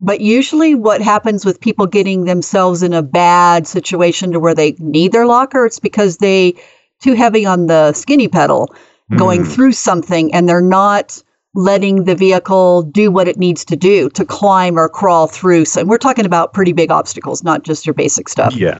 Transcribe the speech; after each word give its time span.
But 0.00 0.20
usually, 0.20 0.74
what 0.74 1.00
happens 1.00 1.44
with 1.44 1.60
people 1.60 1.86
getting 1.86 2.24
themselves 2.24 2.82
in 2.82 2.92
a 2.92 3.02
bad 3.02 3.66
situation 3.66 4.32
to 4.32 4.40
where 4.40 4.54
they 4.54 4.72
need 4.78 5.12
their 5.12 5.26
locker, 5.26 5.64
it's 5.64 5.78
because 5.78 6.18
they 6.18 6.54
too 7.00 7.14
heavy 7.14 7.46
on 7.46 7.66
the 7.66 7.92
skinny 7.92 8.28
pedal, 8.28 8.74
going 9.16 9.42
Mm. 9.42 9.52
through 9.52 9.72
something, 9.72 10.32
and 10.34 10.48
they're 10.48 10.60
not 10.60 11.22
letting 11.54 12.04
the 12.04 12.14
vehicle 12.14 12.82
do 12.82 13.10
what 13.10 13.28
it 13.28 13.38
needs 13.38 13.64
to 13.64 13.76
do 13.76 14.10
to 14.10 14.24
climb 14.24 14.78
or 14.78 14.88
crawl 14.88 15.26
through. 15.26 15.64
So 15.64 15.84
we're 15.84 15.96
talking 15.96 16.26
about 16.26 16.52
pretty 16.52 16.72
big 16.72 16.90
obstacles, 16.90 17.42
not 17.42 17.62
just 17.62 17.86
your 17.86 17.94
basic 17.94 18.28
stuff. 18.28 18.54
Yeah. 18.54 18.76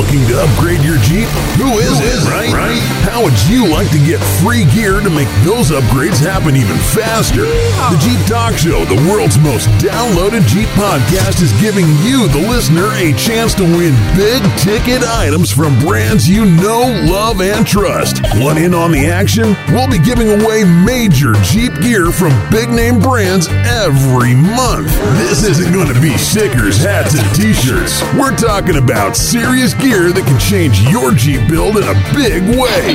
Looking 0.00 0.26
to 0.28 0.40
upgrade 0.40 0.80
your 0.80 0.96
Jeep? 1.04 1.28
Who 1.60 1.76
is 1.76 2.00
it, 2.00 2.24
right? 2.32 2.50
right? 2.54 2.80
How 3.04 3.22
would 3.22 3.36
you 3.52 3.68
like 3.68 3.90
to 3.90 3.98
get 3.98 4.16
free 4.40 4.64
gear 4.72 4.98
to 4.98 5.10
make 5.10 5.28
those 5.44 5.68
upgrades 5.68 6.16
happen 6.16 6.56
even 6.56 6.78
faster? 6.96 7.44
The 7.44 8.00
Jeep 8.00 8.16
Talk 8.24 8.56
Show, 8.56 8.86
the 8.86 8.96
world's 9.12 9.36
most 9.36 9.68
downloaded 9.76 10.48
Jeep 10.48 10.68
podcast, 10.72 11.42
is 11.44 11.52
giving 11.60 11.84
you, 12.00 12.32
the 12.32 12.48
listener, 12.48 12.88
a 12.96 13.12
chance 13.12 13.52
to 13.60 13.62
win 13.62 13.92
big 14.16 14.40
ticket 14.56 15.04
items 15.04 15.52
from 15.52 15.78
brands 15.80 16.26
you 16.26 16.46
know, 16.46 16.80
love, 17.04 17.42
and 17.42 17.66
trust. 17.66 18.22
Want 18.40 18.58
in 18.58 18.72
on 18.72 18.92
the 18.92 19.04
action? 19.04 19.54
We'll 19.68 19.90
be 19.90 19.98
giving 20.00 20.32
away 20.40 20.64
major 20.64 21.34
Jeep 21.44 21.76
gear 21.82 22.10
from 22.10 22.32
big 22.48 22.70
name 22.70 23.00
brands 23.00 23.48
every 23.68 24.32
month. 24.32 24.88
This 25.20 25.44
isn't 25.44 25.74
going 25.74 25.92
to 25.92 26.00
be 26.00 26.16
stickers, 26.16 26.78
hats, 26.78 27.20
and 27.20 27.36
t 27.36 27.52
shirts. 27.52 28.00
We're 28.16 28.34
talking 28.34 28.76
about 28.76 29.14
serious 29.14 29.74
gear 29.74 29.89
that 29.90 30.22
can 30.24 30.38
change 30.38 30.80
your 30.86 31.10
Jeep 31.10 31.42
build 31.50 31.76
in 31.76 31.82
a 31.82 31.98
big 32.14 32.46
way. 32.54 32.94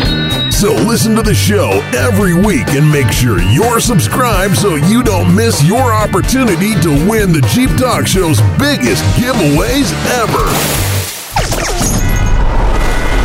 So 0.49 0.71
listen 0.87 1.13
to 1.15 1.21
the 1.21 1.35
show 1.35 1.83
every 1.91 2.33
week 2.33 2.71
and 2.71 2.89
make 2.89 3.11
sure 3.11 3.41
you're 3.51 3.81
subscribed 3.81 4.55
so 4.55 4.75
you 4.75 5.03
don't 5.03 5.35
miss 5.35 5.61
your 5.65 5.91
opportunity 5.91 6.71
to 6.79 6.89
win 7.03 7.33
the 7.33 7.43
Jeep 7.51 7.69
Talk 7.75 8.07
Show's 8.07 8.39
biggest 8.55 9.03
giveaways 9.19 9.91
ever. 10.23 10.45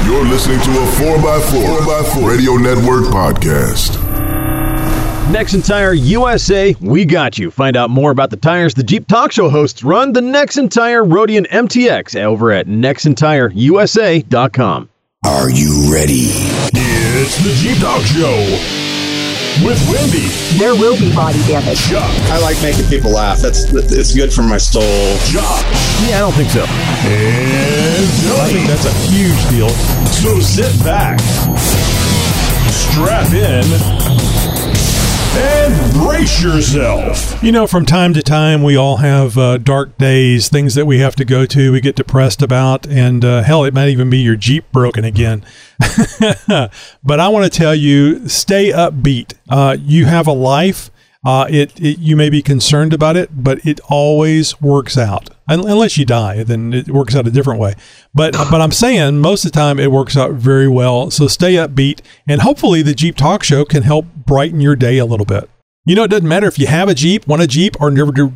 You're 0.03 0.27
listening 0.27 0.59
to 0.67 0.71
a 0.75 0.87
4x4, 0.99 1.79
4x4 1.87 2.29
Radio 2.29 2.55
Network 2.57 3.05
podcast. 3.15 4.03
Nexen 5.31 5.65
Tire 5.65 5.93
USA, 5.93 6.75
we 6.81 7.05
got 7.05 7.39
you. 7.39 7.53
Find 7.53 7.77
out 7.77 7.89
more 7.91 8.11
about 8.11 8.31
the 8.31 8.37
tires 8.37 8.75
the 8.75 8.83
Jeep 8.83 9.07
Talk 9.07 9.31
Show 9.31 9.49
hosts 9.49 9.85
run 9.85 10.13
the 10.13 10.21
Nexen 10.21 10.69
Tire 10.69 11.05
Roadian 11.05 11.47
MTX 11.49 12.21
over 12.21 12.51
at 12.51 12.67
nexentireusa.com. 12.67 14.89
Are 15.25 15.49
you 15.51 15.93
ready? 15.95 16.31
It's 16.75 17.37
the 17.45 17.53
Jeep 17.63 17.79
Talk 17.79 18.03
Show 18.03 18.35
with 19.65 19.79
Wendy, 19.91 20.27
There 20.59 20.75
will 20.75 20.99
be 20.99 21.15
body 21.15 21.39
damage. 21.47 21.79
Chuck, 21.89 22.03
I 22.31 22.41
like 22.41 22.61
making 22.63 22.87
people 22.89 23.13
laugh. 23.13 23.39
That's 23.41 23.73
it's 23.73 24.13
good 24.15 24.33
for 24.33 24.43
my 24.43 24.59
soul. 24.59 24.83
Josh, 25.31 25.63
Yeah, 26.09 26.17
I 26.17 26.21
don't 26.27 26.33
think 26.35 26.51
so. 26.51 26.65
and 26.65 28.41
I 28.41 28.49
think 28.51 28.67
that's 28.67 28.87
a 28.87 28.93
huge 29.13 29.49
deal. 29.51 29.69
So 30.11 30.41
sit 30.41 30.73
back, 30.83 31.21
strap 32.71 33.33
in, 33.33 33.65
and 35.33 35.93
brace 35.93 36.43
yourself. 36.43 37.43
You 37.43 37.53
know, 37.53 37.67
from 37.67 37.87
time 37.87 38.15
to 38.15 38.23
time, 38.23 38.63
we 38.63 38.77
all 38.77 38.97
have 38.99 39.39
uh, 39.39 39.59
dark 39.59 39.97
days, 39.97 40.49
things 40.49 40.75
that 40.75 40.87
we 40.87 40.99
have 40.99 41.15
to 41.17 41.25
go 41.25 41.47
to, 41.47 41.73
we 41.73 41.81
get 41.81 41.97
depressed 41.97 42.43
about, 42.43 42.87
and 42.87 43.25
uh, 43.25 43.43
hell, 43.43 43.65
it 43.65 43.73
might 43.73 43.89
even 43.89 44.11
be 44.11 44.19
your 44.19 44.37
Jeep 44.37 44.71
broken 44.73 45.05
again. 45.05 45.45
but 47.05 47.21
I 47.21 47.29
want 47.29 47.51
to 47.51 47.59
tell 47.59 47.75
you, 47.75 48.29
stay 48.29 48.71
upbeat. 48.71 49.35
Uh, 49.49 49.77
you 49.81 50.07
have 50.07 50.27
a 50.27 50.33
life. 50.33 50.91
Uh, 51.25 51.47
it, 51.51 51.79
it 51.79 51.99
you 51.99 52.17
may 52.17 52.31
be 52.31 52.41
concerned 52.41 52.95
about 52.95 53.17
it, 53.17 53.29
but 53.33 53.65
it 53.65 53.79
always 53.91 54.61
works 54.61 54.97
out. 54.97 55.29
Unless 55.49 55.99
you 55.99 56.07
die, 56.07 56.45
then 56.45 56.73
it 56.73 56.89
works 56.89 57.15
out 57.15 57.27
a 57.27 57.31
different 57.31 57.61
way. 57.61 57.75
But 58.15 58.33
but 58.33 58.61
I'm 58.61 58.73
saying 58.73 59.21
most 59.21 59.45
of 59.45 59.53
the 59.53 59.59
time 59.59 59.79
it 59.79 59.93
works 59.93 60.17
out 60.17 60.33
very 60.33 60.69
well. 60.69 61.11
So 61.11 61.27
stay 61.27 61.55
upbeat, 61.55 62.01
and 62.27 62.41
hopefully 62.41 62.83
the 62.83 62.95
Jeep 62.95 63.17
Talk 63.17 63.43
Show 63.43 63.65
can 63.65 63.83
help 63.83 64.07
brighten 64.15 64.61
your 64.61 64.77
day 64.77 64.99
a 64.99 65.05
little 65.05 65.27
bit. 65.27 65.51
You 65.85 65.97
know, 65.97 66.05
it 66.05 66.11
doesn't 66.11 66.29
matter 66.29 66.47
if 66.47 66.59
you 66.59 66.69
have 66.69 66.89
a 66.89 66.95
Jeep, 66.95 67.27
want 67.27 67.43
a 67.43 67.47
Jeep, 67.47 67.77
or 67.81 67.91
never. 67.91 68.13
Do. 68.13 68.33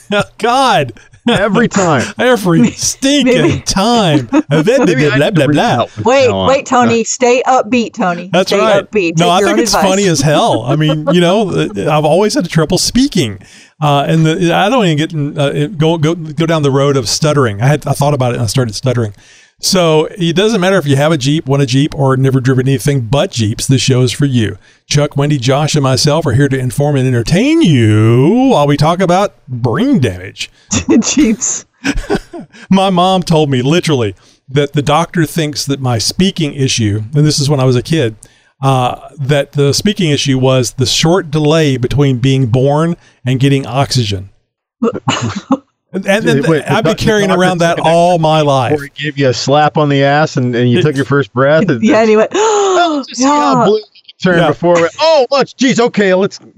God, 0.38 0.92
Every 1.28 1.68
time. 1.68 2.02
every 2.18 2.70
stinking 2.72 3.42
Maybe- 3.42 3.60
time. 3.66 4.26
blah 4.26 4.42
Maybe 4.50 5.08
I 5.08 5.16
blah 5.16 5.30
blah 5.30 5.46
blah. 5.46 5.86
Wait, 6.04 6.32
wait, 6.32 6.66
Tony. 6.66 7.04
Stay 7.04 7.42
upbeat, 7.46 7.94
Tony. 7.94 8.28
That's 8.32 8.50
stay 8.50 8.58
right. 8.58 8.88
upbeat. 8.90 9.18
No, 9.18 9.26
Take 9.26 9.32
I 9.32 9.40
think 9.44 9.58
it's 9.58 9.74
advice. 9.74 9.90
funny 9.90 10.06
as 10.06 10.20
hell. 10.20 10.62
I 10.62 10.76
mean, 10.76 11.06
you 11.12 11.20
know, 11.20 11.50
I've 11.50 12.04
always 12.04 12.34
had 12.34 12.48
trouble 12.48 12.78
speaking, 12.78 13.40
uh, 13.80 14.04
and 14.08 14.24
the, 14.26 14.52
I 14.52 14.68
don't 14.68 14.84
even 14.86 14.96
get 14.98 15.38
uh, 15.38 15.66
go 15.68 15.98
go 15.98 16.14
go 16.14 16.46
down 16.46 16.62
the 16.62 16.70
road 16.70 16.96
of 16.96 17.08
stuttering. 17.08 17.60
I 17.62 17.66
had 17.66 17.86
I 17.86 17.92
thought 17.92 18.14
about 18.14 18.32
it 18.32 18.34
and 18.36 18.42
I 18.44 18.46
started 18.46 18.74
stuttering. 18.74 19.14
So 19.60 20.06
it 20.18 20.36
doesn't 20.36 20.60
matter 20.60 20.76
if 20.76 20.86
you 20.86 20.96
have 20.96 21.12
a 21.12 21.16
Jeep, 21.16 21.46
want 21.46 21.62
a 21.62 21.66
Jeep, 21.66 21.94
or 21.94 22.16
never 22.16 22.40
driven 22.40 22.68
anything 22.68 23.02
but 23.02 23.30
Jeeps. 23.30 23.66
This 23.66 23.80
show 23.80 24.02
is 24.02 24.12
for 24.12 24.26
you. 24.26 24.58
Chuck, 24.86 25.16
Wendy, 25.16 25.38
Josh, 25.38 25.74
and 25.74 25.82
myself 25.82 26.26
are 26.26 26.32
here 26.32 26.48
to 26.48 26.58
inform 26.58 26.96
and 26.96 27.08
entertain 27.08 27.62
you 27.62 28.50
while 28.50 28.66
we 28.66 28.76
talk 28.76 29.00
about 29.00 29.34
brain 29.48 29.98
damage. 29.98 30.50
Jeeps. 31.00 31.64
My 32.70 32.90
mom 32.90 33.22
told 33.22 33.48
me 33.48 33.62
literally 33.62 34.14
that 34.48 34.74
the 34.74 34.82
doctor 34.82 35.24
thinks 35.24 35.64
that 35.66 35.80
my 35.80 35.98
speaking 35.98 36.54
issue, 36.54 37.02
and 37.14 37.26
this 37.26 37.40
is 37.40 37.50
when 37.50 37.60
I 37.60 37.64
was 37.64 37.76
a 37.76 37.82
kid, 37.82 38.14
uh, 38.62 39.10
that 39.18 39.52
the 39.52 39.72
speaking 39.72 40.10
issue 40.10 40.38
was 40.38 40.72
the 40.74 40.86
short 40.86 41.30
delay 41.30 41.76
between 41.76 42.18
being 42.18 42.46
born 42.46 42.96
and 43.24 43.40
getting 43.40 43.66
oxygen. 43.66 44.30
and 45.92 46.06
and 46.06 46.24
then 46.26 46.42
Wait, 46.50 46.64
the 46.64 46.72
I've 46.72 46.84
been 46.84 46.96
carrying 46.96 47.30
around 47.30 47.58
that 47.58 47.78
all 47.80 48.18
my 48.18 48.40
life. 48.42 48.78
Or 48.78 48.84
he 48.84 48.90
gave 48.90 49.18
you 49.18 49.28
a 49.28 49.34
slap 49.34 49.76
on 49.76 49.88
the 49.88 50.02
ass 50.02 50.36
and, 50.36 50.54
and 50.54 50.70
you 50.70 50.82
took 50.82 50.96
your 50.96 51.04
first 51.04 51.32
breath. 51.32 51.64
And, 51.70 51.82
Yeah, 51.82 51.98
anyway. 51.98 52.26
Just 52.32 53.16
see 53.16 53.24
how 53.24 53.60
yeah. 53.60 53.64
blue 53.66 53.76
you 53.78 53.84
turned 54.22 54.40
Yeah. 54.40 54.48
before. 54.48 54.74
We, 54.74 54.88
oh, 55.00 55.26
much. 55.30 55.56
Geez. 55.56 55.78
Okay. 55.80 56.14
Let's. 56.14 56.40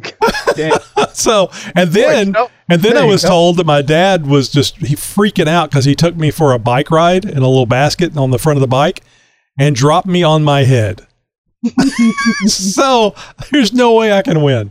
So, 1.12 1.50
and 1.75 1.91
then, 1.91 2.33
Boy, 2.33 2.39
no. 2.41 2.50
and 2.69 2.81
then 2.83 2.94
There 2.94 3.03
I 3.03 3.06
was 3.06 3.22
go. 3.22 3.28
told 3.28 3.56
that 3.56 3.66
my 3.66 3.83
dad 3.83 4.27
was 4.27 4.49
just 4.49 4.77
he 4.77 4.94
freaking 4.94 5.49
out 5.49 5.71
because 5.71 5.84
he 5.84 5.95
took 5.97 6.15
me 6.16 6.31
for 6.31 6.53
a 6.53 6.59
bike 6.59 6.91
ride 6.93 7.25
in 7.25 7.39
a 7.39 7.49
little 7.49 7.66
basket 7.66 8.16
on 8.16 8.31
the 8.31 8.39
front 8.39 8.56
of 8.56 8.60
the 8.60 8.66
bike 8.69 9.03
and 9.59 9.75
dropped 9.75 10.06
me 10.06 10.22
on 10.22 10.45
my 10.45 10.62
head. 10.65 11.06
so 12.46 13.14
there's 13.52 13.72
no 13.72 13.94
way 13.94 14.12
I 14.12 14.22
can 14.22 14.42
win. 14.42 14.70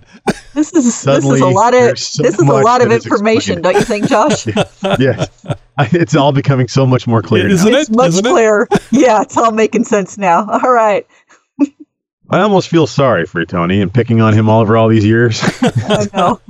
This 0.53 0.73
is 0.73 1.03
this 1.03 1.23
is 1.25 1.41
a 1.41 1.47
lot 1.47 1.73
of 1.73 1.97
so 1.97 2.23
this 2.23 2.33
is 2.35 2.41
a 2.47 2.51
lot 2.51 2.81
of 2.81 2.91
information, 2.91 3.61
don't 3.61 3.75
you 3.75 3.81
think, 3.81 4.07
Josh? 4.07 4.45
yes. 4.99 5.29
I- 5.77 5.89
It's 5.91 6.15
all 6.15 6.31
becoming 6.31 6.67
so 6.67 6.85
much 6.85 7.07
more 7.07 7.21
clear. 7.21 7.47
Isn't 7.47 7.71
now. 7.71 7.77
it? 7.77 7.81
It's 7.81 7.89
much 7.89 8.09
Isn't 8.09 8.25
it? 8.25 8.29
clearer. 8.29 8.67
yeah, 8.91 9.21
it's 9.21 9.37
all 9.37 9.51
making 9.51 9.83
sense 9.85 10.17
now. 10.17 10.47
All 10.49 10.71
right. 10.71 11.05
I 12.29 12.41
almost 12.41 12.67
feel 12.67 12.87
sorry 12.87 13.25
for 13.25 13.45
Tony, 13.45 13.79
and 13.81 13.93
picking 13.93 14.19
on 14.19 14.33
him 14.33 14.49
all 14.49 14.59
over 14.61 14.75
all 14.75 14.89
these 14.89 15.05
years. 15.05 15.39
I 15.61 16.07
know. 16.13 16.41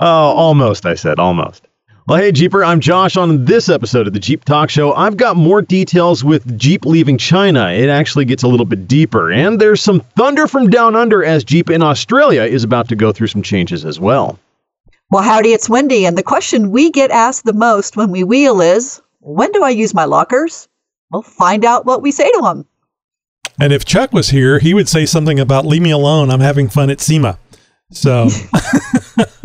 Oh, 0.00 0.32
almost, 0.34 0.84
I 0.84 0.94
said, 0.96 1.20
almost. 1.20 1.67
Well, 2.08 2.18
hey, 2.18 2.32
Jeeper, 2.32 2.64
I'm 2.64 2.80
Josh. 2.80 3.18
On 3.18 3.44
this 3.44 3.68
episode 3.68 4.06
of 4.06 4.14
the 4.14 4.18
Jeep 4.18 4.42
Talk 4.42 4.70
Show, 4.70 4.94
I've 4.94 5.18
got 5.18 5.36
more 5.36 5.60
details 5.60 6.24
with 6.24 6.58
Jeep 6.58 6.86
leaving 6.86 7.18
China. 7.18 7.70
It 7.70 7.90
actually 7.90 8.24
gets 8.24 8.42
a 8.42 8.48
little 8.48 8.64
bit 8.64 8.88
deeper, 8.88 9.30
and 9.30 9.60
there's 9.60 9.82
some 9.82 10.00
thunder 10.16 10.46
from 10.46 10.70
down 10.70 10.96
under 10.96 11.22
as 11.22 11.44
Jeep 11.44 11.68
in 11.68 11.82
Australia 11.82 12.44
is 12.44 12.64
about 12.64 12.88
to 12.88 12.96
go 12.96 13.12
through 13.12 13.26
some 13.26 13.42
changes 13.42 13.84
as 13.84 14.00
well. 14.00 14.38
Well, 15.10 15.22
howdy, 15.22 15.52
it's 15.52 15.68
Wendy, 15.68 16.06
and 16.06 16.16
the 16.16 16.22
question 16.22 16.70
we 16.70 16.90
get 16.90 17.10
asked 17.10 17.44
the 17.44 17.52
most 17.52 17.94
when 17.94 18.10
we 18.10 18.24
wheel 18.24 18.62
is, 18.62 19.02
when 19.20 19.52
do 19.52 19.62
I 19.62 19.68
use 19.68 19.92
my 19.92 20.06
lockers? 20.06 20.66
We'll 21.12 21.20
find 21.20 21.62
out 21.62 21.84
what 21.84 22.00
we 22.00 22.10
say 22.10 22.32
to 22.32 22.40
them. 22.40 22.64
And 23.60 23.70
if 23.70 23.84
Chuck 23.84 24.14
was 24.14 24.30
here, 24.30 24.60
he 24.60 24.72
would 24.72 24.88
say 24.88 25.04
something 25.04 25.38
about 25.38 25.66
"Leave 25.66 25.82
me 25.82 25.90
alone. 25.90 26.30
I'm 26.30 26.40
having 26.40 26.70
fun 26.70 26.88
at 26.88 27.02
SEMA." 27.02 27.38
So, 27.92 28.30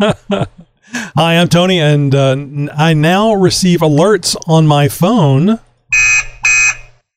hi, 0.94 1.36
I'm 1.36 1.48
Tony, 1.48 1.80
and 1.80 2.14
uh, 2.14 2.30
n- 2.30 2.70
I 2.76 2.94
now 2.94 3.32
receive 3.34 3.80
alerts 3.80 4.36
on 4.48 4.66
my 4.66 4.88
phone. 4.88 5.58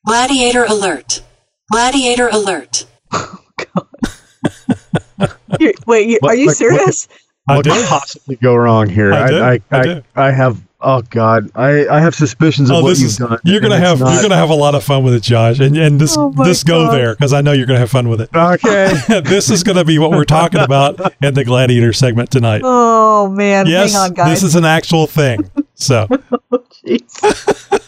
Gladiator 0.06 0.64
alert. 0.64 1.22
Gladiator 1.70 2.28
alert. 2.28 2.86
You- 5.60 5.72
Wait, 5.86 6.08
you, 6.08 6.18
are 6.22 6.34
you 6.34 6.46
like, 6.46 6.46
what- 6.46 6.56
serious? 6.56 7.08
I 7.48 7.56
what 7.56 7.64
do. 7.64 7.70
could 7.72 7.86
possibly 7.86 8.36
go 8.36 8.54
wrong 8.54 8.88
here? 8.88 9.12
I 9.12 9.28
do. 9.28 9.38
I, 9.40 9.52
I, 9.52 9.60
I 9.70 10.02
I. 10.16 10.26
I 10.28 10.30
have. 10.30 10.62
Oh 10.80 11.02
God, 11.10 11.50
I, 11.56 11.88
I 11.88 11.98
have 11.98 12.14
suspicions 12.14 12.70
of 12.70 12.76
Oh, 12.76 12.82
what 12.82 12.90
this 12.90 13.00
you've 13.00 13.08
is 13.10 13.16
done. 13.16 13.36
you're 13.44 13.60
gonna 13.60 13.80
have 13.80 13.98
not- 13.98 14.12
you're 14.12 14.22
gonna 14.22 14.36
have 14.36 14.50
a 14.50 14.54
lot 14.54 14.76
of 14.76 14.84
fun 14.84 15.02
with 15.02 15.12
it, 15.12 15.24
Josh, 15.24 15.58
and 15.58 15.76
and 15.76 16.00
this 16.00 16.16
Oh 16.16 16.30
my 16.30 16.46
this 16.46 16.62
go 16.62 16.92
there 16.92 17.16
because 17.16 17.32
I 17.32 17.40
know 17.40 17.50
you're 17.50 17.66
gonna 17.66 17.80
have 17.80 17.90
fun 17.90 18.08
with 18.08 18.20
it. 18.20 18.30
Okay. 18.32 18.92
this 19.22 19.50
is 19.50 19.64
gonna 19.64 19.84
be 19.84 19.98
what 19.98 20.12
we're 20.12 20.24
talking 20.24 20.60
about 20.60 21.00
in 21.20 21.34
the 21.34 21.44
Gladiator 21.44 21.92
segment 21.92 22.30
tonight. 22.30 22.60
Oh 22.64 23.28
man, 23.28 23.66
yes, 23.66 23.92
hang 23.92 24.02
on, 24.02 24.14
guys. 24.14 24.28
this 24.40 24.42
is 24.44 24.54
an 24.54 24.64
actual 24.64 25.08
thing. 25.08 25.50
So. 25.74 26.06
Oh, 26.50 26.64
jeez. 26.86 27.84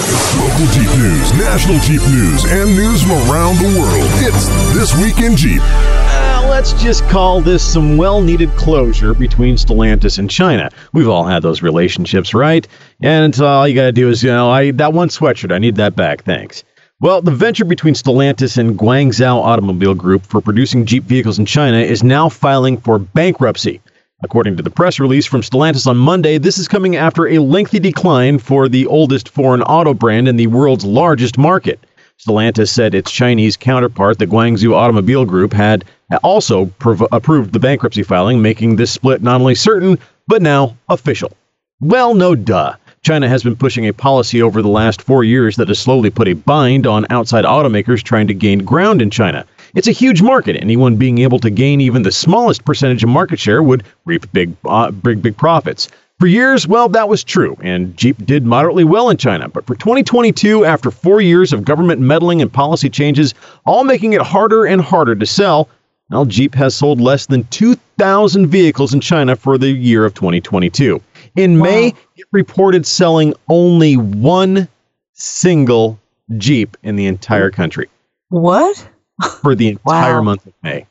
Local 0.00 0.66
Jeep 0.72 0.88
news, 0.98 1.32
national 1.34 1.78
Jeep 1.80 2.00
news, 2.08 2.44
and 2.46 2.74
news 2.74 3.02
from 3.02 3.12
around 3.30 3.56
the 3.58 3.78
world. 3.78 4.08
It's 4.24 4.48
This 4.72 4.96
Week 4.96 5.18
in 5.18 5.36
Jeep. 5.36 5.60
Uh, 5.62 6.46
let's 6.48 6.72
just 6.82 7.04
call 7.08 7.42
this 7.42 7.62
some 7.62 7.98
well 7.98 8.22
needed 8.22 8.48
closure 8.56 9.12
between 9.12 9.56
Stellantis 9.56 10.18
and 10.18 10.30
China. 10.30 10.70
We've 10.94 11.08
all 11.08 11.26
had 11.26 11.42
those 11.42 11.60
relationships, 11.60 12.32
right? 12.32 12.66
And 13.02 13.38
uh, 13.38 13.46
all 13.46 13.68
you 13.68 13.74
got 13.74 13.86
to 13.86 13.92
do 13.92 14.08
is, 14.08 14.22
you 14.22 14.30
know, 14.30 14.50
I 14.50 14.70
that 14.72 14.94
one 14.94 15.08
sweatshirt, 15.08 15.52
I 15.52 15.58
need 15.58 15.76
that 15.76 15.96
back, 15.96 16.24
thanks. 16.24 16.64
Well, 17.00 17.20
the 17.20 17.30
venture 17.30 17.66
between 17.66 17.94
Stellantis 17.94 18.56
and 18.56 18.78
Guangzhou 18.78 19.42
Automobile 19.42 19.94
Group 19.94 20.24
for 20.24 20.40
producing 20.40 20.86
Jeep 20.86 21.04
vehicles 21.04 21.38
in 21.38 21.44
China 21.44 21.76
is 21.78 22.02
now 22.02 22.30
filing 22.30 22.78
for 22.78 22.98
bankruptcy. 22.98 23.82
According 24.22 24.58
to 24.58 24.62
the 24.62 24.70
press 24.70 25.00
release 25.00 25.24
from 25.24 25.40
Stellantis 25.40 25.86
on 25.86 25.96
Monday, 25.96 26.36
this 26.36 26.58
is 26.58 26.68
coming 26.68 26.94
after 26.94 27.26
a 27.26 27.38
lengthy 27.38 27.78
decline 27.78 28.38
for 28.38 28.68
the 28.68 28.86
oldest 28.86 29.30
foreign 29.30 29.62
auto 29.62 29.94
brand 29.94 30.28
in 30.28 30.36
the 30.36 30.46
world's 30.46 30.84
largest 30.84 31.38
market. 31.38 31.80
Stellantis 32.18 32.68
said 32.68 32.94
its 32.94 33.10
Chinese 33.10 33.56
counterpart, 33.56 34.18
the 34.18 34.26
Guangzhou 34.26 34.74
Automobile 34.74 35.24
Group, 35.24 35.54
had 35.54 35.86
also 36.22 36.66
prov- 36.78 37.06
approved 37.12 37.54
the 37.54 37.58
bankruptcy 37.58 38.02
filing, 38.02 38.42
making 38.42 38.76
this 38.76 38.90
split 38.90 39.22
not 39.22 39.40
only 39.40 39.54
certain, 39.54 39.98
but 40.28 40.42
now 40.42 40.76
official. 40.90 41.32
Well, 41.80 42.14
no 42.14 42.34
duh. 42.34 42.74
China 43.02 43.26
has 43.26 43.42
been 43.42 43.56
pushing 43.56 43.88
a 43.88 43.94
policy 43.94 44.42
over 44.42 44.60
the 44.60 44.68
last 44.68 45.00
four 45.00 45.24
years 45.24 45.56
that 45.56 45.68
has 45.68 45.78
slowly 45.78 46.10
put 46.10 46.28
a 46.28 46.34
bind 46.34 46.86
on 46.86 47.06
outside 47.08 47.46
automakers 47.46 48.02
trying 48.02 48.26
to 48.26 48.34
gain 48.34 48.58
ground 48.66 49.00
in 49.00 49.08
China. 49.08 49.46
It's 49.74 49.88
a 49.88 49.92
huge 49.92 50.22
market. 50.22 50.56
Anyone 50.56 50.96
being 50.96 51.18
able 51.18 51.38
to 51.40 51.50
gain 51.50 51.80
even 51.80 52.02
the 52.02 52.12
smallest 52.12 52.64
percentage 52.64 53.02
of 53.02 53.08
market 53.08 53.38
share 53.38 53.62
would 53.62 53.84
reap 54.04 54.30
big, 54.32 54.54
uh, 54.64 54.90
big, 54.90 55.22
big 55.22 55.36
profits. 55.36 55.88
For 56.18 56.26
years, 56.26 56.68
well, 56.68 56.88
that 56.90 57.08
was 57.08 57.24
true, 57.24 57.56
and 57.62 57.96
Jeep 57.96 58.26
did 58.26 58.44
moderately 58.44 58.84
well 58.84 59.08
in 59.08 59.16
China. 59.16 59.48
But 59.48 59.66
for 59.66 59.74
2022, 59.74 60.66
after 60.66 60.90
four 60.90 61.22
years 61.22 61.54
of 61.54 61.64
government 61.64 62.00
meddling 62.00 62.42
and 62.42 62.52
policy 62.52 62.90
changes, 62.90 63.32
all 63.64 63.84
making 63.84 64.12
it 64.12 64.20
harder 64.20 64.66
and 64.66 64.82
harder 64.82 65.14
to 65.14 65.24
sell, 65.24 65.70
well, 66.10 66.26
Jeep 66.26 66.54
has 66.56 66.74
sold 66.74 67.00
less 67.00 67.24
than 67.26 67.44
2,000 67.44 68.48
vehicles 68.48 68.92
in 68.92 69.00
China 69.00 69.34
for 69.34 69.56
the 69.56 69.70
year 69.70 70.04
of 70.04 70.12
2022. 70.12 71.00
In 71.36 71.58
wow. 71.58 71.64
May, 71.64 71.94
it 72.16 72.26
reported 72.32 72.84
selling 72.84 73.32
only 73.48 73.96
one 73.96 74.68
single 75.14 75.98
Jeep 76.36 76.76
in 76.82 76.96
the 76.96 77.06
entire 77.06 77.50
country. 77.50 77.88
What? 78.28 78.86
For 79.42 79.54
the 79.54 79.68
entire 79.68 80.16
wow. 80.16 80.22
month 80.22 80.46
of 80.46 80.52
May. 80.62 80.86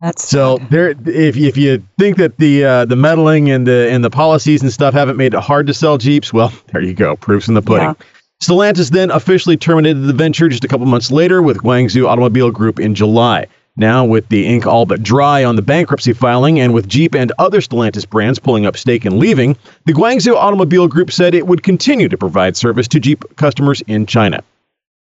That's 0.00 0.28
so 0.28 0.58
there. 0.70 0.90
If 0.90 1.36
if 1.36 1.56
you 1.56 1.82
think 1.98 2.18
that 2.18 2.36
the 2.36 2.64
uh, 2.64 2.84
the 2.84 2.96
meddling 2.96 3.50
and 3.50 3.66
the 3.66 3.88
and 3.90 4.04
the 4.04 4.10
policies 4.10 4.60
and 4.60 4.70
stuff 4.70 4.92
haven't 4.92 5.16
made 5.16 5.32
it 5.32 5.40
hard 5.40 5.66
to 5.68 5.74
sell 5.74 5.96
Jeeps, 5.96 6.32
well, 6.32 6.52
there 6.72 6.82
you 6.82 6.92
go. 6.92 7.16
Proofs 7.16 7.48
in 7.48 7.54
the 7.54 7.62
pudding. 7.62 7.88
Yeah. 7.88 7.94
Stellantis 8.42 8.90
then 8.90 9.10
officially 9.10 9.56
terminated 9.56 10.00
the 10.00 10.12
venture 10.12 10.48
just 10.48 10.64
a 10.64 10.68
couple 10.68 10.84
months 10.84 11.10
later 11.10 11.40
with 11.40 11.58
Guangzhou 11.58 12.06
Automobile 12.06 12.50
Group 12.50 12.78
in 12.78 12.94
July. 12.94 13.46
Now, 13.76 14.04
with 14.04 14.28
the 14.28 14.46
ink 14.46 14.66
all 14.66 14.86
but 14.86 15.02
dry 15.02 15.42
on 15.42 15.56
the 15.56 15.62
bankruptcy 15.62 16.12
filing 16.12 16.60
and 16.60 16.74
with 16.74 16.86
Jeep 16.86 17.14
and 17.14 17.32
other 17.38 17.60
Stellantis 17.60 18.08
brands 18.08 18.38
pulling 18.38 18.66
up 18.66 18.76
stake 18.76 19.04
and 19.04 19.18
leaving, 19.18 19.56
the 19.86 19.92
Guangzhou 19.92 20.34
Automobile 20.34 20.86
Group 20.86 21.10
said 21.10 21.34
it 21.34 21.46
would 21.46 21.62
continue 21.62 22.08
to 22.08 22.18
provide 22.18 22.56
service 22.56 22.86
to 22.88 23.00
Jeep 23.00 23.24
customers 23.36 23.82
in 23.86 24.06
China. 24.06 24.44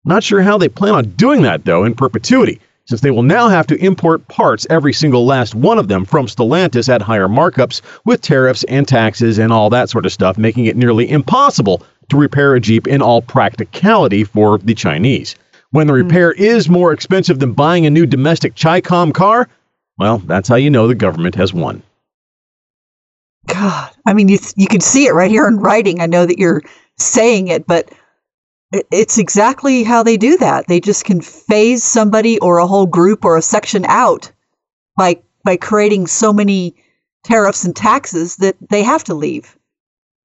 Not 0.06 0.24
sure 0.24 0.42
how 0.42 0.58
they 0.58 0.70
plan 0.70 0.96
on 0.96 1.10
doing 1.12 1.42
that, 1.44 1.66
though, 1.66 1.84
in 1.84 1.96
perpetuity 1.96 2.60
since 2.86 3.02
they 3.02 3.12
will 3.12 3.24
now 3.24 3.48
have 3.48 3.68
to 3.68 3.78
import 3.78 4.28
parts, 4.28 4.68
every 4.70 4.94
single 4.94 5.26
last 5.26 5.56
one 5.56 5.78
of 5.78 5.88
them, 5.88 6.04
from 6.06 6.28
Stellantis 6.28 6.90
at 6.90 7.02
higher 7.02 7.28
markups 7.28 7.82
with 8.06 8.22
tariffs 8.22 8.64
and 8.66 8.88
taxes 8.88 9.40
and 9.40 9.54
all 9.54 9.70
that 9.70 9.90
sort 9.90 10.06
of 10.06 10.12
stuff, 10.12 10.38
making 10.38 10.66
it 10.66 10.76
nearly 10.76 11.10
impossible 11.10 11.84
to 12.10 12.18
repair 12.18 12.56
a 12.56 12.60
Jeep 12.60 12.88
in 12.88 13.02
all 13.02 13.22
practicality 13.22 14.24
for 14.24 14.58
the 14.58 14.74
Chinese. 14.74 15.36
When 15.72 15.88
the 15.88 15.94
hmm. 15.94 16.08
repair 16.08 16.34
is 16.34 16.70
more 16.70 16.92
expensive 16.92 17.40
than 17.40 17.54
buying 17.54 17.86
a 17.86 17.90
new 17.90 18.06
domestic 18.06 18.56
Chicom 18.56 19.14
car, 19.14 19.48
well, 19.98 20.18
that's 20.18 20.50
how 20.50 20.56
you 20.56 20.70
know 20.70 20.88
the 20.88 20.96
government 20.96 21.36
has 21.36 21.54
won. 21.54 21.82
God, 23.48 23.92
I 24.06 24.14
mean, 24.14 24.28
you, 24.28 24.40
you 24.56 24.68
can 24.68 24.82
see 24.82 25.06
it 25.06 25.14
right 25.14 25.32
here 25.32 25.48
in 25.48 25.58
writing. 25.58 26.02
I 26.02 26.06
know 26.06 26.26
that 26.26 26.40
you're 26.40 26.62
saying 26.98 27.50
it, 27.50 27.66
but 27.66 27.92
it's 28.92 29.18
exactly 29.18 29.84
how 29.84 30.04
they 30.04 30.18
do 30.18 30.38
that. 30.38 30.68
They 30.68 30.80
just 30.80 31.06
can 31.06 31.22
phase 31.22 31.84
somebody 31.84 32.40
or 32.40 32.58
a 32.58 32.68
whole 32.68 32.88
group 32.88 33.24
or 33.24 33.38
a 33.38 33.42
section 33.42 33.86
out 33.86 34.32
by 34.98 35.22
by 35.44 35.58
creating 35.58 36.08
so 36.08 36.34
many 36.34 36.76
tariffs 37.24 37.66
and 37.66 37.76
taxes 37.76 38.38
that 38.38 38.56
they 38.70 38.84
have 38.84 39.04
to 39.06 39.14
leave. 39.14 39.58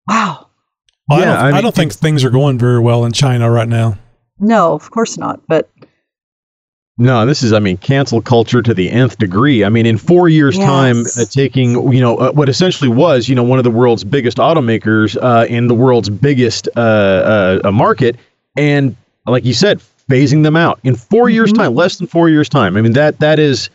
Wow. 0.09 0.49
Well, 1.09 1.21
yeah, 1.21 1.25
I 1.25 1.27
don't, 1.27 1.39
I, 1.39 1.47
mean, 1.47 1.55
I 1.55 1.61
don't 1.61 1.75
think 1.75 1.93
things 1.93 2.25
are 2.25 2.31
going 2.31 2.59
very 2.59 2.81
well 2.81 3.05
in 3.05 3.12
China 3.12 3.50
right 3.50 3.69
now. 3.69 3.99
No, 4.39 4.73
of 4.73 4.91
course 4.91 5.19
not. 5.19 5.41
But 5.47 5.71
no, 6.99 7.27
this 7.27 7.43
is, 7.43 7.53
I 7.53 7.61
mean, 7.61 7.77
cancel 7.77 8.21
culture 8.21 8.62
to 8.62 8.75
the 8.75 8.91
nth 8.91 9.19
degree. 9.19 9.65
I 9.65 9.69
mean, 9.69 9.87
in 9.87 9.99
four 9.99 10.29
years' 10.29 10.56
yes. 10.56 10.67
time, 10.67 11.05
uh, 11.17 11.27
taking, 11.31 11.93
you 11.93 12.01
know, 12.01 12.17
uh, 12.17 12.33
what 12.33 12.49
essentially 12.49 12.89
was, 12.89 13.29
you 13.29 13.35
know, 13.35 13.43
one 13.43 13.59
of 13.59 13.65
the 13.65 13.71
world's 13.71 14.05
biggest 14.05 14.39
automakers 14.39 15.17
uh, 15.21 15.47
in 15.47 15.69
the 15.69 15.75
world's 15.75 16.11
biggest 16.11 16.69
uh, 16.77 17.61
uh 17.65 17.71
market 17.73 18.17
and 18.58 18.96
like 19.26 19.44
you 19.44 19.55
said, 19.55 19.81
phasing 20.10 20.43
them 20.43 20.56
out 20.56 20.81
in 20.82 20.96
4 20.96 21.26
mm-hmm. 21.26 21.34
years' 21.34 21.52
time, 21.52 21.75
less 21.75 21.96
than 21.96 22.06
four 22.06 22.28
years' 22.28 22.49
time. 22.49 22.76
I 22.76 22.81
mean 22.81 22.93
that 22.93 23.20
that 23.20 23.38
is, 23.38 23.70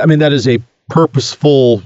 I 0.00 0.06
mean 0.06 0.18
that 0.18 0.32
is 0.32 0.48
a 0.48 0.58
purposeful, 0.88 1.82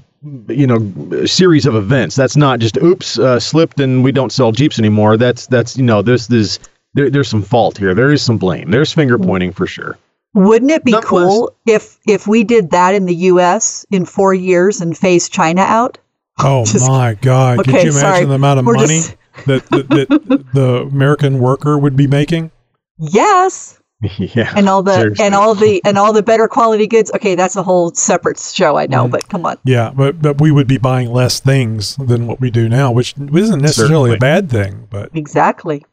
you 0.49 0.67
know, 0.67 1.27
series 1.27 1.67
of 1.67 1.75
events. 1.75 2.17
That's 2.17 2.37
not 2.37 2.59
just 2.59 2.77
oops, 2.79 3.19
uh, 3.19 3.39
slipped 3.39 3.79
and 3.81 4.03
we 4.03 4.11
don't 4.11 4.33
sell 4.33 4.53
Jeeps 4.53 4.79
anymore. 4.79 5.17
That's 5.17 5.47
that's 5.47 5.77
you 5.77 5.85
know, 5.85 6.03
there's 6.03 6.29
this 6.29 6.59
there, 6.95 7.11
there's 7.11 7.29
some 7.29 7.43
fault 7.43 7.77
here. 7.77 7.95
There 7.95 8.11
is 8.11 8.23
some 8.23 8.39
blame. 8.39 8.71
There's 8.71 8.93
finger 8.93 9.19
mm-hmm. 9.19 9.29
pointing 9.29 9.53
for 9.53 9.67
sure. 9.67 9.99
Wouldn't 10.35 10.71
it 10.71 10.85
be 10.85 10.97
cool 11.03 11.55
if 11.67 11.99
if 12.09 12.27
we 12.27 12.43
did 12.43 12.71
that 12.71 12.95
in 12.95 13.05
the 13.07 13.15
U.S. 13.15 13.87
in 13.91 14.05
four 14.05 14.35
years 14.35 14.81
and 14.81 14.97
phased 14.99 15.33
China 15.33 15.63
out? 15.63 15.99
Oh 16.39 16.65
just, 16.67 16.89
my 16.89 17.15
God! 17.15 17.61
Okay, 17.61 17.71
Could 17.71 17.83
you 17.85 17.91
imagine 17.91 18.01
sorry. 18.01 18.25
the 18.25 18.35
amount 18.35 18.59
of 18.59 18.67
We're 18.67 18.75
money? 18.75 18.97
Just, 18.97 19.17
that, 19.47 19.65
that, 19.71 19.89
that 19.89 20.45
the 20.53 20.83
American 20.91 21.39
worker 21.39 21.79
would 21.79 21.97
be 21.97 22.07
making? 22.07 22.51
Yes. 22.99 23.81
Yeah. 24.19 24.53
And 24.55 24.69
all 24.69 24.83
the 24.83 24.95
seriously. 24.95 25.25
and 25.25 25.35
all 25.35 25.55
the 25.55 25.81
and 25.85 25.97
all 25.97 26.13
the 26.13 26.23
better 26.23 26.47
quality 26.47 26.87
goods. 26.87 27.11
Okay, 27.15 27.35
that's 27.35 27.57
a 27.57 27.63
whole 27.63 27.95
separate 27.95 28.39
show, 28.39 28.77
I 28.77 28.87
know, 28.87 29.07
mm. 29.07 29.11
but 29.11 29.29
come 29.29 29.47
on. 29.47 29.57
Yeah, 29.65 29.93
but 29.97 30.21
but 30.21 30.43
we 30.43 30.51
would 30.51 30.67
be 30.67 30.77
buying 30.77 31.11
less 31.11 31.41
things 31.41 31.97
than 31.97 32.27
what 32.27 32.39
we 32.39 32.51
do 32.51 32.69
now, 32.69 32.93
which 32.93 33.15
isn't 33.17 33.63
necessarily 33.63 34.11
Certainly. 34.11 34.17
a 34.17 34.19
bad 34.19 34.51
thing, 34.51 34.89
but 34.91 35.09
Exactly. 35.15 35.87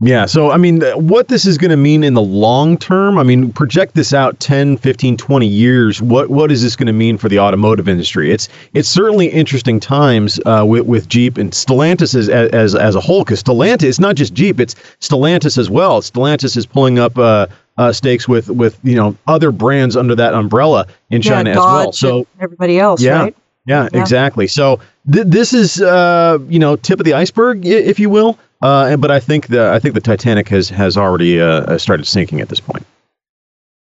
Yeah. 0.00 0.26
So, 0.26 0.52
I 0.52 0.58
mean, 0.58 0.80
what 0.94 1.26
this 1.26 1.44
is 1.44 1.58
going 1.58 1.72
to 1.72 1.76
mean 1.76 2.04
in 2.04 2.14
the 2.14 2.22
long 2.22 2.78
term, 2.78 3.18
I 3.18 3.24
mean, 3.24 3.52
project 3.52 3.94
this 3.94 4.12
out 4.14 4.38
10, 4.38 4.76
15, 4.76 5.16
20 5.16 5.46
years. 5.46 6.00
What, 6.00 6.30
what 6.30 6.52
is 6.52 6.62
this 6.62 6.76
going 6.76 6.86
to 6.86 6.92
mean 6.92 7.18
for 7.18 7.28
the 7.28 7.40
automotive 7.40 7.88
industry? 7.88 8.30
It's, 8.30 8.48
it's 8.74 8.88
certainly 8.88 9.26
interesting 9.26 9.80
times 9.80 10.38
uh, 10.46 10.64
with, 10.64 10.86
with 10.86 11.08
Jeep 11.08 11.36
and 11.36 11.50
Stellantis 11.50 12.14
as, 12.14 12.28
as, 12.28 12.76
as 12.76 12.94
a 12.94 13.00
whole, 13.00 13.24
because 13.24 13.42
Stellantis, 13.42 13.82
it's 13.84 13.98
not 13.98 14.14
just 14.14 14.34
Jeep, 14.34 14.60
it's 14.60 14.76
Stellantis 15.00 15.58
as 15.58 15.68
well. 15.68 16.00
Stellantis 16.00 16.56
is 16.56 16.64
pulling 16.64 17.00
up, 17.00 17.18
uh, 17.18 17.48
uh, 17.76 17.92
stakes 17.92 18.26
with 18.26 18.50
with 18.50 18.76
you 18.82 18.96
know 18.96 19.16
other 19.28 19.52
brands 19.52 19.96
under 19.96 20.16
that 20.16 20.34
umbrella 20.34 20.84
in 21.10 21.22
yeah, 21.22 21.30
China 21.30 21.54
Dodge 21.54 21.58
as 21.58 21.72
well. 21.72 21.92
So 21.92 22.26
everybody 22.40 22.78
else, 22.80 23.00
yeah, 23.00 23.22
right? 23.22 23.36
Yeah, 23.68 23.88
yeah, 23.92 24.00
exactly. 24.00 24.46
So 24.46 24.80
th- 25.12 25.26
this 25.26 25.52
is 25.52 25.80
uh, 25.80 26.38
you 26.48 26.58
know 26.58 26.76
tip 26.76 26.98
of 26.98 27.04
the 27.04 27.12
iceberg, 27.12 27.66
if 27.66 28.00
you 28.00 28.08
will. 28.08 28.38
Uh, 28.62 28.96
but 28.96 29.10
I 29.10 29.20
think 29.20 29.48
the 29.48 29.70
I 29.70 29.78
think 29.78 29.94
the 29.94 30.00
Titanic 30.00 30.48
has 30.48 30.70
has 30.70 30.96
already 30.96 31.40
uh, 31.40 31.46
uh, 31.46 31.78
started 31.78 32.06
sinking 32.06 32.40
at 32.40 32.48
this 32.48 32.60
point. 32.60 32.86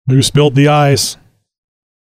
Who 0.09 0.23
spilled 0.23 0.55
the 0.55 0.69
ice? 0.69 1.19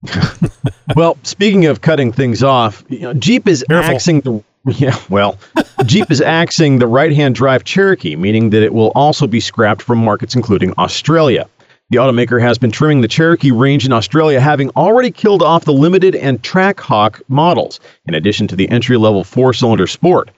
well, 0.96 1.18
speaking 1.24 1.66
of 1.66 1.82
cutting 1.82 2.14
things 2.14 2.42
off, 2.42 2.86
you 2.88 3.00
know, 3.00 3.14
Jeep 3.14 3.48
is 3.48 3.66
Careful. 3.68 3.96
axing 3.96 4.22
the 4.22 4.44
yeah, 4.66 4.98
well, 5.10 5.38
Jeep 5.86 6.10
is 6.10 6.22
axing 6.22 6.80
the 6.80 6.88
right-hand 6.88 7.36
drive 7.36 7.64
Cherokee, 7.64 8.16
meaning 8.16 8.50
that 8.52 8.64
it 8.64 8.74
will 8.74 8.92
also 8.96 9.28
be 9.28 9.40
scrapped 9.40 9.82
from 9.82 9.98
markets 9.98 10.36
including 10.36 10.74
Australia. 10.78 11.50
The 11.90 12.00
automaker 12.00 12.42
has 12.42 12.58
been 12.58 12.72
trimming 12.72 13.00
the 13.00 13.08
Cherokee 13.08 13.52
range 13.52 13.86
in 13.86 13.94
Australia, 13.94 14.42
having 14.42 14.72
already 14.72 15.10
killed 15.10 15.42
off 15.42 15.64
the 15.64 15.72
Limited 15.72 16.16
and 16.16 16.42
Trackhawk 16.44 17.22
models, 17.30 17.80
in 18.06 18.14
addition 18.14 18.46
to 18.50 18.58
the 18.58 18.70
entry-level 18.70 19.24
four-cylinder 19.24 19.88
Sport. 19.88 20.30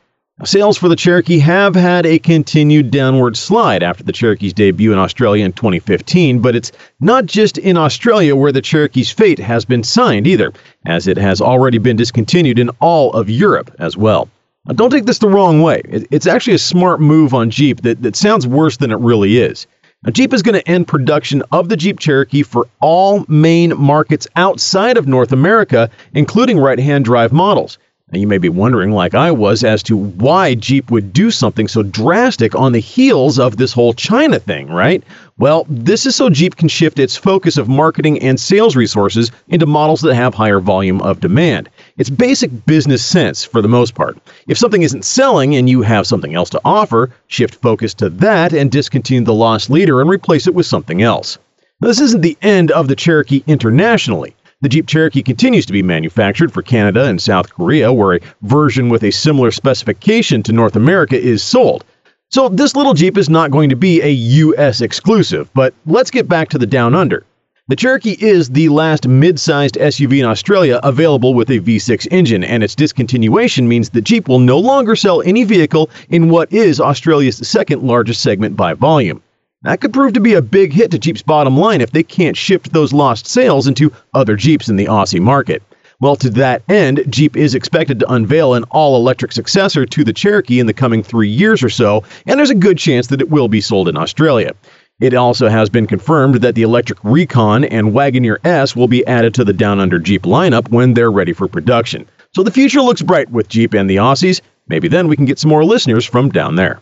Sales 0.44 0.77
for 0.77 0.89
the 0.89 0.96
Cherokee 0.96 1.39
have 1.39 1.74
had 1.74 2.06
a 2.06 2.20
continued 2.20 2.91
downward 2.91 3.36
slide 3.36 3.82
after 3.82 4.03
the 4.03 4.12
Cherokee's 4.12 4.53
debut 4.53 4.94
in 4.94 5.00
Australia 5.00 5.44
in 5.44 5.51
2015, 5.53 6.39
but 6.39 6.56
it's 6.56 6.72
not 7.00 7.25
just 7.25 7.58
in 7.58 7.77
Australia 7.77 8.36
where 8.36 8.51
the 8.51 8.62
Cherokee's 8.62 9.10
fate 9.10 9.39
has 9.39 9.65
been 9.65 9.82
signed 9.82 10.27
either, 10.27 10.53
as 10.86 11.08
it 11.08 11.18
has 11.18 11.41
already 11.41 11.79
been 11.79 11.98
discontinued 11.98 12.60
in 12.60 12.70
all 12.79 13.12
of 13.13 13.27
Europe 13.27 13.74
as 13.79 13.98
well. 13.98 14.29
Now, 14.68 14.75
don't 14.75 14.91
take 14.91 15.06
this 15.06 15.18
the 15.18 15.27
wrong 15.27 15.63
way. 15.63 15.82
It's 16.12 16.27
actually 16.27 16.53
a 16.53 16.60
smart 16.60 17.01
move 17.01 17.34
on 17.34 17.50
Jeep 17.50 17.82
that, 17.82 18.03
that 18.03 18.15
sounds 18.15 18.46
worse 18.46 18.77
than 18.77 18.91
it 18.91 19.00
really 19.00 19.39
is. 19.39 19.65
Now, 20.03 20.12
Jeep 20.12 20.34
is 20.34 20.44
going 20.44 20.56
to 20.56 20.65
end 20.65 20.88
production 20.88 21.44
of 21.51 21.68
the 21.68 21.75
Jeep 21.75 22.00
Cherokee 22.00 22.41
for 22.41 22.68
all 22.79 23.25
main 23.27 23.77
markets 23.77 24.29
outside 24.38 24.96
of 24.96 25.10
North 25.10 25.34
America, 25.34 25.89
including 26.13 26.58
right 26.58 26.79
hand 26.79 27.03
drive 27.03 27.34
models. 27.34 27.77
And 28.10 28.22
you 28.22 28.25
may 28.25 28.38
be 28.38 28.48
wondering, 28.48 28.91
like 28.91 29.13
I 29.13 29.29
was, 29.29 29.62
as 29.62 29.84
to 29.84 29.98
why 29.98 30.56
Jeep 30.56 30.89
would 30.89 31.12
do 31.12 31.29
something 31.29 31.68
so 31.68 31.84
drastic 31.84 32.56
on 32.56 32.72
the 32.72 32.79
heels 32.79 33.39
of 33.39 33.58
this 33.58 33.74
whole 33.74 33.94
China 33.94 34.39
thing, 34.39 34.70
right? 34.70 35.03
Well, 35.38 35.65
this 35.70 36.06
is 36.06 36.15
so 36.15 36.29
Jeep 36.29 36.56
can 36.56 36.70
shift 36.70 36.98
its 36.98 37.18
focus 37.18 37.58
of 37.58 37.68
marketing 37.68 38.20
and 38.20 38.39
sales 38.39 38.77
resources 38.77 39.32
into 39.50 39.65
models 39.65 40.00
that 40.01 40.15
have 40.15 40.34
higher 40.34 40.62
volume 40.62 41.01
of 41.01 41.20
demand. 41.20 41.68
It's 42.00 42.10
basic 42.10 42.65
business 42.65 43.03
sense 43.03 43.44
for 43.44 43.62
the 43.62 43.68
most 43.68 43.94
part. 43.94 44.18
If 44.48 44.58
something 44.58 44.84
isn't 44.84 45.03
selling 45.03 45.58
and 45.58 45.70
you 45.70 45.82
have 45.82 46.08
something 46.08 46.34
else 46.34 46.50
to 46.51 46.62
offer, 46.63 47.12
shift 47.27 47.56
focus 47.56 47.94
to 47.96 48.10
that 48.10 48.53
and 48.53 48.72
discontinue 48.72 49.25
the 49.25 49.34
lost 49.34 49.70
leader 49.70 50.00
and 50.00 50.10
replace 50.10 50.48
it 50.48 50.56
with 50.56 50.65
something 50.65 51.01
else. 51.01 51.38
Now, 51.82 51.89
this 51.89 52.00
isn't 52.00 52.22
the 52.22 52.38
end 52.41 52.72
of 52.72 52.88
the 52.88 52.96
Cherokee 52.96 53.44
internationally. 53.48 54.34
The 54.62 54.70
Jeep 54.70 54.88
Cherokee 54.88 55.22
continues 55.22 55.65
to 55.65 55.74
be 55.74 55.84
manufactured 55.84 56.53
for 56.53 56.62
Canada 56.62 57.03
and 57.03 57.22
South 57.22 57.53
Korea, 57.53 57.91
where 57.91 58.15
a 58.15 58.22
version 58.44 58.88
with 58.88 59.03
a 59.03 59.12
similar 59.12 59.51
specification 59.51 60.41
to 60.44 60.53
North 60.53 60.77
America 60.77 61.20
is 61.20 61.44
sold. 61.44 61.84
So 62.29 62.48
this 62.48 62.77
little 62.77 62.94
Jeep 62.94 63.18
is 63.18 63.29
not 63.29 63.51
going 63.51 63.70
to 63.72 63.75
be 63.75 64.01
a 64.01 64.10
US 64.10 64.79
exclusive, 64.79 65.50
but 65.53 65.74
let's 65.86 66.12
get 66.12 66.29
back 66.29 66.48
to 66.50 66.58
the 66.58 66.65
Down 66.65 66.96
Under. 66.96 67.25
The 67.70 67.76
Cherokee 67.76 68.18
is 68.20 68.50
the 68.50 68.70
last 68.70 69.08
mid-sized 69.08 69.76
SUV 69.76 70.22
in 70.22 70.26
Australia 70.26 70.80
available 70.82 71.36
with 71.36 71.52
a 71.52 71.60
V6 71.60 72.08
engine, 72.10 72.44
and 72.44 72.64
its 72.64 72.74
discontinuation 72.74 73.68
means 73.68 73.92
that 73.92 74.06
Jeep 74.06 74.28
will 74.28 74.40
no 74.40 74.58
longer 74.58 74.96
sell 74.96 75.22
any 75.22 75.44
vehicle 75.44 75.88
in 76.10 76.30
what 76.30 76.52
is 76.52 76.82
Australia's 76.82 77.48
second 77.48 77.84
largest 77.84 78.24
segment 78.24 78.58
by 78.58 78.74
volume. 78.74 79.22
That 79.62 79.82
could 79.82 79.94
prove 79.94 80.14
to 80.14 80.20
be 80.20 80.34
a 80.34 80.42
big 80.42 80.74
hit 80.74 80.90
to 80.90 80.98
Jeep's 80.98 81.22
bottom 81.22 81.58
line 81.58 81.80
if 81.80 81.92
they 81.92 82.02
can't 82.02 82.36
shift 82.36 82.74
those 82.74 82.92
lost 82.92 83.28
sales 83.28 83.68
into 83.68 83.94
other 84.16 84.36
Jeeps 84.36 84.70
in 84.70 84.76
the 84.76 84.88
Aussie 84.88 85.22
market. 85.22 85.62
Well, 86.02 86.16
to 86.16 86.30
that 86.32 86.64
end, 86.70 87.04
Jeep 87.08 87.38
is 87.38 87.54
expected 87.54 88.00
to 88.00 88.12
unveil 88.12 88.56
an 88.56 88.64
all 88.72 88.96
electric 88.96 89.32
successor 89.32 89.86
to 89.86 90.04
the 90.04 90.14
Cherokee 90.14 90.60
in 90.60 90.66
the 90.66 90.74
coming 90.74 91.04
three 91.04 91.30
years 91.30 91.62
or 91.62 91.70
so, 91.70 92.04
and 92.26 92.40
there's 92.40 92.50
a 92.50 92.56
good 92.56 92.80
chance 92.80 93.06
that 93.08 93.22
it 93.22 93.30
will 93.30 93.48
be 93.48 93.62
sold 93.62 93.88
in 93.88 93.96
Australia. 93.96 94.54
It 95.00 95.13
also 95.13 95.48
has 95.48 95.70
been 95.70 95.88
confirmed 95.88 96.36
that 96.36 96.56
the 96.56 96.62
electric 96.63 97.00
Recon 97.03 97.63
and 97.63 97.94
Wagoneer 97.94 98.38
S 98.46 98.75
will 98.75 98.88
be 98.88 99.06
added 99.08 99.34
to 99.36 99.46
the 99.46 99.53
Down 99.53 99.79
Under 99.79 99.98
Jeep 99.98 100.24
lineup 100.24 100.70
when 100.70 100.94
they're 100.94 101.12
ready 101.12 101.34
for 101.34 101.48
production. 101.48 102.08
So 102.36 102.44
the 102.44 102.51
future 102.51 102.82
looks 102.82 103.01
bright 103.01 103.32
with 103.32 103.50
Jeep 103.50 103.74
and 103.74 103.89
the 103.89 103.96
Aussies. 103.96 104.41
Maybe 104.68 104.88
then 104.88 105.08
we 105.08 105.15
can 105.15 105.25
get 105.25 105.39
some 105.39 105.50
more 105.50 105.65
listeners 105.65 106.06
from 106.06 106.29
down 106.29 106.56
there. 106.56 106.82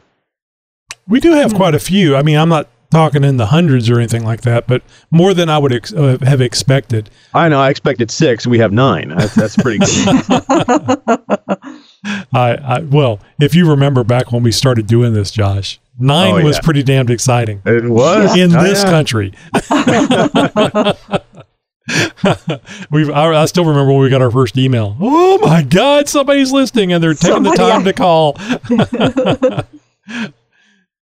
We 1.07 1.19
do 1.19 1.31
have 1.33 1.53
quite 1.53 1.75
a 1.75 1.79
few. 1.79 2.15
I 2.15 2.21
mean, 2.21 2.37
I'm 2.37 2.49
not 2.49 2.67
talking 2.89 3.23
in 3.23 3.37
the 3.37 3.47
hundreds 3.47 3.89
or 3.89 3.97
anything 3.97 4.25
like 4.25 4.41
that, 4.41 4.67
but 4.67 4.81
more 5.11 5.33
than 5.33 5.49
I 5.49 5.57
would 5.57 5.73
ex- 5.73 5.93
uh, 5.93 6.17
have 6.21 6.41
expected. 6.41 7.09
I 7.33 7.49
know. 7.49 7.59
I 7.59 7.69
expected 7.69 8.11
six. 8.11 8.45
We 8.47 8.59
have 8.59 8.73
nine. 8.73 9.09
That's, 9.09 9.35
that's 9.35 9.55
pretty 9.55 9.79
good. 9.79 9.87
I, 12.33 12.57
I 12.63 12.79
well, 12.81 13.19
if 13.39 13.55
you 13.55 13.69
remember 13.69 14.03
back 14.03 14.31
when 14.31 14.43
we 14.43 14.51
started 14.51 14.87
doing 14.87 15.13
this, 15.13 15.31
Josh, 15.31 15.79
nine 15.99 16.41
Oh, 16.41 16.43
was 16.43 16.57
yeah. 16.57 16.61
pretty 16.61 16.83
damned 16.83 17.09
exciting 17.09 17.61
it 17.65 17.83
was 17.85 18.35
in 18.37 18.55
Oh, 18.55 18.63
this 18.63 18.83
yeah. 18.83 18.89
country. 18.89 19.33
we 22.91 23.11
I, 23.11 23.41
I 23.41 23.45
still 23.45 23.63
remember 23.65 23.91
when 23.93 24.01
we 24.01 24.09
got 24.09 24.21
our 24.21 24.31
first 24.31 24.57
email. 24.57 24.95
Oh 24.99 25.37
my 25.39 25.63
God, 25.63 26.09
somebody's 26.09 26.51
listening 26.51 26.91
and 26.93 27.01
they're 27.03 27.13
taking 27.13 27.43
the 27.43 27.55
Somebody- 27.55 27.71
time 27.71 27.83
to 27.85 27.93
call. 27.93 28.37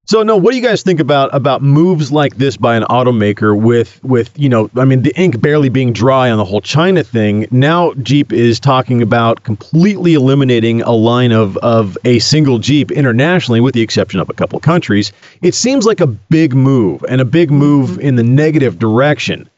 So 0.08 0.22
no, 0.22 0.38
what 0.38 0.52
do 0.52 0.56
you 0.56 0.62
guys 0.62 0.82
think 0.82 1.00
about 1.00 1.34
about 1.34 1.60
moves 1.60 2.10
like 2.10 2.38
this 2.38 2.56
by 2.56 2.76
an 2.76 2.82
automaker 2.84 3.54
with 3.54 4.02
with 4.02 4.32
you 4.38 4.48
know, 4.48 4.70
I 4.74 4.86
mean 4.86 5.02
the 5.02 5.12
ink 5.20 5.38
barely 5.38 5.68
being 5.68 5.92
dry 5.92 6.30
on 6.30 6.38
the 6.38 6.46
whole 6.46 6.62
China 6.62 7.04
thing. 7.04 7.46
Now 7.50 7.92
Jeep 7.92 8.32
is 8.32 8.58
talking 8.58 9.02
about 9.02 9.42
completely 9.42 10.14
eliminating 10.14 10.80
a 10.80 10.92
line 10.92 11.30
of 11.30 11.58
of 11.58 11.98
a 12.06 12.20
single 12.20 12.58
Jeep 12.58 12.90
internationally 12.90 13.60
with 13.60 13.74
the 13.74 13.82
exception 13.82 14.18
of 14.18 14.30
a 14.30 14.32
couple 14.32 14.58
countries. 14.60 15.12
It 15.42 15.54
seems 15.54 15.84
like 15.84 16.00
a 16.00 16.06
big 16.06 16.54
move 16.54 17.04
and 17.06 17.20
a 17.20 17.26
big 17.26 17.50
move 17.50 17.90
mm-hmm. 17.90 18.00
in 18.00 18.16
the 18.16 18.24
negative 18.24 18.78
direction. 18.78 19.50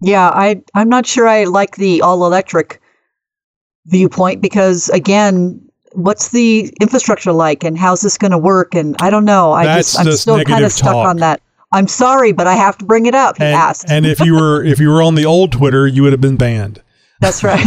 Yeah, 0.00 0.30
I 0.30 0.62
I'm 0.74 0.88
not 0.88 1.06
sure 1.06 1.28
I 1.28 1.44
like 1.44 1.76
the 1.76 2.02
all 2.02 2.26
electric 2.26 2.80
viewpoint 3.86 4.42
because 4.42 4.88
again, 4.88 5.64
what's 5.94 6.28
the 6.28 6.72
infrastructure 6.80 7.32
like 7.32 7.64
and 7.64 7.78
how's 7.78 8.00
this 8.02 8.18
going 8.18 8.30
to 8.32 8.38
work 8.38 8.74
and 8.74 8.96
I 9.00 9.10
don't 9.10 9.24
know. 9.24 9.52
I 9.52 9.64
That's 9.64 9.92
just 9.92 10.00
I'm 10.00 10.06
just 10.06 10.22
still 10.22 10.42
kind 10.44 10.64
of 10.64 10.72
stuck 10.72 10.92
talk. 10.92 11.06
on 11.08 11.16
that. 11.18 11.40
I'm 11.72 11.88
sorry, 11.88 12.32
but 12.32 12.46
I 12.46 12.54
have 12.54 12.78
to 12.78 12.84
bring 12.84 13.06
it 13.06 13.14
up. 13.14 13.38
He 13.38 13.44
And, 13.44 13.54
asked. 13.54 13.86
and 13.88 14.06
if 14.06 14.20
you 14.20 14.34
were 14.34 14.62
if 14.72 14.78
you 14.78 14.90
were 14.90 15.02
on 15.02 15.14
the 15.14 15.24
old 15.24 15.52
Twitter, 15.52 15.86
you 15.86 16.02
would 16.02 16.12
have 16.12 16.20
been 16.20 16.36
banned 16.36 16.82
That's 17.20 17.42
right. 17.42 17.66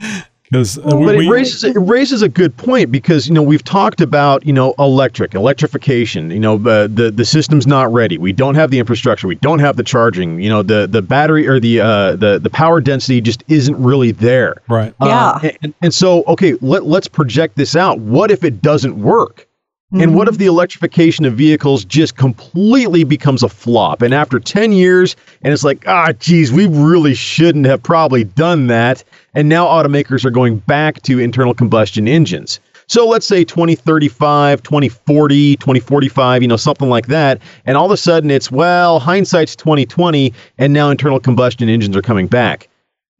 because 0.54 0.78
But 0.78 1.16
it 1.16 1.28
raises 1.28 1.64
it 1.64 1.76
raises 1.76 2.22
a 2.22 2.28
good 2.28 2.56
point 2.56 2.92
because 2.92 3.26
you 3.26 3.34
know 3.34 3.42
we've 3.42 3.64
talked 3.64 4.00
about 4.00 4.46
you 4.46 4.52
know 4.52 4.72
electric 4.78 5.34
electrification. 5.34 6.30
You 6.30 6.38
know 6.38 6.58
the 6.58 6.88
the 6.92 7.10
the 7.10 7.24
system's 7.24 7.66
not 7.66 7.92
ready. 7.92 8.18
We 8.18 8.32
don't 8.32 8.54
have 8.54 8.70
the 8.70 8.78
infrastructure. 8.78 9.26
We 9.26 9.34
don't 9.36 9.58
have 9.58 9.76
the 9.76 9.82
charging. 9.82 10.40
You 10.40 10.48
know 10.48 10.62
the 10.62 10.86
the 10.86 11.02
battery 11.02 11.48
or 11.48 11.58
the 11.58 11.80
uh, 11.80 12.16
the 12.16 12.38
the 12.38 12.50
power 12.50 12.80
density 12.80 13.20
just 13.20 13.42
isn't 13.48 13.76
really 13.82 14.12
there. 14.12 14.54
right. 14.68 14.94
Yeah. 15.02 15.06
Uh, 15.08 15.50
and, 15.62 15.74
and 15.82 15.92
so 15.92 16.22
okay, 16.28 16.54
let 16.60 16.84
let's 16.84 17.08
project 17.08 17.56
this 17.56 17.74
out. 17.74 17.98
What 17.98 18.30
if 18.30 18.44
it 18.44 18.62
doesn't 18.62 18.96
work? 18.96 19.48
And 19.92 20.16
what 20.16 20.26
if 20.26 20.38
the 20.38 20.46
electrification 20.46 21.24
of 21.24 21.34
vehicles 21.34 21.84
just 21.84 22.16
completely 22.16 23.04
becomes 23.04 23.42
a 23.42 23.48
flop? 23.48 24.02
And 24.02 24.12
after 24.12 24.40
10 24.40 24.72
years, 24.72 25.14
and 25.42 25.52
it's 25.52 25.62
like, 25.62 25.86
ah, 25.86 26.10
geez, 26.18 26.52
we 26.52 26.66
really 26.66 27.14
shouldn't 27.14 27.66
have 27.66 27.82
probably 27.82 28.24
done 28.24 28.66
that. 28.68 29.04
And 29.34 29.48
now 29.48 29.66
automakers 29.66 30.24
are 30.24 30.30
going 30.30 30.58
back 30.58 31.02
to 31.02 31.20
internal 31.20 31.54
combustion 31.54 32.08
engines. 32.08 32.58
So 32.88 33.06
let's 33.06 33.26
say 33.26 33.44
2035, 33.44 34.62
2040, 34.62 35.56
2045, 35.56 36.42
you 36.42 36.48
know, 36.48 36.56
something 36.56 36.88
like 36.88 37.06
that. 37.06 37.40
And 37.64 37.76
all 37.76 37.86
of 37.86 37.92
a 37.92 37.96
sudden 37.96 38.30
it's, 38.30 38.50
well, 38.50 38.98
hindsight's 38.98 39.54
2020, 39.54 40.32
and 40.58 40.72
now 40.72 40.90
internal 40.90 41.20
combustion 41.20 41.68
engines 41.68 41.96
are 41.96 42.02
coming 42.02 42.26
back 42.26 42.68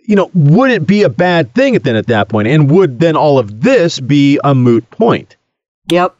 you 0.06 0.14
know, 0.14 0.30
would 0.35 0.71
it 0.71 0.87
be 0.87 1.02
a 1.02 1.09
bad 1.09 1.54
thing 1.54 1.78
then 1.78 1.97
at 1.97 2.09
that 2.09 2.28
point? 2.28 2.47
And 2.47 2.71
would 2.71 3.00
then 3.00 3.16
all 3.16 3.38
of 3.38 3.62
this 3.62 4.00
be 4.00 4.38
a 4.44 4.54
moot 4.54 4.88
point? 4.90 5.37
yep. 5.90 6.14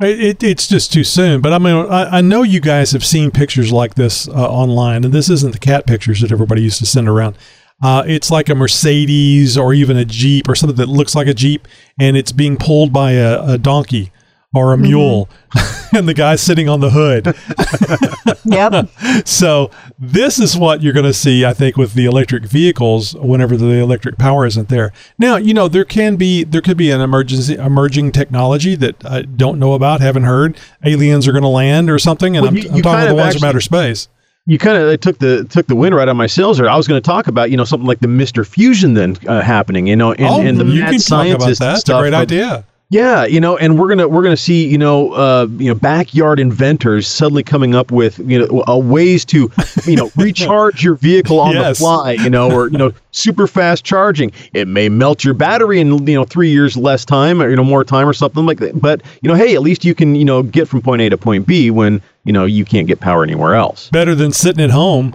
It, 0.00 0.20
it, 0.20 0.42
it's 0.42 0.66
just 0.66 0.92
too 0.92 1.04
soon. 1.04 1.40
But 1.40 1.52
I 1.52 1.58
mean, 1.58 1.74
I, 1.74 2.18
I 2.18 2.20
know 2.20 2.42
you 2.42 2.60
guys 2.60 2.92
have 2.92 3.04
seen 3.04 3.30
pictures 3.30 3.70
like 3.72 3.94
this 3.94 4.28
uh, 4.28 4.32
online, 4.32 5.04
and 5.04 5.12
this 5.12 5.28
isn't 5.28 5.52
the 5.52 5.58
cat 5.58 5.86
pictures 5.86 6.20
that 6.20 6.32
everybody 6.32 6.62
used 6.62 6.78
to 6.78 6.86
send 6.86 7.08
around. 7.08 7.36
Uh, 7.82 8.04
it's 8.06 8.30
like 8.30 8.48
a 8.48 8.54
Mercedes 8.54 9.56
or 9.56 9.72
even 9.72 9.96
a 9.96 10.04
Jeep 10.04 10.48
or 10.48 10.54
something 10.54 10.76
that 10.76 10.88
looks 10.88 11.14
like 11.14 11.26
a 11.26 11.34
Jeep, 11.34 11.66
and 11.98 12.16
it's 12.16 12.32
being 12.32 12.56
pulled 12.56 12.92
by 12.92 13.12
a, 13.12 13.42
a 13.42 13.58
donkey 13.58 14.10
or 14.52 14.72
a 14.72 14.78
mule, 14.78 15.28
and 15.94 16.08
the 16.08 16.14
guy's 16.14 16.40
sitting 16.40 16.68
on 16.68 16.80
the 16.80 16.90
hood. 16.90 17.34
Yep. 18.44 18.88
so 19.26 19.70
this 19.98 20.38
is 20.38 20.56
what 20.56 20.82
you're 20.82 20.92
going 20.92 21.04
to 21.04 21.12
see, 21.12 21.44
I 21.44 21.52
think, 21.52 21.76
with 21.76 21.92
the 21.94 22.06
electric 22.06 22.44
vehicles 22.44 23.14
whenever 23.14 23.56
the 23.56 23.66
electric 23.80 24.16
power 24.18 24.46
isn't 24.46 24.68
there. 24.68 24.92
Now, 25.18 25.36
you 25.36 25.52
know, 25.52 25.68
there 25.68 25.84
can 25.84 26.16
be 26.16 26.42
there 26.44 26.62
could 26.62 26.76
be 26.76 26.90
an 26.90 27.00
emergency 27.00 27.54
emerging 27.54 28.12
technology 28.12 28.74
that 28.76 29.04
I 29.04 29.22
don't 29.22 29.58
know 29.58 29.74
about, 29.74 30.00
haven't 30.00 30.24
heard. 30.24 30.56
Aliens 30.84 31.28
are 31.28 31.32
going 31.32 31.42
to 31.42 31.48
land 31.48 31.90
or 31.90 31.98
something, 31.98 32.36
and 32.36 32.44
Well, 32.44 32.50
I'm, 32.50 32.56
I'm 32.56 32.76
you 32.76 32.82
talking 32.82 33.02
about 33.02 33.08
the 33.08 33.14
ones 33.14 33.34
from 33.36 33.44
outer 33.44 33.60
space. 33.60 34.08
You 34.46 34.58
kind 34.58 34.78
of 34.78 35.00
took 35.00 35.18
the 35.18 35.44
took 35.44 35.66
the 35.66 35.76
wind 35.76 35.94
right 35.94 36.08
on 36.08 36.16
my 36.16 36.26
sails 36.26 36.56
there. 36.58 36.68
I 36.68 36.76
was 36.76 36.88
going 36.88 37.00
to 37.00 37.06
talk 37.06 37.26
about 37.26 37.50
you 37.50 37.56
know 37.56 37.64
something 37.64 37.86
like 37.86 38.00
the 38.00 38.08
Mister 38.08 38.44
Fusion 38.44 38.94
then 38.94 39.16
uh, 39.28 39.42
happening, 39.42 39.86
you 39.86 39.96
know, 39.96 40.12
and, 40.12 40.22
oh, 40.26 40.40
and 40.40 40.58
the 40.58 40.64
you 40.64 40.80
mad 40.80 40.92
can 40.92 41.00
talk 41.00 41.26
about 41.26 41.40
that. 41.40 41.46
and 41.48 41.56
That's 41.58 41.88
a 41.88 41.98
great 42.00 42.14
of- 42.14 42.20
idea. 42.20 42.64
Yeah, 42.92 43.24
you 43.24 43.40
know, 43.40 43.56
and 43.56 43.78
we're 43.78 43.88
gonna 43.88 44.08
we're 44.08 44.24
gonna 44.24 44.36
see 44.36 44.66
you 44.66 44.76
know 44.76 45.12
uh, 45.12 45.46
you 45.58 45.68
know 45.68 45.76
backyard 45.76 46.40
inventors 46.40 47.06
suddenly 47.06 47.44
coming 47.44 47.72
up 47.76 47.92
with 47.92 48.18
you 48.18 48.40
know 48.40 48.64
uh, 48.66 48.76
ways 48.76 49.24
to 49.26 49.48
you 49.86 49.94
know 49.94 50.10
recharge 50.16 50.82
your 50.82 50.96
vehicle 50.96 51.38
on 51.38 51.52
Yes. 51.54 51.78
the 51.78 51.84
fly, 51.84 52.12
you 52.14 52.28
know, 52.28 52.50
or 52.50 52.68
you 52.68 52.78
know 52.78 52.92
super 53.12 53.46
fast 53.46 53.84
charging. 53.84 54.32
It 54.54 54.66
may 54.66 54.88
melt 54.88 55.22
your 55.22 55.34
battery 55.34 55.78
in 55.80 56.04
you 56.08 56.16
know 56.16 56.24
three 56.24 56.50
years 56.50 56.76
less 56.76 57.04
time 57.04 57.40
or 57.40 57.48
you 57.48 57.54
know 57.54 57.62
more 57.62 57.84
time 57.84 58.08
or 58.08 58.12
something 58.12 58.44
like 58.44 58.58
that. 58.58 58.80
But 58.80 59.02
you 59.22 59.28
know, 59.28 59.36
hey, 59.36 59.54
at 59.54 59.62
least 59.62 59.84
you 59.84 59.94
can 59.94 60.16
you 60.16 60.24
know 60.24 60.42
get 60.42 60.66
from 60.66 60.82
point 60.82 61.00
A 61.00 61.08
to 61.10 61.16
point 61.16 61.46
B 61.46 61.70
when 61.70 62.02
you 62.24 62.32
know 62.32 62.44
you 62.44 62.64
can't 62.64 62.88
get 62.88 62.98
power 62.98 63.22
anywhere 63.22 63.54
else. 63.54 63.88
better 63.90 64.16
than 64.16 64.32
sitting 64.32 64.64
at 64.64 64.70
home 64.70 65.14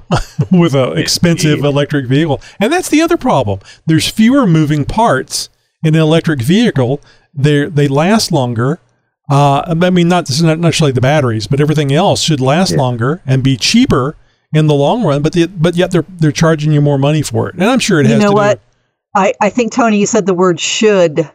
with 0.50 0.75
an 0.75 0.98
expensive 0.98 1.60
electric 1.65 2.05
vehicle. 2.08 2.39
And 2.58 2.72
that's 2.72 2.88
the 2.88 3.01
other 3.01 3.17
problem. 3.17 3.60
There's 3.86 4.08
fewer 4.08 4.48
moving 4.48 4.86
parts 4.86 5.50
in 5.84 5.94
an 5.94 6.00
electric 6.01 6.41
vehicle. 6.41 7.01
They 7.35 7.65
they 7.65 7.87
last 7.87 8.31
longer. 8.31 8.79
Uh, 9.29 9.75
I 9.81 9.89
mean, 9.89 10.07
not 10.07 10.29
not 10.41 10.59
necessarily 10.59 10.91
the 10.91 11.01
batteries, 11.01 11.47
but 11.47 11.59
everything 11.59 11.91
else 11.91 12.21
should 12.21 12.39
last 12.39 12.75
longer 12.75 13.21
and 13.25 13.43
be 13.43 13.57
cheaper 13.57 14.15
in 14.53 14.67
the 14.67 14.73
long 14.73 15.03
run. 15.03 15.21
But 15.21 15.33
the, 15.33 15.47
but 15.47 15.75
yet 15.75 15.91
they're 15.91 16.05
they're 16.07 16.31
charging 16.31 16.71
you 16.71 16.81
more 16.81 16.97
money 16.97 17.21
for 17.21 17.49
it. 17.49 17.55
And 17.55 17.63
I'm 17.63 17.79
sure 17.79 17.99
it 17.99 18.05
You 18.05 18.13
has 18.13 18.21
know 18.21 18.29
to 18.29 18.35
what? 18.35 18.61
I, 19.15 19.33
I 19.41 19.49
think 19.49 19.71
Tony, 19.71 19.97
you 19.97 20.05
said 20.05 20.25
the 20.25 20.33
word 20.33 20.59
should. 20.59 21.29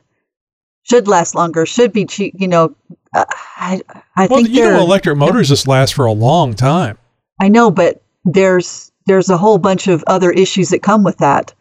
Should 0.83 1.09
last 1.09 1.35
longer. 1.35 1.67
Should 1.67 1.93
be 1.93 2.05
cheap. 2.07 2.35
You 2.39 2.49
know, 2.49 2.75
uh, 3.15 3.25
I 3.57 3.81
I 4.17 4.27
Well, 4.27 4.39
think 4.39 4.49
you 4.51 4.63
know, 4.65 4.81
electric 4.81 5.17
motors 5.17 5.49
just 5.49 5.69
last 5.69 5.95
for 5.95 6.07
a 6.07 6.13
long 6.13 6.55
time. 6.55 6.97
I 7.41 7.49
know, 7.49 7.71
but 7.71 8.03
there's 8.25 8.91
there's 9.07 9.29
a 9.29 9.37
whole 9.37 9.59
bunch 9.59 9.89
of 9.89 10.05
other 10.07 10.31
issues 10.31 10.71
that 10.71 10.83
come 10.83 11.05
with 11.05 11.19
that 11.19 11.53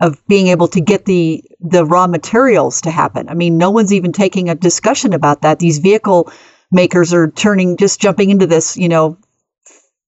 of 0.00 0.24
being 0.28 0.48
able 0.48 0.68
to 0.68 0.80
get 0.80 1.04
the 1.04 1.42
the 1.60 1.84
raw 1.84 2.06
materials 2.06 2.80
to 2.82 2.90
happen. 2.90 3.28
I 3.28 3.34
mean, 3.34 3.58
no 3.58 3.70
one's 3.70 3.92
even 3.92 4.12
taking 4.12 4.48
a 4.48 4.54
discussion 4.54 5.12
about 5.12 5.42
that. 5.42 5.58
These 5.58 5.78
vehicle 5.78 6.30
makers 6.70 7.12
are 7.12 7.30
turning, 7.30 7.76
just 7.76 8.00
jumping 8.00 8.30
into 8.30 8.46
this, 8.46 8.76
you 8.76 8.88
know, 8.88 9.18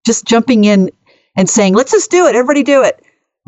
just 0.06 0.26
jumping 0.26 0.64
in 0.64 0.90
and 1.37 1.49
saying, 1.49 1.75
let's 1.75 1.90
just 1.92 2.11
do 2.11 2.26
it, 2.26 2.35
everybody 2.35 2.62
do 2.62 2.82
it. 2.82 3.02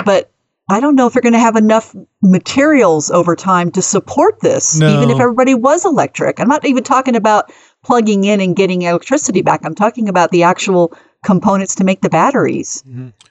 But 0.05 0.31
I 0.71 0.81
don't 0.81 0.95
know 0.95 1.07
if 1.07 1.13
they're 1.13 1.23
going 1.23 1.33
to 1.35 1.39
have 1.39 1.57
enough 1.57 1.95
materials 2.23 3.11
over 3.11 3.37
time 3.37 3.71
to 3.73 3.83
support 3.83 4.41
this, 4.41 4.79
No. 4.79 4.89
even 4.89 5.11
if 5.11 5.21
everybody 5.21 5.55
was 5.55 5.85
electric. 5.85 6.41
I'm 6.41 6.49
not 6.49 6.65
even 6.65 6.83
talking 6.85 7.17
about 7.17 7.53
plugging 7.85 8.25
in 8.25 8.41
and 8.41 8.57
getting 8.57 8.83
electricity 8.83 9.43
back. 9.43 9.61
I'm 9.65 9.75
talking 9.75 10.09
about 10.09 10.31
the 10.31 10.45
actual 10.45 10.95
components 11.23 11.75
to 11.77 11.85
make 11.85 12.01
the 12.01 12.11
batteries. 12.11 12.83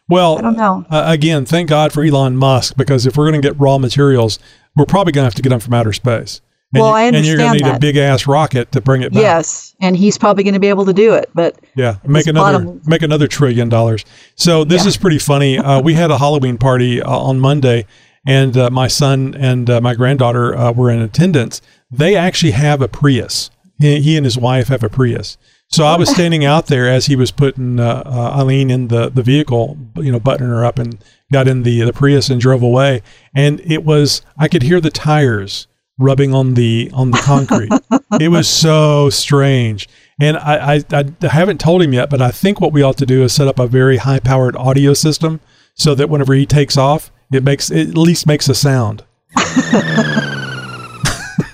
Well, 0.10 0.38
I 0.38 0.42
don't 0.42 0.58
know. 0.58 0.86
Uh, 0.90 1.04
again, 1.08 1.46
thank 1.46 1.70
God 1.70 1.92
for 1.92 2.04
Elon 2.04 2.36
Musk 2.38 2.76
because 2.78 3.06
if 3.06 3.18
we're 3.18 3.30
going 3.30 3.42
to 3.42 3.48
get 3.48 3.60
raw 3.60 3.78
materials, 3.78 4.40
we're 4.76 4.86
probably 4.86 5.12
going 5.14 5.24
to 5.24 5.28
have 5.28 5.36
to 5.36 5.42
get 5.42 5.50
them 5.50 5.60
from 5.60 5.74
outer 5.74 5.94
space. 5.94 6.42
And 6.74 6.82
Well, 6.82 6.90
you- 6.92 6.96
I 6.96 7.04
And 7.04 7.26
you're 7.26 7.36
going 7.36 7.48
to 7.48 7.66
understand 7.66 7.74
need 7.74 7.78
a 7.78 7.80
big 7.80 7.98
ass 7.98 8.28
rocket 8.28 8.72
to 8.72 8.80
bring 8.80 9.02
it 9.02 9.12
back. 9.12 9.22
Yes, 9.22 9.76
and 9.82 9.98
he's 9.98 10.18
probably 10.18 10.44
going 10.46 10.54
to 10.54 10.60
be 10.60 10.70
able 10.70 10.86
to 10.86 10.94
do 10.94 11.14
it. 11.14 11.30
But 11.36 11.60
Yeah, 11.76 11.98
make 12.06 12.28
another 12.28 12.60
bottom- 12.60 12.82
make 12.86 13.02
another 13.02 13.28
trillion 13.28 13.68
dollars. 13.68 14.06
So 14.36 14.64
this 14.64 14.84
Yeah. 14.84 14.90
is 14.90 14.98
pretty 14.98 15.20
funny. 15.20 15.58
Uh, 15.72 15.82
we 15.82 15.94
had 15.96 16.12
a 16.12 16.18
Halloween 16.18 16.58
party 16.58 17.02
uh, 17.02 17.10
on 17.12 17.40
Monday, 17.42 17.86
and 18.26 18.56
uh, 18.56 18.70
my 18.70 18.88
son 18.88 19.36
and 19.38 19.70
uh, 19.70 19.82
my 19.82 19.96
granddaughter 19.96 20.56
uh, 20.58 20.72
were 20.72 20.90
in 20.90 21.02
attendance. 21.02 21.62
They 21.92 22.16
actually 22.16 22.52
have 22.52 22.82
a 22.82 22.88
Prius. 22.88 23.50
He, 23.80 24.00
he 24.02 24.16
and 24.16 24.26
his 24.26 24.38
wife 24.38 24.70
have 24.70 24.82
a 24.84 24.90
Prius. 24.90 25.38
So 25.72 25.86
I 25.86 25.96
was 25.96 26.10
standing 26.10 26.44
out 26.44 26.68
there 26.68 26.90
as 26.90 27.06
he 27.06 27.16
was 27.16 27.32
putting 27.32 27.80
uh, 27.80 28.04
uh, 28.06 28.34
Eileen 28.38 28.70
in 28.70 28.90
the, 28.90 29.10
the 29.10 29.24
vehicle, 29.24 29.78
you 29.96 30.12
know, 30.12 30.20
buttoning 30.20 30.50
her 30.50 30.66
up, 30.66 30.78
and 30.78 30.98
got 31.32 31.48
in 31.48 31.64
the 31.64 31.82
the 31.82 31.94
Prius 31.94 32.30
and 32.30 32.42
drove 32.42 32.62
away. 32.62 33.02
And 33.34 33.62
it 33.62 33.86
was 33.86 34.22
I 34.38 34.50
could 34.50 34.64
hear 34.64 34.82
the 34.82 34.90
tires 34.90 35.68
rubbing 35.98 36.34
on 36.34 36.56
the 36.56 36.92
on 36.94 37.12
the 37.12 37.20
concrete. 37.20 37.72
it 38.20 38.28
was 38.28 38.50
so 38.66 39.10
strange. 39.10 39.88
And 40.20 40.38
I, 40.38 40.76
I, 40.76 41.06
I 41.22 41.28
haven't 41.28 41.62
told 41.62 41.82
him 41.82 41.94
yet, 41.94 42.10
but 42.10 42.22
I 42.22 42.32
think 42.32 42.60
what 42.60 42.74
we 42.74 42.82
ought 42.82 42.98
to 42.98 43.06
do 43.06 43.24
is 43.24 43.34
set 43.34 43.48
up 43.48 43.58
a 43.58 43.66
very 43.66 43.98
high 43.98 44.20
powered 44.20 44.58
audio 44.58 44.94
system 44.94 45.40
so 45.74 45.96
that 45.96 46.10
whenever 46.10 46.34
he 46.34 46.46
takes 46.46 46.76
off, 46.78 47.12
it 47.32 47.44
makes 47.44 47.72
it 47.72 47.90
at 47.90 47.98
least 47.98 48.28
makes 48.28 48.50
a 48.50 48.56
sound. 48.56 49.06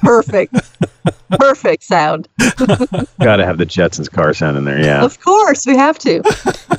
perfect, 0.07 0.55
perfect 1.31 1.83
sound. 1.83 2.27
Got 3.19 3.37
to 3.37 3.45
have 3.45 3.57
the 3.57 3.65
Jetsons 3.65 4.11
car 4.11 4.33
sound 4.33 4.57
in 4.57 4.65
there. 4.65 4.81
Yeah. 4.81 5.03
Of 5.03 5.19
course, 5.21 5.65
we 5.65 5.75
have 5.75 5.99
to. 5.99 6.23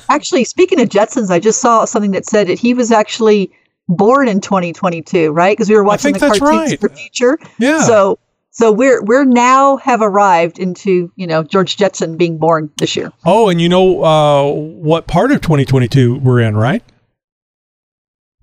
actually, 0.11 0.45
speaking 0.45 0.81
of 0.81 0.89
Jetsons, 0.89 1.31
I 1.31 1.39
just 1.39 1.61
saw 1.61 1.85
something 1.85 2.13
that 2.13 2.27
said 2.27 2.49
that 2.49 2.59
he 2.59 2.75
was 2.75 2.91
actually 2.91 3.53
born 3.89 4.29
in 4.29 4.41
2022, 4.41 5.31
right? 5.31 5.57
Because 5.57 5.69
we 5.69 5.77
were 5.77 5.85
watching 5.85 6.13
the 6.13 6.21
cartoons 6.21 6.41
right. 6.43 6.81
for 6.81 6.89
future. 6.89 7.39
Yeah. 7.59 7.81
So, 7.81 8.19
so 8.51 8.73
we're 8.73 9.03
we're 9.03 9.25
now 9.25 9.77
have 9.77 10.01
arrived 10.03 10.59
into 10.59 11.13
you 11.17 11.27
know 11.27 11.43
George 11.43 11.77
Jetson 11.77 12.17
being 12.17 12.39
born 12.39 12.71
this 12.79 12.97
year. 12.97 13.13
Oh, 13.25 13.49
and 13.49 13.61
you 13.61 13.69
know 13.69 14.03
uh, 14.03 14.53
what 14.53 15.07
part 15.07 15.31
of 15.33 15.41
2022 15.41 16.19
we're 16.19 16.41
in, 16.41 16.57
right? 16.57 16.83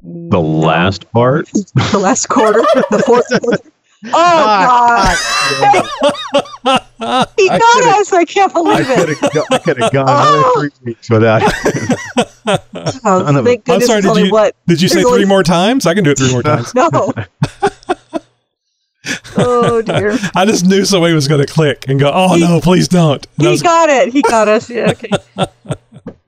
The 0.02 0.40
last 0.40 1.12
part. 1.12 1.50
The 1.92 2.00
last 2.00 2.28
quarter, 2.28 2.60
the 2.92 3.04
fourth 3.06 3.28
quarter. 3.42 3.72
Oh 4.08 5.18
God! 6.64 6.82
he 7.38 7.50
I 7.50 7.60
got 7.60 8.00
us. 8.00 8.14
I 8.14 8.26
can't 8.26 8.54
believe 8.54 8.86
could 8.86 9.10
it. 9.10 9.18
I 9.52 9.58
could 9.60 9.78
have 9.82 9.92
gone 9.92 10.06
Oh. 10.10 10.54
another 10.56 10.70
three 10.70 10.86
weeks 10.94 11.10
without. 11.10 11.42
Oh, 12.48 13.24
Son 13.26 13.36
of 13.38 13.44
thank 13.46 13.68
I'm 13.68 13.80
goodness 13.80 13.88
sorry. 13.88 14.02
Did 14.04 14.18
you 14.28 14.32
what? 14.32 14.56
did 14.68 14.80
you 14.80 14.88
say 14.88 14.96
there's 14.98 15.06
only- 15.08 15.20
three 15.22 15.28
more 15.28 15.42
times? 15.42 15.88
I 15.88 15.96
can 15.96 16.04
do 16.04 16.12
it 16.12 16.18
three 16.20 16.32
more 16.32 16.44
times. 16.44 16.76
No. 16.76 16.90
oh 19.38 19.82
dear. 19.82 20.16
I 20.36 20.46
just 20.46 20.66
knew 20.66 20.86
somebody 20.86 21.14
was 21.16 21.28
going 21.28 21.44
to 21.46 21.52
click 21.52 21.86
and 21.88 22.00
go, 22.00 22.12
"Oh 22.14 22.36
no, 22.36 22.60
please 22.62 22.88
don't." 22.88 23.26
And 23.38 23.46
He 23.46 23.48
was- 23.48 23.64
got 23.64 23.90
it. 23.90 24.14
He 24.14 24.22
got 24.22 24.48
us. 24.48 24.70
Yeah. 24.70 24.92
Okay. 24.92 25.10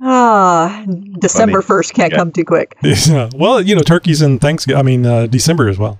Ah, 0.01 0.84
December 1.19 1.62
first 1.62 1.93
can't 1.93 2.12
Yeah. 2.12 2.17
come 2.17 2.31
too 2.31 2.46
quick. 2.46 2.75
Yeah. 2.81 3.29
Well, 3.36 3.62
you 3.62 3.75
know, 3.75 3.81
turkeys 3.81 4.22
and 4.22 4.39
Thanksgiving. 4.41 4.79
I 4.79 4.84
mean, 4.84 5.05
uh, 5.05 5.27
December 5.27 5.69
as 5.69 5.77
well. 5.77 6.00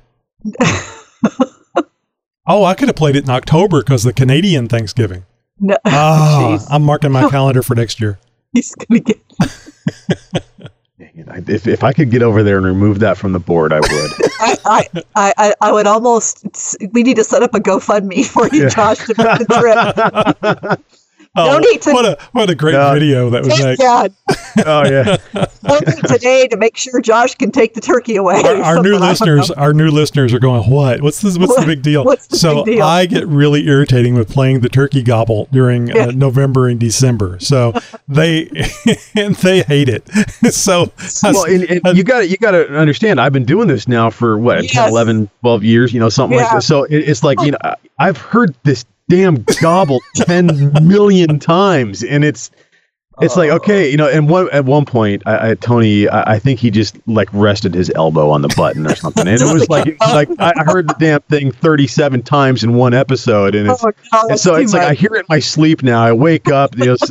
Oh, 2.48 2.64
I 2.64 2.74
could 2.74 2.88
have 2.88 2.96
played 2.96 3.16
it 3.16 3.24
in 3.26 3.30
October 3.30 3.82
because 3.82 4.04
the 4.04 4.14
Canadian 4.14 4.68
Thanksgiving. 4.68 5.26
No, 5.60 5.76
Ah, 5.86 6.64
I'm 6.70 6.84
marking 6.84 7.12
my 7.12 7.30
calendar 7.32 7.62
for 7.64 7.76
next 7.76 8.00
year. 8.00 8.18
he's 8.54 8.74
gonna 8.76 9.00
get. 9.02 9.20
if, 11.00 11.68
if 11.68 11.84
I 11.84 11.94
could 11.94 12.12
get 12.12 12.22
over 12.22 12.44
there 12.44 12.58
and 12.58 12.66
remove 12.66 13.00
that 13.00 13.18
from 13.18 13.32
the 13.32 13.40
board, 13.40 13.74
I 13.74 13.80
would. 13.80 13.90
I, 14.40 14.58
I, 14.66 14.86
I, 15.16 15.34
I- 15.38 15.54
I 15.62 15.72
would 15.72 15.88
almost. 15.88 16.78
We 16.92 17.04
need 17.04 17.16
to 17.18 17.24
set 17.24 17.42
up 17.44 17.54
a 17.56 17.60
GoFundMe 17.60 18.26
for 18.26 18.48
you, 18.56 18.64
Yeah. 18.64 18.70
Josh, 18.70 19.00
to 19.08 19.16
make 19.18 19.48
the 19.48 20.78
trip. 20.78 20.80
Oh, 21.38 21.54
Donate 21.62 21.82
to- 21.84 21.92
what 21.94 22.06
a 22.06 22.18
what 22.32 22.50
a 22.50 22.56
great 22.56 22.74
Yeah. 22.74 22.94
video 22.94 23.30
that 23.30 23.44
was 23.44 23.54
Thank 23.54 23.66
made. 23.66 23.78
God. 23.80 24.14
oh 24.66 24.84
yeah. 24.86 25.18
Donate 25.64 26.04
today 26.08 26.48
to 26.48 26.58
make 26.58 26.76
sure 26.78 27.00
Josh 27.00 27.36
can 27.36 27.52
take 27.52 27.74
the 27.74 27.82
turkey 27.82 28.16
away. 28.16 28.42
Our, 28.44 28.56
our 28.64 28.82
new 28.82 28.94
something. 28.94 28.96
I 28.96 29.00
don't 29.00 29.02
listeners, 29.10 29.52
our 29.52 29.74
new 29.74 29.90
listeners 29.92 30.34
are 30.34 30.40
going, 30.40 30.70
"What? 30.70 31.02
What's 31.02 31.22
this? 31.22 31.38
What's 31.38 31.56
the 31.56 31.66
big 31.66 31.82
deal?" 31.82 32.04
what's 32.06 32.28
the 32.28 32.38
so 32.38 32.64
big 32.64 32.76
deal? 32.78 32.86
I 32.86 33.06
get 33.06 33.28
really 33.28 33.68
irritating 33.68 34.16
with 34.16 34.30
playing 34.30 34.62
the 34.62 34.70
turkey 34.70 35.04
gobble 35.04 35.48
during 35.52 35.88
Yeah. 35.88 36.06
uh, 36.08 36.12
November 36.12 36.68
and 36.68 36.80
December. 36.80 37.38
So 37.40 37.74
they 38.08 38.50
and 39.16 39.36
they 39.36 39.62
hate 39.62 39.90
it. 39.90 40.08
so 40.52 40.92
I- 41.24 41.32
Well, 41.32 41.44
and, 41.46 41.82
and 41.86 41.98
you 41.98 42.04
got 42.04 42.20
to 42.20 42.28
you 42.28 42.38
got 42.38 42.52
to 42.52 42.68
understand. 42.76 43.22
I've 43.22 43.34
been 43.34 43.46
doing 43.46 43.68
this 43.68 43.88
now 43.88 44.10
for 44.10 44.38
what 44.38 44.64
10, 44.68 44.90
11, 44.90 45.30
12 45.42 45.64
years. 45.64 45.94
You 45.94 46.00
know, 46.00 46.10
something 46.10 46.38
like 46.38 46.48
Yeah. 46.48 46.54
that. 46.56 46.62
So 46.64 46.84
it, 46.86 46.98
it's 46.98 47.24
like 47.24 47.40
you 47.42 47.52
know, 47.52 47.58
I've 48.00 48.18
heard 48.18 48.56
this 48.64 48.86
damn 49.10 49.44
gobble 49.62 50.00
ten 50.16 50.72
million 50.86 51.40
times, 51.40 52.04
and 52.04 52.24
it's 52.24 52.52
it's 53.20 53.36
like 53.36 53.50
okay, 53.50 53.90
you 53.90 53.98
know. 53.98 54.08
And 54.08 54.30
one 54.30 54.48
at 54.52 54.66
one 54.66 54.86
point, 54.86 55.24
I, 55.26 55.52
I 55.52 55.56
Tony, 55.56 56.08
I, 56.08 56.34
I 56.36 56.40
think 56.40 56.60
he 56.60 56.70
just 56.70 56.96
like 57.08 57.28
rested 57.34 57.74
his 57.74 57.90
elbow 57.96 58.30
on 58.30 58.44
the 58.44 58.54
button 58.56 58.86
or 58.86 58.96
something, 58.96 59.28
and 59.28 59.42
it 59.42 59.52
was 59.54 59.68
like 59.70 59.98
like 60.02 60.30
I 60.40 60.54
I 60.56 60.64
heard 60.66 60.88
the 60.88 60.96
damn 61.00 61.22
thing 61.22 61.52
thirty 61.52 61.88
seven 61.88 62.22
times 62.22 62.64
in 62.64 62.76
one 62.76 62.94
episode, 62.94 63.56
and 63.56 63.70
it's 63.72 63.84
Oh, 63.84 63.92
God, 64.12 64.30
and 64.32 64.40
so 64.40 64.56
too 64.56 64.62
it's 64.62 64.74
like 64.74 64.84
I 64.84 64.94
hear 64.94 65.10
it 65.16 65.20
in 65.22 65.26
my 65.30 65.40
sleep 65.40 65.82
now. 65.82 66.04
I 66.04 66.12
wake 66.12 66.50
up, 66.50 66.78
you 66.78 66.86
know, 66.86 66.94
s- 66.94 67.10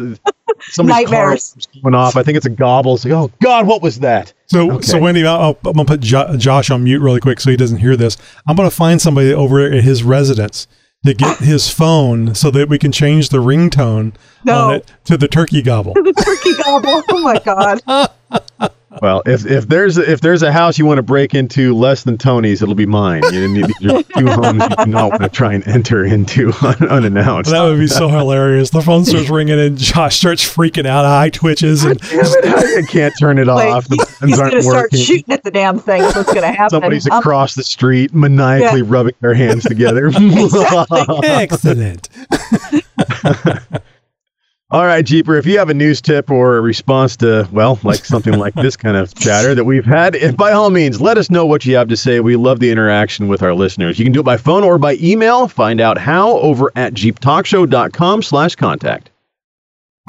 somebody's 0.61 1.09
car 1.09 1.19
Nightmares. 1.31 1.57
is 1.59 1.67
going 1.83 1.95
off. 1.97 2.15
I 2.17 2.23
think 2.23 2.37
it's 2.37 2.47
a 2.47 2.51
gobble. 2.51 2.95
It's 2.95 3.05
like, 3.05 3.13
oh 3.15 3.33
God, 3.43 3.67
what 3.67 3.83
was 3.83 3.99
that? 3.99 4.33
So, 4.47 4.71
Okay. 4.75 4.83
so 4.87 5.01
Wendy, 5.01 5.27
I'll, 5.27 5.59
I'm 5.65 5.73
gonna 5.73 5.85
put 5.87 6.01
jo- 6.03 6.37
Josh 6.37 6.71
on 6.71 6.85
mute 6.85 7.01
really 7.01 7.19
quick 7.19 7.41
so 7.41 7.51
he 7.51 7.57
doesn't 7.57 7.79
hear 7.79 7.97
this. 7.97 8.17
I'm 8.47 8.55
gonna 8.55 8.71
find 8.71 9.03
somebody 9.03 9.35
over 9.35 9.61
at 9.61 9.83
his 9.83 10.05
residence 10.05 10.69
to 11.07 11.15
get 11.15 11.41
ah. 11.41 11.45
his 11.45 11.69
phone 11.71 12.35
so 12.35 12.51
that 12.51 12.69
we 12.69 12.79
can 12.79 12.93
change 12.93 13.31
the 13.31 13.39
ringtone 13.39 14.15
No. 14.45 14.59
on 14.69 14.75
it 14.77 14.93
to 15.05 15.17
the 15.17 15.29
turkey 15.29 15.63
gobble. 15.63 15.95
the 15.95 16.13
turkey 16.13 16.55
gobble. 16.63 17.03
Oh 17.11 17.23
my 17.23 17.39
God. 17.39 18.71
Well, 19.03 19.23
if 19.27 19.45
if 19.47 19.69
there's 19.69 19.99
a, 19.99 20.11
if 20.11 20.21
there's 20.21 20.43
a 20.43 20.51
house 20.53 20.79
you 20.79 20.87
want 20.87 20.99
to 20.99 21.03
break 21.03 21.35
into 21.35 21.75
less 21.75 22.05
than 22.05 22.17
Tony's, 22.19 22.63
it'll 22.63 22.75
be 22.75 22.87
mine. 22.87 23.23
You 23.33 23.49
need 23.49 23.67
these 23.81 24.05
two 24.17 24.27
homes 24.27 24.63
you 24.63 24.85
do 24.85 24.91
not 24.91 25.11
want 25.11 25.23
to 25.23 25.29
try 25.29 25.53
and 25.53 25.67
enter 25.69 26.05
into 26.05 26.53
un- 26.63 26.89
unannounced. 26.89 27.51
That 27.51 27.63
would 27.63 27.79
be 27.79 27.87
so 27.89 28.09
hilarious. 28.09 28.71
The 28.71 28.81
phone 28.83 29.05
starts 29.05 29.29
ringing 29.31 29.59
and 29.59 29.77
Josh 29.77 30.17
starts 30.17 30.43
freaking 30.43 30.87
out, 30.87 31.05
eye 31.05 31.31
twitches, 31.31 31.85
and 31.85 32.01
I 32.03 32.83
can't 32.89 33.13
turn 33.19 33.39
it 33.39 33.47
Wait, 33.47 33.69
off. 33.69 33.87
The 33.89 33.97
he's, 33.97 34.05
buttons 34.05 34.31
he's 34.31 34.39
aren't 34.41 34.53
gonna 34.53 34.63
start 34.63 34.77
working. 34.85 34.99
shooting 35.01 35.33
at 35.35 35.43
the 35.43 35.51
damn 35.51 35.79
thing. 35.79 36.03
What's 36.03 36.33
gonna 36.33 36.53
happen. 36.53 36.71
Somebody's 36.71 37.11
Um, 37.11 37.19
across 37.19 37.55
the 37.55 37.65
street 37.65 38.15
maniacally 38.15 38.83
rubbing 38.83 39.15
their 39.21 39.35
hands 39.35 39.65
together. 39.65 40.11
excellent. 41.25 42.09
All 44.69 44.85
right, 44.85 45.05
Jeeper, 45.05 45.37
if 45.37 45.47
you 45.47 45.59
have 45.61 45.71
a 45.71 45.75
news 45.75 46.01
tip 46.01 46.29
or 46.29 46.57
a 46.57 46.61
response 46.61 47.17
to, 47.19 47.49
well, 47.53 47.79
like 47.85 48.05
something 48.05 48.37
like 48.37 48.53
this 48.55 48.77
kind 48.77 48.97
of 48.97 49.15
chatter 49.15 49.55
that 49.55 49.63
we've 49.63 49.85
had, 49.85 50.17
eh, 50.17 50.33
by 50.33 50.51
all 50.51 50.71
means, 50.71 51.01
let 51.01 51.19
us 51.19 51.31
know 51.31 51.47
what 51.47 51.65
you 51.65 51.77
have 51.77 51.87
to 51.87 51.97
say. 51.97 52.19
We 52.19 52.35
love 52.35 52.59
the 52.59 52.73
interaction 52.73 53.29
with 53.29 53.45
our 53.45 53.55
listeners. 53.55 53.97
You 53.97 54.05
can 54.05 54.13
do 54.13 54.21
it 54.21 54.25
by 54.25 54.37
phone 54.37 54.65
or 54.65 54.77
by 54.77 54.97
email. 55.01 55.47
Find 55.47 55.81
out 55.81 55.99
how 55.99 56.39
over 56.39 56.73
at 56.75 56.95
jeeptalkshow.com 56.95 58.23
slash 58.23 58.57
contact. 58.57 59.11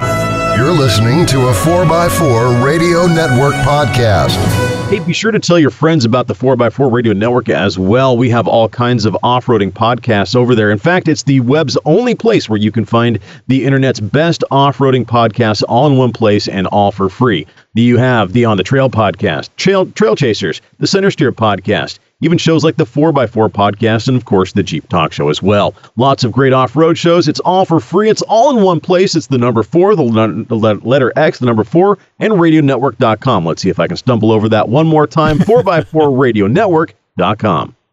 You're 0.00 0.72
listening 0.72 1.24
to 1.26 1.38
a 1.46 1.52
4x4 1.52 2.64
Radio 2.64 3.06
Network 3.06 3.54
podcast. 3.64 4.77
Hey, 4.88 5.00
be 5.00 5.12
sure 5.12 5.30
to 5.30 5.38
tell 5.38 5.58
your 5.58 5.68
friends 5.68 6.06
about 6.06 6.28
the 6.28 6.34
4x4 6.34 6.90
Radio 6.90 7.12
Network 7.12 7.50
as 7.50 7.78
well. 7.78 8.16
We 8.16 8.30
have 8.30 8.48
all 8.48 8.70
kinds 8.70 9.04
of 9.04 9.14
off 9.22 9.44
roading 9.44 9.70
podcasts 9.70 10.34
over 10.34 10.54
there. 10.54 10.70
In 10.70 10.78
fact, 10.78 11.08
it's 11.08 11.24
the 11.24 11.40
web's 11.40 11.76
only 11.84 12.14
place 12.14 12.48
where 12.48 12.58
you 12.58 12.72
can 12.72 12.86
find 12.86 13.18
the 13.48 13.66
internet's 13.66 14.00
best 14.00 14.44
off 14.50 14.78
roading 14.78 15.04
podcasts 15.04 15.62
all 15.68 15.86
in 15.88 15.98
one 15.98 16.14
place 16.14 16.48
and 16.48 16.66
all 16.68 16.90
for 16.90 17.10
free. 17.10 17.46
You 17.74 17.98
have 17.98 18.32
the 18.32 18.46
On 18.46 18.56
the 18.56 18.62
Trail 18.62 18.88
podcast, 18.88 19.50
Trail, 19.56 19.84
Trail 19.92 20.16
Chasers, 20.16 20.62
the 20.78 20.86
Center 20.86 21.10
Steer 21.10 21.32
podcast, 21.32 21.98
even 22.20 22.36
shows 22.36 22.64
like 22.64 22.76
the 22.76 22.84
4x4 22.84 23.48
podcast, 23.48 24.08
and 24.08 24.16
of 24.16 24.24
course 24.24 24.52
the 24.52 24.62
Jeep 24.64 24.88
Talk 24.88 25.12
Show 25.12 25.28
as 25.28 25.40
well. 25.42 25.74
Lots 25.96 26.24
of 26.24 26.32
great 26.32 26.52
off 26.52 26.74
road 26.74 26.98
shows. 26.98 27.28
It's 27.28 27.38
all 27.40 27.64
for 27.64 27.78
free. 27.78 28.10
It's 28.10 28.22
all 28.22 28.56
in 28.56 28.64
one 28.64 28.80
place. 28.80 29.14
It's 29.14 29.28
the 29.28 29.38
number 29.38 29.62
four, 29.62 29.94
the, 29.94 30.02
le- 30.02 30.42
the 30.44 30.56
le- 30.56 30.80
letter 30.82 31.12
X, 31.16 31.38
the 31.38 31.46
number 31.46 31.62
four, 31.64 31.98
and 32.18 32.32
radionetwork.com. 32.34 33.46
Let's 33.46 33.62
see 33.62 33.68
if 33.70 33.78
I 33.78 33.86
can 33.86 33.96
stumble 33.96 34.32
over 34.32 34.48
that 34.48 34.68
one 34.68 34.86
more 34.88 35.06
time 35.06 35.38
4x4radionetwork.com. 35.38 37.74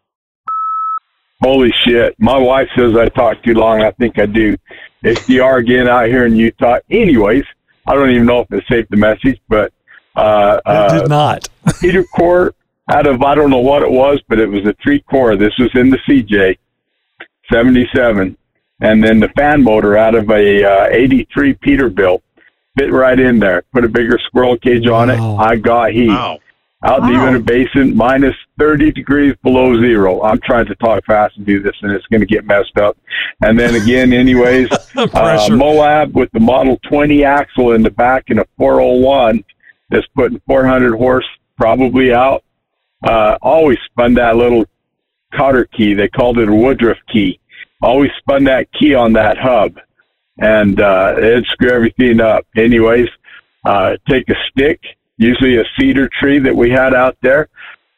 Holy 1.42 1.70
shit. 1.84 2.14
My 2.18 2.38
wife 2.38 2.66
says 2.76 2.96
I 2.96 3.08
talk 3.10 3.42
too 3.44 3.52
long. 3.52 3.82
I 3.82 3.90
think 3.92 4.18
I 4.18 4.24
do. 4.26 4.56
HDR 5.04 5.58
again 5.60 5.86
out 5.86 6.08
here 6.08 6.24
in 6.26 6.34
Utah. 6.34 6.78
Anyways, 6.90 7.44
I 7.86 7.94
don't 7.94 8.10
even 8.10 8.24
know 8.26 8.40
if 8.40 8.50
it 8.50 8.64
saved 8.68 8.88
the 8.90 8.96
message, 8.96 9.38
but 9.48 9.70
uh, 10.16 10.58
It 10.66 10.70
uh, 10.70 10.98
did 11.00 11.08
not. 11.10 11.46
Peter 11.80 12.02
core 12.04 12.54
out 12.90 13.06
of 13.06 13.22
I 13.22 13.34
don't 13.34 13.50
know 13.50 13.58
what 13.58 13.82
it 13.82 13.90
was, 13.90 14.20
but 14.28 14.38
it 14.38 14.48
was 14.48 14.64
a 14.66 14.74
three 14.82 15.00
core. 15.02 15.36
This 15.36 15.52
was 15.58 15.70
in 15.74 15.90
the 15.90 15.98
CJ 16.08 16.56
77, 17.52 18.36
and 18.80 19.02
then 19.04 19.20
the 19.20 19.28
fan 19.36 19.62
motor 19.62 19.96
out 19.96 20.14
of 20.14 20.28
a 20.30 20.64
uh, 20.64 20.86
83 20.90 21.54
Peterbilt 21.54 22.22
fit 22.78 22.92
right 22.92 23.18
in 23.18 23.38
there. 23.38 23.62
Put 23.72 23.84
a 23.84 23.88
bigger 23.88 24.18
squirrel 24.26 24.56
cage 24.58 24.86
on 24.88 25.10
it. 25.10 25.18
I 25.18 25.56
got 25.56 25.92
heat 25.92 26.08
Wow. 26.08 26.38
out 26.84 27.00
in 27.00 27.06
the 27.06 27.12
Uinta 27.14 27.40
Basin, 27.40 27.96
minus 27.96 28.34
30 28.58 28.92
degrees 28.92 29.34
below 29.42 29.80
zero. 29.80 30.22
I'm 30.22 30.38
trying 30.40 30.66
to 30.66 30.74
talk 30.76 31.04
fast 31.06 31.36
and 31.36 31.46
do 31.46 31.62
this, 31.62 31.74
and 31.82 31.90
it's 31.92 32.06
going 32.06 32.20
to 32.20 32.26
get 32.26 32.44
messed 32.44 32.76
up. 32.78 32.96
And 33.42 33.58
then 33.58 33.74
again, 33.74 34.12
anyways, 34.22 34.68
uh, 34.96 35.06
Moab 35.56 36.14
with 36.14 36.30
the 36.32 36.40
Model 36.40 36.78
20 36.88 37.24
axle 37.24 37.72
in 37.72 37.82
the 37.82 37.90
back 37.90 38.24
and 38.28 38.40
a 38.40 38.46
401 38.58 39.42
that's 39.90 40.06
putting 40.14 40.40
400 40.46 40.96
horse 40.96 41.26
probably 41.56 42.12
out. 42.12 42.44
Uh, 43.06 43.38
always 43.40 43.78
spun 43.90 44.14
that 44.14 44.36
little 44.36 44.64
cotter 45.32 45.64
key. 45.66 45.94
They 45.94 46.08
called 46.08 46.38
it 46.38 46.48
a 46.48 46.54
Woodruff 46.54 46.98
key. 47.12 47.38
Always 47.80 48.10
spun 48.18 48.44
that 48.44 48.66
key 48.72 48.94
on 48.94 49.12
that 49.12 49.38
hub, 49.38 49.78
and 50.38 50.80
uh, 50.80 51.14
it'd 51.16 51.46
screw 51.46 51.70
everything 51.70 52.20
up. 52.20 52.46
Anyways, 52.56 53.08
uh, 53.64 53.96
take 54.08 54.28
a 54.28 54.34
stick, 54.50 54.80
usually 55.18 55.58
a 55.58 55.64
cedar 55.78 56.08
tree 56.20 56.38
that 56.40 56.54
we 56.54 56.70
had 56.70 56.94
out 56.94 57.16
there, 57.22 57.48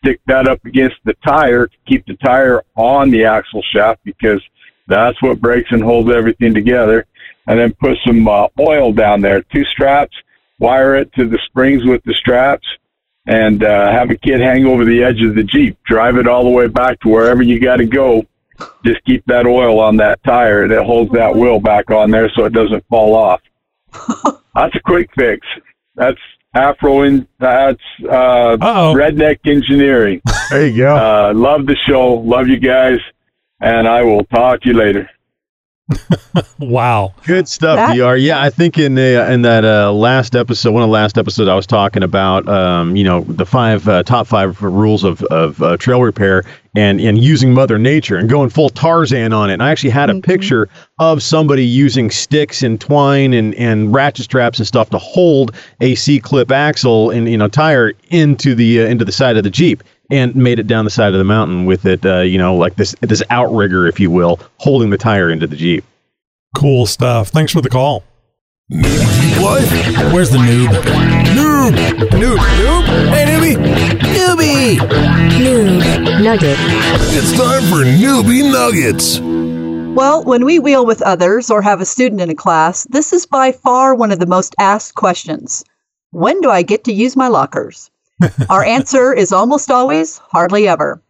stick 0.03 0.21
that 0.27 0.47
up 0.47 0.63
against 0.65 0.97
the 1.05 1.15
tire 1.27 1.67
to 1.67 1.77
keep 1.87 2.05
the 2.07 2.17
tire 2.17 2.63
on 2.77 3.11
the 3.11 3.25
axle 3.25 3.63
shaft 3.73 4.01
because 4.05 4.43
that's 4.89 5.21
what 5.23 5.41
breaks 5.41 5.71
and 5.71 5.83
holds 5.83 6.11
everything 6.11 6.53
together. 6.53 7.07
And 7.47 7.59
then 7.59 7.73
put 7.81 7.97
some 8.07 8.29
uh, 8.29 8.49
oil 8.61 8.93
down 8.93 9.23
there, 9.23 9.43
two 9.43 9.65
straps, 9.65 10.15
wire 10.59 10.97
it 10.97 11.11
to 11.15 11.27
the 11.27 11.39
springs 11.47 11.83
with 11.87 12.03
the 12.05 12.13
straps, 12.13 12.67
and 13.29 13.63
uh, 13.63 13.93
have 13.93 14.11
a 14.11 14.17
kid 14.17 14.41
hang 14.41 14.65
over 14.67 14.85
the 14.87 15.05
edge 15.05 15.23
of 15.23 15.35
the 15.35 15.45
Jeep. 15.45 15.77
Drive 15.85 16.17
it 16.17 16.27
all 16.27 16.43
the 16.45 16.51
way 16.51 16.67
back 16.67 16.99
to 17.01 17.09
wherever 17.11 17.43
you 17.43 17.61
got 17.61 17.77
to 17.77 17.85
go. 17.87 18.25
Just 18.85 19.05
keep 19.05 19.23
that 19.27 19.47
oil 19.47 19.79
on 19.79 19.99
that 19.99 20.19
tire 20.25 20.63
and 20.65 20.73
it 20.73 20.83
holds 20.83 21.13
that 21.13 21.37
wheel 21.37 21.61
back 21.61 21.91
on 21.91 22.11
there 22.11 22.31
so 22.35 22.47
it 22.47 22.53
doesn't 22.55 22.85
fall 22.89 23.15
off. 23.15 23.41
That's 24.55 24.75
a 24.75 24.81
quick 24.85 25.11
fix. 25.17 25.47
That's 25.95 26.19
Afro 26.55 27.03
in 27.03 27.29
that's 27.39 27.79
uh, 28.05 28.57
Uh-oh. 28.59 28.95
redneck 28.95 29.39
engineering. 29.45 30.21
There 30.51 30.67
you 30.67 30.79
go. 30.79 30.97
Uh, 30.97 31.33
love 31.35 31.67
the 31.67 31.77
show, 31.87 32.15
love 32.15 32.49
you 32.49 32.59
guys, 32.59 32.99
and 33.61 33.87
I 33.87 34.03
will 34.03 34.25
talk 34.25 34.63
to 34.63 34.69
you 34.71 34.75
later. 34.75 35.11
Wow. 36.59 37.15
Good 37.25 37.49
stuff, 37.49 37.77
That- 37.77 37.97
Dr. 37.97 38.17
Yeah, 38.17 38.43
I 38.43 38.51
think 38.51 38.79
in 38.79 38.95
the 38.95 39.31
in 39.31 39.43
that 39.43 39.65
uh, 39.65 39.93
last 39.93 40.35
episode, 40.35 40.73
one 40.73 40.83
of 40.83 40.89
the 40.89 40.93
last 40.93 41.17
episodes, 41.17 41.49
I 41.49 41.55
was 41.55 41.67
talking 41.67 42.03
about, 42.03 42.49
um, 42.49 42.97
you 42.97 43.05
know, 43.05 43.21
the 43.23 43.47
five 43.47 43.87
uh, 43.89 44.03
top 44.03 44.27
five 44.27 44.61
rules 44.61 45.05
of 45.05 45.23
of 45.25 45.63
uh, 45.63 45.77
trail 45.77 46.03
repair 46.03 46.45
and 46.77 47.01
and 47.01 47.23
using 47.23 47.55
Mother 47.55 47.79
Nature 47.79 48.17
and 48.17 48.29
going 48.29 48.51
full 48.51 48.71
Tarzan 48.71 49.33
on 49.33 49.51
it. 49.51 49.55
And 49.55 49.63
I 49.63 49.71
actually 49.71 49.91
had 49.91 50.11
a 50.11 50.21
picture 50.21 50.69
of 50.99 51.23
somebody 51.23 51.65
using 51.65 52.11
sticks 52.11 52.63
and 52.63 52.81
twine 52.81 53.33
and 53.33 53.55
and 53.55 53.95
ratchet 53.95 54.25
straps 54.25 54.59
and 54.59 54.67
stuff 54.67 54.91
to 54.91 54.99
hold 54.99 55.55
a 55.81 55.95
C 55.95 56.19
clip 56.19 56.51
axle 56.51 57.11
and 57.11 57.29
you 57.29 57.37
know 57.37 57.49
tire 57.49 57.93
into 58.11 58.55
the 58.55 58.83
uh, 58.83 58.87
into 58.87 59.05
the 59.05 59.13
side 59.13 59.37
of 59.37 59.45
the 59.45 59.51
Jeep. 59.51 59.83
And 60.11 60.35
made 60.35 60.59
it 60.59 60.67
down 60.67 60.87
the 60.87 60.91
side 60.91 61.13
of 61.13 61.19
the 61.19 61.25
mountain 61.25 61.67
with 61.67 61.85
it, 61.85 62.05
uh, 62.07 62.21
you 62.21 62.39
know, 62.39 62.57
like 62.57 62.77
this 62.77 62.95
this 63.03 63.23
outrigger, 63.29 63.87
if 63.87 64.01
you 64.01 64.11
will, 64.11 64.41
holding 64.57 64.89
the 64.89 64.97
tire 64.97 65.29
into 65.31 65.47
the 65.47 65.57
Jeep. 65.57 65.85
Cool 66.57 66.87
stuff. 66.87 67.29
Thanks 67.29 67.53
for 67.53 67.61
the 67.61 67.69
call. 67.69 68.05
What? 68.71 69.63
Where's 70.13 70.31
the 70.31 70.39
noob? 70.39 70.69
Noob! 71.35 71.73
Noob! 72.11 72.37
Noob! 72.37 72.85
Hey, 73.09 73.25
newbie! 73.27 73.57
Newbie! 74.01 74.77
Noob 75.39 76.23
Nugget. 76.23 76.57
It's 77.13 77.33
time 77.33 77.63
for 77.65 77.85
Newbie 77.85 78.51
Nuggets. 78.51 79.21
Well, 79.95 80.25
when 80.25 80.45
we 80.45 80.59
wheel 80.59 80.85
with 80.85 81.01
others 81.03 81.51
or 81.51 81.63
have 81.63 81.81
a 81.81 81.87
student 81.87 82.21
in 82.21 82.31
a 82.31 82.35
class, 82.35 82.87
this 82.91 83.13
is 83.13 83.25
by 83.27 83.53
far 83.53 83.95
one 83.95 84.13
of 84.13 84.19
the 84.19 84.27
most 84.27 84.55
asked 84.59 84.95
questions. 84.95 85.65
When 86.11 86.41
do 86.41 86.51
I 86.51 86.63
get 86.63 86.85
to 86.85 86.93
use 86.93 87.17
my 87.17 87.29
lockers? 87.29 87.91
Our 88.51 88.65
answer 88.65 89.13
is 89.13 89.33
almost 89.33 89.71
always 89.71 90.19
hardly 90.19 90.67
ever. 90.67 91.03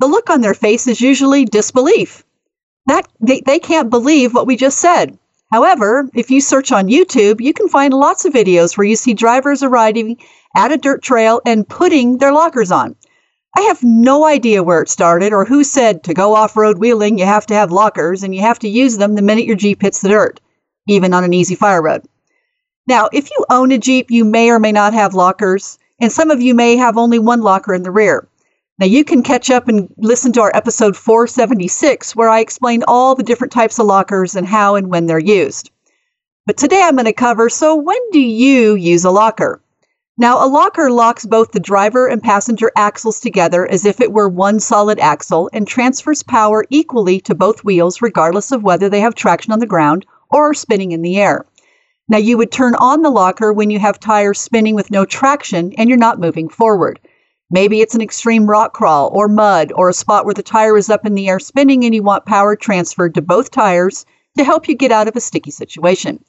The 0.00 0.06
look 0.06 0.30
on 0.30 0.40
their 0.40 0.54
face 0.54 0.86
is 0.86 1.00
usually 1.00 1.44
disbelief. 1.44 2.24
That 2.86 3.06
they, 3.20 3.40
they 3.40 3.58
can't 3.58 3.90
believe 3.90 4.34
what 4.34 4.46
we 4.46 4.56
just 4.56 4.78
said. 4.78 5.18
However, 5.50 6.08
if 6.14 6.30
you 6.30 6.40
search 6.40 6.72
on 6.72 6.88
YouTube, 6.88 7.40
you 7.40 7.52
can 7.52 7.68
find 7.68 7.94
lots 7.94 8.24
of 8.24 8.32
videos 8.32 8.76
where 8.76 8.86
you 8.86 8.96
see 8.96 9.14
drivers 9.14 9.62
arriving 9.62 10.18
at 10.56 10.72
a 10.72 10.76
dirt 10.76 11.02
trail 11.02 11.40
and 11.46 11.68
putting 11.68 12.18
their 12.18 12.32
lockers 12.32 12.70
on. 12.70 12.96
I 13.56 13.62
have 13.62 13.82
no 13.82 14.24
idea 14.24 14.62
where 14.62 14.82
it 14.82 14.88
started 14.88 15.32
or 15.32 15.44
who 15.44 15.64
said 15.64 16.04
to 16.04 16.14
go 16.14 16.34
off 16.34 16.56
road 16.56 16.78
wheeling, 16.78 17.18
you 17.18 17.24
have 17.24 17.46
to 17.46 17.54
have 17.54 17.72
lockers 17.72 18.22
and 18.22 18.34
you 18.34 18.42
have 18.42 18.58
to 18.60 18.68
use 18.68 18.98
them 18.98 19.14
the 19.14 19.22
minute 19.22 19.46
your 19.46 19.56
Jeep 19.56 19.80
hits 19.80 20.00
the 20.00 20.10
dirt, 20.10 20.40
even 20.86 21.14
on 21.14 21.24
an 21.24 21.32
easy 21.32 21.54
fire 21.54 21.82
road. 21.82 22.02
Now, 22.86 23.08
if 23.12 23.30
you 23.30 23.44
own 23.50 23.72
a 23.72 23.78
Jeep, 23.78 24.10
you 24.10 24.24
may 24.24 24.50
or 24.50 24.58
may 24.58 24.72
not 24.72 24.92
have 24.94 25.14
lockers, 25.14 25.78
and 26.00 26.12
some 26.12 26.30
of 26.30 26.40
you 26.40 26.54
may 26.54 26.76
have 26.76 26.96
only 26.96 27.18
one 27.18 27.40
locker 27.40 27.74
in 27.74 27.82
the 27.82 27.90
rear. 27.90 28.28
Now, 28.78 28.86
you 28.86 29.04
can 29.04 29.24
catch 29.24 29.50
up 29.50 29.66
and 29.66 29.92
listen 29.96 30.32
to 30.32 30.40
our 30.42 30.54
episode 30.54 30.96
476, 30.96 32.14
where 32.14 32.28
I 32.28 32.38
explain 32.38 32.84
all 32.86 33.16
the 33.16 33.24
different 33.24 33.52
types 33.52 33.78
of 33.80 33.86
lockers 33.86 34.36
and 34.36 34.46
how 34.46 34.76
and 34.76 34.88
when 34.88 35.06
they're 35.06 35.18
used. 35.18 35.70
But 36.46 36.56
today 36.56 36.82
I'm 36.82 36.94
going 36.94 37.06
to 37.06 37.12
cover 37.12 37.50
so 37.50 37.74
when 37.74 37.98
do 38.12 38.20
you 38.20 38.76
use 38.76 39.04
a 39.04 39.10
locker? 39.10 39.60
Now, 40.16 40.44
a 40.44 40.48
locker 40.48 40.90
locks 40.90 41.26
both 41.26 41.52
the 41.52 41.60
driver 41.60 42.08
and 42.08 42.22
passenger 42.22 42.72
axles 42.76 43.20
together 43.20 43.66
as 43.66 43.84
if 43.84 44.00
it 44.00 44.12
were 44.12 44.28
one 44.28 44.58
solid 44.58 44.98
axle 44.98 45.50
and 45.52 45.66
transfers 45.66 46.22
power 46.22 46.64
equally 46.70 47.20
to 47.20 47.34
both 47.34 47.64
wheels, 47.64 48.00
regardless 48.00 48.50
of 48.50 48.62
whether 48.62 48.88
they 48.88 49.00
have 49.00 49.14
traction 49.14 49.52
on 49.52 49.58
the 49.58 49.66
ground 49.66 50.06
or 50.30 50.50
are 50.50 50.54
spinning 50.54 50.92
in 50.92 51.02
the 51.02 51.18
air. 51.18 51.46
Now, 52.10 52.16
you 52.18 52.38
would 52.38 52.50
turn 52.50 52.74
on 52.76 53.02
the 53.02 53.10
locker 53.10 53.52
when 53.52 53.68
you 53.68 53.78
have 53.78 54.00
tires 54.00 54.40
spinning 54.40 54.74
with 54.74 54.90
no 54.90 55.04
traction 55.04 55.74
and 55.76 55.90
you're 55.90 55.98
not 55.98 56.18
moving 56.18 56.48
forward. 56.48 56.98
Maybe 57.50 57.80
it's 57.80 57.94
an 57.94 58.00
extreme 58.00 58.48
rock 58.48 58.72
crawl 58.72 59.10
or 59.12 59.28
mud 59.28 59.72
or 59.74 59.90
a 59.90 59.94
spot 59.94 60.24
where 60.24 60.34
the 60.34 60.42
tire 60.42 60.78
is 60.78 60.88
up 60.88 61.04
in 61.04 61.14
the 61.14 61.28
air 61.28 61.38
spinning 61.38 61.84
and 61.84 61.94
you 61.94 62.02
want 62.02 62.24
power 62.24 62.56
transferred 62.56 63.14
to 63.14 63.22
both 63.22 63.50
tires 63.50 64.06
to 64.38 64.44
help 64.44 64.68
you 64.68 64.74
get 64.74 64.92
out 64.92 65.08
of 65.08 65.16
a 65.16 65.20
sticky 65.20 65.50
situation. 65.50 66.24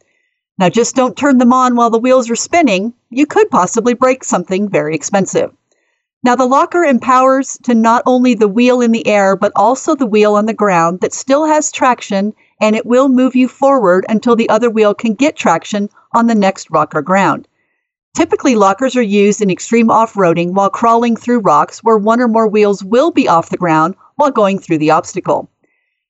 Now, 0.57 0.67
just 0.67 0.95
don't 0.95 1.15
turn 1.15 1.37
them 1.37 1.53
on 1.53 1.77
while 1.77 1.89
the 1.89 1.97
wheels 1.97 2.29
are 2.29 2.35
spinning. 2.35 2.93
You 3.09 3.25
could 3.25 3.49
possibly 3.49 3.93
break 3.93 4.25
something 4.25 4.67
very 4.67 4.95
expensive. 4.95 5.53
Now, 6.21 6.35
the 6.35 6.45
locker 6.45 6.83
empowers 6.83 7.57
to 7.63 7.73
not 7.73 8.03
only 8.05 8.33
the 8.33 8.49
wheel 8.49 8.81
in 8.81 8.91
the 8.91 9.07
air, 9.07 9.37
but 9.37 9.53
also 9.55 9.95
the 9.95 10.05
wheel 10.05 10.35
on 10.35 10.45
the 10.45 10.53
ground 10.53 10.99
that 10.99 11.13
still 11.13 11.45
has 11.45 11.71
traction 11.71 12.33
and 12.59 12.75
it 12.75 12.85
will 12.85 13.09
move 13.09 13.35
you 13.35 13.47
forward 13.47 14.05
until 14.09 14.35
the 14.35 14.49
other 14.49 14.69
wheel 14.69 14.93
can 14.93 15.13
get 15.13 15.35
traction 15.35 15.89
on 16.13 16.27
the 16.27 16.35
next 16.35 16.69
rock 16.69 16.95
or 16.95 17.01
ground. 17.01 17.47
Typically, 18.15 18.55
lockers 18.55 18.95
are 18.95 19.01
used 19.01 19.41
in 19.41 19.51
extreme 19.51 19.89
off 19.89 20.15
roading 20.15 20.53
while 20.53 20.69
crawling 20.69 21.15
through 21.15 21.39
rocks 21.39 21.83
where 21.83 21.97
one 21.97 22.19
or 22.19 22.27
more 22.27 22.47
wheels 22.47 22.83
will 22.83 23.11
be 23.11 23.27
off 23.27 23.49
the 23.49 23.57
ground 23.57 23.95
while 24.15 24.31
going 24.31 24.59
through 24.59 24.79
the 24.79 24.91
obstacle. 24.91 25.49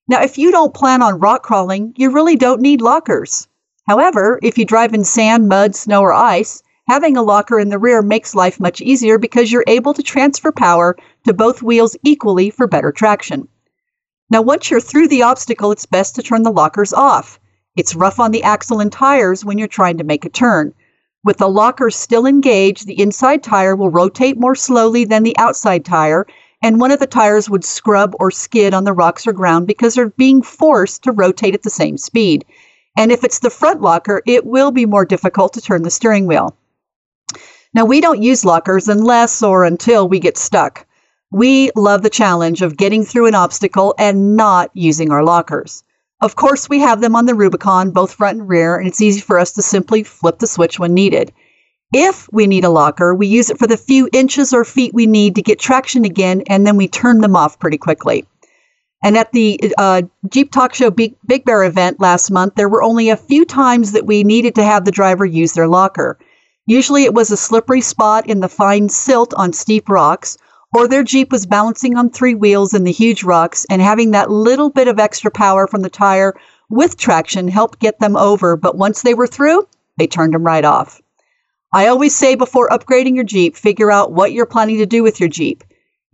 Now, 0.07 0.23
if 0.23 0.37
you 0.37 0.49
don't 0.49 0.73
plan 0.73 1.03
on 1.03 1.19
rock 1.19 1.43
crawling, 1.43 1.93
you 1.97 2.09
really 2.09 2.35
don't 2.35 2.61
need 2.61 2.81
lockers. 2.81 3.47
However, 3.85 4.39
if 4.41 4.57
you 4.57 4.65
drive 4.65 4.93
in 4.93 5.03
sand, 5.03 5.47
mud, 5.47 5.75
snow, 5.75 6.01
or 6.01 6.13
ice, 6.13 6.63
having 6.87 7.17
a 7.17 7.21
locker 7.21 7.59
in 7.59 7.69
the 7.69 7.77
rear 7.77 8.01
makes 8.01 8.33
life 8.33 8.59
much 8.59 8.81
easier 8.81 9.19
because 9.19 9.51
you're 9.51 9.63
able 9.67 9.93
to 9.93 10.01
transfer 10.01 10.51
power 10.51 10.95
to 11.25 11.33
both 11.33 11.61
wheels 11.61 11.95
equally 12.03 12.49
for 12.49 12.65
better 12.65 12.91
traction. 12.91 13.47
Now, 14.31 14.43
once 14.43 14.69
you're 14.69 14.79
through 14.79 15.07
the 15.07 15.23
obstacle, 15.23 15.71
it's 15.71 15.87
best 15.87 16.15
to 16.15 16.23
turn 16.23 16.43
the 16.43 16.51
lockers 16.51 16.93
off. 16.93 17.39
It's 17.75 17.95
rough 17.95 18.19
on 18.19 18.31
the 18.31 18.43
axle 18.43 18.79
and 18.79 18.91
tires 18.91 19.43
when 19.43 19.57
you're 19.57 19.67
trying 19.67 19.97
to 19.97 20.03
make 20.03 20.23
a 20.23 20.29
turn. 20.29 20.73
With 21.23 21.37
the 21.37 21.49
lockers 21.49 21.95
still 21.95 22.25
engaged, 22.25 22.85
the 22.85 23.01
inside 23.01 23.41
tire 23.41 23.75
will 23.75 23.89
rotate 23.89 24.39
more 24.39 24.55
slowly 24.55 25.03
than 25.03 25.23
the 25.23 25.37
outside 25.37 25.83
tire, 25.83 26.27
and 26.61 26.79
one 26.79 26.91
of 26.91 26.99
the 26.99 27.07
tires 27.07 27.49
would 27.49 27.65
scrub 27.65 28.15
or 28.19 28.29
skid 28.29 28.73
on 28.73 28.83
the 28.83 28.93
rocks 28.93 29.25
or 29.25 29.33
ground 29.33 29.65
because 29.65 29.95
they're 29.95 30.09
being 30.09 30.41
forced 30.41 31.03
to 31.03 31.11
rotate 31.11 31.55
at 31.55 31.63
the 31.63 31.69
same 31.69 31.97
speed. 31.97 32.45
And 32.97 33.11
if 33.11 33.23
it's 33.23 33.39
the 33.39 33.49
front 33.49 33.81
locker, 33.81 34.21
it 34.27 34.45
will 34.45 34.71
be 34.71 34.85
more 34.85 35.05
difficult 35.05 35.53
to 35.53 35.61
turn 35.61 35.83
the 35.83 35.89
steering 35.89 36.27
wheel. 36.27 36.55
Now, 37.73 37.85
we 37.85 38.01
don't 38.01 38.21
use 38.21 38.45
lockers 38.45 38.87
unless 38.87 39.41
or 39.41 39.63
until 39.63 40.07
we 40.07 40.19
get 40.19 40.37
stuck. 40.37 40.85
We 41.31 41.69
love 41.75 42.01
the 42.01 42.09
challenge 42.09 42.63
of 42.63 42.75
getting 42.75 43.05
through 43.05 43.27
an 43.27 43.35
obstacle 43.35 43.93
and 43.99 44.35
not 44.35 44.71
using 44.73 45.11
our 45.11 45.23
lockers. 45.23 45.83
Of 46.21 46.35
course, 46.35 46.67
we 46.67 46.79
have 46.79 47.01
them 47.01 47.15
on 47.15 47.27
the 47.27 47.35
Rubicon, 47.35 47.91
both 47.91 48.13
front 48.13 48.39
and 48.39 48.49
rear, 48.49 48.77
and 48.77 48.87
it's 48.87 49.01
easy 49.01 49.21
for 49.21 49.37
us 49.37 49.51
to 49.53 49.61
simply 49.61 50.03
flip 50.03 50.39
the 50.39 50.47
switch 50.47 50.79
when 50.79 50.93
needed. 50.93 51.31
If 51.93 52.27
we 52.31 52.47
need 52.47 52.65
a 52.65 52.69
locker, 52.69 53.13
we 53.13 53.27
use 53.27 53.49
it 53.49 53.59
for 53.59 53.67
the 53.67 53.77
few 53.77 54.09
inches 54.11 54.53
or 54.53 54.65
feet 54.65 54.93
we 54.93 55.05
need 55.05 55.35
to 55.35 55.43
get 55.43 55.59
traction 55.59 56.03
again, 56.03 56.43
and 56.47 56.65
then 56.65 56.77
we 56.77 56.87
turn 56.87 57.21
them 57.21 57.35
off 57.35 57.59
pretty 57.59 57.77
quickly. 57.77 58.25
And 59.03 59.15
at 59.15 59.31
the 59.31 59.73
uh, 59.77 60.01
Jeep 60.29 60.51
Talk 60.51 60.73
Show 60.73 60.91
Big, 60.91 61.15
Big 61.25 61.45
Bear 61.45 61.63
event 61.63 61.99
last 61.99 62.31
month, 62.31 62.55
there 62.55 62.69
were 62.69 62.83
only 62.83 63.09
a 63.09 63.15
few 63.15 63.45
times 63.45 63.91
that 63.91 64.05
we 64.05 64.23
needed 64.23 64.55
to 64.55 64.63
have 64.63 64.83
the 64.83 64.91
driver 64.91 65.25
use 65.25 65.53
their 65.53 65.67
locker. 65.67 66.17
Usually 66.65 67.03
it 67.03 67.13
was 67.13 67.31
a 67.31 67.37
slippery 67.37 67.81
spot 67.81 68.27
in 68.27 68.39
the 68.39 68.49
fine 68.49 68.89
silt 68.89 69.33
on 69.35 69.53
steep 69.53 69.89
rocks, 69.89 70.37
or 70.75 70.87
their 70.87 71.03
Jeep 71.03 71.31
was 71.31 71.45
balancing 71.45 71.97
on 71.97 72.09
three 72.09 72.35
wheels 72.35 72.73
in 72.73 72.83
the 72.83 72.91
huge 72.91 73.23
rocks, 73.23 73.65
and 73.69 73.81
having 73.81 74.11
that 74.11 74.29
little 74.29 74.69
bit 74.69 74.87
of 74.87 74.99
extra 74.99 75.31
power 75.31 75.67
from 75.67 75.81
the 75.81 75.89
tire 75.89 76.33
with 76.69 76.97
traction 76.97 77.47
helped 77.47 77.79
get 77.79 77.99
them 77.99 78.15
over. 78.15 78.55
But 78.55 78.77
once 78.77 79.01
they 79.01 79.13
were 79.13 79.27
through, 79.27 79.67
they 79.97 80.07
turned 80.07 80.33
them 80.33 80.43
right 80.43 80.65
off. 80.65 81.01
I 81.73 81.87
always 81.87 82.15
say 82.15 82.35
before 82.35 82.69
upgrading 82.69 83.15
your 83.15 83.23
Jeep, 83.23 83.55
figure 83.55 83.91
out 83.91 84.11
what 84.11 84.31
you're 84.31 84.45
planning 84.45 84.77
to 84.77 84.85
do 84.85 85.03
with 85.03 85.19
your 85.19 85.29
Jeep. 85.29 85.63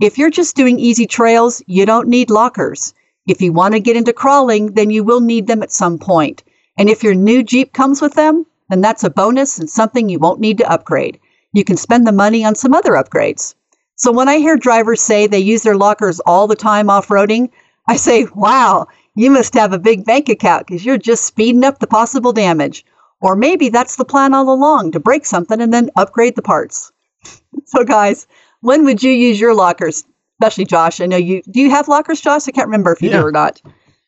If 0.01 0.17
you're 0.17 0.29
just 0.29 0.55
doing 0.55 0.79
easy 0.79 1.05
trails, 1.05 1.61
you 1.67 1.85
don't 1.85 2.09
need 2.09 2.29
lockers. 2.29 2.93
If 3.27 3.41
you 3.41 3.53
want 3.53 3.73
to 3.73 3.79
get 3.79 3.95
into 3.95 4.13
crawling, 4.13 4.73
then 4.73 4.89
you 4.89 5.03
will 5.03 5.21
need 5.21 5.47
them 5.47 5.63
at 5.63 5.71
some 5.71 5.97
point. 5.97 6.43
And 6.77 6.89
if 6.89 7.03
your 7.03 7.15
new 7.15 7.43
Jeep 7.43 7.73
comes 7.73 8.01
with 8.01 8.13
them, 8.13 8.45
then 8.69 8.81
that's 8.81 9.03
a 9.03 9.09
bonus 9.09 9.57
and 9.57 9.69
something 9.69 10.09
you 10.09 10.19
won't 10.19 10.41
need 10.41 10.57
to 10.57 10.69
upgrade. 10.69 11.19
You 11.53 11.63
can 11.63 11.77
spend 11.77 12.05
the 12.05 12.11
money 12.11 12.43
on 12.43 12.55
some 12.55 12.73
other 12.73 12.91
upgrades. 12.91 13.55
So 13.95 14.11
when 14.11 14.27
I 14.27 14.37
hear 14.37 14.57
drivers 14.57 15.01
say 15.01 15.25
they 15.27 15.39
use 15.39 15.63
their 15.63 15.77
lockers 15.77 16.19
all 16.21 16.47
the 16.47 16.55
time 16.55 16.89
off 16.89 17.07
roading, 17.07 17.49
I 17.87 17.95
say, 17.95 18.27
wow, 18.35 18.87
you 19.15 19.31
must 19.31 19.53
have 19.53 19.71
a 19.73 19.79
big 19.79 20.05
bank 20.05 20.27
account 20.29 20.67
because 20.67 20.85
you're 20.85 20.97
just 20.97 21.25
speeding 21.25 21.63
up 21.63 21.79
the 21.79 21.87
possible 21.87 22.33
damage. 22.33 22.85
Or 23.21 23.35
maybe 23.35 23.69
that's 23.69 23.95
the 23.95 24.05
plan 24.05 24.33
all 24.33 24.53
along 24.53 24.91
to 24.91 24.99
break 24.99 25.25
something 25.25 25.61
and 25.61 25.73
then 25.73 25.89
upgrade 25.95 26.35
the 26.35 26.41
parts. 26.41 26.91
so, 27.65 27.83
guys, 27.83 28.27
when 28.61 28.83
would 28.83 29.01
you 29.01 29.11
use 29.11 29.39
your 29.39 29.55
lockers? 29.55 30.03
Especially 30.41 30.65
Josh. 30.65 30.99
I 30.99 31.05
know 31.05 31.15
you 31.17 31.41
do 31.49 31.61
you 31.61 31.69
have 31.69 31.87
lockers, 31.87 32.19
Josh? 32.19 32.47
I 32.47 32.51
can't 32.51 32.67
remember 32.67 32.91
if 32.91 33.01
you 33.01 33.09
Yeah. 33.09 33.19
do 33.21 33.25
or 33.27 33.31
not. 33.31 33.61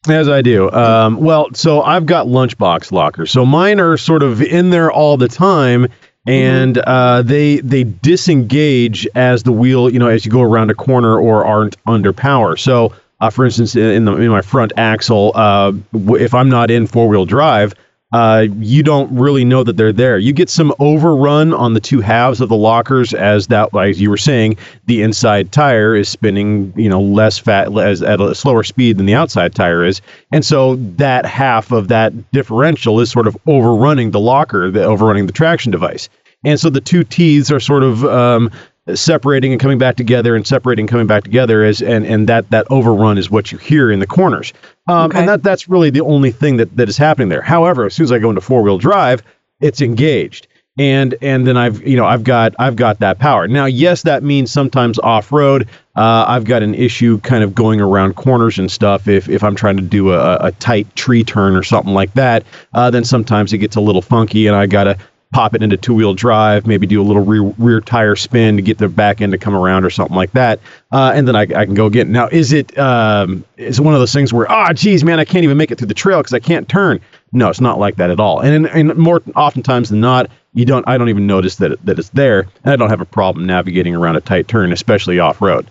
As 0.09 0.27
I 0.29 0.41
do. 0.41 0.69
Um, 0.71 1.17
well, 1.17 1.47
so 1.53 1.81
I've 1.81 2.05
got 2.05 2.27
lunchbox 2.27 2.91
lockers. 2.91 3.31
So 3.31 3.45
mine 3.45 3.79
are 3.79 3.97
sort 3.97 4.23
of 4.23 4.41
in 4.41 4.69
there 4.69 4.91
all 4.91 5.17
the 5.17 5.27
time, 5.27 5.87
and 6.27 6.77
uh, 6.77 7.21
they 7.21 7.57
they 7.57 7.83
disengage 7.83 9.07
as 9.15 9.43
the 9.43 9.51
wheel, 9.51 9.89
you 9.89 9.99
know, 9.99 10.07
as 10.07 10.25
you 10.25 10.31
go 10.31 10.41
around 10.41 10.69
a 10.69 10.75
corner 10.75 11.17
or 11.19 11.45
aren't 11.45 11.77
under 11.85 12.13
power. 12.13 12.57
So, 12.57 12.93
uh, 13.19 13.29
for 13.29 13.45
instance, 13.45 13.75
in 13.75 14.05
the 14.05 14.15
in 14.17 14.29
my 14.29 14.41
front 14.41 14.73
axle, 14.77 15.31
uh, 15.35 15.71
if 15.93 16.33
I'm 16.33 16.49
not 16.49 16.69
in 16.69 16.87
four 16.87 17.07
wheel 17.07 17.25
drive. 17.25 17.73
Uh, 18.13 18.45
you 18.59 18.83
don't 18.83 19.13
really 19.13 19.43
know 19.43 19.63
that 19.63 19.75
they're 19.75 19.91
there. 19.91 20.17
You 20.17 20.31
get 20.31 20.49
some 20.49 20.73
overrun 20.79 21.53
on 21.53 21.73
the 21.73 21.81
two 21.81 21.99
halves 21.99 22.39
of 22.39 22.47
the 22.47 22.55
lockers, 22.55 23.13
as 23.13 23.47
that, 23.47 23.75
as 23.75 23.99
you 23.99 24.09
were 24.09 24.15
saying, 24.15 24.57
the 24.85 25.01
inside 25.01 25.51
tire 25.51 25.93
is 25.93 26.07
spinning, 26.07 26.71
you 26.77 26.87
know, 26.87 27.01
less 27.01 27.37
fat 27.37 27.77
as 27.77 28.01
at 28.01 28.21
a 28.21 28.33
slower 28.33 28.63
speed 28.63 28.97
than 28.97 29.07
the 29.07 29.13
outside 29.13 29.53
tire 29.53 29.83
is, 29.83 30.01
and 30.31 30.45
so 30.45 30.77
that 30.77 31.25
half 31.25 31.73
of 31.73 31.89
that 31.89 32.13
differential 32.31 33.01
is 33.01 33.11
sort 33.11 33.27
of 33.27 33.35
overrunning 33.45 34.11
the 34.11 34.21
locker, 34.21 34.71
the 34.71 34.83
overrunning 34.83 35.27
the 35.27 35.33
traction 35.33 35.69
device, 35.69 36.07
and 36.45 36.57
so 36.61 36.69
the 36.69 36.79
two 36.79 37.03
teeth 37.03 37.51
are 37.51 37.59
sort 37.59 37.83
of 37.83 38.05
um, 38.05 38.49
separating 38.95 39.51
and 39.51 39.59
coming 39.61 39.77
back 39.77 39.95
together 39.95 40.35
and 40.35 40.45
separating 40.47 40.83
and 40.83 40.89
coming 40.89 41.07
back 41.07 41.23
together 41.23 41.63
is 41.63 41.81
and 41.81 42.05
and 42.05 42.27
that 42.29 42.49
that 42.51 42.65
overrun 42.69 43.17
is 43.17 43.29
what 43.29 43.51
you 43.51 43.57
hear 43.57 43.91
in 43.91 43.99
the 43.99 44.07
corners. 44.07 44.53
Um, 44.87 45.09
Okay. 45.11 45.19
and 45.19 45.29
that 45.29 45.43
that's 45.43 45.67
really 45.67 45.89
the 45.89 46.01
only 46.01 46.31
thing 46.31 46.57
that 46.57 46.75
that 46.77 46.87
is 46.89 46.97
happening 46.97 47.29
there. 47.29 47.41
However 47.41 47.85
as 47.85 47.93
soon 47.93 48.05
as 48.05 48.11
i 48.11 48.19
go 48.19 48.29
into 48.29 48.41
four 48.41 48.61
wheel 48.63 48.77
drive 48.77 49.23
it's 49.59 49.81
engaged. 49.81 50.47
And 50.79 51.15
and 51.23 51.47
then 51.47 51.57
i've 51.57 51.85
you 51.87 51.97
know 51.97 52.05
i've 52.05 52.23
got 52.23 52.53
i've 52.59 52.75
got 52.75 52.99
that 52.99 53.17
power. 53.19 53.47
Now 53.47 53.65
yes 53.65 54.03
that 54.03 54.21
means 54.23 54.51
sometimes 54.51 54.99
off 54.99 55.31
road 55.31 55.67
uh, 55.95 56.25
i've 56.27 56.43
got 56.45 56.61
an 56.61 56.75
issue 56.75 57.17
kind 57.21 57.43
of 57.43 57.55
going 57.55 57.81
around 57.81 58.15
corners 58.15 58.59
and 58.59 58.71
stuff 58.71 59.07
if 59.07 59.27
if 59.27 59.43
i'm 59.43 59.55
trying 59.55 59.75
to 59.77 59.81
do 59.81 60.13
a, 60.13 60.35
a 60.37 60.51
tight 60.53 60.95
tree 60.95 61.23
turn 61.23 61.55
or 61.55 61.63
something 61.63 61.95
like 61.95 62.13
that 62.13 62.43
uh, 62.75 62.91
then 62.91 63.03
sometimes 63.03 63.51
it 63.51 63.57
gets 63.57 63.75
a 63.75 63.81
little 63.81 64.03
funky 64.03 64.45
and 64.45 64.55
i 64.55 64.67
gotta 64.67 64.95
pop 65.31 65.53
it 65.53 65.61
into 65.61 65.77
two 65.77 65.93
wheel 65.93 66.13
drive, 66.13 66.65
maybe 66.65 66.87
do 66.87 67.01
a 67.01 67.03
little 67.03 67.23
rear, 67.23 67.43
rear 67.57 67.81
tire 67.81 68.15
spin 68.15 68.55
to 68.55 68.61
get 68.61 68.77
the 68.77 68.87
back 68.87 69.21
end 69.21 69.33
to 69.33 69.37
come 69.37 69.55
around 69.55 69.83
or 69.83 69.89
something 69.89 70.15
like 70.15 70.31
that. 70.31 70.59
Uh, 70.91 71.11
and 71.13 71.27
then 71.27 71.35
I, 71.35 71.41
I 71.41 71.65
can 71.65 71.73
go 71.73 71.85
again. 71.85 72.11
Now, 72.11 72.27
is 72.27 72.53
it 72.53 72.77
um, 72.77 73.43
is 73.57 73.81
one 73.81 73.93
of 73.93 73.99
those 73.99 74.13
things 74.13 74.31
where, 74.31 74.49
ah, 74.49 74.71
geez, 74.73 75.03
man, 75.03 75.19
I 75.19 75.25
can't 75.25 75.43
even 75.43 75.57
make 75.57 75.71
it 75.71 75.77
through 75.77 75.87
the 75.87 75.93
trail 75.93 76.19
because 76.19 76.33
I 76.33 76.39
can't 76.39 76.67
turn? 76.69 77.01
No, 77.33 77.49
it's 77.49 77.61
not 77.61 77.77
like 77.77 77.97
that 77.97 78.09
at 78.09 78.19
all. 78.19 78.39
And, 78.39 78.67
and 78.67 78.95
more 78.95 79.21
oftentimes 79.35 79.89
than 79.89 79.99
not, 79.99 80.29
you 80.53 80.65
don't. 80.65 80.87
I 80.87 80.97
don't 80.97 81.09
even 81.09 81.27
notice 81.27 81.57
that 81.57 81.85
that 81.85 81.99
it's 81.99 82.09
there, 82.09 82.47
and 82.63 82.73
I 82.73 82.75
don't 82.77 82.89
have 82.89 83.01
a 83.01 83.05
problem 83.05 83.45
navigating 83.45 83.93
around 83.93 84.15
a 84.15 84.21
tight 84.21 84.47
turn, 84.47 84.71
especially 84.71 85.19
off 85.19 85.39
road. 85.39 85.67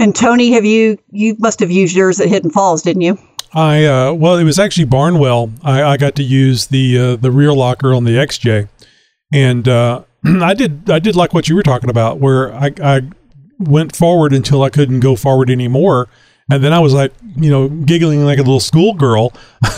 And 0.00 0.16
Tony, 0.16 0.50
have 0.52 0.64
you 0.64 0.98
you 1.10 1.36
must 1.38 1.60
have 1.60 1.70
used 1.70 1.94
yours 1.94 2.20
at 2.20 2.28
Hidden 2.28 2.50
Falls, 2.50 2.82
didn't 2.82 3.02
you? 3.02 3.18
I 3.52 3.84
uh, 3.84 4.12
well, 4.12 4.36
it 4.36 4.44
was 4.44 4.58
actually 4.58 4.84
Barnwell. 4.84 5.52
I, 5.62 5.82
I 5.82 5.96
got 5.96 6.14
to 6.16 6.22
use 6.22 6.66
the 6.68 6.98
uh, 6.98 7.16
the 7.16 7.30
rear 7.30 7.52
locker 7.52 7.92
on 7.92 8.04
the 8.04 8.12
XJ, 8.12 8.68
and 9.32 9.66
uh, 9.66 10.02
I 10.24 10.54
did 10.54 10.88
I 10.88 10.98
did 10.98 11.16
like 11.16 11.34
what 11.34 11.48
you 11.48 11.56
were 11.56 11.62
talking 11.62 11.90
about, 11.90 12.18
where 12.18 12.52
I, 12.54 12.72
I 12.82 13.02
went 13.58 13.94
forward 13.96 14.32
until 14.32 14.62
I 14.62 14.70
couldn't 14.70 15.00
go 15.00 15.16
forward 15.16 15.50
anymore, 15.50 16.08
and 16.50 16.62
then 16.62 16.72
I 16.72 16.78
was 16.78 16.94
like, 16.94 17.12
you 17.36 17.50
know, 17.50 17.68
giggling 17.68 18.24
like 18.24 18.38
a 18.38 18.42
little 18.42 18.60
schoolgirl. 18.60 19.32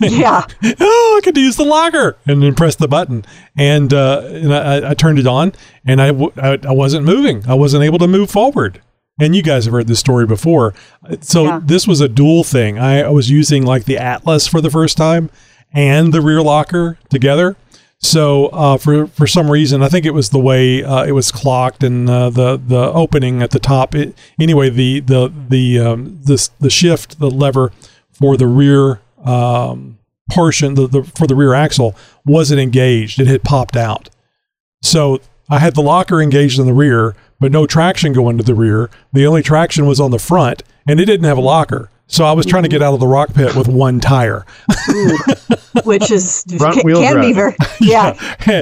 Yeah. 0.00 0.44
oh, 0.80 1.14
I 1.18 1.24
could 1.24 1.36
use 1.36 1.56
the 1.56 1.64
locker, 1.64 2.16
and 2.26 2.42
then 2.42 2.54
press 2.54 2.76
the 2.76 2.88
button, 2.88 3.24
and 3.56 3.92
uh, 3.94 4.22
and 4.24 4.52
I, 4.52 4.90
I 4.90 4.94
turned 4.94 5.18
it 5.18 5.26
on, 5.26 5.52
and 5.86 6.02
I, 6.02 6.08
w- 6.08 6.32
I 6.36 6.58
I 6.66 6.72
wasn't 6.72 7.06
moving. 7.06 7.44
I 7.48 7.54
wasn't 7.54 7.82
able 7.82 7.98
to 8.00 8.06
move 8.08 8.30
forward. 8.30 8.82
And 9.18 9.34
you 9.34 9.42
guys 9.42 9.64
have 9.64 9.72
heard 9.72 9.86
this 9.86 9.98
story 10.00 10.26
before. 10.26 10.74
So 11.20 11.44
Yeah. 11.44 11.60
this 11.64 11.86
was 11.86 12.00
a 12.02 12.08
dual 12.08 12.44
thing. 12.44 12.78
I, 12.78 13.08
was 13.08 13.30
using 13.30 13.64
like 13.64 13.84
the 13.84 13.96
Atlas 13.96 14.46
for 14.46 14.60
the 14.60 14.70
first 14.70 14.96
time 14.98 15.30
and 15.72 16.12
the 16.12 16.20
rear 16.20 16.42
locker 16.42 16.98
together. 17.08 17.56
So 17.98 18.48
uh, 18.48 18.76
for 18.76 19.06
for 19.06 19.26
some 19.26 19.50
reason, 19.50 19.82
I 19.82 19.88
think 19.88 20.04
it 20.04 20.12
was 20.12 20.28
the 20.28 20.38
way 20.38 20.84
uh, 20.84 21.04
it 21.04 21.12
was 21.12 21.32
clocked 21.32 21.82
and 21.82 22.08
uh, 22.10 22.28
the 22.28 22.58
the 22.58 22.92
opening 22.92 23.42
at 23.42 23.52
the 23.52 23.58
top. 23.58 23.94
It, 23.94 24.14
anyway, 24.38 24.68
the 24.68 25.00
the 25.00 25.32
the 25.48 25.78
um, 25.80 26.20
this 26.22 26.48
the 26.60 26.68
shift 26.68 27.18
the 27.18 27.30
lever 27.30 27.72
for 28.12 28.36
the 28.36 28.46
rear 28.46 29.00
um, 29.24 29.98
portion 30.30 30.74
the, 30.74 30.86
the 30.86 31.04
for 31.04 31.26
the 31.26 31.34
rear 31.34 31.54
axle 31.54 31.96
wasn't 32.26 32.60
engaged. 32.60 33.18
It 33.18 33.28
had 33.28 33.42
popped 33.42 33.76
out. 33.78 34.10
So 34.82 35.20
I 35.48 35.60
had 35.60 35.74
the 35.74 35.82
locker 35.82 36.20
engaged 36.20 36.58
in 36.58 36.66
the 36.66 36.74
rear, 36.74 37.14
but 37.38 37.52
no 37.52 37.66
traction 37.66 38.12
going 38.12 38.36
to 38.38 38.44
the 38.44 38.54
rear. 38.54 38.90
The 39.12 39.26
only 39.26 39.42
traction 39.42 39.86
was 39.86 40.00
on 40.00 40.10
the 40.10 40.18
front, 40.18 40.62
and 40.88 40.98
it 40.98 41.04
didn't 41.04 41.26
have 41.26 41.38
a 41.38 41.42
locker. 41.42 41.88
So 42.08 42.24
I 42.24 42.32
was 42.32 42.46
trying 42.46 42.62
to 42.62 42.68
get 42.68 42.82
out 42.82 42.94
of 42.94 43.00
the 43.00 43.06
rock 43.06 43.34
pit 43.34 43.56
with 43.56 43.66
one 43.66 43.98
tire. 43.98 44.46
Which 45.84 46.10
is 46.10 46.44
Front 46.56 46.76
can, 46.76 46.82
wheel 46.84 47.02
can 47.02 47.20
be 47.20 47.32
drive. 47.32 47.34
very 47.34 47.56
yeah 47.80 48.14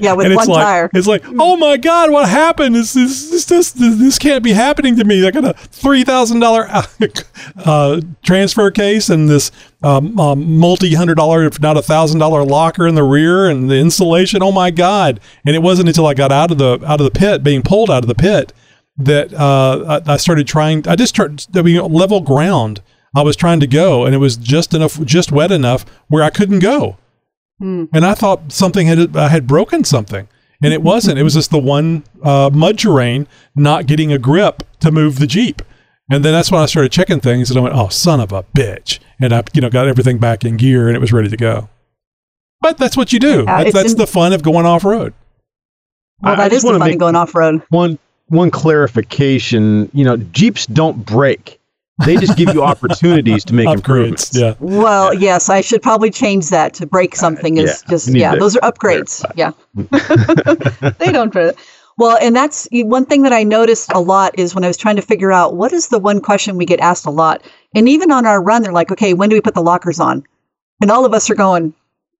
yeah 0.02 0.14
with 0.14 0.26
and 0.26 0.34
it's 0.34 0.48
one 0.48 0.56
like, 0.56 0.64
tire. 0.64 0.90
It's 0.94 1.06
like, 1.06 1.22
oh 1.38 1.56
my 1.56 1.76
god, 1.76 2.10
what 2.10 2.28
happened? 2.28 2.74
This 2.74 2.94
this 2.94 3.30
this 3.30 3.44
this, 3.44 3.70
this, 3.72 3.96
this 3.96 4.18
can't 4.18 4.42
be 4.42 4.52
happening 4.52 4.96
to 4.96 5.04
me. 5.04 5.26
I 5.26 5.30
got 5.30 5.44
a 5.44 5.52
three 5.52 6.04
thousand 6.04 6.40
dollar 6.40 6.66
uh, 7.56 8.00
transfer 8.22 8.70
case 8.70 9.10
and 9.10 9.28
this 9.28 9.52
um, 9.82 10.18
um, 10.18 10.58
multi 10.58 10.94
hundred 10.94 11.16
dollar, 11.16 11.44
if 11.44 11.60
not 11.60 11.76
a 11.76 11.82
thousand 11.82 12.18
dollar 12.18 12.42
locker 12.42 12.86
in 12.86 12.94
the 12.94 13.04
rear 13.04 13.48
and 13.48 13.70
the 13.70 13.76
installation. 13.76 14.42
Oh 14.42 14.52
my 14.52 14.70
god! 14.70 15.20
And 15.46 15.54
it 15.54 15.60
wasn't 15.62 15.88
until 15.88 16.06
I 16.06 16.14
got 16.14 16.32
out 16.32 16.50
of 16.50 16.58
the 16.58 16.80
out 16.84 17.00
of 17.00 17.04
the 17.04 17.16
pit, 17.16 17.44
being 17.44 17.62
pulled 17.62 17.90
out 17.90 18.02
of 18.02 18.08
the 18.08 18.14
pit, 18.14 18.52
that 18.96 19.32
uh, 19.34 20.00
I, 20.06 20.14
I 20.14 20.16
started 20.16 20.48
trying. 20.48 20.88
I 20.88 20.96
just 20.96 21.14
started. 21.14 21.46
I 21.56 21.62
mean, 21.62 21.80
level 21.92 22.20
ground. 22.20 22.80
I 23.16 23.22
was 23.22 23.36
trying 23.36 23.60
to 23.60 23.66
go, 23.66 24.04
and 24.04 24.14
it 24.14 24.18
was 24.18 24.36
just 24.36 24.74
enough, 24.74 25.00
just 25.04 25.30
wet 25.32 25.52
enough 25.52 25.84
where 26.08 26.22
I 26.22 26.30
couldn't 26.30 26.58
go 26.60 26.96
and 27.60 28.04
I 28.04 28.14
thought 28.14 28.52
something 28.52 28.86
had 28.86 29.16
I 29.16 29.28
had 29.28 29.46
broken 29.46 29.84
something, 29.84 30.28
and 30.62 30.72
it 30.74 30.82
wasn't. 30.82 31.18
It 31.18 31.22
was 31.22 31.34
just 31.34 31.50
the 31.50 31.58
one 31.58 32.02
uh, 32.22 32.50
mud 32.52 32.78
terrain 32.78 33.26
not 33.56 33.86
getting 33.86 34.12
a 34.12 34.18
grip 34.18 34.62
to 34.80 34.90
move 34.90 35.18
the 35.18 35.26
jeep. 35.26 35.62
And 36.10 36.22
then 36.24 36.32
that's 36.34 36.50
when 36.50 36.60
I 36.60 36.66
started 36.66 36.92
checking 36.92 37.20
things, 37.20 37.50
and 37.50 37.58
I 37.58 37.62
went, 37.62 37.74
"Oh, 37.74 37.88
son 37.88 38.20
of 38.20 38.32
a 38.32 38.42
bitch!" 38.42 38.98
And 39.20 39.32
I, 39.32 39.42
you 39.54 39.60
know, 39.62 39.70
got 39.70 39.86
everything 39.88 40.18
back 40.18 40.44
in 40.44 40.56
gear, 40.58 40.88
and 40.88 40.96
it 40.96 41.00
was 41.00 41.12
ready 41.12 41.28
to 41.30 41.36
go. 41.36 41.68
But 42.60 42.76
that's 42.76 42.96
what 42.96 43.12
you 43.12 43.18
do. 43.18 43.44
Yeah, 43.46 43.62
that's 43.64 43.72
that's 43.74 43.92
in- 43.92 43.98
the 43.98 44.06
fun 44.06 44.32
of 44.34 44.42
going 44.42 44.66
off 44.66 44.84
road. 44.84 45.14
well, 46.20 46.32
I- 46.32 46.34
I 46.34 46.36
that 46.48 46.50
just 46.50 46.66
is 46.66 46.70
the 46.72 46.78
fun 46.78 46.90
of 46.92 46.98
going 46.98 47.16
off 47.16 47.34
road. 47.34 47.62
One 47.70 47.98
one 48.26 48.50
clarification. 48.50 49.90
You 49.94 50.04
know, 50.04 50.16
Jeeps 50.18 50.66
don't 50.66 51.06
break; 51.06 51.58
they 52.04 52.16
just 52.16 52.36
give 52.36 52.54
you 52.54 52.62
opportunities 52.72 53.44
to 53.44 53.54
make 53.54 53.68
improvements. 53.68 54.36
Yeah. 54.36 54.54
Well, 54.60 55.14
yes, 55.14 55.48
I 55.48 55.60
should 55.60 55.82
probably 55.82 56.10
change 56.10 56.50
that 56.50 56.74
to 56.74 56.86
break 56.86 57.14
uh, 57.14 57.18
something 57.18 57.56
is 57.56 57.82
yeah, 57.84 57.90
just 57.90 58.08
yeah, 58.08 58.36
those 58.36 58.56
are 58.56 58.60
upgrades. 58.60 59.24
Yeah. 59.36 59.52
they 60.98 61.12
don't 61.12 61.32
do. 61.32 61.52
Well, 61.96 62.18
and 62.20 62.34
that's 62.34 62.66
one 62.72 63.06
thing 63.06 63.22
that 63.22 63.32
I 63.32 63.44
noticed 63.44 63.92
a 63.92 64.00
lot 64.00 64.36
is 64.36 64.54
when 64.54 64.64
I 64.64 64.66
was 64.66 64.76
trying 64.76 64.96
to 64.96 65.02
figure 65.02 65.30
out 65.30 65.54
what 65.54 65.72
is 65.72 65.88
the 65.88 66.00
one 66.00 66.20
question 66.20 66.56
we 66.56 66.66
get 66.66 66.80
asked 66.80 67.06
a 67.06 67.10
lot. 67.10 67.44
And 67.74 67.88
even 67.88 68.10
on 68.10 68.26
our 68.26 68.42
run, 68.42 68.62
they're 68.62 68.72
like, 68.72 68.90
okay, 68.90 69.14
when 69.14 69.28
do 69.28 69.36
we 69.36 69.40
put 69.40 69.54
the 69.54 69.62
lockers 69.62 70.00
on? 70.00 70.24
And 70.82 70.90
all 70.90 71.04
of 71.04 71.14
us 71.14 71.30
are 71.30 71.36
going, 71.36 71.72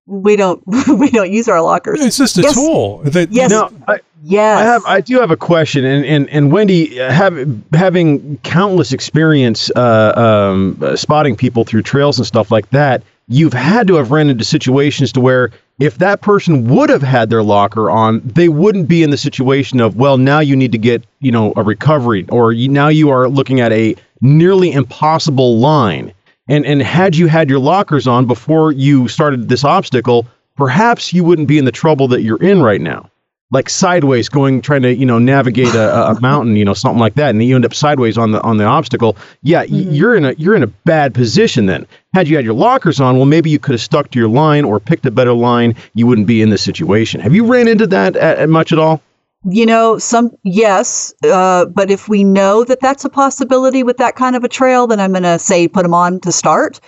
we 0.06 0.36
don't 0.36 0.62
we 0.88 1.10
don't 1.10 1.32
use 1.32 1.48
our 1.48 1.62
lockers. 1.62 2.00
It's 2.00 2.18
just 2.18 2.38
a 2.38 2.42
Yes. 2.42 2.54
tool. 2.54 2.98
That, 3.04 3.30
Yes. 3.30 3.50
Now, 3.50 3.70
I, 3.88 4.00
Yes. 4.26 4.58
I 4.58 4.62
have, 4.64 4.82
I 4.86 5.00
do 5.02 5.20
have 5.20 5.30
a 5.30 5.36
question, 5.36 5.84
and 5.84 6.04
and 6.06 6.30
and 6.30 6.50
Wendy, 6.50 6.98
uh, 6.98 7.10
have, 7.12 7.46
having 7.74 8.38
countless 8.38 8.90
experience 8.92 9.70
uh, 9.76 10.12
um, 10.16 10.78
uh, 10.80 10.96
spotting 10.96 11.36
people 11.36 11.64
through 11.64 11.82
trails 11.82 12.18
and 12.18 12.26
stuff 12.26 12.50
like 12.50 12.70
that, 12.70 13.02
you've 13.28 13.52
had 13.52 13.86
to 13.88 13.96
have 13.96 14.12
ran 14.12 14.30
into 14.30 14.42
situations 14.42 15.12
to 15.12 15.20
where 15.20 15.50
if 15.78 15.98
that 15.98 16.22
person 16.22 16.68
would 16.68 16.88
have 16.88 17.02
had 17.02 17.28
their 17.28 17.42
locker 17.42 17.90
on, 17.90 18.22
they 18.24 18.48
wouldn't 18.48 18.88
be 18.88 19.02
in 19.02 19.10
the 19.10 19.18
situation 19.18 19.78
of 19.78 19.96
well, 19.96 20.16
now 20.16 20.40
you 20.40 20.56
need 20.56 20.72
to 20.72 20.78
get 20.78 21.04
you 21.20 21.30
know 21.30 21.52
a 21.56 21.62
recovery, 21.62 22.24
or 22.30 22.52
you, 22.54 22.70
now 22.70 22.88
you 22.88 23.10
are 23.10 23.28
looking 23.28 23.60
at 23.60 23.72
a 23.72 23.94
nearly 24.22 24.72
impossible 24.72 25.58
line. 25.58 26.14
And 26.48 26.66
and 26.66 26.83
had 26.83 27.16
you 27.16 27.26
had 27.26 27.48
your 27.48 27.59
lockers 27.59 28.07
on 28.07 28.26
before 28.26 28.72
you 28.72 29.09
started 29.09 29.48
this 29.48 29.64
obstacle, 29.64 30.26
perhaps 30.57 31.12
you 31.12 31.24
wouldn't 31.24 31.48
be 31.48 31.59
in 31.59 31.64
the 31.64 31.72
trouble 31.72 32.09
that 32.09 32.22
you're 32.22 32.42
in 32.42 32.62
right 32.62 32.80
now. 32.80 33.11
Like 33.50 33.70
sideways 33.70 34.28
going 34.28 34.61
trying 34.61 34.83
to 34.83 34.94
you 34.94 35.07
know 35.07 35.18
navigate 35.18 35.74
a, 35.74 36.11
a 36.11 36.20
mountain 36.22 36.57
you 36.57 36.64
know 36.64 36.74
something 36.74 36.98
like 36.98 37.14
that 37.14 37.30
and 37.30 37.42
you 37.42 37.54
end 37.54 37.64
up 37.64 37.72
sideways 37.72 38.18
on 38.18 38.33
the 38.33 38.42
on 38.42 38.59
the 38.59 38.64
obstacle. 38.64 39.16
Yeah 39.42 39.61
y- 39.61 39.66
mm-hmm. 39.68 39.90
you're 39.92 40.16
in 40.16 40.24
a 40.26 40.33
you're 40.33 40.54
in 40.54 40.62
a 40.62 40.66
bad 40.66 41.14
position 41.14 41.64
then. 41.64 41.87
Had 42.12 42.28
you 42.28 42.37
had 42.37 42.44
your 42.44 42.54
lockers 42.54 43.00
on 43.00 43.16
well 43.16 43.26
maybe 43.26 43.48
you 43.48 43.59
could 43.59 43.72
have 43.72 43.80
stuck 43.80 44.11
to 44.11 44.18
your 44.18 44.28
line 44.28 44.64
or 44.64 44.78
picked 44.80 45.07
a 45.07 45.11
better 45.11 45.33
line 45.33 45.74
you 45.94 46.07
wouldn't 46.07 46.26
be 46.26 46.42
in 46.42 46.50
this 46.50 46.62
situation. 46.62 47.20
Have 47.20 47.35
you 47.35 47.46
ran 47.46 47.68
into 47.68 47.87
that 47.87 48.16
at, 48.16 48.38
at 48.38 48.48
much 48.50 48.70
at 48.70 48.78
all 48.78 49.00
you 49.44 49.66
know, 49.66 49.98
some 49.98 50.30
yes, 50.42 51.12
uh, 51.24 51.66
but 51.66 51.90
if 51.90 52.09
we 52.09 52.24
know 52.24 52.64
that 52.64 52.80
that's 52.80 53.04
a 53.04 53.11
possibility 53.11 53.83
with 53.83 53.98
that 53.98 54.16
kind 54.16 54.37
of 54.37 54.44
a 54.44 54.48
trail, 54.48 54.87
then 54.87 55.00
I'm 55.00 55.12
going 55.12 55.22
to 55.24 55.38
say 55.38 55.68
put 55.68 55.83
them 55.83 55.94
on 55.94 56.20
to 56.20 56.33
start. 56.33 56.80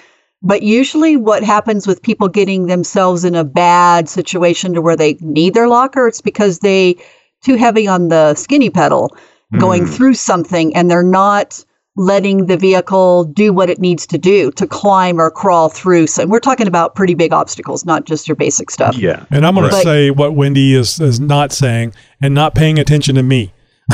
But 0.42 0.62
usually, 0.62 1.16
what 1.16 1.42
happens 1.42 1.86
with 1.86 2.02
people 2.02 2.28
getting 2.28 2.66
themselves 2.66 3.24
in 3.24 3.34
a 3.34 3.44
bad 3.44 4.08
situation 4.08 4.74
to 4.74 4.82
where 4.82 4.96
they 4.96 5.14
need 5.20 5.54
their 5.54 5.68
locker, 5.68 6.06
it's 6.06 6.20
because 6.20 6.60
they 6.60 6.96
too 7.42 7.56
heavy 7.56 7.86
on 7.86 8.08
the 8.08 8.34
skinny 8.34 8.70
pedal, 8.70 9.16
going 9.58 9.86
through 9.86 10.14
something, 10.14 10.74
and 10.74 10.90
they're 10.90 11.02
not 11.02 11.64
letting 11.96 12.46
the 12.46 12.56
vehicle 12.56 13.24
do 13.24 13.52
what 13.52 13.70
it 13.70 13.78
needs 13.78 14.06
to 14.06 14.18
do 14.18 14.50
to 14.52 14.66
climb 14.66 15.18
or 15.18 15.30
crawl 15.30 15.68
through. 15.70 16.06
So 16.06 16.26
we're 16.26 16.40
talking 16.40 16.66
about 16.66 16.94
pretty 16.94 17.14
big 17.14 17.32
obstacles, 17.32 17.84
not 17.86 18.04
just 18.04 18.28
your 18.28 18.36
basic 18.36 18.70
stuff. 18.70 18.96
yeah 18.98 19.24
And 19.30 19.46
I'm 19.46 19.54
going 19.54 19.70
to 19.70 19.76
say 19.76 20.10
what 20.10 20.34
Wendy 20.34 20.74
is, 20.74 21.00
is 21.00 21.18
not 21.20 21.52
saying 21.52 21.94
and 22.20 22.34
not 22.34 22.54
paying 22.54 22.78
attention 22.78 23.14
to 23.14 23.22
me. 23.22 23.52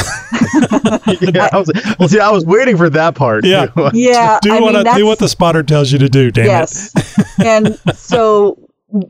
yeah 1.20 1.50
I 1.52 1.58
was, 1.58 1.70
well 1.98 2.08
see 2.08 2.18
i 2.18 2.30
was 2.30 2.46
waiting 2.46 2.78
for 2.78 2.88
that 2.88 3.14
part 3.14 3.44
Yeah. 3.44 3.66
too. 3.76 3.90
Yeah, 3.92 4.38
do 4.40 4.54
I 4.54 4.60
what 4.60 4.74
mean, 4.74 4.86
I, 4.86 4.96
do 4.96 5.04
what 5.04 5.18
the 5.18 5.28
spotter 5.28 5.62
tells 5.62 5.92
you 5.92 5.98
to 5.98 6.08
do. 6.08 6.30
Damn 6.30 6.46
yes. 6.46 6.94
and 7.44 7.78
so, 7.94 8.56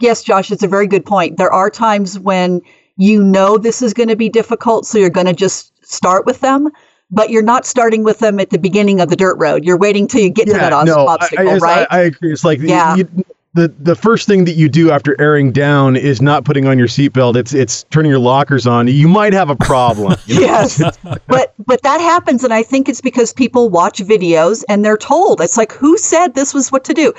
yes, 0.00 0.24
Josh, 0.24 0.50
it's 0.50 0.64
a 0.64 0.68
very 0.68 0.88
good 0.88 1.07
point. 1.07 1.37
There 1.37 1.52
are 1.52 1.70
times 1.70 2.18
when 2.18 2.61
you 2.96 3.22
know 3.22 3.59
this 3.59 3.81
is 3.81 3.94
going 3.94 4.09
to 4.09 4.16
be 4.16 4.28
difficult, 4.28 4.85
so 4.85 4.98
you're 4.98 5.09
going 5.09 5.28
to 5.28 5.33
just 5.33 5.72
start 5.87 6.26
with 6.26 6.40
them, 6.40 6.68
but 7.12 7.31
you're 7.31 7.42
not 7.42 7.66
starting 7.66 8.03
with 8.03 8.18
them 8.18 8.40
at 8.40 8.51
the 8.51 8.59
beginning 8.59 9.01
of 9.01 9.11
the 9.11 9.16
dirt 9.16 9.37
road. 9.38 9.64
You're 9.64 9.79
waiting 9.79 10.09
till 10.09 10.22
you 10.22 10.31
get 10.31 10.46
to 10.46 10.55
that 10.55 10.70
no, 10.87 11.07
obstacle, 11.07 11.48
I, 11.48 11.59
right? 11.59 11.87
I, 11.90 11.98
I 11.98 12.01
agree. 12.01 12.33
It's 12.33 12.44
like 12.44 12.59
Yeah. 12.61 12.96
you, 12.96 13.25
the 13.55 13.68
the 13.79 13.94
first 13.94 14.27
thing 14.27 14.46
that 14.46 14.55
you 14.55 14.68
do 14.68 14.90
after 14.90 15.14
airing 15.20 15.53
down 15.53 15.94
is 15.94 16.22
not 16.22 16.44
putting 16.44 16.66
on 16.66 16.79
your 16.79 16.88
seatbelt. 16.88 17.37
It's 17.37 17.53
it's 17.53 17.85
turning 17.85 18.11
your 18.11 18.18
lockers 18.18 18.66
on. 18.66 18.88
You 18.88 19.09
might 19.09 19.35
have 19.35 19.51
a 19.51 19.57
problem. 19.57 20.16
yes 20.27 20.83
but 21.27 21.55
but 21.66 21.83
that 21.83 22.01
happens 22.01 22.44
and 22.44 22.55
i 22.55 22.62
think 22.62 22.88
it's 22.88 23.01
because 23.01 23.33
people 23.33 23.68
watch 23.68 23.98
videos 23.98 24.64
and 24.68 24.85
they're 24.85 24.96
told 24.96 25.40
it's 25.40 25.57
like 25.57 25.72
who 25.72 25.96
said 25.98 26.35
this 26.35 26.55
was 26.55 26.72
what 26.72 26.85
to 26.85 26.94
do 26.94 27.12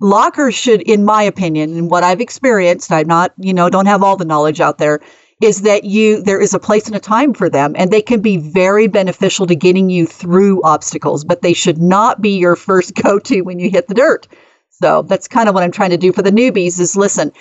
lockers 0.00 0.54
should 0.54 0.82
in 0.82 1.04
my 1.04 1.22
opinion 1.22 1.76
and 1.76 1.90
what 1.90 2.04
i've 2.04 2.20
experienced 2.20 2.92
i'm 2.92 3.06
not 3.06 3.32
you 3.38 3.52
know 3.52 3.68
don't 3.68 3.86
have 3.86 4.02
all 4.02 4.16
the 4.16 4.24
knowledge 4.24 4.60
out 4.60 4.78
there 4.78 5.00
is 5.40 5.62
that 5.62 5.84
you 5.84 6.22
there 6.22 6.40
is 6.40 6.54
a 6.54 6.58
place 6.58 6.86
and 6.86 6.96
a 6.96 7.00
time 7.00 7.32
for 7.32 7.48
them 7.48 7.74
and 7.76 7.90
they 7.90 8.02
can 8.02 8.20
be 8.20 8.36
very 8.36 8.86
beneficial 8.86 9.46
to 9.46 9.54
getting 9.54 9.88
you 9.88 10.06
through 10.06 10.62
obstacles 10.62 11.24
but 11.24 11.42
they 11.42 11.52
should 11.52 11.78
not 11.78 12.20
be 12.20 12.38
your 12.38 12.56
first 12.56 12.94
go-to 13.02 13.42
when 13.42 13.58
you 13.58 13.70
hit 13.70 13.88
the 13.88 13.94
dirt. 13.94 14.28
So 14.68 15.02
that's 15.02 15.28
kind 15.28 15.48
of 15.48 15.54
what 15.54 15.64
i'm 15.64 15.72
trying 15.72 15.90
to 15.90 15.96
do 15.96 16.12
for 16.12 16.22
the 16.22 16.30
newbies 16.30 16.78
is 16.78 16.96
listen 16.96 17.32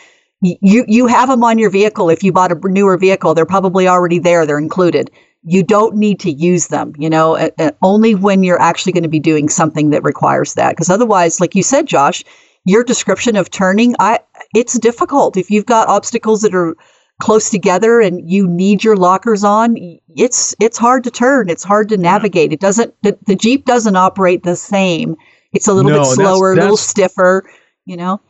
you 0.42 0.86
you 0.88 1.08
have 1.08 1.28
them 1.28 1.44
on 1.44 1.60
your 1.60 1.70
vehicle. 1.70 2.10
If 2.10 2.24
you 2.24 2.32
bought 2.32 2.52
a 2.52 2.60
newer 2.64 2.98
vehicle 2.98 3.34
they're 3.34 3.46
probably 3.46 3.88
already 3.88 4.20
there. 4.20 4.46
They're 4.46 4.58
included. 4.58 5.12
You 5.44 5.64
don't 5.64 5.96
need 5.96 6.20
to 6.22 6.32
use 6.32 6.68
them 6.68 6.94
you 6.98 7.10
know 7.10 7.50
only 7.84 8.16
when 8.16 8.44
you're 8.44 8.62
actually 8.62 8.94
going 8.94 9.04
to 9.04 9.10
be 9.10 9.20
doing 9.20 9.50
something 9.50 9.90
that 9.90 10.04
requires 10.04 10.54
that. 10.54 10.72
Because 10.72 10.90
otherwise 10.90 11.42
like 11.42 11.56
you 11.56 11.64
said 11.64 11.88
josh 11.88 12.24
your 12.66 12.84
description 12.84 13.36
of 13.36 13.50
turning 13.50 13.96
i 14.00 14.20
it's 14.56 14.80
difficult. 14.80 15.36
If 15.38 15.52
you've 15.52 15.66
got 15.66 15.90
obstacles 15.90 16.42
that 16.42 16.56
are 16.56 16.76
close 17.20 17.50
together 17.50 18.00
and 18.02 18.30
you 18.30 18.48
need 18.48 18.84
your 18.84 18.96
lockers 18.96 19.44
on 19.44 19.76
it's 20.16 20.56
it's 20.60 20.78
hard 20.78 21.04
to 21.04 21.12
turn. 21.12 21.50
It's 21.50 21.64
hard 21.64 21.90
to 21.90 21.98
navigate. 21.98 22.54
It 22.54 22.60
doesn't 22.60 22.94
the, 23.04 23.18
the 23.26 23.36
jeep 23.36 23.66
doesn't 23.66 23.96
operate 23.96 24.44
the 24.44 24.56
same. 24.56 25.16
It's 25.54 25.68
a 25.68 25.74
little 25.74 25.92
No, 25.92 25.98
bit 25.98 26.04
that's- 26.04 26.16
slower 26.16 26.54
a 26.54 26.56
little 26.56 26.78
stiffer 26.78 27.44
you 27.86 27.98
know? 27.98 28.22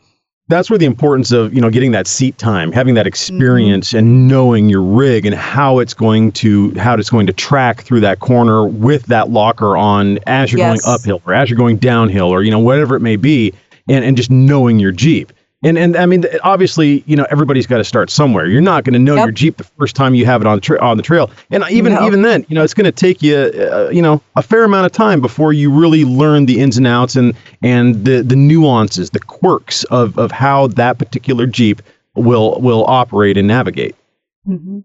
That's 0.48 0.68
where 0.70 0.80
the 0.80 0.88
importance 0.88 1.32
of 1.32 1.54
you 1.54 1.62
know 1.62 1.70
getting 1.70 1.92
that 1.92 2.08
seat 2.08 2.40
time, 2.40 2.72
having 2.72 2.96
that 2.96 3.06
experience, 3.06 3.90
mm-hmm. 3.90 3.98
and 4.00 4.28
knowing 4.28 4.68
your 4.68 4.82
rig 4.82 5.28
and 5.28 5.36
how 5.36 5.78
it's 5.78 5.94
going 5.94 6.32
to 6.34 6.72
how 6.72 6.96
it's 6.96 7.12
going 7.12 7.28
to 7.28 7.34
track 7.34 7.82
through 7.84 8.00
that 8.00 8.20
corner 8.20 8.66
with 8.66 9.06
that 9.08 9.30
locker 9.30 9.78
on 9.78 10.18
as 10.26 10.52
you're 10.52 10.58
Yes. 10.58 10.82
going 10.82 10.96
uphill 10.96 11.22
or 11.28 11.36
as 11.36 11.52
you're 11.52 11.58
going 11.58 11.78
downhill 11.78 12.30
or 12.30 12.42
you 12.42 12.50
know 12.50 12.58
whatever 12.58 12.96
it 12.96 13.02
may 13.02 13.16
be, 13.16 13.54
and 13.88 14.04
and 14.04 14.18
just 14.18 14.32
knowing 14.32 14.80
your 14.80 14.92
Jeep. 14.92 15.32
And 15.62 15.78
and 15.78 15.98
I 15.98 16.06
mean 16.06 16.24
obviously 16.44 17.04
you 17.06 17.18
know 17.18 17.26
everybody's 17.30 17.68
got 17.68 17.80
to 17.80 17.84
start 17.84 18.10
somewhere. 18.10 18.46
You're 18.46 18.62
not 18.62 18.86
going 18.86 18.94
to 18.94 19.00
know 19.00 19.16
Yep. 19.16 19.26
your 19.26 19.32
Jeep 19.34 19.58
the 19.58 19.66
first 19.66 19.94
time 19.94 20.16
you 20.16 20.26
have 20.26 20.40
it 20.40 20.48
on 20.48 20.56
the 20.58 20.62
tra- 20.62 20.80
on 20.82 20.96
the 20.96 21.04
trail, 21.04 21.30
and 21.52 21.66
even 21.70 21.94
No. 21.94 22.08
even 22.08 22.22
then 22.22 22.46
you 22.48 22.56
know 22.56 22.64
it's 22.64 22.74
going 22.74 22.86
to 22.86 22.94
take 22.94 23.22
you 23.22 23.36
uh, 23.36 23.90
you 23.92 24.02
know 24.02 24.22
a 24.38 24.42
fair 24.42 24.64
amount 24.64 24.86
of 24.86 24.94
time 24.94 25.20
before 25.20 25.52
you 25.52 25.70
really 25.70 26.06
learn 26.06 26.46
the 26.46 26.60
ins 26.62 26.78
and 26.78 26.88
outs 26.88 27.18
and 27.18 27.34
and 27.62 28.06
the 28.06 28.22
the 28.22 28.38
nuances, 28.38 29.10
the 29.10 29.20
quirks 29.20 29.84
of 29.86 30.18
of 30.18 30.32
how 30.32 30.68
that 30.68 30.98
particular 30.98 31.46
Jeep 31.46 31.82
will 32.16 32.60
will 32.62 32.86
operate 32.88 33.36
and 33.38 33.46
navigate. 33.48 33.96
hmm 34.46 34.80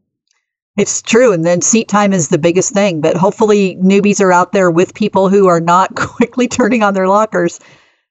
It's 0.77 1.03
true. 1.03 1.33
And 1.33 1.45
then 1.45 1.61
seat 1.63 1.87
time 1.87 2.13
is 2.13 2.31
the 2.31 2.39
biggest 2.39 2.73
thing. 2.73 3.01
But 3.01 3.17
hopefully, 3.17 3.77
newbies 3.77 4.21
are 4.21 4.33
out 4.33 4.51
there 4.51 4.73
with 4.73 4.93
people 4.95 5.29
who 5.29 5.47
are 5.47 5.61
not 5.61 5.95
quickly 5.97 6.49
turning 6.49 6.83
on 6.83 6.95
their 6.95 7.07
lockers. 7.07 7.61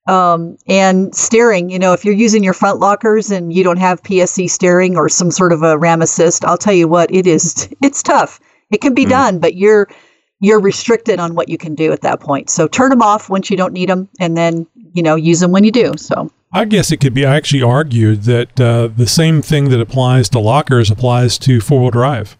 Um, 0.06 0.58
and 0.68 1.16
steering, 1.16 1.70
you 1.70 1.80
know, 1.80 1.94
if 1.94 2.04
you're 2.04 2.13
using 2.13 2.44
your 2.44 2.54
front 2.54 2.80
lockers 2.80 3.32
and 3.32 3.54
you 3.54 3.63
don't 3.63 3.78
have 3.78 4.04
PSC 4.04 4.50
steering 4.50 4.98
or 4.98 5.08
some 5.08 5.32
sort 5.32 5.54
of 5.54 5.63
a 5.63 5.78
RAM 5.78 6.02
assist, 6.02 6.44
I'll 6.44 6.58
tell 6.58 6.74
you 6.74 6.89
what, 6.89 7.13
it 7.13 7.26
is, 7.26 7.70
it's 7.82 8.04
tough. 8.04 8.39
It 8.70 8.82
can 8.82 8.94
be 8.94 9.06
done, 9.06 9.39
but 9.39 9.56
you're, 9.56 9.88
you're 10.42 10.60
restricted 10.60 11.20
on 11.20 11.36
what 11.36 11.48
you 11.48 11.58
can 11.58 11.74
do 11.74 11.94
at 11.94 12.02
that 12.02 12.20
point. 12.20 12.50
So 12.50 12.68
turn 12.68 12.89
them 12.89 13.02
off 13.02 13.30
once 13.30 13.50
you 13.50 13.56
don't 13.56 13.72
need 13.72 13.88
them 13.88 14.10
and 14.20 14.36
then, 14.36 14.68
you 14.94 15.02
know, 15.02 15.16
use 15.16 15.39
them 15.39 15.52
when 15.52 15.63
you 15.63 15.72
do. 15.72 15.94
So, 15.96 16.30
I 16.52 16.66
guess 16.66 16.92
it 16.92 16.98
could 16.98 17.13
be 17.13 17.26
I 17.26 17.36
actually 17.36 17.62
argued 17.63 18.24
that 18.24 18.60
uh, 18.60 18.88
the 18.88 19.08
same 19.08 19.42
thing 19.42 19.70
that 19.70 19.80
applies 19.80 20.28
to 20.30 20.39
lockers 20.39 20.92
applies 20.92 21.38
to 21.39 21.62
four 21.62 21.82
wheel 21.82 21.92
drive 21.92 22.38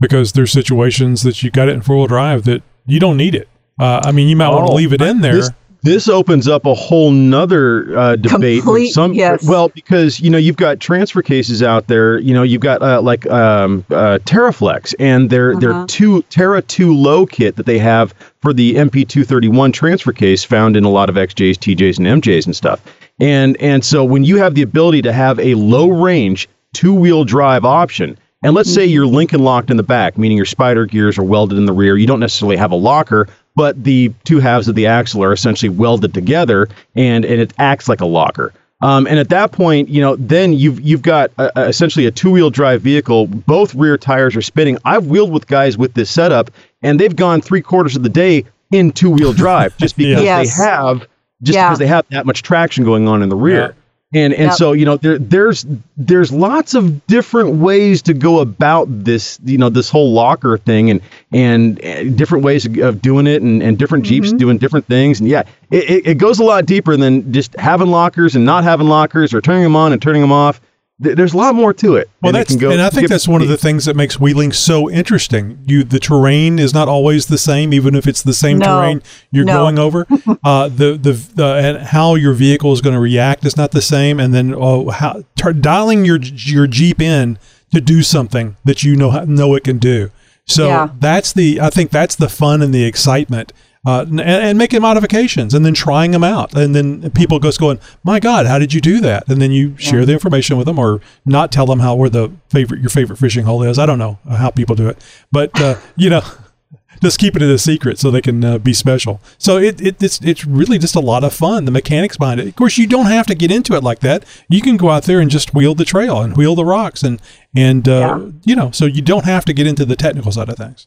because 0.00 0.32
there's 0.32 0.50
situations 0.50 1.22
that 1.22 1.42
you 1.42 1.50
got 1.50 1.68
it 1.68 1.74
in 1.74 1.82
four 1.82 1.96
wheel 1.96 2.06
drive 2.06 2.44
that 2.44 2.62
you 2.86 2.98
don't 2.98 3.16
need 3.16 3.34
it. 3.34 3.48
Uh, 3.78 4.00
I 4.04 4.12
mean, 4.12 4.28
you 4.28 4.36
might 4.36 4.48
want 4.48 4.66
to 4.66 4.72
Oh, 4.72 4.76
leave 4.76 4.92
it 4.92 5.00
in 5.02 5.20
there. 5.20 5.34
This, 5.34 5.50
this 5.82 6.08
opens 6.08 6.46
up 6.48 6.64
a 6.64 6.74
whole 6.74 7.10
nother 7.10 7.98
uh, 7.98 8.16
debate. 8.16 8.62
Complete- 8.62 8.92
some 8.92 9.12
yes. 9.14 9.46
well, 9.46 9.68
because 9.68 10.20
you 10.20 10.30
know 10.30 10.38
you've 10.38 10.56
got 10.56 10.80
transfer 10.80 11.22
cases 11.22 11.62
out 11.62 11.88
there. 11.88 12.18
You 12.18 12.32
know 12.34 12.42
you've 12.42 12.60
got 12.60 12.82
uh, 12.82 13.02
like 13.02 13.26
um, 13.26 13.84
uh, 13.90 14.18
TeraFlex 14.24 14.94
and 14.98 15.28
their 15.30 15.52
Uh-huh. 15.52 15.60
their 15.60 15.86
two 15.86 16.22
Terra 16.30 16.62
Two 16.62 16.94
Low 16.94 17.26
kit 17.26 17.56
that 17.56 17.66
they 17.66 17.78
have 17.78 18.14
for 18.40 18.52
the 18.52 18.74
NP231 18.74 19.72
transfer 19.72 20.12
case 20.12 20.44
found 20.44 20.76
in 20.76 20.84
a 20.84 20.90
lot 20.90 21.08
of 21.08 21.16
XJs, 21.16 21.54
TJs, 21.58 21.98
and 21.98 22.22
MJs 22.22 22.46
and 22.46 22.54
stuff. 22.56 22.80
And 23.20 23.56
and 23.60 23.84
so 23.84 24.04
when 24.04 24.24
you 24.24 24.36
have 24.38 24.54
the 24.54 24.62
ability 24.62 25.02
to 25.02 25.12
have 25.12 25.38
a 25.40 25.54
low 25.54 25.88
range 25.90 26.48
two 26.72 26.94
wheel 26.94 27.24
drive 27.24 27.64
option. 27.64 28.18
And 28.44 28.54
let's 28.54 28.74
say 28.74 28.84
you're 28.84 29.06
Lincoln 29.06 29.44
locked 29.44 29.70
in 29.70 29.76
the 29.76 29.84
back, 29.84 30.18
meaning 30.18 30.36
your 30.36 30.46
spider 30.46 30.84
gears 30.84 31.16
are 31.16 31.22
welded 31.22 31.56
in 31.58 31.66
the 31.66 31.72
rear. 31.72 31.96
You 31.96 32.08
don't 32.08 32.18
necessarily 32.18 32.56
have 32.56 32.72
a 32.72 32.76
locker, 32.76 33.28
but 33.54 33.82
the 33.84 34.12
two 34.24 34.40
halves 34.40 34.68
of 34.68 34.74
the 34.74 34.86
axle 34.86 35.22
are 35.22 35.32
essentially 35.32 35.68
welded 35.68 36.14
together, 36.14 36.68
and 36.94 37.24
and 37.24 37.40
it 37.40 37.52
acts 37.58 37.88
like 37.88 38.00
a 38.00 38.06
locker. 38.06 38.52
Um, 38.80 39.06
and 39.06 39.18
at 39.20 39.28
that 39.28 39.52
point, 39.52 39.88
you 39.88 40.00
know, 40.00 40.16
then 40.16 40.52
you've 40.54 40.80
you've 40.80 41.02
got 41.02 41.30
uh 41.38 41.50
uh, 41.56 41.60
essentially 41.62 42.06
a 42.06 42.10
two 42.10 42.30
wheel 42.32 42.50
drive 42.50 42.82
vehicle. 42.82 43.26
Both 43.28 43.74
rear 43.74 43.96
tires 43.96 44.34
are 44.34 44.42
spinning. 44.42 44.76
I've 44.84 45.06
wheeled 45.06 45.30
with 45.32 45.46
guys 45.46 45.78
with 45.78 45.94
this 45.94 46.10
setup, 46.10 46.50
and 46.82 46.98
they've 46.98 47.14
gone 47.14 47.40
three 47.40 47.62
quarters 47.62 47.94
of 47.94 48.02
the 48.02 48.08
day 48.08 48.44
in 48.72 48.90
two 48.90 49.10
wheel 49.10 49.32
drive 49.32 49.76
just 49.78 49.96
because 49.98 50.22
Yes. 50.24 50.56
they 50.56 50.64
have 50.64 51.06
just 51.42 51.56
Yeah. 51.56 51.68
because 51.68 51.78
they 51.78 51.86
have 51.86 52.04
that 52.10 52.26
much 52.26 52.42
traction 52.42 52.84
going 52.84 53.06
on 53.06 53.22
in 53.22 53.28
the 53.28 53.36
rear. 53.36 53.74
And 54.14 54.34
and 54.34 54.50
Yep. 54.50 54.52
so 54.52 54.72
you 54.72 54.84
know 54.84 54.96
there 54.98 55.18
there's 55.18 55.64
there's 55.96 56.30
lots 56.32 56.74
of 56.74 57.06
different 57.06 57.56
ways 57.56 58.02
to 58.02 58.14
go 58.14 58.40
about 58.40 58.86
this 59.04 59.38
you 59.44 59.56
know 59.56 59.70
this 59.70 59.88
whole 59.88 60.12
locker 60.12 60.58
thing 60.58 60.90
and 60.90 61.00
and 61.32 61.82
uh, 61.84 62.04
different 62.04 62.44
ways 62.44 62.66
of, 62.66 62.76
of 62.78 63.00
doing 63.00 63.26
it 63.26 63.40
and, 63.42 63.62
and 63.62 63.78
different 63.78 64.04
Mm-hmm. 64.04 64.22
jeeps 64.24 64.32
doing 64.34 64.58
different 64.58 64.86
things 64.86 65.20
and 65.20 65.28
yeah 65.30 65.44
it, 65.70 65.88
it, 65.90 66.06
it 66.08 66.18
goes 66.18 66.40
a 66.40 66.44
lot 66.44 66.66
deeper 66.66 66.96
than 66.96 67.32
just 67.32 67.54
having 67.56 67.88
lockers 67.88 68.36
and 68.36 68.44
not 68.44 68.64
having 68.64 68.86
lockers 68.88 69.32
or 69.32 69.40
turning 69.40 69.62
them 69.62 69.76
on 69.76 69.92
and 69.92 70.02
turning 70.02 70.20
them 70.20 70.32
off 70.32 70.60
th- 71.02 71.16
there's 71.16 71.32
a 71.34 71.36
lot 71.36 71.54
more 71.54 71.72
to 71.74 71.96
it. 71.96 72.08
Well, 72.22 72.28
and 72.30 72.36
it 72.36 72.40
that's 72.40 72.50
can 72.50 72.58
go- 72.58 72.70
and 72.70 72.80
I 72.80 72.90
think 72.90 73.08
that's 73.08 73.26
one 73.28 73.42
of 73.42 73.48
the 73.48 73.56
things 73.56 73.84
that 73.86 73.96
makes 73.96 74.18
wheeling 74.20 74.52
so 74.52 74.90
interesting. 74.90 75.58
You 75.66 75.84
the 75.84 75.98
terrain 75.98 76.58
is 76.58 76.72
not 76.72 76.88
always 76.88 77.26
the 77.26 77.38
same, 77.38 77.72
even 77.72 77.94
if 77.94 78.06
it's 78.06 78.22
the 78.22 78.34
same 78.34 78.58
No. 78.58 78.66
terrain 78.66 79.02
you're 79.30 79.44
No. 79.44 79.54
going 79.58 79.78
over. 79.78 80.06
uh, 80.44 80.68
the 80.68 80.96
the 80.96 81.12
the 81.34 81.44
and 81.46 81.78
how 81.88 82.14
your 82.14 82.32
vehicle 82.32 82.72
is 82.72 82.80
going 82.80 82.94
to 82.94 83.00
react 83.00 83.44
is 83.44 83.56
not 83.56 83.72
the 83.72 83.82
same, 83.82 84.18
and 84.20 84.32
then 84.32 84.54
oh, 84.56 84.90
how 84.90 85.22
tar- 85.36 85.52
dialing 85.52 86.04
your 86.04 86.18
your 86.20 86.66
Jeep 86.66 87.00
in 87.00 87.38
to 87.74 87.80
do 87.80 88.02
something 88.02 88.56
that 88.64 88.82
you 88.82 88.96
know 88.96 89.24
know 89.24 89.54
it 89.54 89.64
can 89.64 89.78
do. 89.78 90.10
So 90.46 90.66
Yeah. 90.66 90.88
that's 90.98 91.32
the 91.32 91.60
I 91.60 91.70
think 91.70 91.90
that's 91.90 92.16
the 92.16 92.28
fun 92.28 92.62
and 92.62 92.74
the 92.74 92.84
excitement. 92.84 93.52
Uh, 93.84 94.04
and, 94.08 94.20
and 94.20 94.56
making 94.58 94.80
modifications 94.80 95.54
and 95.54 95.66
then 95.66 95.74
trying 95.74 96.12
them 96.12 96.22
out. 96.22 96.54
And 96.54 96.72
then 96.72 97.10
people 97.10 97.40
goes 97.40 97.58
going, 97.58 97.80
my 98.04 98.20
God, 98.20 98.46
how 98.46 98.60
did 98.60 98.72
you 98.72 98.80
do 98.80 99.00
that? 99.00 99.28
And 99.28 99.42
then 99.42 99.50
you 99.50 99.76
share 99.76 100.06
the 100.06 100.12
information 100.12 100.56
with 100.56 100.66
them 100.66 100.78
or 100.78 101.00
not 101.26 101.50
tell 101.50 101.66
them 101.66 101.80
how 101.80 101.96
where 101.96 102.08
the 102.08 102.30
favorite, 102.48 102.80
your 102.80 102.90
favorite 102.90 103.16
fishing 103.16 103.44
hole 103.44 103.60
is. 103.64 103.80
I 103.80 103.86
don't 103.86 103.98
know 103.98 104.20
how 104.30 104.50
people 104.50 104.76
do 104.76 104.88
it, 104.88 105.02
but, 105.32 105.60
uh, 105.60 105.80
you 105.96 106.10
know, 106.10 106.22
just 107.02 107.18
keep 107.18 107.34
it 107.34 107.42
a 107.42 107.58
secret 107.58 107.98
so 107.98 108.12
they 108.12 108.20
can 108.22 108.44
uh, 108.44 108.58
be 108.58 108.72
special. 108.72 109.20
So 109.36 109.58
it, 109.58 109.80
it, 109.80 110.00
it's, 110.00 110.20
it's 110.22 110.44
really 110.44 110.78
just 110.78 110.94
a 110.94 111.00
lot 111.00 111.24
of 111.24 111.34
fun. 111.34 111.64
The 111.64 111.72
mechanics 111.72 112.16
behind 112.16 112.38
it. 112.38 112.46
Of 112.46 112.54
course, 112.54 112.78
you 112.78 112.86
don't 112.86 113.06
have 113.06 113.26
to 113.26 113.34
get 113.34 113.50
into 113.50 113.74
it 113.74 113.82
like 113.82 113.98
that. 113.98 114.24
You 114.48 114.60
can 114.62 114.76
go 114.76 114.90
out 114.90 115.02
there 115.04 115.18
and 115.18 115.28
just 115.28 115.54
wheel 115.54 115.74
the 115.74 115.84
trail 115.84 116.22
and 116.22 116.36
wheel 116.36 116.54
the 116.54 116.64
rocks 116.64 117.02
and, 117.02 117.20
and, 117.56 117.88
uh, 117.88 117.98
Yeah. 118.20 118.30
you 118.44 118.54
know, 118.54 118.70
so 118.70 118.84
you 118.84 119.02
don't 119.02 119.24
have 119.24 119.44
to 119.46 119.52
get 119.52 119.66
into 119.66 119.84
the 119.84 119.96
technical 119.96 120.30
side 120.30 120.48
of 120.50 120.56
things. 120.56 120.86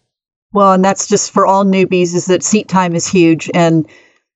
Well, 0.55 0.71
and 0.73 0.83
that's 0.83 1.05
just 1.07 1.31
for 1.31 1.45
all 1.45 1.65
newbies. 1.65 2.15
Is 2.15 2.25
that 2.27 2.41
seat 2.41 2.67
time 2.69 2.95
is 2.95 3.05
huge, 3.05 3.51
and 3.53 3.85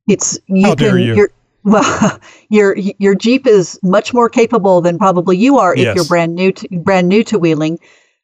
it's 0.07 0.37
you 0.47 0.67
How 0.67 0.75
can 0.75 0.97
you. 0.99 1.15
your 1.15 1.29
well 1.63 2.19
your 2.49 2.75
your 2.77 3.15
Jeep 3.15 3.47
is 3.47 3.79
much 3.81 4.13
more 4.13 4.29
capable 4.29 4.81
than 4.81 4.97
probably 4.97 5.37
you 5.37 5.57
are 5.57 5.73
if 5.73 5.79
Yes. 5.79 5.95
you're 5.95 6.05
brand 6.05 6.35
new 6.35 6.51
to 6.51 6.67
brand 6.79 7.07
new 7.07 7.23
to 7.23 7.39
wheeling. 7.39 7.79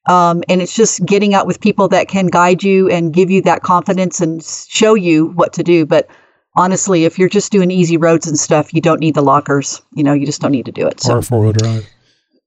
Um, 0.08 0.44
and 0.50 0.62
it's 0.62 0.76
just 0.76 1.04
getting 1.06 1.34
out 1.34 1.48
with 1.48 1.60
people 1.62 1.88
that 1.88 2.08
can 2.10 2.28
guide 2.28 2.62
you 2.64 2.88
and 2.90 3.12
give 3.14 3.32
you 3.32 3.42
that 3.44 3.64
confidence 3.64 4.22
and 4.22 4.44
show 4.44 4.94
you 4.94 5.28
what 5.28 5.54
to 5.54 5.64
do. 5.64 5.84
But 5.86 6.08
honestly, 6.56 7.06
if 7.06 7.18
you're 7.18 7.30
just 7.30 7.52
doing 7.52 7.72
easy 7.72 7.98
roads 7.98 8.28
and 8.28 8.38
stuff, 8.38 8.72
you 8.74 8.82
don't 8.82 9.00
need 9.00 9.16
the 9.16 9.24
lockers. 9.24 9.82
You 9.96 10.04
know, 10.04 10.14
you 10.14 10.26
just 10.28 10.42
don't 10.42 10.52
need 10.52 10.66
to 10.68 10.72
do 10.72 10.86
it. 10.86 11.00
So 11.00 11.16
Or 11.16 11.22
four 11.24 11.40
wheel 11.42 11.54
drive. 11.54 11.88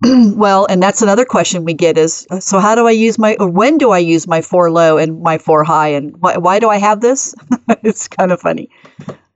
well, 0.05 0.67
and 0.67 0.83
that's 0.83 1.03
another 1.03 1.25
question 1.25 1.65
we 1.65 1.75
get 1.75 1.99
is 1.99 2.27
uh, 2.31 2.39
so 2.39 2.61
how 2.61 2.75
do 2.75 2.87
I 2.87 2.93
use 2.93 3.19
my 3.19 3.37
or 3.41 3.51
when 3.51 3.79
do 3.79 3.91
I 3.91 3.99
use 3.99 4.29
my 4.29 4.41
four 4.43 4.71
low 4.71 4.97
and 4.97 5.21
my 5.21 5.39
four 5.39 5.65
high 5.65 5.89
and 5.89 6.17
why, 6.21 6.37
why 6.37 6.61
do 6.61 6.69
I 6.69 6.77
have 6.77 7.01
this? 7.01 7.35
it's 7.83 8.07
kind 8.07 8.31
of 8.31 8.41
funny. 8.41 8.71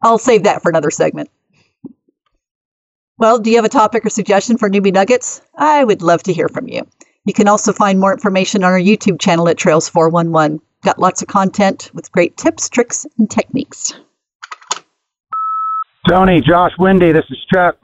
I'll 0.03 0.19
save 0.19 0.45
that 0.45 0.63
for 0.63 0.69
another 0.69 0.91
segment. 0.91 1.31
Well, 3.19 3.39
do 3.39 3.51
you 3.51 3.57
have 3.57 3.65
a 3.65 3.69
topic 3.69 4.07
or 4.07 4.11
suggestion 4.11 4.57
for 4.57 4.71
newbie 4.71 4.93
nuggets? 4.93 5.43
I 5.57 5.85
would 5.85 6.03
love 6.03 6.23
to 6.25 6.33
hear 6.33 6.49
from 6.49 6.69
you. 6.69 6.87
You 7.25 7.35
can 7.35 7.47
also 7.47 7.73
find 7.73 8.01
more 8.01 8.13
information 8.13 8.65
on 8.65 8.73
our 8.73 8.81
YouTube 8.81 9.21
channel 9.21 9.49
at 9.49 9.57
Trails 9.57 9.89
411. 9.89 10.61
Got 10.83 10.99
lots 10.99 11.23
of 11.23 11.29
content 11.29 11.91
with 11.95 12.11
great 12.11 12.37
tips, 12.37 12.69
tricks, 12.69 13.07
and 13.19 13.31
techniques. 13.31 13.95
Tony, 16.09 16.41
Josh, 16.41 16.73
Wendy, 16.79 17.13
this 17.13 17.25
is 17.31 17.39
Chuck. 17.53 17.77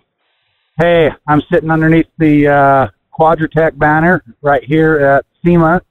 Hey, 0.79 1.11
I'm 1.27 1.43
sitting 1.53 1.71
underneath 1.71 2.07
the 2.19 2.47
uh, 2.47 2.89
Quadratec 3.19 3.77
banner 3.79 4.23
right 4.43 4.63
here 4.63 4.99
at 4.99 5.27
SEMA, 5.45 5.83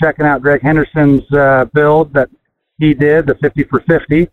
checking 0.00 0.26
out 0.26 0.42
Greg 0.42 0.60
Henderson's 0.60 1.22
uh, 1.32 1.64
build 1.72 2.12
that 2.12 2.28
he 2.78 2.92
did, 2.92 3.26
the 3.26 3.34
50 3.36 3.64
for 3.64 3.80
50. 3.80 4.28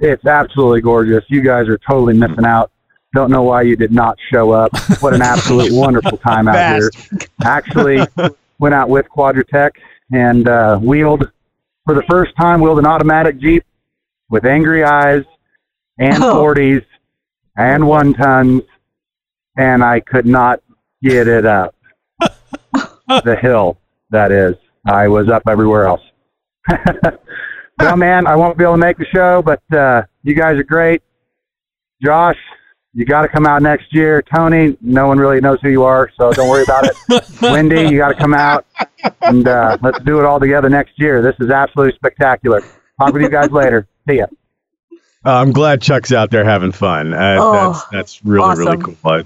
It's 0.00 0.26
absolutely 0.26 0.80
gorgeous. 0.80 1.24
You 1.28 1.42
guys 1.42 1.68
are 1.68 1.78
totally 1.78 2.14
missing 2.14 2.44
out. 2.44 2.72
Don't 3.14 3.30
know 3.30 3.42
why 3.42 3.62
you 3.62 3.76
did 3.76 3.92
not 3.92 4.18
show 4.32 4.50
up. 4.50 4.70
What 5.00 5.14
an 5.14 5.22
absolute 5.22 5.72
wonderful 5.72 6.18
time 6.18 6.48
out 6.48 6.76
here. 6.80 6.90
Actually, 7.44 8.00
went 8.58 8.74
out 8.74 8.88
with 8.88 9.06
Quadratec 9.08 9.70
and 10.12 10.48
uh, 10.48 10.76
wheeled 10.78 11.30
for 11.84 11.94
the 11.94 12.02
first 12.10 12.32
time, 12.36 12.60
wheeled 12.60 12.78
an 12.80 12.86
automatic 12.86 13.38
Jeep 13.38 13.64
with 14.28 14.44
angry 14.44 14.82
eyes 14.84 15.22
and 15.98 16.22
Oh. 16.22 16.42
40s 16.42 16.84
and 17.56 17.86
one 17.86 18.12
tons, 18.14 18.62
and 19.58 19.84
I 19.84 20.00
could 20.00 20.24
not 20.26 20.60
get 21.02 21.28
it 21.28 21.44
up 21.44 21.74
the 22.20 23.36
hill. 23.40 23.78
That 24.10 24.32
is, 24.32 24.54
I 24.86 25.08
was 25.08 25.28
up 25.28 25.42
everywhere 25.48 25.86
else. 25.86 26.00
well, 27.78 27.96
man, 27.96 28.26
I 28.26 28.36
won't 28.36 28.56
be 28.56 28.64
able 28.64 28.74
to 28.74 28.78
make 28.78 28.96
the 28.96 29.04
show, 29.14 29.42
but 29.42 29.62
uh, 29.76 30.02
you 30.22 30.34
guys 30.34 30.56
are 30.56 30.62
great. 30.64 31.02
Josh, 32.02 32.36
you 32.94 33.04
got 33.04 33.22
to 33.22 33.28
come 33.28 33.46
out 33.46 33.60
next 33.62 33.92
year. 33.92 34.22
Tony, 34.34 34.76
no 34.80 35.06
one 35.06 35.18
really 35.18 35.40
knows 35.40 35.58
who 35.62 35.68
you 35.68 35.82
are, 35.84 36.10
so 36.18 36.32
don't 36.32 36.48
worry 36.48 36.62
about 36.62 36.84
it. 36.86 36.96
Wendy, 37.42 37.82
you 37.82 37.98
got 37.98 38.08
to 38.08 38.14
come 38.14 38.32
out, 38.34 38.64
and 39.22 39.46
uh, 39.46 39.76
let's 39.82 39.98
do 40.04 40.18
it 40.18 40.24
all 40.24 40.40
together 40.40 40.68
next 40.70 40.92
year. 40.98 41.20
This 41.22 41.34
is 41.40 41.50
absolutely 41.50 41.94
spectacular. 41.96 42.62
Talk 43.00 43.12
with 43.12 43.22
you 43.22 43.28
guys 43.30 43.50
later. 43.50 43.86
See 44.08 44.16
ya. 44.18 44.26
Uh, 45.24 45.32
I'm 45.34 45.52
glad 45.52 45.82
Chuck's 45.82 46.12
out 46.12 46.30
there 46.30 46.44
having 46.44 46.72
fun. 46.72 47.12
Uh, 47.12 47.36
Oh, 47.40 47.72
that's 47.72 47.84
that's 47.90 48.24
really 48.24 48.56
really 48.56 48.76
awesome. 48.78 48.94
cool. 48.94 49.22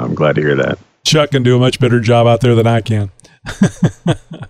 I, 0.00 0.04
I'm 0.04 0.14
glad 0.14 0.36
to 0.36 0.40
hear 0.42 0.54
that. 0.56 0.78
Chuck 1.04 1.30
can 1.30 1.42
do 1.42 1.56
a 1.56 1.58
much 1.58 1.80
better 1.80 2.00
job 2.00 2.26
out 2.26 2.40
there 2.40 2.54
than 2.54 2.66
I 2.66 2.80
can. 2.80 3.10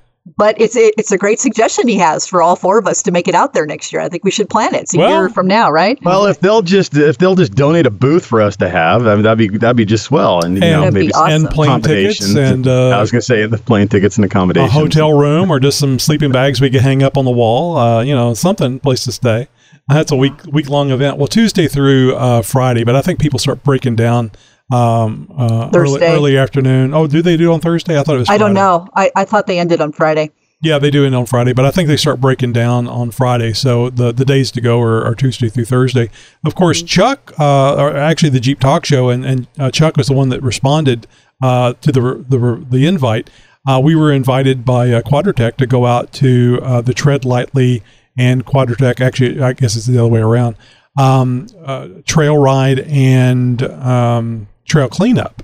But 0.40 0.58
it's 0.58 0.74
a, 0.74 0.90
it's 0.98 1.12
a 1.12 1.18
great 1.18 1.38
suggestion 1.38 1.86
he 1.86 1.96
has 1.96 2.26
for 2.26 2.40
all 2.40 2.56
four 2.56 2.78
of 2.78 2.86
us 2.86 3.02
to 3.02 3.10
make 3.10 3.28
it 3.28 3.34
out 3.34 3.52
there 3.52 3.66
next 3.66 3.92
year. 3.92 4.00
I 4.00 4.08
think 4.08 4.24
we 4.24 4.30
should 4.30 4.48
plan 4.48 4.74
it. 4.74 4.82
It's 4.82 4.94
a 4.94 4.98
Well- 4.98 5.10
year 5.10 5.28
from 5.28 5.46
now, 5.46 5.70
right? 5.70 5.98
Well, 6.02 6.24
if 6.24 6.40
they'll 6.40 6.62
just 6.62 6.96
if 6.96 7.18
they'll 7.18 7.34
just 7.34 7.54
donate 7.54 7.84
a 7.84 7.90
booth 7.90 8.24
for 8.24 8.40
us 8.40 8.56
to 8.56 8.70
have, 8.70 9.06
I 9.06 9.16
mean, 9.16 9.24
that'd 9.24 9.36
be 9.36 9.48
that'd 9.58 9.76
be 9.76 9.84
just 9.84 10.04
swell, 10.04 10.42
and 10.42 10.54
you 10.54 10.60
know 10.60 10.90
maybe 10.90 11.12
awesome. 11.12 11.44
And 11.44 11.50
plane 11.50 11.82
tickets 11.82 12.34
and 12.34 12.66
uh, 12.66 12.88
I 12.88 13.00
was 13.00 13.10
going 13.10 13.20
to 13.20 13.26
say 13.26 13.44
the 13.44 13.58
plane 13.58 13.88
tickets 13.88 14.16
and 14.16 14.24
accommodations, 14.24 14.70
a 14.70 14.72
hotel 14.72 15.12
room 15.12 15.50
or 15.50 15.60
just 15.60 15.78
some 15.78 15.98
sleeping 15.98 16.32
bags 16.32 16.58
we 16.58 16.70
could 16.70 16.80
hang 16.80 17.02
up 17.02 17.18
on 17.18 17.26
the 17.26 17.30
wall. 17.30 17.76
Uh, 17.76 18.02
you 18.02 18.14
know, 18.14 18.32
something 18.32 18.80
place 18.80 19.04
to 19.04 19.12
stay. 19.12 19.46
That's 19.88 20.10
a 20.10 20.16
week 20.16 20.32
week 20.50 20.70
long 20.70 20.90
event. 20.90 21.18
Well, 21.18 21.28
Tuesday 21.28 21.68
through 21.68 22.14
uh, 22.14 22.40
Friday, 22.40 22.84
but 22.84 22.96
I 22.96 23.02
think 23.02 23.18
people 23.18 23.38
start 23.38 23.62
breaking 23.62 23.96
down 23.96 24.30
um, 24.72 25.32
uh, 25.36 25.70
early, 25.74 25.92
Thursday. 25.92 26.14
early 26.14 26.38
afternoon. 26.38 26.94
Oh, 26.94 27.06
do 27.06 27.22
they 27.22 27.36
do 27.36 27.50
it 27.50 27.54
on 27.54 27.60
Thursday? 27.60 27.98
I 27.98 28.02
thought 28.02 28.16
it 28.16 28.18
was. 28.18 28.28
Friday. 28.28 28.44
I 28.44 28.46
don't 28.46 28.54
know. 28.54 28.88
I, 28.94 29.10
I 29.16 29.24
thought 29.24 29.46
they 29.46 29.58
ended 29.58 29.80
on 29.80 29.92
Friday. 29.92 30.30
Yeah, 30.62 30.78
they 30.78 30.90
do 30.90 31.06
it 31.06 31.14
on 31.14 31.24
Friday, 31.24 31.54
but 31.54 31.64
I 31.64 31.70
think 31.70 31.88
they 31.88 31.96
start 31.96 32.20
breaking 32.20 32.52
down 32.52 32.86
on 32.86 33.10
Friday. 33.12 33.54
So 33.54 33.88
the, 33.88 34.12
the 34.12 34.26
days 34.26 34.50
to 34.50 34.60
go 34.60 34.78
are, 34.82 35.02
are 35.02 35.14
Tuesday 35.14 35.48
through 35.48 35.64
Thursday. 35.64 36.10
Of 36.44 36.54
course, 36.54 36.82
Chuck, 36.82 37.32
uh, 37.40 37.76
or 37.76 37.96
actually 37.96 38.28
the 38.28 38.40
Jeep 38.40 38.60
Talk 38.60 38.84
Show, 38.84 39.08
and, 39.08 39.24
and 39.24 39.46
uh, 39.58 39.70
Chuck 39.70 39.96
was 39.96 40.08
the 40.08 40.12
one 40.12 40.28
that 40.28 40.42
responded 40.42 41.06
uh, 41.42 41.72
to 41.80 41.90
the 41.90 42.24
the, 42.28 42.66
the 42.68 42.86
invite. 42.86 43.30
Uh, 43.66 43.80
we 43.82 43.94
were 43.94 44.12
invited 44.12 44.64
by 44.64 44.90
uh, 44.90 45.00
Quadratec 45.00 45.56
to 45.56 45.66
go 45.66 45.86
out 45.86 46.12
to 46.14 46.60
uh, 46.62 46.80
the 46.82 46.92
Tread 46.92 47.24
Lightly 47.24 47.82
and 48.18 48.44
Quadratec. 48.44 49.00
Actually, 49.00 49.40
I 49.40 49.54
guess 49.54 49.76
it's 49.76 49.86
the 49.86 49.98
other 49.98 50.08
way 50.08 50.20
around. 50.20 50.56
Um, 50.98 51.46
uh, 51.64 51.88
trail 52.04 52.36
ride 52.36 52.80
and 52.80 53.62
um, 53.62 54.48
trail 54.70 54.88
cleanup, 54.88 55.42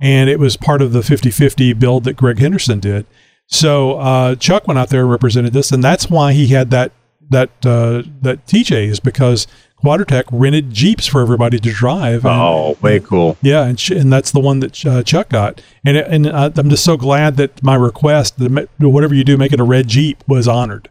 and 0.00 0.28
it 0.30 0.38
was 0.38 0.56
part 0.56 0.82
of 0.82 0.92
the 0.92 1.00
50-50 1.00 1.78
build 1.78 2.04
that 2.04 2.14
Greg 2.16 2.38
Henderson 2.38 2.78
did. 2.80 3.06
So 3.48 3.94
uh, 3.98 4.34
Chuck 4.36 4.66
went 4.66 4.78
out 4.78 4.88
there 4.90 5.02
and 5.02 5.10
represented 5.10 5.52
this, 5.52 5.70
and 5.72 5.82
that's 5.82 6.10
why 6.10 6.32
he 6.32 6.48
had 6.48 6.70
that 6.70 6.92
that 7.30 7.50
uh, 7.66 8.02
that 8.22 8.46
TJ 8.46 8.86
is 8.86 9.00
because 9.00 9.46
Quadratec 9.84 10.24
rented 10.30 10.70
Jeeps 10.72 11.06
for 11.08 11.20
everybody 11.20 11.58
to 11.58 11.72
drive. 11.72 12.24
and- 12.24 12.34
Oh, 12.34 12.76
way 12.80 13.00
cool. 13.00 13.36
yeah, 13.42 13.64
and 13.64 13.78
sh- 13.80 13.90
and 13.90 14.12
that's 14.12 14.30
the 14.30 14.38
one 14.40 14.60
that 14.60 14.86
uh, 14.86 15.02
Chuck 15.02 15.28
got, 15.30 15.60
and 15.84 15.96
and 15.96 16.26
uh, 16.28 16.50
I'm 16.56 16.70
just 16.70 16.84
so 16.84 16.96
glad 16.96 17.36
that 17.36 17.62
my 17.62 17.74
request, 17.74 18.38
that 18.38 18.68
whatever 18.78 19.14
you 19.14 19.24
do, 19.24 19.36
make 19.36 19.52
it 19.52 19.58
a 19.60 19.64
red 19.64 19.88
Jeep, 19.88 20.22
was 20.28 20.46
honored. 20.48 20.88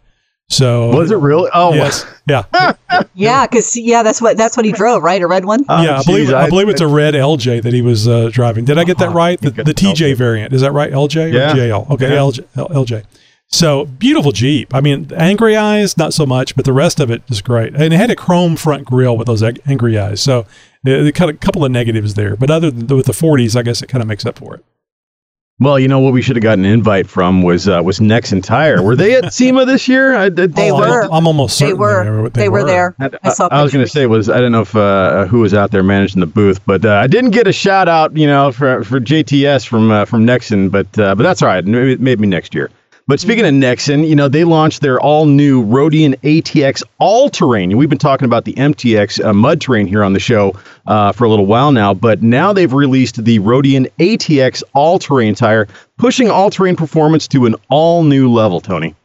So 0.49 0.95
Was 0.95 1.09
it 1.11 1.17
really? 1.17 1.49
Oh, 1.53 1.73
Yes, 1.73 2.05
yeah, 2.27 2.43
Yeah, 3.15 3.47
because 3.47 3.75
yeah, 3.75 4.03
that's 4.03 4.21
what 4.21 4.37
that's 4.37 4.55
what 4.55 4.65
he 4.65 4.71
drove, 4.71 5.01
right? 5.03 5.21
A 5.21 5.27
red 5.27 5.45
one. 5.45 5.65
Oh, 5.67 5.81
yeah. 5.81 5.99
I 5.99 6.03
believe 6.03 6.25
geez, 6.27 6.33
I, 6.33 6.49
believe 6.49 6.69
it's 6.69 6.81
a 6.81 6.87
red 6.87 7.13
LJ 7.15 7.63
that 7.63 7.73
he 7.73 7.81
was 7.81 8.07
uh, 8.07 8.29
driving. 8.31 8.63
Did 8.65 8.77
I 8.77 8.83
get 8.83 8.97
that 8.99 9.07
Uh-huh. 9.09 9.17
right? 9.17 9.41
The, 9.41 9.49
the 9.49 9.63
the 9.63 9.73
LJ. 9.73 9.93
TJ 9.93 10.15
variant 10.17 10.53
is 10.53 10.61
that 10.61 10.71
right? 10.71 10.91
LJ 10.91 11.25
or 11.25 11.27
Yeah. 11.29 11.53
JL? 11.53 11.89
Okay, 11.91 12.09
Yeah. 12.13 12.19
LJ, 12.19 12.45
LJ. 12.55 13.03
So 13.47 13.85
beautiful 13.85 14.31
Jeep. 14.31 14.73
I 14.73 14.81
mean, 14.81 15.11
angry 15.15 15.55
eyes, 15.55 15.97
not 15.97 16.13
so 16.13 16.25
much, 16.25 16.55
but 16.55 16.65
the 16.65 16.73
rest 16.73 16.99
of 16.99 17.09
it 17.11 17.21
is 17.29 17.41
great. 17.41 17.73
And 17.73 17.93
it 17.93 17.97
had 17.97 18.09
a 18.11 18.15
chrome 18.15 18.55
front 18.55 18.85
grille 18.85 19.17
with 19.17 19.27
those 19.27 19.43
angry 19.43 19.97
eyes. 19.99 20.21
So 20.21 20.45
kind 20.85 21.09
of 21.21 21.29
a 21.29 21.33
couple 21.33 21.63
of 21.65 21.71
negatives 21.71 22.13
there, 22.15 22.35
but 22.35 22.49
other 22.51 22.69
than 22.71 22.87
with 22.95 23.05
the 23.07 23.13
40s, 23.13 23.55
I 23.55 23.61
guess 23.63 23.81
it 23.81 23.87
kind 23.87 24.01
of 24.01 24.07
makes 24.07 24.25
up 24.25 24.37
for 24.37 24.55
it. 24.55 24.65
Well, 25.57 25.79
you 25.79 25.87
know 25.87 26.01
what 26.01 26.11
we 26.11 26.21
should 26.21 26.35
have 26.35 26.43
gotten 26.43 26.65
an 26.65 26.71
invite 26.73 27.07
from 27.07 27.41
was 27.41 27.69
uh, 27.69 27.81
was 27.81 27.99
Nexen 27.99 28.43
Tire. 28.43 28.83
Were 28.83 28.97
they 28.97 29.15
at 29.15 29.33
SEMA 29.33 29.63
this 29.63 29.87
year? 29.87 30.13
I, 30.13 30.27
did, 30.27 30.53
They 30.53 30.69
Oh, 30.69 30.79
were. 30.79 31.05
I'm, 31.05 31.13
I'm 31.13 31.27
almost 31.27 31.57
certain 31.57 31.77
They 31.77 31.85
certain 31.85 32.23
were. 32.23 32.29
They, 32.29 32.49
were, 32.49 32.65
there. 32.65 32.93
I, 32.99 33.09
I 33.23 33.29
saw. 33.29 33.47
I 33.49 33.63
was 33.63 33.71
going 33.71 33.85
to 33.85 33.89
say 33.89 34.05
was 34.05 34.29
I 34.29 34.41
don't 34.41 34.51
know 34.51 34.63
if 34.63 34.75
uh, 34.75 35.27
who 35.27 35.39
was 35.39 35.53
out 35.53 35.71
there 35.71 35.81
managing 35.81 36.19
the 36.19 36.25
booth, 36.25 36.59
but 36.65 36.83
uh, 36.83 36.95
I 36.95 37.07
didn't 37.07 37.31
get 37.31 37.47
a 37.47 37.53
shout 37.53 37.87
out, 37.87 38.17
you 38.17 38.27
know, 38.27 38.51
for 38.51 38.83
for 38.83 38.99
JTS 38.99 39.65
from 39.65 39.91
uh, 39.91 40.03
from 40.03 40.25
Nexen, 40.25 40.69
but 40.69 40.87
uh, 40.99 41.15
but 41.15 41.23
that's 41.23 41.41
all 41.41 41.47
right. 41.47 41.63
Maybe, 41.63 41.95
maybe 42.03 42.27
next 42.27 42.53
year. 42.53 42.69
But 43.07 43.19
speaking 43.19 43.45
of 43.45 43.53
Nexen, 43.53 44.07
you 44.07 44.15
know, 44.15 44.27
they 44.27 44.45
launched 44.45 44.81
their 44.81 44.99
all 44.99 45.27
new 45.27 45.63
Roadian 45.63 46.15
ATX 46.21 46.81
All 46.97 47.29
Terrain. 47.29 47.77
We've 47.77 47.87
been 47.87 47.99
talking 47.99 48.25
about 48.25 48.45
the 48.45 48.53
MTX 48.53 49.23
uh, 49.23 49.31
mud 49.31 49.61
terrain 49.61 49.85
here 49.85 50.03
on 50.03 50.13
the 50.13 50.19
show 50.19 50.59
uh, 50.87 51.11
for 51.11 51.25
a 51.25 51.29
little 51.29 51.45
while 51.45 51.71
now, 51.71 51.93
but 51.93 52.23
now 52.23 52.51
they've 52.51 52.73
released 52.73 53.23
the 53.23 53.37
Roadian 53.37 53.91
ATX 53.99 54.63
All 54.73 54.97
Terrain 54.97 55.35
tire, 55.35 55.67
pushing 55.97 56.31
all 56.31 56.49
terrain 56.49 56.75
performance 56.75 57.27
to 57.27 57.45
an 57.45 57.53
all 57.69 58.03
new 58.03 58.31
level, 58.31 58.59
Tony. 58.59 58.95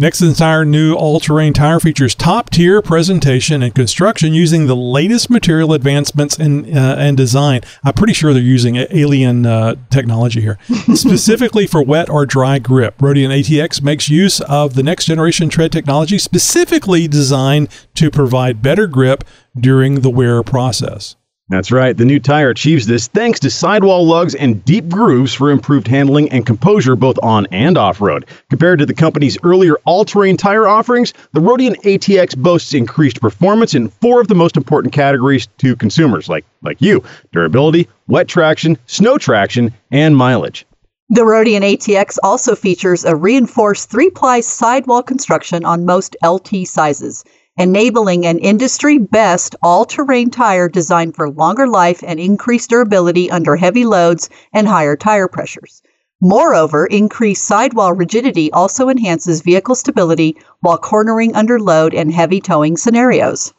Nexen's 0.00 0.38
tire 0.38 0.64
new 0.64 0.94
all-terrain 0.94 1.52
tire 1.52 1.78
features 1.78 2.14
top-tier 2.14 2.80
presentation 2.80 3.62
and 3.62 3.74
construction 3.74 4.32
using 4.32 4.66
the 4.66 4.74
latest 4.74 5.28
material 5.28 5.74
advancements 5.74 6.38
in, 6.38 6.74
uh, 6.74 6.96
and 6.98 7.18
design. 7.18 7.60
I'm 7.84 7.92
pretty 7.92 8.14
sure 8.14 8.32
they're 8.32 8.40
using 8.40 8.76
alien 8.76 9.44
uh, 9.44 9.74
technology 9.90 10.40
here, 10.40 10.58
specifically 10.94 11.66
for 11.66 11.82
wet 11.82 12.08
or 12.08 12.24
dry 12.24 12.58
grip. 12.58 12.96
Roadian 12.96 13.28
ATX 13.28 13.82
makes 13.82 14.08
use 14.08 14.40
of 14.40 14.72
the 14.72 14.82
next 14.82 15.04
generation 15.04 15.50
tread 15.50 15.70
technology, 15.70 16.16
specifically 16.16 17.06
designed 17.06 17.68
to 17.96 18.10
provide 18.10 18.62
better 18.62 18.86
grip 18.86 19.22
during 19.54 19.96
the 19.96 20.08
wear 20.08 20.42
process. 20.42 21.16
That's 21.50 21.72
right. 21.72 21.96
The 21.96 22.04
new 22.04 22.20
tire 22.20 22.50
achieves 22.50 22.86
this 22.86 23.08
thanks 23.08 23.40
to 23.40 23.50
sidewall 23.50 24.06
lugs 24.06 24.36
and 24.36 24.64
deep 24.64 24.88
grooves 24.88 25.34
for 25.34 25.50
improved 25.50 25.88
handling 25.88 26.30
and 26.30 26.46
composure 26.46 26.94
both 26.94 27.18
on 27.24 27.48
and 27.50 27.76
off 27.76 28.00
road. 28.00 28.26
Compared 28.50 28.78
to 28.78 28.86
the 28.86 28.94
company's 28.94 29.36
earlier 29.42 29.74
all 29.84 30.04
terrain 30.04 30.36
tire 30.36 30.68
offerings, 30.68 31.12
the 31.32 31.40
Roadian 31.40 31.74
ATX 31.82 32.36
boasts 32.36 32.72
increased 32.72 33.20
performance 33.20 33.74
in 33.74 33.88
four 33.88 34.20
of 34.20 34.28
the 34.28 34.34
most 34.36 34.56
important 34.56 34.94
categories 34.94 35.48
to 35.58 35.74
consumers 35.74 36.28
like, 36.28 36.44
like 36.62 36.80
you 36.80 37.02
durability, 37.32 37.88
wet 38.06 38.28
traction, 38.28 38.78
snow 38.86 39.18
traction, 39.18 39.74
and 39.90 40.16
mileage. 40.16 40.64
The 41.08 41.22
Roadian 41.22 41.62
ATX 41.62 42.16
also 42.22 42.54
features 42.54 43.04
a 43.04 43.16
reinforced 43.16 43.90
three 43.90 44.10
ply 44.10 44.38
sidewall 44.38 45.02
construction 45.02 45.64
on 45.64 45.84
most 45.84 46.14
LT 46.24 46.64
sizes 46.64 47.24
enabling 47.58 48.24
an 48.24 48.38
industry 48.38 48.98
best 48.98 49.54
all 49.62 49.84
terrain 49.84 50.30
tire 50.30 50.68
designed 50.68 51.14
for 51.14 51.30
longer 51.30 51.66
life 51.66 52.02
and 52.06 52.18
increased 52.20 52.70
durability 52.70 53.30
under 53.30 53.56
heavy 53.56 53.84
loads 53.84 54.28
and 54.52 54.66
higher 54.66 54.96
tire 54.96 55.28
pressures. 55.28 55.82
Moreover, 56.22 56.86
increased 56.86 57.44
sidewall 57.44 57.92
rigidity 57.92 58.52
also 58.52 58.88
enhances 58.88 59.40
vehicle 59.40 59.74
stability 59.74 60.36
while 60.60 60.78
cornering 60.78 61.34
under 61.34 61.58
load 61.58 61.94
and 61.94 62.12
heavy 62.12 62.40
towing 62.40 62.76
scenarios. 62.76 63.54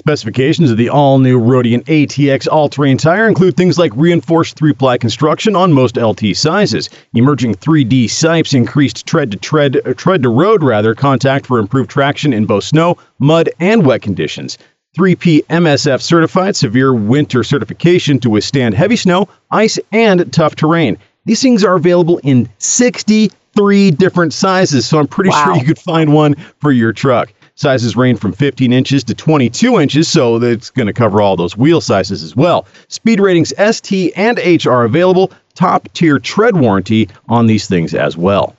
Specifications 0.00 0.70
of 0.70 0.76
the 0.76 0.90
all 0.90 1.18
new 1.18 1.40
Roadian 1.40 1.82
ATX 1.84 2.46
all 2.52 2.68
terrain 2.68 2.98
tire 2.98 3.26
include 3.26 3.56
things 3.56 3.78
like 3.78 3.92
reinforced 3.96 4.54
three 4.54 4.74
ply 4.74 4.98
construction 4.98 5.56
on 5.56 5.72
most 5.72 5.96
LT 5.96 6.36
sizes, 6.36 6.90
emerging 7.14 7.54
3D 7.54 8.04
sipes, 8.04 8.52
increased 8.52 9.06
tread 9.06 9.30
to 9.30 9.38
tread, 9.38 9.80
uh, 9.86 9.94
tread 9.94 10.22
to 10.22 10.28
road 10.28 10.62
rather, 10.62 10.94
contact 10.94 11.46
for 11.46 11.58
improved 11.58 11.88
traction 11.88 12.34
in 12.34 12.44
both 12.44 12.64
snow, 12.64 12.98
mud, 13.20 13.48
and 13.58 13.86
wet 13.86 14.02
conditions. 14.02 14.58
3P 14.98 15.42
MSF 15.46 16.02
certified 16.02 16.54
severe 16.56 16.92
winter 16.94 17.42
certification 17.42 18.20
to 18.20 18.28
withstand 18.28 18.74
heavy 18.74 18.96
snow, 18.96 19.26
ice, 19.50 19.78
and 19.92 20.30
tough 20.30 20.56
terrain. 20.56 20.98
These 21.24 21.40
things 21.40 21.64
are 21.64 21.74
available 21.74 22.18
in 22.22 22.50
63 22.58 23.90
different 23.92 24.34
sizes, 24.34 24.84
so 24.86 24.98
I'm 24.98 25.06
pretty 25.06 25.30
Wow. 25.30 25.44
sure 25.44 25.56
you 25.56 25.64
could 25.64 25.78
find 25.78 26.12
one 26.12 26.34
for 26.60 26.70
your 26.70 26.92
truck. 26.92 27.32
Sizes 27.56 27.96
range 27.96 28.20
from 28.20 28.32
15 28.32 28.72
inches 28.72 29.02
to 29.04 29.14
22 29.14 29.80
inches, 29.80 30.08
so 30.08 30.36
it's 30.42 30.70
going 30.70 30.86
to 30.86 30.92
cover 30.92 31.22
all 31.22 31.36
those 31.36 31.56
wheel 31.56 31.80
sizes 31.80 32.22
as 32.22 32.36
well. 32.36 32.66
Speed 32.88 33.18
ratings 33.18 33.52
ST 33.58 34.12
and 34.14 34.38
H 34.38 34.66
are 34.66 34.84
available. 34.84 35.32
Top 35.54 35.88
tier 35.94 36.18
tread 36.18 36.56
warranty 36.56 37.08
on 37.28 37.46
these 37.46 37.66
things 37.66 37.94
as 37.94 38.16
well. 38.16 38.54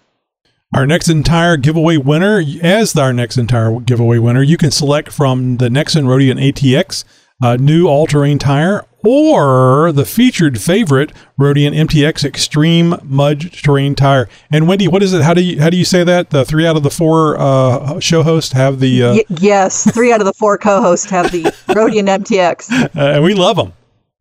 Our 0.74 0.86
Nexen 0.86 1.24
Tire 1.24 1.58
giveaway 1.58 1.98
winner, 1.98 2.44
as 2.62 2.96
our 2.98 3.14
Nexen 3.14 3.48
Tire 3.48 3.80
giveaway 3.80 4.18
winner, 4.18 4.42
you 4.42 4.58
can 4.58 4.72
select 4.72 5.14
from 5.14 5.58
the 5.58 5.70
Nexen 5.70 6.06
Roadian 6.06 6.42
ATX 6.42 7.06
uh, 7.42 7.56
new 7.58 7.88
all-terrain 7.88 8.40
tire 8.40 8.86
or 9.06 9.92
the 9.92 10.06
featured 10.06 10.60
favorite 10.60 11.12
Roadian 11.40 11.74
MTX 11.74 12.26
Extreme 12.26 12.96
Mud 13.04 13.52
Terrain 13.54 13.96
tire. 13.96 14.28
And 14.52 14.68
Wendy, 14.68 14.88
what 14.88 15.04
is 15.04 15.14
it? 15.14 15.22
How 15.22 15.34
do 15.34 15.42
you 15.42 15.62
how 15.62 15.70
do 15.70 15.78
you 15.78 15.86
say 15.86 16.04
that? 16.04 16.32
The 16.32 16.44
three 16.44 16.66
out 16.66 16.76
of 16.76 16.84
the 16.84 16.90
four 16.90 17.38
uh, 17.40 18.00
show 18.00 18.24
hosts 18.24 18.52
have 18.54 18.80
the, 18.80 19.04
uh, 19.04 19.14
Y- 19.14 19.24
yes, 19.40 19.90
three 19.94 20.12
out 20.12 20.20
of 20.20 20.26
the 20.26 20.34
four 20.34 20.58
co-hosts 20.58 21.10
have 21.12 21.32
the 21.32 21.44
Roadian 21.70 22.08
MTX. 22.24 22.72
uh, 22.96 23.14
and 23.16 23.24
we 23.24 23.34
love 23.34 23.56
them. 23.58 23.74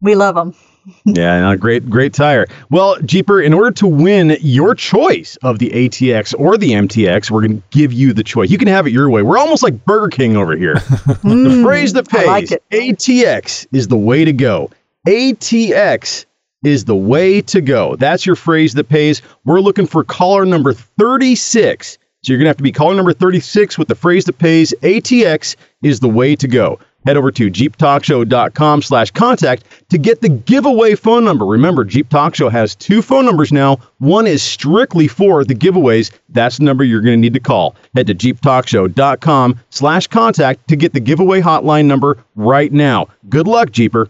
We 0.03 0.15
love 0.15 0.35
them. 0.35 0.55
Yeah, 1.05 1.41
no, 1.41 1.57
great, 1.57 1.89
great 1.89 2.13
tire. 2.13 2.47
Well, 2.71 2.97
Jeeper, 3.01 3.41
in 3.41 3.53
order 3.53 3.71
to 3.73 3.87
win 3.87 4.37
your 4.41 4.75
choice 4.75 5.37
of 5.43 5.59
the 5.59 5.71
ATX 5.71 6.35
or 6.39 6.57
the 6.57 6.71
MTX, 6.71 7.31
we're 7.31 7.41
going 7.41 7.61
to 7.61 7.69
give 7.71 7.93
you 7.93 8.13
the 8.13 8.23
choice. 8.23 8.51
You 8.51 8.59
can 8.59 8.69
have 8.69 8.87
it 8.87 8.93
your 8.93 9.11
way. 9.11 9.23
We're 9.23 9.39
almost 9.39 9.63
like 9.63 9.85
Burger 9.85 10.09
King 10.09 10.37
over 10.37 10.57
here. 10.57 10.75
the 11.25 11.61
phrase 11.65 11.93
that 11.95 12.13
I 12.15 12.25
like 12.25 12.49
pays. 12.71 12.93
ATX 12.93 13.67
is 13.73 13.89
the 13.89 13.97
way 13.97 14.25
to 14.25 14.33
go. 14.33 14.71
ATX 15.07 16.27
is 16.65 16.85
the 16.85 16.97
way 16.97 17.41
to 17.43 17.61
go. 17.61 17.97
That's 17.97 18.27
your 18.27 18.37
phrase 18.37 18.75
that 18.75 18.89
pays. 18.89 19.23
We're 19.45 19.61
looking 19.61 19.87
for 19.87 20.05
caller 20.05 20.45
number 20.45 20.73
36. 20.73 21.99
So 22.23 22.33
you're 22.33 22.39
going 22.39 22.47
to 22.47 22.51
have 22.51 22.57
to 22.57 22.63
be 22.65 22.73
caller 22.73 22.95
number 22.95 23.13
36 23.13 23.79
with 23.79 23.89
the 23.89 23.95
phrase 23.95 24.25
that 24.25 24.39
pays. 24.39 24.75
ATX 24.83 25.55
is 25.83 26.01
the 26.01 26.09
way 26.09 26.35
to 26.35 26.49
go. 26.49 26.81
Head 27.07 27.17
over 27.17 27.31
to 27.31 27.51
jeeptalkshow.com 27.51 28.83
slash 28.83 29.11
contact 29.13 29.65
to 29.91 29.99
get 29.99 30.21
the 30.21 30.29
giveaway 30.29 30.97
phone 30.97 31.25
number. 31.25 31.47
Remember, 31.47 31.85
Jeep 31.85 32.09
Talk 32.09 32.35
Show 32.35 32.49
has 32.49 32.75
two 32.75 33.01
phone 33.01 33.25
numbers 33.25 33.53
now. 33.53 33.79
One 33.99 34.27
is 34.27 34.43
strictly 34.43 35.07
for 35.07 35.45
the 35.45 35.55
giveaways. 35.55 36.13
That's 36.31 36.59
the 36.59 36.65
number 36.65 36.83
you're 36.85 37.01
going 37.01 37.17
to 37.17 37.21
need 37.21 37.35
to 37.35 37.41
call. 37.41 37.77
Head 37.95 38.09
to 38.09 38.15
jeeptalkshow.com 38.15 39.61
slash 39.71 40.07
contact 40.09 40.67
to 40.69 40.77
get 40.77 40.93
the 40.93 41.01
giveaway 41.01 41.41
hotline 41.41 41.87
number 41.87 42.19
right 42.35 42.73
now. 42.73 43.09
Good 43.29 43.47
luck, 43.47 43.71
Jeeper. 43.71 44.09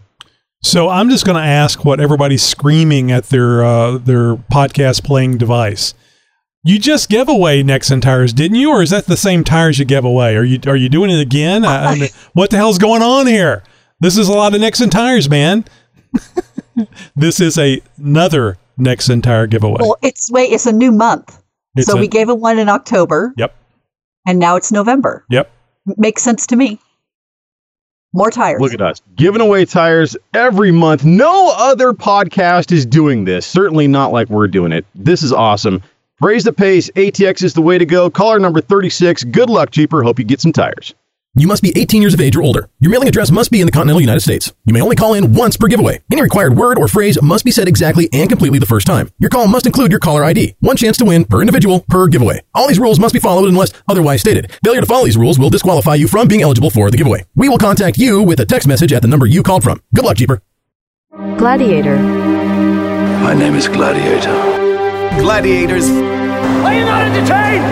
So 0.63 0.89
I'm 0.89 1.09
just 1.09 1.23
going 1.23 1.37
to 1.37 1.47
ask 1.47 1.85
what 1.85 1.99
everybody's 1.99 2.41
screaming 2.43 3.11
at 3.11 3.25
their 3.25 3.63
uh, 3.63 3.99
their 3.99 4.35
podcast 4.35 5.03
playing 5.03 5.37
device. 5.37 5.93
You 6.67 6.77
just 6.79 7.07
gave 7.09 7.29
away 7.29 7.63
Nexen 7.63 8.01
tires, 8.01 8.33
didn't 8.33 8.57
you? 8.57 8.71
Or 8.71 8.81
is 8.81 8.89
that 8.89 9.05
the 9.05 9.15
same 9.15 9.45
tires 9.45 9.79
you 9.79 9.85
gave 9.85 10.03
away? 10.03 10.35
Are 10.35 10.43
you 10.43 10.59
are 10.67 10.75
you 10.75 10.89
doing 10.89 11.09
it 11.09 11.21
again? 11.21 11.63
I, 11.63 11.91
I 11.93 11.95
mean, 11.95 12.09
what 12.33 12.49
the 12.49 12.57
hell's 12.57 12.77
going 12.77 13.01
on 13.01 13.25
here? 13.25 13.63
This 14.01 14.17
is 14.17 14.27
a 14.27 14.33
lot 14.33 14.53
of 14.53 14.59
Nexen 14.59 14.91
tires, 14.91 15.29
man. 15.29 15.63
this 17.15 17.39
is 17.39 17.57
a, 17.57 17.81
another 17.97 18.57
Nexen 18.77 19.23
tire 19.23 19.47
giveaway. 19.47 19.77
Well, 19.79 19.95
it's 20.01 20.29
wait, 20.29 20.51
it's 20.51 20.65
a 20.65 20.73
new 20.73 20.91
month. 20.91 21.41
It's 21.77 21.87
so 21.87 21.95
a- 21.95 22.01
we 22.01 22.09
gave 22.09 22.27
it 22.27 22.37
one 22.37 22.59
in 22.59 22.67
October, 22.67 23.33
Yep. 23.37 23.55
and 24.27 24.37
now 24.37 24.57
it's 24.57 24.69
November. 24.69 25.25
Yep. 25.29 25.49
Makes 25.95 26.21
sense 26.21 26.45
to 26.47 26.57
me. 26.57 26.81
More 28.13 28.29
tires. 28.29 28.59
Look 28.59 28.73
at 28.73 28.81
us 28.81 29.01
giving 29.15 29.39
away 29.39 29.63
tires 29.63 30.17
every 30.33 30.71
month. 30.71 31.05
No 31.05 31.53
other 31.55 31.93
podcast 31.93 32.73
is 32.73 32.85
doing 32.85 33.23
this. 33.23 33.45
Certainly 33.45 33.87
not 33.87 34.11
like 34.11 34.27
we're 34.27 34.49
doing 34.49 34.73
it. 34.73 34.85
This 34.95 35.23
is 35.23 35.31
awesome. 35.31 35.81
Phrase 36.19 36.43
the 36.43 36.53
pace. 36.53 36.89
ATX 36.91 37.43
is 37.43 37.53
the 37.53 37.61
way 37.61 37.77
to 37.77 37.85
go. 37.85 38.09
Caller 38.09 38.39
number 38.39 38.59
36. 38.59 39.23
Good 39.25 39.49
luck, 39.49 39.69
Jeeper. 39.71 40.01
Hope 40.01 40.17
you 40.17 40.25
get 40.25 40.41
some 40.41 40.51
tires. 40.51 40.95
You 41.35 41.45
must 41.45 41.61
be 41.61 41.71
18 41.75 42.01
years 42.01 42.15
of 42.15 42.21
age 42.21 42.35
or 42.35 42.41
older. 42.41 42.67
Your 42.79 42.89
mailing 42.89 43.07
address 43.07 43.29
must 43.29 43.51
be 43.51 43.59
in 43.61 43.67
the 43.67 43.71
continental 43.71 44.01
United 44.01 44.21
States. 44.21 44.51
You 44.65 44.73
may 44.73 44.81
only 44.81 44.95
call 44.95 45.13
in 45.13 45.35
once 45.35 45.55
per 45.55 45.67
giveaway. 45.67 46.01
Any 46.11 46.23
required 46.23 46.57
word 46.57 46.79
or 46.79 46.87
phrase 46.87 47.21
must 47.21 47.45
be 47.45 47.51
said 47.51 47.67
exactly 47.67 48.09
and 48.11 48.27
completely 48.27 48.57
the 48.57 48.65
first 48.65 48.87
time. 48.87 49.11
Your 49.19 49.29
call 49.29 49.47
must 49.47 49.67
include 49.67 49.91
your 49.91 49.99
caller 49.99 50.23
ID. 50.23 50.55
One 50.61 50.75
chance 50.75 50.97
to 50.97 51.05
win 51.05 51.25
per 51.25 51.41
individual 51.41 51.81
per 51.87 52.07
giveaway. 52.07 52.41
All 52.55 52.67
these 52.67 52.79
rules 52.79 52.99
must 52.99 53.13
be 53.13 53.19
followed 53.19 53.47
unless 53.47 53.71
otherwise 53.87 54.21
stated. 54.21 54.51
Failure 54.63 54.81
to 54.81 54.87
follow 54.87 55.05
these 55.05 55.15
rules 55.15 55.37
will 55.37 55.51
disqualify 55.51 55.93
you 55.93 56.07
from 56.07 56.27
being 56.27 56.41
eligible 56.41 56.71
for 56.71 56.89
the 56.89 56.97
giveaway. 56.97 57.25
We 57.35 57.49
will 57.49 57.59
contact 57.59 57.99
you 57.99 58.23
with 58.23 58.39
a 58.39 58.45
text 58.45 58.67
message 58.67 58.91
at 58.91 59.03
the 59.03 59.07
number 59.07 59.27
you 59.27 59.43
called 59.43 59.63
from. 59.63 59.83
Good 59.93 60.05
luck, 60.05 60.17
Jeeper. 60.17 60.41
Gladiator. 61.37 61.99
My 61.99 63.35
name 63.35 63.53
is 63.53 63.67
Gladiator. 63.67 64.56
Gladiators. 65.19 65.89
Are 65.89 66.73
you 66.73 66.85
not 66.85 67.01
entertained? 67.03 67.63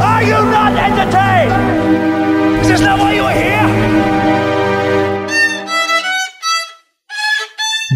Are 0.00 0.22
you 0.22 0.30
not 0.30 0.72
entertained? 0.76 2.60
Is 2.62 2.68
this 2.68 2.80
not 2.80 2.98
why 2.98 3.14
you 3.14 3.22
are 3.22 3.32
here? 3.32 3.64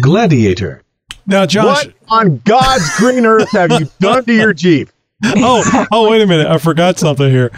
Gladiator. 0.01 0.83
Now, 1.25 1.45
Josh. 1.45 1.85
What 1.85 1.93
on 2.09 2.41
God's 2.45 2.97
green 2.97 3.25
earth 3.25 3.51
have 3.51 3.71
you 3.79 3.89
done 3.99 4.25
to 4.25 4.33
your 4.33 4.53
Jeep? 4.53 4.89
Oh, 5.23 5.87
oh, 5.91 6.09
wait 6.09 6.21
a 6.21 6.27
minute. 6.27 6.47
I 6.47 6.57
forgot 6.57 6.97
something 6.97 7.29
here. 7.29 7.51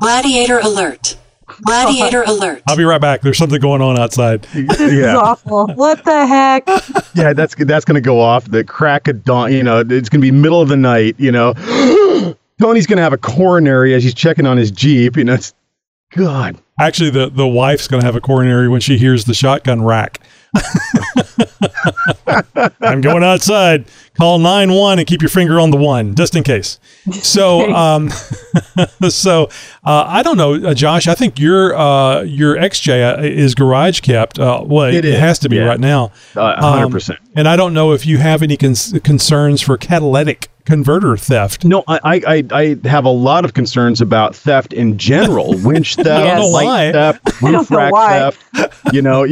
Gladiator 0.00 0.58
alert. 0.58 1.16
Gladiator 1.62 2.22
alert. 2.22 2.62
I'll 2.68 2.76
be 2.76 2.84
right 2.84 3.00
back. 3.00 3.22
There's 3.22 3.38
something 3.38 3.60
going 3.60 3.82
on 3.82 3.98
outside. 3.98 4.46
This 4.66 4.80
is 4.80 5.04
awful. 5.14 5.68
What 5.68 6.04
the 6.04 6.26
heck? 6.26 6.68
Yeah, 7.14 7.32
that's 7.32 7.54
that's 7.54 7.86
going 7.86 7.94
to 7.94 8.02
go 8.02 8.20
off 8.20 8.44
the 8.50 8.62
crack 8.62 9.08
of 9.08 9.24
dawn. 9.24 9.50
You 9.50 9.62
know, 9.62 9.80
it's 9.80 10.10
going 10.10 10.20
to 10.20 10.26
be 10.26 10.30
middle 10.30 10.60
of 10.60 10.68
the 10.68 10.76
night. 10.76 11.14
You 11.18 11.32
know, 11.32 11.54
Tony's 12.60 12.86
going 12.86 12.98
to 12.98 13.02
have 13.02 13.14
a 13.14 13.18
coronary 13.18 13.94
as 13.94 14.04
he's 14.04 14.12
checking 14.12 14.44
on 14.44 14.58
his 14.58 14.70
Jeep. 14.70 15.16
You 15.16 15.24
know, 15.24 15.32
it's 15.32 15.54
God. 16.10 16.60
Actually, 16.78 17.08
the, 17.10 17.30
the 17.30 17.46
wife's 17.46 17.88
going 17.88 18.02
to 18.02 18.06
have 18.06 18.16
a 18.16 18.20
coronary 18.20 18.68
when 18.68 18.82
she 18.82 18.98
hears 18.98 19.24
the 19.24 19.32
shotgun 19.32 19.82
rack. 19.82 20.20
I'm 22.80 23.00
going 23.00 23.22
outside. 23.24 23.86
Call 24.16 24.38
nine 24.38 24.72
one 24.72 24.98
and 24.98 25.06
keep 25.06 25.20
your 25.20 25.28
finger 25.28 25.60
on 25.60 25.70
the 25.70 25.76
one, 25.76 26.14
just 26.14 26.34
in 26.34 26.42
case. 26.42 26.78
So, 27.12 27.70
um, 27.74 28.08
so 29.08 29.44
uh, 29.84 30.04
I 30.06 30.22
don't 30.22 30.36
know, 30.36 30.54
uh, 30.54 30.74
Josh. 30.74 31.06
I 31.06 31.14
think 31.14 31.38
your 31.38 31.76
uh, 31.76 32.22
your 32.22 32.56
XJ 32.56 33.18
uh, 33.18 33.22
is 33.22 33.54
garage 33.54 34.00
kept. 34.00 34.38
Uh, 34.38 34.62
well, 34.64 34.86
it, 34.88 34.94
It 34.96 35.04
is, 35.04 35.18
has 35.20 35.38
to 35.40 35.48
be 35.48 35.56
yeah. 35.56 35.64
right 35.64 35.80
now. 35.80 36.12
Uh, 36.34 36.54
Um, 36.58 36.90
100%. 36.92 37.18
and 37.34 37.46
I 37.48 37.56
don't 37.56 37.74
know 37.74 37.92
if 37.92 38.06
you 38.06 38.18
have 38.18 38.42
any 38.42 38.56
cons- 38.56 38.94
concerns 39.04 39.60
for 39.60 39.76
catalytic 39.76 40.48
converter 40.64 41.16
theft. 41.16 41.64
No, 41.64 41.84
I, 41.86 42.00
I, 42.02 42.22
I 42.26 42.44
I 42.82 42.88
have 42.88 43.04
a 43.04 43.10
lot 43.10 43.44
of 43.44 43.52
concerns 43.54 44.00
about 44.00 44.34
theft 44.34 44.72
in 44.72 44.96
general. 44.98 45.54
Winch 45.62 45.94
theft, 45.96 46.08
I 46.08 46.38
light 46.38 46.64
why. 46.64 46.92
theft, 46.92 47.42
roof 47.42 47.70
rack 47.70 47.92
why. 47.92 48.30
theft. 48.52 48.74
You 48.94 49.02
know, 49.02 49.24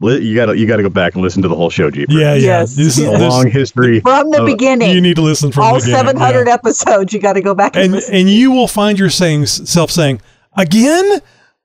you, 0.00 0.34
gotta 0.34 0.56
you 0.56 0.66
gotta 0.66 0.82
go 0.82 0.88
back 0.88 1.14
and 1.14 1.22
listen 1.22 1.42
to 1.42 1.48
the 1.48 1.54
whole 1.56 1.70
show, 1.70 1.90
Jeep. 1.90 2.08
Yeah, 2.10 2.34
yeah. 2.34 2.60
Yes. 2.60 2.76
This 2.76 2.98
is 2.98 3.06
a 3.06 3.10
this- 3.10 3.20
long 3.20 3.50
history 3.50 4.00
From 4.00 4.30
the 4.30 4.40
of- 4.40 4.46
beginning. 4.46 4.90
You 4.90 5.00
need 5.00 5.16
to 5.16 5.22
listen 5.22 5.50
from 5.52 5.64
All 5.64 5.74
the 5.74 5.80
beginning. 5.80 6.06
700 6.18 6.46
yeah. 6.46 6.54
episodes. 6.54 7.12
You 7.12 7.20
got 7.20 7.32
to 7.34 7.40
go 7.40 7.54
back 7.54 7.74
and, 7.74 7.84
and 7.86 7.92
listen. 7.94 8.14
and 8.14 8.30
you 8.30 8.50
will 8.52 8.68
find 8.68 8.98
yourself 8.98 9.90
saying 9.90 10.20
again, 10.56 11.20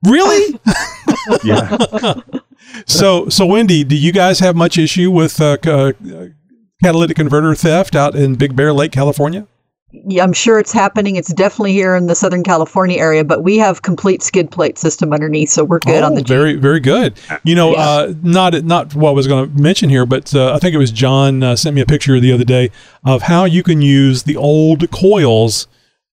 really? 0.06 0.58
Yeah. 1.42 1.76
so 2.86 3.28
so 3.30 3.46
Wendy, 3.46 3.82
do 3.84 3.96
you 3.96 4.12
guys 4.12 4.40
have 4.40 4.54
much 4.56 4.76
issue 4.76 5.10
with 5.10 5.40
uh, 5.40 5.56
uh, 5.64 5.92
catalytic 6.82 7.16
converter 7.16 7.54
theft 7.54 7.94
out 7.96 8.14
in 8.14 8.34
Big 8.34 8.54
Bear 8.54 8.72
Lake, 8.74 8.92
California? 8.92 9.46
Yeah, 10.06 10.24
I'm 10.24 10.32
sure 10.32 10.58
it's 10.58 10.72
happening. 10.72 11.16
It's 11.16 11.32
definitely 11.32 11.72
here 11.72 11.94
in 11.94 12.06
the 12.08 12.14
Southern 12.14 12.42
California 12.42 12.98
area, 12.98 13.22
but 13.24 13.42
we 13.44 13.58
have 13.58 13.82
complete 13.82 14.22
skid 14.22 14.50
plate 14.50 14.76
system 14.76 15.12
underneath, 15.12 15.50
so 15.50 15.62
we're 15.64 15.78
good 15.78 16.02
on 16.02 16.12
Oh, 16.12 16.14
the 16.16 16.22
Jeep. 16.22 16.28
very 16.28 16.54
very 16.56 16.80
good. 16.80 17.14
You 17.44 17.54
know, 17.54 17.74
uh, 17.74 18.12
not 18.22 18.64
not 18.64 18.94
what 18.94 19.10
I 19.10 19.12
was 19.12 19.26
going 19.26 19.54
to 19.54 19.60
mention 19.62 19.88
here, 19.90 20.04
but 20.04 20.34
uh, 20.34 20.52
I 20.54 20.58
think 20.58 20.74
it 20.74 20.78
was 20.78 20.90
John 20.90 21.42
uh, 21.42 21.54
sent 21.56 21.76
me 21.76 21.80
a 21.82 21.86
picture 21.86 22.18
the 22.18 22.32
other 22.32 22.44
day 22.44 22.70
of 23.04 23.22
how 23.22 23.44
you 23.44 23.62
can 23.62 23.82
use 23.82 24.24
the 24.24 24.36
old 24.36 24.90
coils 24.90 25.68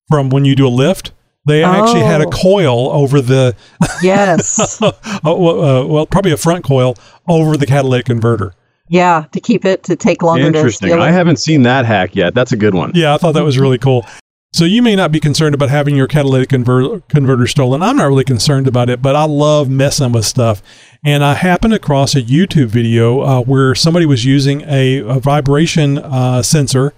from 0.10 0.30
when 0.30 0.46
you 0.46 0.56
do 0.56 0.68
a 0.68 0.70
lift. 0.70 1.12
They 1.48 1.64
actually 1.64 2.02
had 2.02 2.22
a 2.22 2.28
Oh. 2.28 2.30
coil 2.30 2.92
over 2.92 3.20
the 3.20 3.56
Yes. 4.04 4.80
uh, 4.82 4.92
well, 5.24 5.62
uh, 5.62 5.86
well, 5.88 6.06
probably 6.06 6.32
a 6.32 6.38
front 6.38 6.64
coil 6.64 6.96
over 7.28 7.58
the 7.58 7.66
catalytic 7.66 8.06
converter. 8.06 8.54
Yeah, 8.92 9.24
to 9.32 9.40
keep 9.40 9.64
it 9.64 9.84
to 9.84 9.96
take 9.96 10.22
longer 10.22 10.52
to 10.52 10.58
Interesting. 10.58 10.90
steal 10.90 11.02
it. 11.02 11.06
I 11.06 11.12
haven't 11.12 11.38
seen 11.38 11.64
that 11.64 11.86
hack 11.86 12.14
yet. 12.14 12.34
That's 12.34 12.52
a 12.52 12.58
good 12.58 12.74
one. 12.74 12.92
Yeah, 12.94 13.14
I 13.14 13.18
thought 13.18 13.36
that 13.36 13.44
was 13.46 13.58
really 13.58 13.78
cool. 13.78 14.06
So 14.54 14.66
you 14.66 14.82
may 14.82 14.98
not 14.98 15.14
be 15.14 15.22
concerned 15.22 15.56
about 15.56 15.70
having 15.70 15.96
your 15.96 16.08
catalytic 16.08 16.50
conver- 16.50 17.02
converter 17.08 17.48
stolen. 17.48 17.82
I'm 17.82 17.96
not 17.96 18.08
really 18.10 18.26
concerned 18.26 18.68
about 18.68 18.90
it, 18.90 19.02
but 19.02 19.16
I 19.16 19.24
love 19.24 19.70
messing 19.70 20.12
with 20.12 20.26
stuff. 20.26 20.62
And 21.06 21.24
I 21.24 21.36
happened 21.36 21.74
across 21.74 22.16
a 22.16 22.22
YouTube 22.22 22.68
video 22.68 23.22
uh, 23.22 23.42
where 23.44 23.74
somebody 23.76 24.06
was 24.06 24.26
using 24.26 24.62
a, 24.64 24.98
a 24.98 25.22
vibration 25.22 25.98
uh, 25.98 26.42
sensor, 26.44 26.94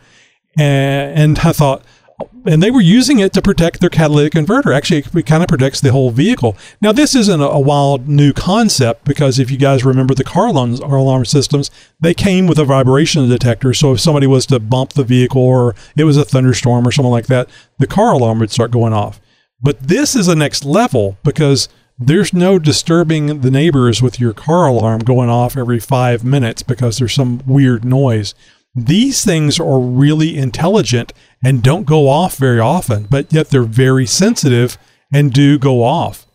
and, 0.57 1.37
and 1.37 1.39
I 1.39 1.51
thought, 1.51 1.83
and 2.45 2.61
they 2.61 2.71
were 2.71 2.81
using 2.81 3.19
it 3.19 3.33
to 3.33 3.41
protect 3.41 3.79
their 3.79 3.89
catalytic 3.89 4.33
converter. 4.33 4.73
Actually, 4.73 5.05
it 5.19 5.25
kind 5.25 5.43
of 5.43 5.49
protects 5.49 5.81
the 5.81 5.91
whole 5.91 6.11
vehicle. 6.11 6.57
Now, 6.81 6.91
this 6.91 7.15
isn't 7.15 7.41
a, 7.41 7.47
a 7.47 7.59
wild 7.59 8.07
new 8.07 8.33
concept 8.33 9.05
because 9.05 9.39
if 9.39 9.49
you 9.51 9.57
guys 9.57 9.85
remember 9.85 10.13
the 10.13 10.23
car 10.23 10.47
alarm, 10.47 10.73
alarm 10.73 11.25
systems, 11.25 11.71
they 11.99 12.13
came 12.13 12.47
with 12.47 12.59
a 12.59 12.65
vibration 12.65 13.27
detector. 13.29 13.73
So 13.73 13.93
if 13.93 13.99
somebody 13.99 14.27
was 14.27 14.45
to 14.47 14.59
bump 14.59 14.93
the 14.93 15.03
vehicle 15.03 15.41
or 15.41 15.75
it 15.95 16.03
was 16.03 16.17
a 16.17 16.25
thunderstorm 16.25 16.87
or 16.87 16.91
something 16.91 17.11
like 17.11 17.27
that, 17.27 17.49
the 17.79 17.87
car 17.87 18.13
alarm 18.13 18.39
would 18.39 18.51
start 18.51 18.71
going 18.71 18.93
off. 18.93 19.19
But 19.61 19.79
this 19.79 20.15
is 20.15 20.27
a 20.27 20.35
next 20.35 20.65
level 20.65 21.17
because 21.23 21.69
there's 21.97 22.33
no 22.33 22.59
disturbing 22.59 23.41
the 23.41 23.51
neighbors 23.51 24.01
with 24.01 24.19
your 24.19 24.33
car 24.33 24.67
alarm 24.67 24.99
going 24.99 25.29
off 25.29 25.55
every 25.55 25.79
five 25.79 26.23
minutes 26.23 26.63
because 26.63 26.97
there's 26.97 27.13
some 27.13 27.41
weird 27.45 27.85
noise. 27.85 28.33
These 28.75 29.23
things 29.23 29.59
are 29.59 29.79
really 29.79 30.35
intelligent 30.37 31.13
and 31.43 31.61
don't 31.61 31.85
go 31.85 32.07
off 32.07 32.37
very 32.37 32.59
often, 32.59 33.03
but 33.09 33.31
yet 33.33 33.49
they're 33.49 33.63
very 33.63 34.05
sensitive 34.05 34.77
and 35.13 35.33
do 35.33 35.59
go 35.59 35.83
off. 35.83 36.25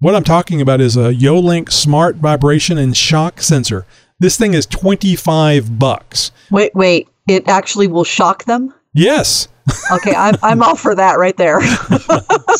What 0.00 0.14
I'm 0.14 0.24
talking 0.24 0.60
about 0.60 0.80
is 0.80 0.96
a 0.96 1.12
Yolink 1.14 1.70
smart 1.70 2.16
vibration 2.16 2.76
and 2.76 2.96
shock 2.96 3.40
sensor. 3.40 3.86
This 4.18 4.36
thing 4.36 4.54
is 4.54 4.66
25 4.66 5.78
bucks. 5.78 6.32
Wait, 6.50 6.74
wait. 6.74 7.08
It 7.28 7.48
actually 7.48 7.86
will 7.86 8.04
shock 8.04 8.44
them? 8.44 8.74
Yes. 8.94 9.48
Okay, 9.92 10.12
I'm, 10.14 10.34
I'm 10.42 10.62
all 10.62 10.74
for 10.74 10.94
that 10.94 11.18
right 11.18 11.36
there. 11.36 11.60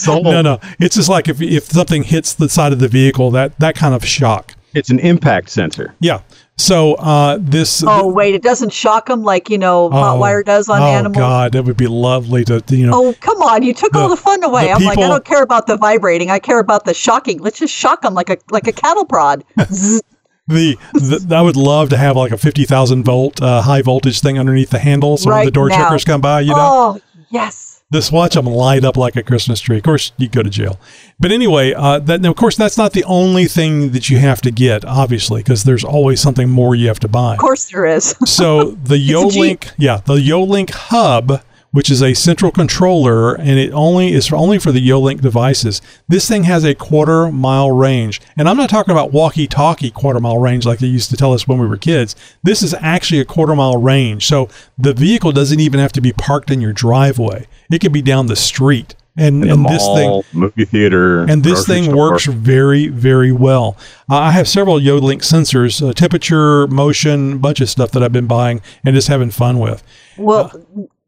No, 0.07 0.43
no. 0.43 0.59
It's 0.80 0.97
just 0.97 1.09
like 1.09 1.28
if, 1.28 1.40
if 1.40 1.64
something 1.64 2.03
hits 2.03 2.34
the 2.34 2.49
side 2.49 2.72
of 2.72 2.78
the 2.78 2.88
vehicle, 2.88 3.30
that, 3.32 3.59
that 3.61 3.76
kind 3.76 3.95
of 3.95 4.05
shock. 4.05 4.55
It's 4.74 4.90
an 4.90 4.99
impact 4.99 5.51
sensor. 5.51 5.95
Yeah. 6.01 6.22
So 6.63 6.95
uh, 6.95 7.39
this. 7.41 7.83
oh, 7.87 8.07
wait. 8.09 8.35
It 8.35 8.43
doesn't 8.43 8.73
shock 8.73 9.07
them 9.07 9.23
like, 9.23 9.51
you 9.51 9.59
know, 9.59 9.91
Hotwire 9.91 10.45
does 10.45 10.69
on 10.69 10.81
oh, 10.81 10.87
animals? 10.87 11.17
Oh 11.19 11.21
God, 11.21 11.53
that 11.53 11.65
would 11.65 11.77
be 11.77 11.87
lovely 11.89 12.45
to, 12.45 12.63
you 12.69 12.87
know. 12.87 13.09
Oh, 13.09 13.15
come 13.21 13.43
on. 13.43 13.63
You 13.63 13.75
took 13.75 13.95
all 13.95 14.09
The- 14.09 14.15
the 14.15 14.21
fun 14.21 14.43
away. 14.45 14.67
the 14.67 14.73
I'm 14.73 14.85
like, 14.85 14.99
I 14.99 15.09
don't 15.09 15.25
care 15.25 15.43
about 15.43 15.67
the 15.67 15.77
vibrating. 15.77 16.31
I 16.31 16.39
care 16.39 16.59
about 16.61 16.85
the 16.85 16.95
shocking. 16.95 17.39
Let's 17.39 17.59
just 17.59 17.75
shock 17.75 18.03
them 18.03 18.15
like 18.15 18.31
a 18.31 18.39
like 18.51 18.67
a 18.67 18.73
cattle 18.73 19.05
prod. 19.05 19.45
The, 20.49 20.77
the 20.93 21.35
I 21.37 21.41
would 21.41 21.57
love 21.57 21.89
to 21.91 21.97
have 21.97 22.17
like 22.17 22.33
a 22.33 22.37
fifty 22.37 22.65
thousand 22.65 23.05
volt 23.05 23.41
uh, 23.41 23.63
high 23.63 23.81
voltage 23.81 24.21
thing 24.21 24.39
underneath 24.41 24.71
the 24.71 24.81
handle, 24.81 25.17
so 25.17 25.31
when 25.31 25.45
the 25.45 25.53
door 25.53 25.69
now. 25.69 25.77
checkers 25.77 26.05
come 26.05 26.21
by, 26.21 26.41
you 26.41 26.51
know, 26.51 26.57
Oh, 26.59 27.01
yes. 27.31 27.72
Just 27.93 28.11
watch 28.11 28.34
them 28.34 28.47
light 28.47 28.84
up 28.84 28.97
like 28.97 29.14
a 29.16 29.22
Christmas 29.22 29.61
tree. 29.61 29.76
Of 29.76 29.82
course, 29.82 30.12
you 30.16 30.28
go 30.28 30.43
to 30.43 30.51
jail, 30.51 30.80
but 31.20 31.30
anyway, 31.30 31.74
uh, 31.74 31.99
that 32.01 32.20
now, 32.20 32.30
of 32.30 32.36
course 32.36 32.57
that's 32.57 32.78
not 32.78 32.93
the 32.93 33.05
only 33.05 33.45
thing 33.45 33.90
that 33.90 34.11
you 34.11 34.18
have 34.18 34.40
to 34.43 34.51
get, 34.51 34.84
obviously, 34.84 35.40
because 35.40 35.64
there's 35.64 35.84
always 35.84 36.20
something 36.20 36.49
more 36.49 36.74
you 36.74 36.88
have 36.88 37.01
to 37.01 37.09
buy. 37.09 37.34
Of 37.34 37.38
course 37.38 37.70
there 37.70 37.86
is. 37.86 38.16
So 38.24 38.72
the. 38.72 39.03
Yolink, 39.12 39.72
yeah, 39.78 39.99
the 39.99 40.14
Yolink 40.14 40.70
Hub, 40.70 41.43
which 41.73 41.91
is 41.91 42.03
a 42.03 42.14
central 42.14 42.51
controller, 42.53 43.35
and 43.35 43.59
it 43.59 43.73
only 43.73 44.12
is 44.12 44.33
only 44.33 44.59
for 44.59 44.70
the 44.73 44.87
Yolink 44.87 45.20
devices. 45.20 45.83
This 46.07 46.29
thing 46.29 46.45
has 46.45 46.64
a 46.64 46.75
quarter 46.75 47.33
mile 47.33 47.70
range, 47.70 48.20
and 48.37 48.49
I'm 48.49 48.57
not 48.57 48.70
talking 48.70 48.93
about 48.93 49.12
walkie-talkie 49.12 49.91
quarter 49.91 50.20
mile 50.20 50.39
range 50.39 50.64
like 50.66 50.79
they 50.79 50.87
used 50.87 51.11
to 51.11 51.16
tell 51.16 51.33
us 51.33 51.49
when 51.49 51.59
we 51.59 51.66
were 51.66 51.77
kids. 51.79 52.14
This 52.43 52.62
is 52.62 52.75
actually 52.75 53.20
a 53.20 53.25
quarter 53.25 53.57
mile 53.57 53.79
range, 53.79 54.27
so 54.27 54.49
the 54.79 54.93
vehicle 54.93 55.33
doesn't 55.33 55.61
even 55.61 55.81
have 55.81 55.93
to 55.93 56.01
be 56.01 56.12
parked 56.12 56.51
in 56.51 56.61
your 56.61 56.73
driveway. 56.73 57.47
It 57.70 57.81
can 57.81 57.91
be 57.93 58.03
down 58.03 58.27
the 58.27 58.37
street, 58.37 58.95
and, 59.16 59.43
In 59.43 59.49
the 59.49 59.55
and 59.55 59.64
this 59.66 59.87
thing 59.87 60.23
movie 60.33 60.64
theater, 60.66 61.23
and 61.25 61.43
this 61.43 61.66
thing 61.66 61.85
store. 61.85 61.97
works 61.97 62.27
very 62.27 62.89
very 62.89 63.31
well 63.31 63.77
uh, 64.11 64.16
i 64.16 64.31
have 64.31 64.49
several 64.49 64.79
yolink 64.79 65.18
sensors 65.18 65.87
uh, 65.87 65.93
temperature 65.93 66.66
motion 66.68 67.37
bunch 67.39 67.61
of 67.61 67.68
stuff 67.68 67.91
that 67.91 68.03
i've 68.03 68.12
been 68.12 68.27
buying 68.27 68.62
and 68.87 68.95
just 68.95 69.09
having 69.09 69.31
fun 69.31 69.59
with 69.59 69.83
Well, 70.16 70.51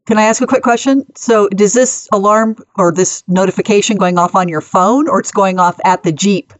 can 0.05 0.17
I 0.17 0.23
ask 0.23 0.41
a 0.41 0.47
quick 0.47 0.63
question? 0.63 1.05
So, 1.15 1.47
does 1.49 1.73
this 1.73 2.07
alarm 2.13 2.57
or 2.77 2.91
this 2.91 3.23
notification 3.27 3.97
going 3.97 4.17
off 4.17 4.35
on 4.35 4.47
your 4.47 4.61
phone, 4.61 5.07
or 5.07 5.19
it's 5.19 5.31
going 5.31 5.59
off 5.59 5.79
at 5.85 6.03
the 6.03 6.11
Jeep? 6.11 6.53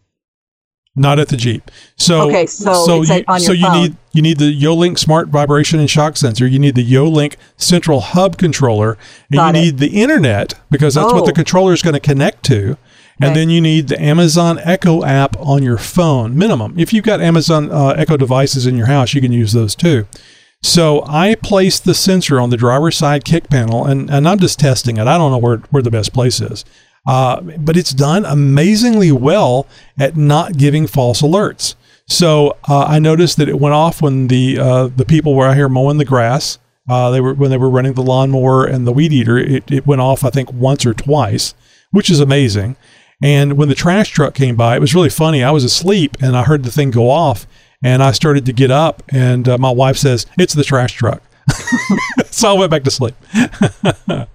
not 0.98 1.20
at 1.20 1.28
the 1.28 1.36
jeep 1.36 1.70
so 1.98 2.22
Okay, 2.30 2.46
so 2.46 3.02
it's 3.02 3.10
you, 3.10 3.16
at- 3.18 3.26
on 3.28 3.38
so 3.41 3.52
you 3.52 3.70
need 3.74 3.98
you 4.14 4.22
need 4.22 4.38
the 4.39 4.46
yolink 4.62 4.98
smart 4.98 5.28
vibration 5.28 5.78
and 5.78 5.89
shock 5.89 6.16
sensor 6.16 6.48
you 6.48 6.58
need 6.58 6.74
the 6.74 6.89
yolink 6.89 7.36
central 7.58 8.00
hub 8.00 8.38
controller 8.38 8.91
and 9.30 9.34
Got 9.38 9.56
you 9.56 9.60
it. 9.62 9.64
need 9.66 9.78
the 9.80 10.02
internet 10.02 10.54
because 10.72 10.93
that's 10.96 11.12
what 11.12 11.26
the 11.26 11.32
Oh. 11.32 11.36
controller 11.36 11.74
is 11.74 11.82
going 11.82 11.96
to 11.96 12.00
connect 12.00 12.43
to 12.46 12.78
and 13.20 13.32
Okay. 13.32 13.34
then 13.41 13.50
you 13.50 13.60
need 13.60 13.89
the 13.89 14.02
Amazon 14.02 14.58
Echo 14.64 15.04
app 15.04 15.36
on 15.39 15.64
your 15.64 15.78
phone, 15.78 16.38
minimum. 16.38 16.74
If 16.78 16.93
you've 16.93 17.04
got 17.04 17.20
Amazon 17.20 17.70
uh, 17.74 17.89
Echo 17.98 18.16
devices 18.16 18.66
in 18.66 18.78
your 18.78 18.88
house, 18.88 19.14
you 19.14 19.20
can 19.20 19.34
use 19.34 19.52
those 19.52 19.76
too. 19.76 20.06
So 20.66 21.03
I 21.05 21.36
placed 21.36 21.86
the 21.86 21.93
sensor 21.93 22.39
on 22.39 22.49
the 22.49 22.57
driver's 22.57 22.97
side 22.97 23.24
kick 23.24 23.49
panel, 23.49 23.86
and, 23.86 24.09
and 24.09 24.28
I'm 24.28 24.39
just 24.39 24.59
testing 24.59 24.97
it. 24.97 25.05
I 25.05 25.16
don't 25.16 25.32
know 25.32 25.38
where, 25.38 25.57
where 25.70 25.84
the 25.84 25.91
best 25.91 26.11
place 26.11 26.41
is. 26.41 26.66
Uh, 27.05 27.39
but 27.39 27.78
it's 27.78 27.93
done 27.93 28.26
amazingly 28.26 29.11
well 29.11 29.68
at 29.99 30.18
not 30.18 30.57
giving 30.57 30.88
false 30.88 31.22
alerts. 31.22 31.76
So 32.07 32.57
uh, 32.68 32.86
I 32.86 32.97
noticed 32.97 33.38
that 33.38 33.47
it 33.47 33.59
went 33.59 33.76
off 33.76 34.01
when 34.01 34.28
the 34.28 34.57
uh, 34.57 34.88
the 34.88 35.05
people 35.05 35.36
were 35.36 35.45
out 35.45 35.55
here 35.55 35.70
mowing 35.70 35.99
the 35.99 36.05
grass. 36.05 36.57
Uh, 36.89 37.11
they 37.11 37.22
were 37.22 37.36
when 37.36 37.51
they 37.51 37.57
were 37.57 37.70
running 37.70 37.93
the 37.93 38.01
lawnmower 38.01 38.66
and 38.66 38.88
the 38.88 38.91
weed 38.91 39.13
eater. 39.13 39.38
It, 39.38 39.72
it 39.72 39.86
went 39.86 40.01
off 40.01 40.24
I 40.24 40.32
think 40.32 40.51
once 40.51 40.84
or 40.84 40.95
twice, 40.95 41.53
which 41.91 42.09
is 42.09 42.20
amazing. 42.20 42.76
And 43.22 43.53
when 43.53 43.70
the 43.70 43.76
trash 43.76 44.09
truck 44.09 44.34
came 44.34 44.55
by, 44.55 44.76
it 44.76 44.82
was 44.82 44.95
really 44.95 45.09
funny. 45.09 45.43
I 45.43 45.51
was 45.51 45.63
asleep 45.63 46.18
and 46.20 46.36
I 46.36 46.43
heard 46.43 46.63
the 46.63 46.72
thing 46.72 46.89
go 46.89 47.11
off, 47.11 47.45
and 47.86 48.01
I 48.01 48.13
started 48.13 48.47
to 48.47 48.53
get 48.53 48.71
up, 48.71 49.03
and 49.09 49.47
uh, 49.47 49.59
my 49.59 49.69
wife 49.69 49.95
says, 49.95 50.25
"It's 50.39 50.55
the 50.55 50.63
trash 50.63 50.93
truck." 50.93 51.21
so 52.31 52.49
I 52.49 52.53
went 52.53 52.71
back 52.71 52.83
to 52.83 52.91
sleep. 52.91 53.13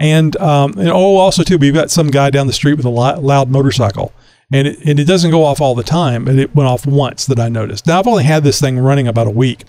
and, 0.00 0.36
um, 0.38 0.72
and 0.72 0.88
oh, 0.88 1.16
also 1.16 1.44
too, 1.44 1.56
we've 1.56 1.72
got 1.72 1.92
some 1.92 2.08
guy 2.08 2.30
down 2.30 2.48
the 2.48 2.52
street 2.52 2.74
with 2.74 2.84
a 2.84 2.90
loud 2.90 3.48
motorcycle, 3.48 4.12
and 4.52 4.66
it, 4.66 4.84
and 4.84 4.98
it 4.98 5.04
doesn't 5.04 5.30
go 5.30 5.44
off 5.44 5.60
all 5.60 5.76
the 5.76 5.84
time, 5.84 6.24
but 6.24 6.34
it 6.34 6.52
went 6.56 6.68
off 6.68 6.84
once 6.84 7.26
that 7.26 7.38
I 7.38 7.48
noticed. 7.48 7.86
Now 7.86 8.00
I've 8.00 8.08
only 8.08 8.24
had 8.24 8.42
this 8.42 8.60
thing 8.60 8.76
running 8.76 9.06
about 9.06 9.28
a 9.28 9.30
week, 9.30 9.62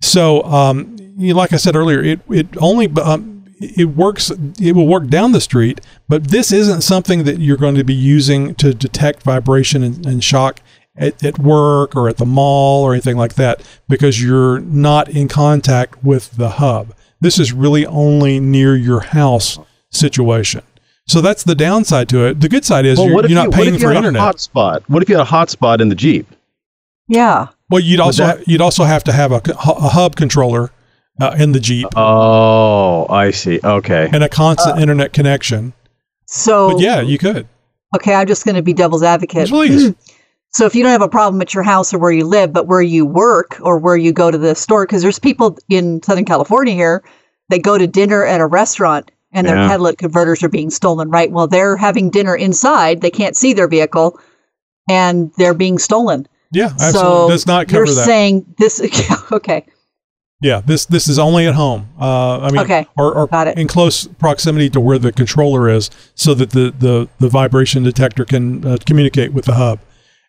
so 0.00 0.42
um, 0.44 0.96
you 1.18 1.34
know, 1.34 1.38
like 1.38 1.52
I 1.52 1.56
said 1.56 1.76
earlier, 1.76 2.02
it 2.02 2.20
it 2.30 2.46
only 2.56 2.90
um, 3.02 3.44
it 3.60 3.90
works. 3.96 4.30
It 4.58 4.72
will 4.72 4.86
work 4.86 5.08
down 5.08 5.32
the 5.32 5.42
street, 5.42 5.82
but 6.08 6.28
this 6.28 6.52
isn't 6.52 6.80
something 6.80 7.24
that 7.24 7.38
you're 7.38 7.58
going 7.58 7.74
to 7.74 7.84
be 7.84 7.94
using 7.94 8.54
to 8.54 8.72
detect 8.72 9.24
vibration 9.24 9.82
and, 9.82 10.06
and 10.06 10.24
shock 10.24 10.62
at, 10.98 11.22
at 11.24 11.38
work 11.38 11.96
or 11.96 12.08
at 12.08 12.16
the 12.18 12.26
mall 12.26 12.82
or 12.84 12.92
anything 12.92 13.16
like 13.16 13.34
that 13.34 13.62
because 13.88 14.22
you're 14.22 14.60
not 14.60 15.08
in 15.08 15.28
contact 15.28 16.02
with 16.04 16.32
the 16.36 16.50
hub. 16.50 16.94
This 17.20 17.38
is 17.38 17.52
really 17.52 17.86
only 17.86 18.38
near 18.40 18.76
your 18.76 19.00
house 19.00 19.58
situation. 19.90 20.62
So 21.06 21.20
that's 21.22 21.42
the 21.42 21.54
downside 21.54 22.08
to 22.10 22.26
it. 22.26 22.40
The 22.40 22.48
good 22.48 22.64
side 22.64 22.84
is 22.84 22.98
Well, 22.98 23.06
you're, 23.06 23.14
what 23.16 23.24
if 23.24 23.30
you're 23.30 23.38
you, 23.38 23.44
not 23.44 23.48
what 23.48 23.56
paying 23.56 23.74
if 23.74 23.80
you 23.80 23.86
for 23.88 23.94
had 23.94 23.98
internet. 24.04 24.22
a 24.22 24.24
hotspot? 24.26 24.82
What 24.88 25.02
if 25.02 25.08
you 25.08 25.16
had 25.16 25.26
a 25.26 25.30
hotspot 25.30 25.80
in 25.80 25.88
the 25.88 25.94
Jeep? 25.94 26.26
Yeah. 27.08 27.48
Well, 27.70 27.80
you'd 27.80 28.00
also 28.00 28.26
that- 28.26 28.46
you'd 28.48 28.60
also 28.60 28.84
have 28.84 29.02
to 29.04 29.12
have 29.12 29.32
a, 29.32 29.40
a 29.46 29.88
hub 29.88 30.16
controller 30.16 30.70
uh, 31.20 31.34
in 31.38 31.52
the 31.52 31.60
Jeep 31.60 31.88
Oh, 31.96 33.06
I 33.08 33.30
see. 33.30 33.58
Okay. 33.64 34.08
and 34.12 34.22
a 34.22 34.28
constant 34.28 34.78
internet 34.80 35.12
connection. 35.12 35.72
So 36.26 36.72
But 36.72 36.80
yeah, 36.80 37.00
you 37.00 37.16
could. 37.18 37.48
okay, 37.96 38.14
I'm 38.14 38.26
just 38.26 38.44
going 38.44 38.54
to 38.56 38.62
be 38.62 38.74
devil's 38.74 39.02
advocate. 39.02 39.48
Please. 39.48 39.94
So 40.50 40.64
if 40.66 40.74
you 40.74 40.82
don't 40.82 40.92
have 40.92 41.02
a 41.02 41.08
problem 41.08 41.40
at 41.42 41.52
your 41.54 41.62
house 41.62 41.92
or 41.92 41.98
where 41.98 42.10
you 42.12 42.24
live, 42.24 42.52
but 42.52 42.66
where 42.66 42.80
you 42.82 43.04
work 43.04 43.58
or 43.60 43.78
where 43.78 43.96
you 43.96 44.12
go 44.12 44.30
to 44.30 44.38
the 44.38 44.54
store, 44.54 44.86
because 44.86 45.02
there's 45.02 45.18
people 45.18 45.58
in 45.68 46.02
Southern 46.02 46.24
California 46.24 46.74
here, 46.74 47.04
that 47.50 47.62
go 47.62 47.76
to 47.78 47.86
dinner 47.86 48.24
at 48.24 48.40
a 48.40 48.46
restaurant 48.46 49.10
and 49.32 49.46
their 49.46 49.56
Yeah. 49.56 49.68
catalytic 49.68 49.98
converters 49.98 50.42
are 50.42 50.48
being 50.48 50.70
stolen. 50.70 51.10
Right? 51.10 51.30
Well, 51.30 51.46
they're 51.46 51.76
having 51.76 52.08
dinner 52.10 52.34
inside. 52.34 53.02
They 53.02 53.10
can't 53.10 53.36
see 53.36 53.52
their 53.52 53.68
vehicle, 53.68 54.18
and 54.88 55.30
they're 55.36 55.54
being 55.54 55.78
stolen. 55.78 56.26
Yeah, 56.50 56.66
absolutely. 56.80 56.92
So 56.92 57.28
Does 57.28 57.46
not 57.46 57.68
cover 57.68 57.84
you're 57.84 57.94
that. 57.94 58.06
saying 58.06 58.46
this? 58.58 58.80
okay. 59.32 59.66
Yeah, 60.40 60.62
this 60.64 60.86
this 60.86 61.08
is 61.08 61.18
only 61.18 61.46
at 61.46 61.54
home. 61.54 61.88
Uh, 62.00 62.38
I 62.38 62.50
mean, 62.52 62.60
Okay, 62.60 62.86
or, 62.96 63.12
or 63.28 63.48
in 63.56 63.66
close 63.66 64.06
proximity 64.06 64.70
to 64.70 64.80
where 64.80 64.98
the 64.98 65.10
controller 65.12 65.68
is, 65.68 65.90
so 66.14 66.32
that 66.34 66.50
the 66.50 66.72
the, 66.78 67.08
the 67.18 67.28
vibration 67.28 67.82
detector 67.82 68.24
can 68.24 68.64
uh, 68.64 68.76
communicate 68.86 69.32
with 69.32 69.46
the 69.46 69.54
hub, 69.54 69.80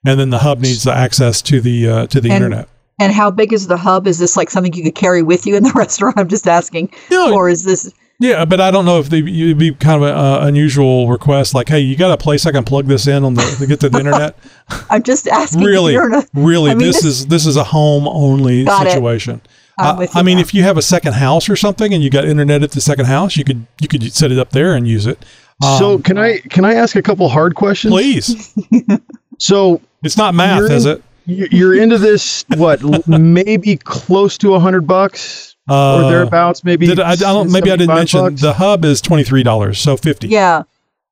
and 0.06 0.20
then 0.20 0.30
the 0.30 0.40
hub 0.40 0.60
needs 0.60 0.84
the 0.84 0.94
access 0.94 1.42
to 1.44 1.62
the 1.62 1.88
uh, 1.90 2.08
to 2.08 2.20
the 2.22 2.30
And- 2.30 2.44
internet. 2.44 2.70
And 3.02 3.14
how 3.14 3.32
big 3.32 3.54
is 3.54 3.68
the 3.68 3.78
hub? 3.78 4.08
Is 4.08 4.20
this 4.20 4.36
like 4.36 4.50
something 4.50 4.74
you 4.74 4.84
could 4.84 4.96
carry 4.96 5.24
with 5.24 5.46
you 5.46 5.56
in 5.56 5.64
the 5.64 5.72
restaurant? 5.76 6.18
I'm 6.20 6.28
just 6.28 6.46
asking. 6.50 6.92
No. 7.10 7.34
Or 7.34 7.48
is 7.48 7.64
this? 7.64 7.94
Yeah, 8.20 8.44
but 8.44 8.60
I 8.60 8.70
don't 8.72 8.84
know 8.84 9.00
if 9.00 9.08
they, 9.10 9.20
it'd 9.20 9.58
be 9.58 9.74
kind 9.74 10.04
of 10.04 10.10
an 10.10 10.14
uh, 10.18 10.40
unusual 10.42 11.08
request, 11.08 11.56
like, 11.56 11.70
hey, 11.70 11.80
you 11.80 11.96
got 11.96 12.12
a 12.12 12.18
place 12.18 12.46
I 12.46 12.52
can 12.52 12.66
plug 12.66 12.88
this 12.88 13.08
in 13.08 13.24
on 13.24 13.36
the 13.36 13.42
to 13.60 13.66
get 13.66 13.80
to 13.80 13.88
the 13.88 14.00
internet. 14.00 14.36
I'm 14.90 15.04
just 15.04 15.30
asking. 15.30 15.62
really, 15.64 15.94
You're 15.94 16.22
really, 16.34 16.72
I 16.72 16.76
mean, 16.76 16.86
this, 16.86 17.06
is 17.06 17.28
this 17.28 17.46
is 17.46 17.56
a 17.56 17.64
home 17.64 18.06
only 18.10 18.66
Got 18.66 18.88
it. 18.88 18.92
situation. 18.92 19.40
I'm 19.78 19.96
Uh, 19.96 20.00
with 20.00 20.18
I 20.18 20.22
mean, 20.22 20.36
now. 20.36 20.42
if 20.42 20.54
you 20.54 20.64
have 20.64 20.76
a 20.76 20.82
second 20.82 21.14
house 21.14 21.48
or 21.48 21.56
something 21.56 21.94
and 21.94 22.04
you 22.04 22.10
got 22.10 22.26
internet 22.26 22.62
at 22.64 22.72
the 22.72 22.82
second 22.82 23.06
house, 23.06 23.38
you 23.38 23.46
could 23.46 23.66
you 23.80 23.88
could 23.88 24.12
set 24.12 24.30
it 24.34 24.38
up 24.38 24.50
there 24.50 24.74
and 24.74 24.86
use 24.86 25.06
it. 25.06 25.24
so 25.78 25.94
Um, 25.94 26.02
can 26.04 26.18
I 26.18 26.40
can 26.50 26.66
I 26.66 26.74
ask 26.74 26.98
a 26.98 27.02
couple 27.02 27.30
hard 27.30 27.56
questions? 27.56 27.94
please, 27.94 28.54
So 29.40 29.82
it's 30.04 30.18
not 30.18 30.36
math, 30.36 30.60
You're 30.60 30.72
is 30.72 30.86
it? 30.86 31.04
you- 31.26 31.48
you're 31.52 31.76
into 31.82 31.98
this 31.98 32.46
what 32.56 32.82
maybe 33.08 33.78
close 33.78 34.38
to 34.40 34.54
a 34.56 34.60
hundred 34.60 34.88
bucks 34.88 35.56
Uh, 35.70 35.98
or 36.06 36.12
thereabouts 36.12 36.64
maybe 36.64 36.88
Did 36.88 37.00
I, 37.00 37.12
I 37.12 37.16
don't. 37.16 37.52
Maybe 37.52 37.72
I 37.72 37.76
didn't 37.76 37.96
mention 37.96 38.20
bucks? 38.22 38.42
the 38.42 38.54
hub 38.54 38.84
is 38.86 39.02
twenty 39.02 39.24
three 39.24 39.44
dollars, 39.44 39.80
so 39.80 39.96
fifty. 39.98 40.28
Yeah. 40.28 40.64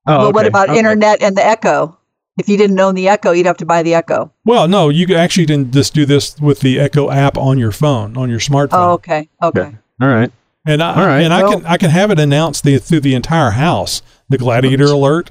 Oh, 0.08 0.28
but 0.28 0.36
what 0.36 0.46
about 0.46 0.70
okay. 0.70 0.80
internet 0.80 1.22
and 1.22 1.36
the 1.36 1.46
Echo? 1.46 1.98
If 2.40 2.48
you 2.48 2.56
didn't 2.58 2.80
own 2.80 2.96
the 2.96 3.08
Echo, 3.10 3.32
you'd 3.32 3.46
have 3.48 3.58
to 3.58 3.66
buy 3.66 3.84
the 3.84 3.94
Echo. 3.96 4.32
Well, 4.46 4.68
no, 4.68 4.90
you 4.90 5.06
could 5.08 5.18
actually 5.18 5.48
can 5.48 5.72
just 5.72 5.94
do 5.94 6.06
this 6.06 6.40
with 6.40 6.60
the 6.62 6.80
Echo 6.80 7.10
app 7.12 7.38
on 7.38 7.58
your 7.58 7.72
phone, 7.72 8.16
on 8.16 8.30
your 8.30 8.40
smartphone. 8.40 8.70
Oh, 8.74 8.92
okay. 8.94 9.28
Okay. 9.42 9.62
Okay. 9.62 9.76
All 10.02 10.08
right. 10.08 10.32
And 10.66 10.82
I, 10.84 10.94
All 11.02 11.08
right, 11.08 11.22
and 11.22 11.34
I 11.34 11.42
can 11.42 11.66
I 11.66 11.78
can 11.78 11.90
have 11.92 12.12
it 12.12 12.20
announced 12.20 12.64
the, 12.64 12.78
through 12.78 13.00
the 13.02 13.16
entire 13.16 13.52
house, 13.52 14.02
the 14.30 14.38
Gladiator 14.38 14.86
alert. 14.86 15.30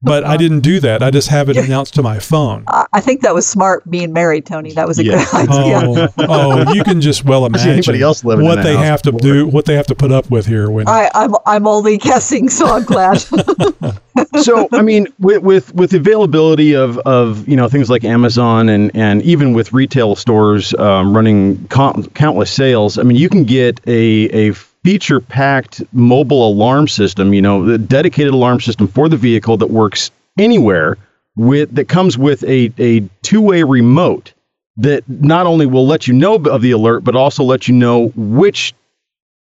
But 0.00 0.22
I 0.22 0.36
didn't 0.36 0.60
do 0.60 0.78
that. 0.80 1.02
I 1.02 1.10
just 1.10 1.26
have 1.28 1.48
it 1.48 1.56
announced 1.56 1.94
to 1.94 2.02
my 2.02 2.20
phone. 2.20 2.62
I 2.68 2.86
I 2.92 3.00
think 3.00 3.22
that 3.22 3.34
was 3.34 3.48
smart 3.48 3.88
being 3.90 4.12
married, 4.12 4.46
Tony. 4.46 4.72
That 4.72 4.86
was 4.86 5.00
a 5.00 5.04
Yeah. 5.04 5.24
good 5.24 5.50
idea. 5.50 6.08
Oh, 6.18 6.64
oh, 6.68 6.72
you 6.72 6.84
can 6.84 7.00
just 7.00 7.24
well 7.24 7.46
imagine 7.46 8.00
else 8.00 8.22
what 8.22 8.36
the 8.36 8.62
they 8.62 8.76
have 8.76 9.02
to 9.02 9.12
before. 9.12 9.32
do, 9.32 9.46
what 9.48 9.64
they 9.64 9.74
have 9.74 9.88
to 9.88 9.96
put 9.96 10.12
up 10.12 10.30
with 10.30 10.46
here. 10.46 10.70
When 10.70 10.86
I, 10.88 11.10
I'm 11.14 11.34
I'm 11.46 11.66
only 11.66 11.98
guessing, 11.98 12.48
so 12.48 12.66
I'm 12.66 12.84
glad. 12.84 13.14
so 14.40 14.68
I 14.72 14.82
mean, 14.82 15.08
with, 15.18 15.42
with 15.42 15.74
with 15.74 15.92
availability 15.92 16.76
of 16.76 16.98
of 16.98 17.48
you 17.48 17.56
know 17.56 17.68
things 17.68 17.90
like 17.90 18.04
Amazon 18.04 18.68
and 18.68 18.94
and 18.94 19.20
even 19.22 19.52
with 19.52 19.72
retail 19.72 20.14
stores 20.14 20.74
um, 20.74 21.14
running 21.14 21.66
co- 21.68 22.04
countless 22.14 22.52
sales, 22.52 22.98
I 22.98 23.02
mean, 23.02 23.16
you 23.16 23.28
can 23.28 23.42
get 23.44 23.80
a 23.88 24.48
a 24.48 24.54
feature 24.84 25.20
packed 25.20 25.82
mobile 25.92 26.48
alarm 26.48 26.88
system, 26.88 27.32
you 27.32 27.42
know, 27.42 27.64
the 27.64 27.78
dedicated 27.78 28.32
alarm 28.32 28.60
system 28.60 28.88
for 28.88 29.08
the 29.08 29.16
vehicle 29.16 29.56
that 29.58 29.70
works 29.70 30.10
anywhere 30.38 30.96
with 31.36 31.74
that 31.74 31.88
comes 31.88 32.18
with 32.18 32.42
a 32.44 32.72
a 32.78 33.00
two 33.22 33.40
way 33.40 33.62
remote 33.62 34.32
that 34.76 35.08
not 35.08 35.46
only 35.46 35.66
will 35.66 35.86
let 35.86 36.06
you 36.06 36.14
know 36.14 36.36
of 36.36 36.62
the 36.62 36.70
alert, 36.70 37.00
but 37.00 37.16
also 37.16 37.42
let 37.42 37.68
you 37.68 37.74
know 37.74 38.08
which 38.16 38.74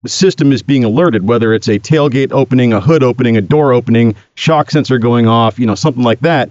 system 0.06 0.52
is 0.52 0.62
being 0.62 0.84
alerted, 0.84 1.28
whether 1.28 1.54
it's 1.54 1.68
a 1.68 1.80
tailgate 1.80 2.32
opening, 2.32 2.74
a 2.74 2.82
hood 2.82 3.04
opening, 3.04 3.38
a 3.38 3.42
door 3.42 3.74
opening, 3.74 4.16
shock 4.36 4.72
sensor 4.72 4.98
going 5.00 5.28
off, 5.28 5.60
you 5.60 5.66
know, 5.66 5.76
something 5.76 6.04
like 6.04 6.20
that. 6.22 6.50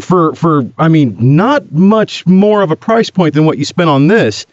For 0.00 0.34
for 0.34 0.64
I 0.78 0.88
mean, 0.88 1.16
not 1.18 1.72
much 1.72 2.24
more 2.26 2.62
of 2.62 2.70
a 2.70 2.76
price 2.76 3.10
point 3.10 3.34
than 3.34 3.44
what 3.44 3.58
you 3.58 3.64
spent 3.64 3.90
on 3.90 4.06
this. 4.06 4.46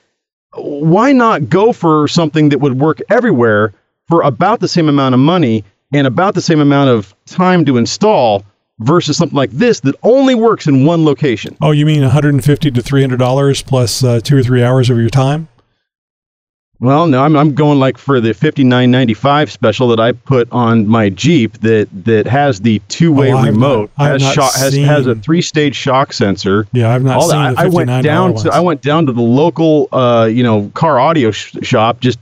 Why 0.56 1.12
not 1.12 1.50
go 1.50 1.72
for 1.74 2.08
something 2.08 2.50
that 2.50 2.60
would 2.60 2.80
work 2.80 3.00
everywhere 3.10 3.74
for 4.08 4.22
about 4.24 4.60
the 4.60 4.68
same 4.68 4.90
amount 4.90 5.14
of 5.14 5.20
money 5.20 5.64
and 5.94 6.08
about 6.08 6.34
the 6.34 6.42
same 6.42 6.60
amount 6.60 6.90
of 6.90 7.16
time 7.26 7.66
to 7.66 7.78
install 7.78 8.44
versus 8.80 9.18
something 9.18 9.36
like 9.36 9.52
this 9.52 9.82
that 9.82 9.96
only 10.04 10.36
works 10.36 10.68
in 10.68 10.86
one 10.86 11.06
location? 11.06 11.56
oh, 11.62 11.72
you 11.72 11.86
mean 11.86 12.02
one 12.02 12.10
hundred 12.12 12.34
and 12.34 12.44
fifty 12.44 12.72
to 12.72 12.82
three 12.82 13.02
hundred 13.02 13.20
dollars 13.20 13.62
plus 13.62 14.04
uh, 14.04 14.20
two 14.22 14.38
or 14.38 14.44
three 14.44 14.64
hours 14.64 14.90
of 14.90 14.98
your 14.98 15.10
time? 15.10 15.48
Well, 16.82 17.08
no, 17.08 17.22
I'm 17.24 17.36
I'm 17.36 17.54
going 17.56 17.78
like 17.78 17.98
for 17.98 18.22
the 18.22 18.30
59.95 18.32 19.50
special 19.50 19.90
that 19.90 20.00
I 20.00 20.14
put 20.14 20.48
on 20.52 20.88
my 20.88 21.10
Jeep 21.10 21.58
that 21.60 21.90
that 22.06 22.26
has 22.28 22.62
the 22.62 22.80
two-way 22.88 23.32
Oh, 23.34 23.38
not- 23.42 23.46
remote, 23.48 23.92
I've 23.98 24.14
has 24.14 24.22
not 24.24 24.34
shock, 24.34 24.54
has 24.56 24.76
has 24.78 25.06
a 25.08 25.16
three-stage 25.16 25.76
shock 25.76 26.14
sensor. 26.14 26.68
Yeah, 26.72 26.94
I've 26.94 27.04
not 27.04 27.18
All 27.18 27.30
seen 27.30 27.42
that. 27.42 27.56
the 27.56 27.62
I, 27.62 27.66
I 27.66 27.68
went 27.68 28.04
down 28.04 28.32
ones. 28.32 28.44
to 28.44 28.54
I 28.54 28.60
went 28.62 28.82
down 28.82 29.06
to 29.08 29.12
the 29.12 29.22
local 29.22 29.90
uh, 29.92 30.30
you 30.32 30.42
know 30.44 30.72
car 30.74 31.00
audio 31.02 31.32
sh- 31.32 31.54
shop 31.64 32.00
just 32.00 32.18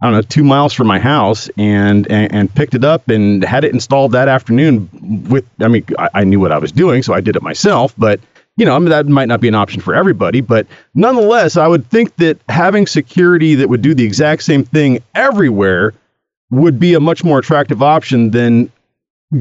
I 0.00 0.06
don't 0.06 0.14
know 0.14 0.22
two 0.22 0.44
miles 0.44 0.72
from 0.72 0.86
my 0.86 0.98
house 0.98 1.50
and, 1.58 2.10
and 2.10 2.32
and 2.32 2.54
picked 2.54 2.74
it 2.74 2.84
up 2.84 3.10
and 3.10 3.44
had 3.44 3.64
it 3.64 3.74
installed 3.74 4.12
that 4.12 4.28
afternoon. 4.28 4.88
With 5.28 5.44
I 5.60 5.68
mean 5.68 5.84
I, 5.98 6.08
I 6.14 6.24
knew 6.24 6.40
what 6.40 6.52
I 6.52 6.58
was 6.58 6.72
doing, 6.72 7.02
so 7.02 7.12
I 7.12 7.20
did 7.20 7.36
it 7.36 7.42
myself, 7.42 7.92
but. 7.98 8.18
You 8.60 8.66
know, 8.66 8.76
I 8.76 8.78
mean, 8.78 8.90
that 8.90 9.06
might 9.06 9.28
not 9.28 9.40
be 9.40 9.48
an 9.48 9.54
option 9.54 9.80
for 9.80 9.94
everybody, 9.94 10.42
but 10.42 10.66
nonetheless, 10.94 11.56
I 11.56 11.66
would 11.66 11.88
think 11.88 12.16
that 12.16 12.38
having 12.50 12.86
security 12.86 13.54
that 13.54 13.70
would 13.70 13.80
do 13.80 13.94
the 13.94 14.04
exact 14.04 14.42
same 14.42 14.64
thing 14.64 15.02
everywhere 15.14 15.94
would 16.50 16.78
be 16.78 16.92
a 16.92 17.00
much 17.00 17.24
more 17.24 17.38
attractive 17.38 17.82
option 17.82 18.32
than 18.32 18.70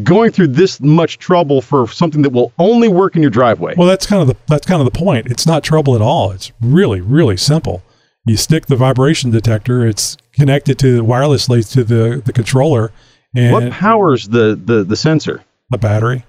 going 0.03 0.31
through 0.31 0.47
this 0.47 0.79
much 0.79 1.17
trouble 1.17 1.59
for 1.59 1.85
something 1.89 2.21
that 2.21 2.29
will 2.29 2.53
only 2.59 2.87
work 2.87 3.17
in 3.17 3.21
your 3.21 3.29
driveway. 3.29 3.73
Well, 3.75 3.89
that's 3.89 4.05
kind 4.05 4.21
of 4.21 4.29
the 4.29 4.37
that's 4.47 4.65
kind 4.65 4.79
of 4.79 4.85
the 4.85 4.97
point. 4.97 5.27
It's 5.27 5.45
not 5.45 5.65
trouble 5.65 5.95
at 5.95 6.01
all. 6.01 6.31
It's 6.31 6.53
really 6.61 7.01
really 7.01 7.35
simple. 7.35 7.83
You 8.25 8.37
stick 8.37 8.67
the 8.67 8.77
vibration 8.77 9.31
detector. 9.31 9.85
It's 9.85 10.15
connected 10.31 10.79
to 10.79 11.03
wirelessly 11.03 11.69
to 11.73 11.83
the 11.83 12.21
the 12.23 12.31
controller 12.31 12.93
and 13.35 13.51
what 13.51 13.71
powers 13.71 14.29
the, 14.29 14.59
the, 14.63 14.83
the 14.83 14.95
sensor? 14.95 15.43
a 15.71 15.77
battery 15.77 16.23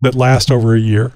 that 0.00 0.14
lasts 0.14 0.50
over 0.50 0.74
a 0.74 0.80
year. 0.80 1.12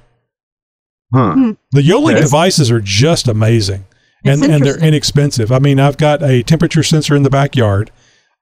Huh. 1.15 1.55
The 1.73 1.83
Yoli 1.83 2.13
Okay. 2.13 2.21
devices 2.21 2.71
are 2.71 2.81
just 2.81 3.29
amazing, 3.29 3.85
and 4.25 4.43
and 4.43 4.65
they're 4.65 4.79
inexpensive. 4.79 5.53
I 5.53 5.59
mean, 5.59 5.79
I've 5.81 5.97
got 5.97 6.23
a 6.23 6.43
temperature 6.43 6.83
sensor 6.83 7.15
in 7.15 7.23
the 7.23 7.31
backyard 7.31 7.91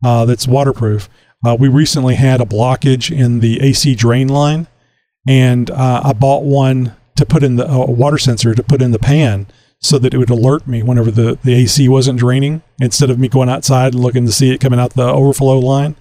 uh, 0.05 0.25
that's 0.25 0.49
waterproof. 0.49 1.09
Uh, 1.47 1.57
we 1.59 1.69
recently 1.69 2.15
had 2.15 2.41
a 2.41 2.45
blockage 2.47 3.15
in 3.15 3.41
the 3.41 3.61
AC 3.61 3.95
drain 3.95 4.29
line, 4.29 4.67
and 5.29 5.71
uh, 5.71 6.01
I 6.05 6.13
bought 6.15 6.45
one 6.45 6.95
to 7.17 7.27
put 7.27 7.43
in 7.43 7.57
the 7.57 7.71
a 7.71 7.91
water 7.91 8.19
sensor 8.19 8.55
to 8.55 8.63
put 8.63 8.81
in 8.83 8.93
the 8.93 8.99
pan 8.99 9.47
so 9.81 9.99
that 9.99 10.15
it 10.15 10.19
would 10.19 10.31
alert 10.31 10.67
me 10.67 10.83
whenever 10.83 11.11
the, 11.11 11.39
the 11.45 11.53
AC 11.53 11.87
wasn't 11.91 12.19
draining 12.19 12.63
instead 12.81 13.11
of 13.11 13.19
me 13.19 13.29
going 13.29 13.51
outside 13.51 13.93
and 13.93 14.03
looking 14.03 14.25
to 14.25 14.33
see 14.33 14.51
it 14.51 14.59
coming 14.59 14.81
out 14.81 14.95
the 14.95 15.03
overflow 15.07 15.59
line. 15.59 15.95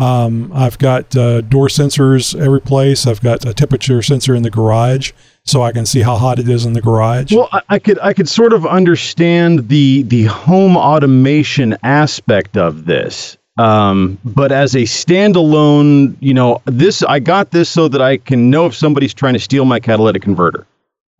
Um, 0.00 0.52
I've 0.54 0.78
got 0.78 1.16
uh, 1.16 1.40
door 1.40 1.66
sensors 1.68 2.38
every 2.40 2.60
place. 2.60 3.06
I've 3.06 3.20
got 3.20 3.44
a 3.44 3.52
temperature 3.52 4.00
sensor 4.02 4.34
in 4.34 4.42
the 4.42 4.50
garage 4.50 5.10
so 5.44 5.62
I 5.62 5.72
can 5.72 5.86
see 5.86 6.02
how 6.02 6.16
hot 6.16 6.38
it 6.38 6.48
is 6.48 6.64
in 6.66 6.74
the 6.74 6.80
garage. 6.80 7.32
Well, 7.32 7.48
I, 7.52 7.62
I 7.68 7.78
could 7.78 7.98
I 8.00 8.12
could 8.12 8.28
sort 8.28 8.52
of 8.52 8.64
understand 8.66 9.68
the 9.68 10.02
the 10.02 10.24
home 10.24 10.76
automation 10.76 11.76
aspect 11.82 12.56
of 12.56 12.84
this. 12.84 13.36
Um, 13.56 14.18
but 14.24 14.52
as 14.52 14.76
a 14.76 14.82
standalone, 14.82 16.16
you 16.20 16.32
know, 16.32 16.62
this 16.66 17.02
I 17.02 17.18
got 17.18 17.50
this 17.50 17.68
so 17.68 17.88
that 17.88 18.00
I 18.00 18.18
can 18.18 18.50
know 18.50 18.66
if 18.66 18.74
somebody's 18.76 19.12
trying 19.14 19.34
to 19.34 19.40
steal 19.40 19.64
my 19.64 19.80
catalytic 19.80 20.22
converter. 20.22 20.64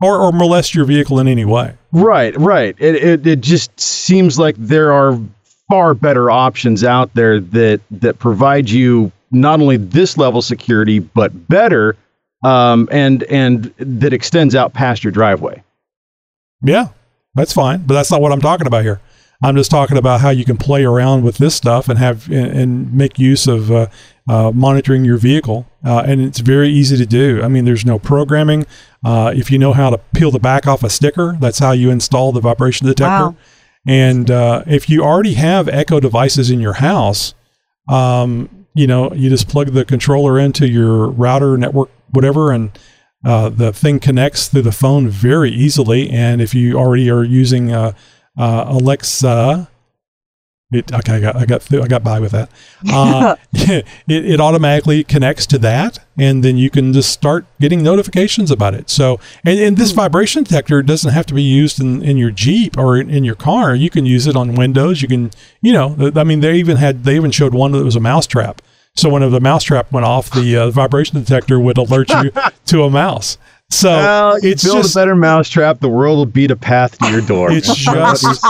or, 0.01 0.19
or 0.21 0.31
molest 0.33 0.75
your 0.75 0.85
vehicle 0.85 1.19
in 1.19 1.27
any 1.27 1.45
way. 1.45 1.75
Right, 1.93 2.37
right. 2.39 2.77
It, 2.79 2.95
it 2.97 3.27
it 3.27 3.41
just 3.41 3.79
seems 3.81 4.39
like 4.39 4.55
there 4.57 4.93
are 4.93 5.19
far 5.69 5.95
better 5.95 6.31
options 6.31 6.85
out 6.85 7.13
there 7.15 7.41
that 7.41 7.81
that 7.91 8.19
provide 8.19 8.69
you 8.69 9.13
not 9.31 9.61
only 9.61 9.77
this 9.77 10.17
level 10.17 10.43
security 10.43 10.99
but 10.99 11.49
better, 11.49 11.97
um, 12.45 12.89
and 12.91 13.23
and 13.25 13.73
that 13.79 14.13
extends 14.13 14.55
out 14.55 14.73
past 14.73 15.05
your 15.05 15.13
driveway. 15.13 15.63
Yeah, 16.63 16.89
that's 17.35 17.53
fine, 17.53 17.83
but 17.87 17.95
that's 17.95 18.11
not 18.11 18.21
what 18.21 18.33
I'm 18.33 18.41
talking 18.41 18.67
about 18.67 18.83
here. 18.83 19.01
I'm 19.41 19.55
just 19.55 19.71
talking 19.71 19.97
about 19.97 20.21
how 20.21 20.31
you 20.31 20.45
can 20.45 20.57
play 20.57 20.85
around 20.85 21.23
with 21.23 21.39
this 21.39 21.55
stuff 21.55 21.89
and 21.89 21.99
have 21.99 22.29
and, 22.29 22.51
and 22.51 22.93
make 22.93 23.19
use 23.19 23.47
of 23.47 23.71
uh, 23.71 23.87
uh, 24.29 24.51
monitoring 24.53 25.05
your 25.05 25.17
vehicle, 25.17 25.67
uh, 25.85 26.03
and 26.05 26.21
it's 26.21 26.41
very 26.41 26.71
easy 26.71 26.97
to 26.97 27.07
do. 27.07 27.41
I 27.43 27.49
mean, 27.49 27.65
there's 27.65 27.87
no 27.87 28.01
programming. 28.01 28.67
Uh, 29.05 29.33
if 29.37 29.51
you 29.51 29.59
know 29.59 29.73
how 29.73 29.91
to 29.91 29.99
peel 30.13 30.33
the 30.33 30.41
back 30.41 30.67
off 30.67 30.83
a 30.83 30.91
sticker, 30.91 31.37
that's 31.39 31.61
how 31.61 31.71
you 31.71 31.91
install 31.91 32.33
the 32.33 32.41
vibration 32.41 32.89
detector. 32.89 33.29
Wow. 33.29 33.37
And 33.89 34.31
uh, 34.31 34.65
if 34.67 34.91
you 34.91 35.03
already 35.03 35.33
have 35.35 35.67
Echo 35.67 35.99
devices 35.99 36.51
in 36.51 36.61
your 36.61 36.75
house, 36.75 37.33
um, 37.89 38.67
you 38.75 38.87
know, 38.87 39.13
you 39.15 39.31
just 39.31 39.49
plug 39.49 39.69
the 39.69 39.85
controller 39.85 40.39
into 40.39 40.69
your 40.69 41.09
router, 41.09 41.57
network, 41.57 41.91
whatever, 42.11 42.53
and 42.53 42.79
uh, 43.25 43.49
the 43.49 43.73
thing 43.73 43.99
connects 43.99 44.49
through 44.49 44.63
the 44.63 44.73
phone 44.73 45.09
very 45.09 45.51
easily. 45.51 46.11
And 46.11 46.43
if 46.43 46.55
you 46.55 46.77
already 46.77 47.11
are 47.11 47.25
using 47.25 47.73
uh, 47.73 47.93
uh, 48.39 48.67
Alexa, 48.69 49.71
it, 50.71 50.93
okay, 50.93 51.15
I 51.15 51.21
got 51.21 51.37
I 51.37 51.47
got 51.47 51.63
through, 51.63 51.83
I 51.83 51.89
got 51.89 52.05
by 52.05 52.21
with 52.21 52.33
that. 52.33 52.51
Uh, 52.91 53.37
it, 53.53 53.85
it 54.07 54.41
automatically 54.41 55.03
connects 55.03 55.47
to 55.47 55.59
that, 55.59 55.99
and 56.17 56.45
then 56.45 56.57
you 56.57 56.71
can 56.71 56.93
just 56.93 57.11
start 57.11 57.45
getting 57.61 57.83
notifications 57.83 58.51
about 58.51 58.75
it. 58.75 58.89
So, 58.89 59.19
and, 59.45 59.59
and 59.59 59.77
this 59.77 59.91
vibration 59.91 60.45
detector 60.45 60.83
doesn't 60.83 61.13
have 61.13 61.27
to 61.27 61.35
be 61.35 61.43
used 61.43 61.81
in, 61.81 62.03
in 62.03 62.17
your 62.17 62.31
Jeep 62.31 62.79
or 62.79 62.97
in, 62.97 63.11
in 63.11 63.25
your 63.25 63.35
car. 63.35 63.75
You 63.75 63.91
can 63.91 64.07
use 64.07 64.27
it 64.27 64.37
on 64.37 64.55
Windows. 64.55 65.03
You 65.03 65.09
can, 65.09 65.31
you 65.61 65.73
know, 65.73 66.13
I 66.15 66.25
mean, 66.25 66.41
they 66.41 66.55
even 66.55 66.77
had 66.77 67.05
they 67.05 67.17
even 67.17 67.31
showed 67.31 67.55
one 67.55 67.73
that 67.73 67.85
was 67.85 67.97
a 67.97 68.01
mousetrap. 68.01 68.63
So 68.95 69.09
when 69.09 69.29
the 69.29 69.41
mousetrap 69.41 69.93
went 69.93 70.07
off, 70.07 70.31
the 70.31 70.57
uh, 70.57 70.71
vibration 70.71 71.19
detector 71.19 71.59
would 71.59 71.79
alert 71.79 72.11
you 72.11 72.31
to 72.67 72.83
a 72.83 72.91
mouse. 72.91 73.39
So 73.71 73.91
Well, 73.91 74.41
you 74.41 74.51
it's 74.51 74.65
build 74.65 74.79
just 74.79 74.95
a 74.95 74.99
better 74.99 75.15
mousetrap, 75.15 75.81
the 75.81 75.89
world 75.89 76.19
will 76.19 76.27
beat 76.27 76.51
a 76.51 76.57
path 76.57 76.99
to 76.99 77.11
your 77.11 77.21
door. 77.21 77.53
It's 77.53 77.67
just 77.67 78.45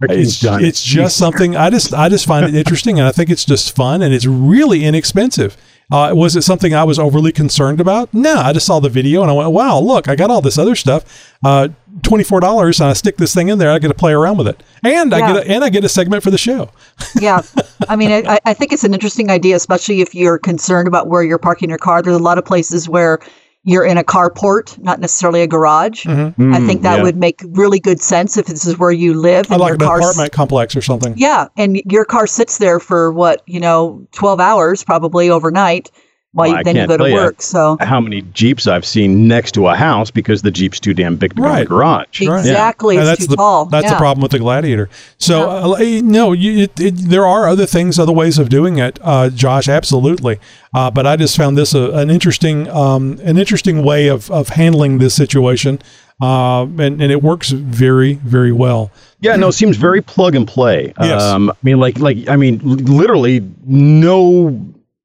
it's, 0.00 0.44
it's 0.44 0.82
just 0.84 1.16
something 1.16 1.56
I 1.56 1.70
just 1.70 1.94
I 1.94 2.08
just 2.08 2.26
find 2.26 2.44
it 2.46 2.54
interesting 2.54 2.98
and 2.98 3.06
I 3.06 3.12
think 3.12 3.30
it's 3.30 3.44
just 3.44 3.74
fun 3.74 4.02
and 4.02 4.12
it's 4.12 4.26
really 4.26 4.84
inexpensive. 4.84 5.56
Uh, 5.90 6.10
was 6.12 6.34
it 6.34 6.42
something 6.42 6.74
I 6.74 6.82
was 6.82 6.98
overly 6.98 7.30
concerned 7.30 7.80
about? 7.80 8.12
No, 8.12 8.34
I 8.34 8.52
just 8.52 8.66
saw 8.66 8.80
the 8.80 8.88
video 8.88 9.22
and 9.22 9.30
I 9.30 9.34
went, 9.34 9.52
"Wow, 9.52 9.78
look, 9.78 10.08
I 10.08 10.16
got 10.16 10.30
all 10.30 10.40
this 10.40 10.58
other 10.58 10.74
stuff. 10.74 11.32
Uh, 11.44 11.68
Twenty 12.02 12.24
four 12.24 12.40
dollars, 12.40 12.78
and 12.78 12.90
I 12.90 12.92
stick 12.92 13.16
this 13.16 13.34
thing 13.34 13.48
in 13.48 13.58
there. 13.58 13.70
I 13.70 13.78
get 13.78 13.88
to 13.88 13.94
play 13.94 14.12
around 14.12 14.36
with 14.36 14.48
it, 14.48 14.62
and 14.84 15.14
I 15.14 15.20
get 15.32 15.36
a, 15.46 15.50
and 15.50 15.64
I 15.64 15.70
get 15.70 15.82
a 15.82 15.88
segment 15.88 16.22
for 16.22 16.30
the 16.30 16.36
show. 16.36 16.70
yeah. 17.20 17.40
I 17.88 17.96
mean, 17.96 18.10
I, 18.10 18.38
I 18.44 18.52
think 18.52 18.74
it's 18.74 18.84
an 18.84 18.92
interesting 18.92 19.30
idea, 19.30 19.56
especially 19.56 20.02
if 20.02 20.14
you're 20.14 20.38
concerned 20.38 20.88
about 20.88 21.06
where 21.08 21.22
you're 21.22 21.38
parking 21.38 21.70
your 21.70 21.78
car. 21.78 22.02
There's 22.02 22.16
a 22.16 22.22
lot 22.22 22.36
of 22.36 22.44
places 22.44 22.86
where 22.86 23.18
you're 23.66 23.84
in 23.84 23.98
a 23.98 24.04
carport, 24.04 24.78
not 24.78 25.00
necessarily 25.00 25.42
a 25.42 25.46
garage. 25.46 26.06
Mm-hmm. 26.06 26.54
I 26.54 26.60
think 26.60 26.80
mm, 26.80 26.82
that 26.84 26.98
yeah. 26.98 27.02
would 27.02 27.16
make 27.16 27.42
really 27.48 27.80
good 27.80 28.00
sense 28.00 28.36
if 28.36 28.46
this 28.46 28.64
is 28.64 28.78
where 28.78 28.92
you 28.92 29.12
live. 29.12 29.50
I 29.50 29.56
and 29.56 29.60
like 29.60 29.68
your 29.70 29.74
an 29.74 29.80
car's- 29.80 30.04
apartment 30.04 30.32
complex 30.32 30.76
or 30.76 30.82
something. 30.82 31.14
Yeah, 31.16 31.48
and 31.56 31.82
your 31.84 32.04
car 32.04 32.28
sits 32.28 32.58
there 32.58 32.78
for 32.78 33.12
what 33.12 33.42
you 33.46 33.58
know, 33.58 34.06
twelve 34.12 34.38
hours 34.38 34.84
probably 34.84 35.28
overnight, 35.28 35.90
while 36.36 36.48
Well, 36.48 36.54
you, 36.54 36.60
I 36.60 36.62
then 36.62 36.76
you 36.76 36.80
can't 36.80 36.88
go 36.90 36.96
to 36.98 37.04
tell 37.10 37.14
work. 37.14 37.42
So 37.42 37.76
how 37.80 38.00
many 38.00 38.22
Jeeps 38.22 38.66
I've 38.66 38.84
seen 38.84 39.26
next 39.26 39.52
to 39.52 39.66
a 39.68 39.74
house 39.74 40.10
because 40.10 40.42
the 40.42 40.50
Jeep's 40.50 40.78
too 40.78 40.92
damn 40.94 41.16
big 41.16 41.30
to 41.30 41.36
go 41.36 41.44
in 41.44 41.48
the 41.50 41.56
Right. 41.56 41.68
garage. 41.68 42.20
Exactly, 42.20 42.96
And 42.96 43.02
it's 43.02 43.10
that's 43.10 43.20
too 43.22 43.30
the, 43.30 43.36
tall. 43.36 43.64
That's 43.66 43.90
the 43.90 43.96
problem 43.96 44.22
with 44.22 44.32
the 44.32 44.38
Gladiator. 44.38 44.88
So 45.18 45.48
uh, 45.74 45.78
no, 46.02 46.32
you, 46.32 46.64
it, 46.64 46.78
it, 46.80 46.94
there 46.96 47.26
are 47.26 47.48
other 47.48 47.66
things, 47.66 47.98
other 47.98 48.12
ways 48.12 48.38
of 48.38 48.48
doing 48.48 48.78
it, 48.78 48.98
uh, 49.02 49.30
Josh. 49.30 49.68
Absolutely, 49.68 50.38
uh, 50.74 50.90
but 50.90 51.06
I 51.06 51.16
just 51.16 51.36
found 51.36 51.56
this 51.56 51.74
a, 51.74 51.90
an 51.92 52.10
interesting, 52.10 52.68
um, 52.68 53.18
an 53.24 53.38
interesting 53.38 53.82
way 53.82 54.08
of 54.08 54.30
of 54.30 54.50
handling 54.50 54.98
this 54.98 55.14
situation, 55.14 55.78
uh, 56.22 56.62
and 56.62 57.00
and 57.00 57.10
it 57.10 57.22
works 57.22 57.50
very 57.50 58.14
very 58.14 58.52
well. 58.52 58.90
Yeah, 59.20 59.36
no, 59.36 59.48
it 59.48 59.52
seems 59.52 59.76
very 59.78 60.02
plug 60.02 60.34
and 60.34 60.46
play. 60.46 60.92
Yes. 61.00 61.22
Um, 61.22 61.48
I 61.50 61.54
mean, 61.62 61.78
like, 61.78 61.98
like, 61.98 62.28
I 62.28 62.36
mean, 62.36 62.60
literally 62.62 63.40
no 63.64 64.50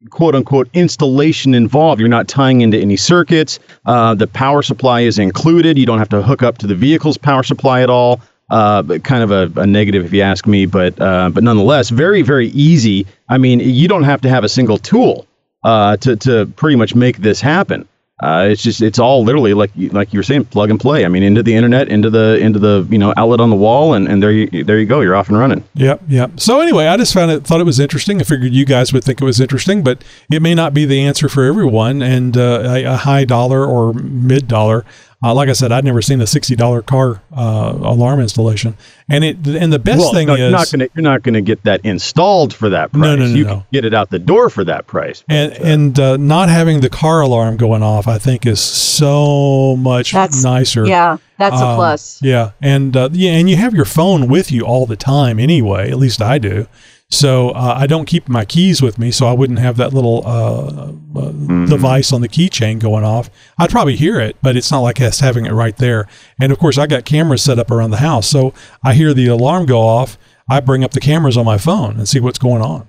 quote 0.09 0.35
unquote 0.35 0.69
installation 0.73 1.53
involved. 1.53 1.99
You're 1.99 2.09
not 2.09 2.27
tying 2.27 2.61
into 2.61 2.77
any 2.77 2.97
circuits. 2.97 3.59
Uh, 3.85 4.15
the 4.15 4.27
power 4.27 4.61
supply 4.61 5.01
is 5.01 5.19
included. 5.19 5.77
You 5.77 5.85
don't 5.85 5.99
have 5.99 6.09
to 6.09 6.21
hook 6.21 6.43
up 6.43 6.57
to 6.59 6.67
the 6.67 6.75
vehicle's 6.75 7.17
power 7.17 7.43
supply 7.43 7.81
at 7.81 7.89
all. 7.89 8.21
Uh, 8.49 8.81
but 8.81 9.05
kind 9.05 9.23
of 9.23 9.31
a, 9.31 9.61
a 9.61 9.65
negative 9.65 10.03
if 10.03 10.11
you 10.11 10.21
ask 10.21 10.45
me, 10.45 10.65
but 10.65 10.99
uh, 10.99 11.29
but 11.29 11.41
nonetheless, 11.41 11.89
very 11.89 12.21
very 12.21 12.47
easy. 12.49 13.07
I 13.29 13.37
mean, 13.37 13.61
you 13.61 13.87
don't 13.87 14.03
have 14.03 14.19
to 14.21 14.29
have 14.29 14.43
a 14.43 14.49
single 14.49 14.77
tool 14.77 15.25
uh, 15.63 15.95
to 15.97 16.17
to 16.17 16.47
pretty 16.57 16.75
much 16.75 16.93
make 16.93 17.17
this 17.19 17.39
happen. 17.39 17.87
Uh, 18.21 18.49
it's 18.51 18.61
just 18.61 18.81
it's 18.81 18.99
all 18.99 19.23
literally 19.23 19.53
like 19.53 19.71
like 19.75 20.13
you 20.13 20.19
were 20.19 20.23
saying, 20.23 20.45
plug 20.45 20.69
and 20.69 20.79
play. 20.79 21.05
I 21.05 21.07
mean, 21.07 21.23
into 21.23 21.41
the 21.41 21.55
internet, 21.55 21.89
into 21.89 22.09
the 22.09 22.37
into 22.37 22.59
the 22.59 22.87
you 22.89 22.99
know 22.99 23.13
outlet 23.17 23.39
on 23.39 23.49
the 23.49 23.55
wall, 23.55 23.95
and, 23.95 24.07
and 24.07 24.21
there 24.21 24.31
you 24.31 24.63
there 24.63 24.79
you 24.79 24.85
go. 24.85 25.01
You're 25.01 25.15
off 25.15 25.29
and 25.29 25.37
running. 25.39 25.63
Yep, 25.73 26.03
yep. 26.07 26.39
So 26.39 26.59
anyway, 26.61 26.85
I 26.85 26.97
just 26.97 27.13
found 27.13 27.31
it 27.31 27.43
thought 27.45 27.59
it 27.59 27.65
was 27.65 27.79
interesting. 27.79 28.21
I 28.21 28.23
figured 28.23 28.53
you 28.53 28.65
guys 28.65 28.93
would 28.93 29.03
think 29.03 29.21
it 29.21 29.25
was 29.25 29.39
interesting, 29.39 29.83
but 29.83 30.03
it 30.31 30.41
may 30.41 30.53
not 30.53 30.73
be 30.73 30.85
the 30.85 31.01
answer 31.01 31.27
for 31.29 31.45
everyone. 31.45 32.03
And 32.03 32.37
uh, 32.37 32.61
a, 32.65 32.83
a 32.83 32.95
high 32.97 33.25
dollar 33.25 33.65
or 33.65 33.93
mid 33.93 34.47
dollar, 34.47 34.85
uh, 35.23 35.33
like 35.35 35.49
I 35.49 35.53
said, 35.53 35.71
I'd 35.71 35.85
never 35.85 36.01
seen 36.01 36.19
a 36.21 36.27
sixty 36.27 36.55
dollar 36.55 36.81
car 36.81 37.21
uh, 37.35 37.73
alarm 37.77 38.19
installation. 38.19 38.75
And 39.09 39.23
it 39.23 39.45
and 39.47 39.71
the 39.71 39.77
best 39.79 39.99
well, 39.99 40.13
thing 40.13 40.27
no, 40.27 40.33
is 40.33 40.39
you're 40.39 40.49
not 40.51 40.71
gonna 40.71 40.87
you're 40.95 41.03
not 41.03 41.21
gonna 41.23 41.41
get 41.41 41.63
that 41.63 41.81
installed 41.85 42.53
for 42.53 42.69
that 42.69 42.91
price. 42.91 43.01
No, 43.01 43.15
no, 43.15 43.27
no, 43.27 43.33
you 43.35 43.43
no. 43.43 43.53
can 43.55 43.65
get 43.71 43.85
it 43.85 43.93
out 43.93 44.09
the 44.09 44.19
door 44.19 44.49
for 44.49 44.63
that 44.63 44.87
price. 44.87 45.23
and 45.29 45.51
and 45.53 45.99
uh, 45.99 46.17
not 46.17 46.49
having 46.49 46.79
the 46.81 46.89
car 46.89 47.21
alarm 47.21 47.57
going 47.57 47.83
off, 47.83 48.07
I 48.07 48.17
think, 48.17 48.45
is 48.45 48.59
so 48.59 49.75
much 49.77 50.11
That's- 50.13 50.43
nicer. 50.43 50.85
yeah, 50.87 51.17
that's 51.37 51.59
a 51.59 51.65
Um, 51.65 51.75
plus. 51.75 52.19
Yeah, 52.21 52.51
and 52.61 52.95
uh, 52.95 53.09
yeah, 53.11 53.31
and 53.31 53.49
you 53.49 53.57
have 53.57 53.73
your 53.73 53.85
phone 53.85 54.27
with 54.27 54.51
you 54.51 54.61
all 54.61 54.85
the 54.85 54.95
time 54.95 55.39
anyway. 55.39 55.91
At 55.91 55.97
least 55.97 56.21
I 56.21 56.37
do. 56.37 56.67
So 57.11 57.49
uh, 57.49 57.75
I 57.77 57.87
don't 57.87 58.05
keep 58.05 58.29
my 58.29 58.45
keys 58.45 58.81
with 58.81 58.97
me, 58.97 59.11
so 59.11 59.27
I 59.27 59.33
wouldn't 59.33 59.59
have 59.59 59.75
that 59.77 59.93
little 59.93 60.23
uh, 60.25 60.93
uh, 61.19 61.65
device 61.65 62.13
on 62.13 62.21
the 62.21 62.29
keychain 62.29 62.79
going 62.79 63.03
off. 63.03 63.29
I'd 63.59 63.69
probably 63.69 63.97
hear 63.97 64.19
it, 64.19 64.37
but 64.41 64.55
it's 64.55 64.71
not 64.71 64.79
like 64.79 65.01
us 65.01 65.19
having 65.19 65.45
it 65.45 65.51
right 65.51 65.75
there. 65.75 66.07
And 66.39 66.53
of 66.53 66.59
course, 66.59 66.77
I 66.77 66.87
got 66.87 67.03
cameras 67.03 67.43
set 67.43 67.59
up 67.59 67.69
around 67.69 67.91
the 67.91 67.97
house, 67.97 68.29
so 68.29 68.53
I 68.83 68.93
hear 68.93 69.13
the 69.13 69.27
alarm 69.27 69.65
go 69.65 69.81
off. 69.81 70.17
I 70.49 70.61
bring 70.61 70.85
up 70.85 70.91
the 70.91 71.01
cameras 71.01 71.35
on 71.35 71.45
my 71.45 71.57
phone 71.57 71.97
and 71.97 72.07
see 72.07 72.21
what's 72.21 72.39
going 72.39 72.61
on. 72.61 72.87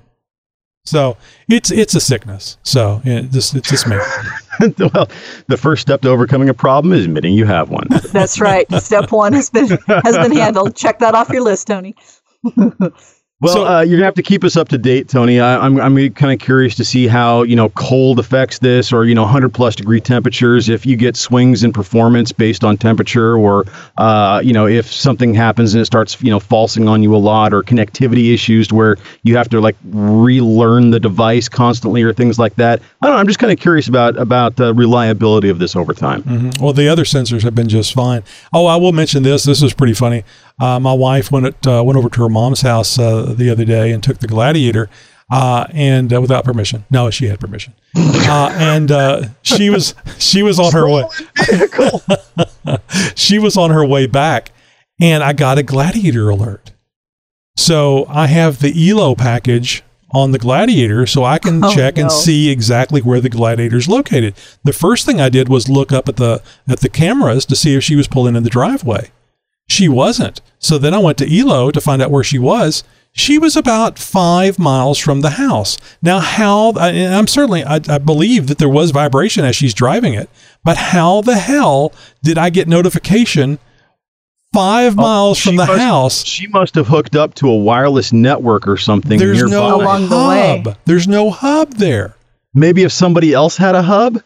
So 0.85 1.17
it's 1.49 1.71
it's 1.71 1.95
a 1.95 2.01
sickness. 2.01 2.59
So 2.65 3.01
yeah, 3.05 3.21
just 3.23 3.55
it's 3.55 3.69
just 3.71 3.87
me. 3.87 3.97
well, 4.79 5.09
the 5.47 5.57
first 5.57 5.83
step 5.83 6.01
to 6.03 6.09
overcoming 6.09 6.49
a 6.49 6.55
problem 6.55 6.93
is 6.93 7.05
admitting 7.05 7.35
you 7.35 7.45
have 7.47 7.71
one. 7.71 7.87
That's 8.13 8.41
right. 8.41 8.71
Step 8.81 9.13
one 9.13 9.33
has 9.33 9.49
been 9.51 9.69
has 9.87 10.17
been 10.17 10.33
handled. 10.33 10.75
Check 10.75 10.99
that 10.99 11.15
off 11.15 11.29
your 11.31 11.43
list, 11.43 11.69
Tony. 11.69 11.95
Well, 13.43 13.67
uh, 13.67 13.81
you're 13.83 13.97
gonna 13.99 14.05
have 14.07 14.15
to 14.15 14.23
keep 14.23 14.45
us 14.45 14.57
up 14.57 14.69
to 14.69 14.79
date, 14.79 15.09
Tony. 15.09 15.41
I, 15.41 15.59
I'm 15.59 15.81
I'm 15.81 16.11
kind 16.15 16.33
of 16.33 16.39
curious 16.39 16.77
to 16.77 16.85
see 16.85 17.09
how 17.09 17.43
you 17.43 17.57
know 17.57 17.71
cold 17.71 18.19
affects 18.21 18.61
this, 18.61 18.93
or 18.93 19.05
you 19.05 19.15
know 19.15 19.23
100 19.23 19.53
plus 19.53 19.75
degree 19.75 20.01
temperatures. 20.01 20.69
If 20.69 20.87
you 20.87 20.97
get 20.97 21.17
swings 21.17 21.65
in 21.65 21.73
performance 21.73 22.31
based 22.31 22.63
on 22.63 22.77
temperature, 22.77 23.37
or 23.37 23.65
uh, 23.99 24.41
you 24.45 24.53
know 24.53 24.67
if 24.69 24.87
something 24.93 25.35
happens 25.35 25.75
and 25.75 25.83
it 25.83 25.87
starts 25.87 26.23
you 26.23 26.31
know 26.31 26.39
falsing 26.39 26.89
on 26.89 27.03
you 27.03 27.15
a 27.15 27.19
lot, 27.19 27.53
or 27.53 27.63
connectivity 27.63 28.33
issues 28.33 28.73
where 28.73 28.97
you 29.25 29.37
have 29.37 29.49
to 29.49 29.61
like 29.61 29.77
relearn 29.85 30.91
the 30.91 31.01
device 31.01 31.49
constantly, 31.49 32.03
or 32.03 32.13
things 32.13 32.39
like 32.39 32.55
that. 32.57 32.81
I 33.03 33.07
don't 33.07 33.17
know. 33.17 33.21
I'm 33.21 33.27
just 33.27 33.41
kind 33.41 33.53
of 33.53 33.59
curious 33.59 33.89
about 33.89 34.17
about 34.17 34.57
the 34.57 34.73
reliability 34.73 35.49
of 35.49 35.59
this 35.59 35.75
over 35.75 35.93
time. 35.95 36.23
Mhm. 36.23 36.61
Well, 36.61 36.73
the 36.73 36.89
other 36.89 37.05
sensors 37.05 37.43
have 37.43 37.55
been 37.55 37.69
just 37.69 37.93
fine. 37.93 38.23
Oh, 38.53 38.67
I 38.67 38.77
will 38.77 38.93
mention 38.93 39.25
this. 39.25 39.43
This 39.45 39.63
is 39.63 39.73
pretty 39.73 39.95
funny. 39.95 40.23
Uh, 40.61 40.79
my 40.79 40.93
wife 40.93 41.31
went 41.33 41.47
at, 41.47 41.67
uh, 41.67 41.83
went 41.85 41.97
over 41.99 42.09
to 42.09 42.23
her 42.23 42.29
mom's 42.29 42.61
house 42.63 42.99
uh, 42.99 43.35
the 43.37 43.51
other 43.51 43.65
day 43.65 43.91
and 43.93 44.03
took 44.03 44.19
the 44.19 44.27
Gladiator, 44.29 44.89
uh, 45.31 45.67
and 45.73 46.13
uh, 46.13 46.21
without 46.21 46.45
permission. 46.45 46.85
No, 46.91 47.11
she 47.11 47.27
had 47.27 47.41
permission, 47.41 47.73
uh, 47.97 48.51
and 48.59 48.91
uh, 48.93 49.23
she 49.43 49.71
was 49.71 49.95
she 50.19 50.43
was 50.43 50.59
on 50.59 50.73
her 50.73 50.89
way. 50.89 51.05
she 53.15 53.39
was 53.39 53.57
on 53.57 53.71
her 53.71 53.85
way 53.85 54.07
back, 54.07 54.51
and 55.01 55.23
I 55.23 55.33
got 55.33 55.59
a 55.59 55.63
Gladiator 55.63 56.29
alert. 56.31 56.73
So 57.57 58.07
I 58.09 58.27
have 58.29 58.61
the 58.61 58.73
ELO 58.91 59.15
package 59.15 59.83
on 60.11 60.33
the 60.33 60.39
Gladiator, 60.39 61.07
so 61.07 61.25
I 61.25 61.39
can 61.39 61.65
Oh, 61.65 61.75
check 61.75 61.97
and 61.99 62.11
see 62.13 62.51
exactly 62.51 63.01
where 63.01 63.21
the 63.21 63.29
Gladiator 63.31 63.77
is 63.77 63.89
located. 63.89 64.35
The 64.65 64.73
first 64.73 65.07
thing 65.07 65.21
I 65.21 65.29
did 65.29 65.49
was 65.49 65.69
look 65.69 65.93
up 65.93 66.09
at 66.09 66.17
the 66.17 66.43
at 66.69 66.81
the 66.81 66.89
cameras 66.89 67.45
to 67.47 67.57
see 67.57 67.75
if 67.75 67.83
she 67.85 67.97
was 67.97 68.09
pulling 68.09 68.37
in 68.37 68.43
the 68.43 68.51
driveway. 68.51 69.11
She 69.73 69.89
wasn't. 69.89 70.41
So 70.59 70.77
then 70.77 70.93
I 70.93 70.99
went 70.99 71.17
to 71.19 71.39
ELO 71.39 71.71
to 71.71 71.81
find 71.81 72.03
out 72.03 72.11
where 72.11 72.23
she 72.23 72.39
was. 72.39 72.85
She 73.15 73.39
was 73.39 73.57
about 73.57 73.99
five 73.99 74.59
miles 74.59 74.99
from 74.99 75.23
the 75.23 75.31
house. 75.31 75.79
Now, 76.03 76.19
how, 76.19 76.73
and 76.73 77.15
I'm 77.15 77.27
certainly, 77.27 77.65
I, 77.65 77.81
I 77.89 77.99
believe 77.99 78.49
that 78.49 78.59
there 78.59 78.69
was 78.69 78.91
vibration 78.91 79.45
as 79.45 79.57
she's 79.57 79.75
driving 79.75 80.15
it, 80.15 80.31
but 80.63 80.77
how 80.77 81.23
the 81.23 81.37
hell 81.37 81.93
did 82.23 82.39
I 82.39 82.51
get 82.51 82.69
notification 82.69 83.59
five 84.53 84.99
oh, 84.99 85.03
miles 85.03 85.39
from 85.39 85.57
the 85.57 85.67
must- 85.67 85.81
house? 85.81 86.25
She 86.25 86.47
must 86.49 86.75
have 86.75 86.87
hooked 86.87 87.17
up 87.17 87.35
to 87.37 87.49
a 87.49 87.57
wireless 87.57 88.13
network 88.13 88.69
or 88.69 88.77
something 88.77 89.19
There's 89.19 89.43
nearby. 89.43 89.99
no 89.99 90.07
hub. 90.07 90.77
There's 90.85 91.09
no 91.09 91.31
hub 91.31 91.75
there. 91.75 92.15
Maybe 92.55 92.83
if 92.83 92.93
somebody 92.93 93.33
else 93.33 93.57
had 93.57 93.75
a 93.75 93.83
hub. 93.83 94.23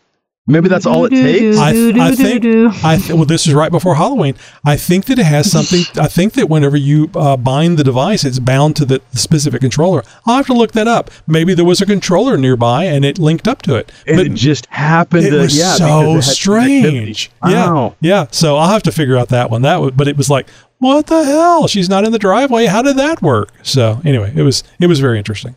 Maybe 0.48 0.68
that's 0.68 0.86
all 0.86 1.04
it 1.06 1.10
takes. 1.10 1.58
I, 1.58 1.70
I 1.70 2.14
think. 2.14 2.44
I 2.84 2.98
th- 2.98 3.10
well, 3.10 3.24
this 3.24 3.48
is 3.48 3.54
right 3.54 3.72
before 3.72 3.96
Halloween. 3.96 4.36
I 4.64 4.76
think 4.76 5.06
that 5.06 5.18
it 5.18 5.26
has 5.26 5.50
something. 5.50 5.82
I 6.00 6.06
think 6.06 6.34
that 6.34 6.48
whenever 6.48 6.76
you 6.76 7.10
uh, 7.16 7.36
bind 7.36 7.78
the 7.78 7.84
device, 7.84 8.24
it's 8.24 8.38
bound 8.38 8.76
to 8.76 8.84
the 8.84 9.02
specific 9.12 9.60
controller. 9.60 10.04
I'll 10.24 10.36
have 10.36 10.46
to 10.46 10.52
look 10.52 10.70
that 10.72 10.86
up. 10.86 11.10
Maybe 11.26 11.52
there 11.52 11.64
was 11.64 11.80
a 11.80 11.86
controller 11.86 12.36
nearby 12.36 12.84
and 12.84 13.04
it 13.04 13.18
linked 13.18 13.48
up 13.48 13.62
to 13.62 13.74
it. 13.74 13.90
And 14.06 14.20
it 14.20 14.34
just 14.34 14.66
happened. 14.66 15.26
It 15.26 15.30
to, 15.30 15.38
was 15.38 15.58
yeah, 15.58 15.74
so 15.74 15.84
because 15.84 16.12
it 16.12 16.14
had 16.14 16.36
strange. 16.36 17.30
connectivity. 17.30 17.40
Yeah, 17.50 17.90
yeah. 18.00 18.26
So 18.30 18.56
I'll 18.56 18.70
have 18.70 18.84
to 18.84 18.92
figure 18.92 19.16
out 19.16 19.30
that 19.30 19.50
one. 19.50 19.62
That 19.62 19.80
was, 19.80 19.92
but 19.96 20.06
it 20.06 20.16
was 20.16 20.30
like, 20.30 20.48
what 20.78 21.08
the 21.08 21.24
hell? 21.24 21.66
She's 21.66 21.88
not 21.88 22.04
in 22.04 22.12
the 22.12 22.18
driveway. 22.20 22.66
How 22.66 22.82
did 22.82 22.96
that 22.98 23.20
work? 23.20 23.50
So 23.64 24.00
anyway, 24.04 24.32
it 24.36 24.42
was 24.42 24.62
it 24.78 24.86
was 24.86 25.00
very 25.00 25.18
interesting. 25.18 25.56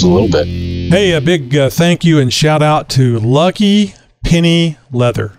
a 0.03 0.07
little 0.07 0.29
bit? 0.29 0.45
Hey, 0.45 1.13
a 1.13 1.21
big 1.21 1.55
uh, 1.55 1.69
thank 1.69 2.03
you 2.03 2.19
and 2.19 2.31
shout 2.31 2.61
out 2.61 2.89
to 2.89 3.19
Lucky 3.19 3.93
Penny 4.23 4.77
Leather. 4.91 5.33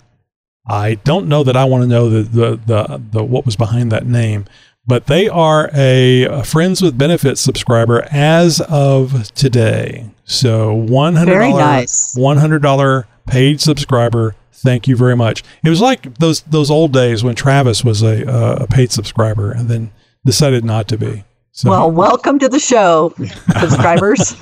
I 0.67 0.95
don't 0.95 1.29
know 1.29 1.43
that 1.43 1.57
I 1.57 1.65
want 1.65 1.83
to 1.83 1.89
know 1.89 2.09
the, 2.09 2.23
the, 2.23 2.61
the, 2.67 3.03
the 3.11 3.25
what 3.25 3.45
was 3.45 3.57
behind 3.57 3.91
that 3.93 4.07
name, 4.07 4.45
but 4.87 5.07
they 5.07 5.29
are 5.29 5.71
a, 5.75 6.25
a 6.25 6.45
Friends 6.45 6.81
with 6.81 6.97
Benefits 6.97 7.41
subscriber 7.41 8.07
as 8.11 8.61
of 8.63 9.33
today. 9.35 10.11
So 10.25 10.73
one 10.73 11.17
hundred 11.17 11.33
Very 11.33 11.53
nice. 11.53 12.15
one 12.17 12.37
hundred 12.37 12.63
dollar 12.63 13.07
paid 13.27 13.61
subscriber. 13.61 14.35
Thank 14.53 14.87
you 14.87 14.97
very 14.97 15.17
much. 15.17 15.43
It 15.65 15.69
was 15.69 15.81
like 15.81 16.19
those 16.19 16.43
those 16.43 16.71
old 16.71 16.93
days 16.93 17.25
when 17.25 17.35
Travis 17.35 17.85
was 17.85 18.03
a 18.03 18.31
uh, 18.31 18.59
a 18.61 18.67
paid 18.69 18.93
subscriber 18.93 19.51
and 19.51 19.69
then 19.69 19.91
decided 20.25 20.65
not 20.65 20.87
to 20.89 20.97
be. 20.97 21.25
So 21.55 21.69
Well, 21.69 21.91
welcome 21.91 22.39
to 22.39 22.49
the 22.49 22.59
show, 22.59 23.13
subscribers. 23.61 24.35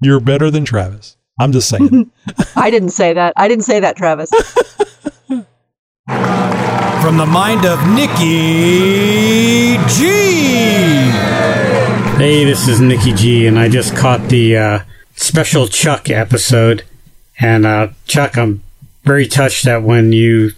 you're 0.00 0.20
better 0.20 0.50
than 0.50 0.64
Travis. 0.64 1.18
I'm 1.38 1.52
just 1.52 1.68
saying. 1.68 2.10
I 2.56 2.70
didn't 2.70 2.88
say 2.90 3.12
that. 3.12 3.34
I 3.36 3.46
didn't 3.46 3.64
say 3.64 3.80
that, 3.80 3.94
Travis. 3.94 4.30
From 5.26 7.18
the 7.18 7.26
mind 7.26 7.66
of 7.66 7.78
Nikki 7.90 9.76
G. 9.94 11.10
Hey, 12.16 12.44
this 12.44 12.66
is 12.68 12.80
Nikki 12.80 13.12
G, 13.12 13.46
and 13.46 13.58
I 13.58 13.68
just 13.68 13.94
caught 13.94 14.30
the 14.30 14.56
uh, 14.56 14.78
special 15.14 15.66
Chuck 15.68 16.08
episode. 16.08 16.84
And 17.38 17.66
uh, 17.66 17.88
Chuck, 18.06 18.38
I'm 18.38 18.62
very 19.04 19.26
touched 19.26 19.66
that 19.66 19.82
when 19.82 20.12
you 20.14 20.52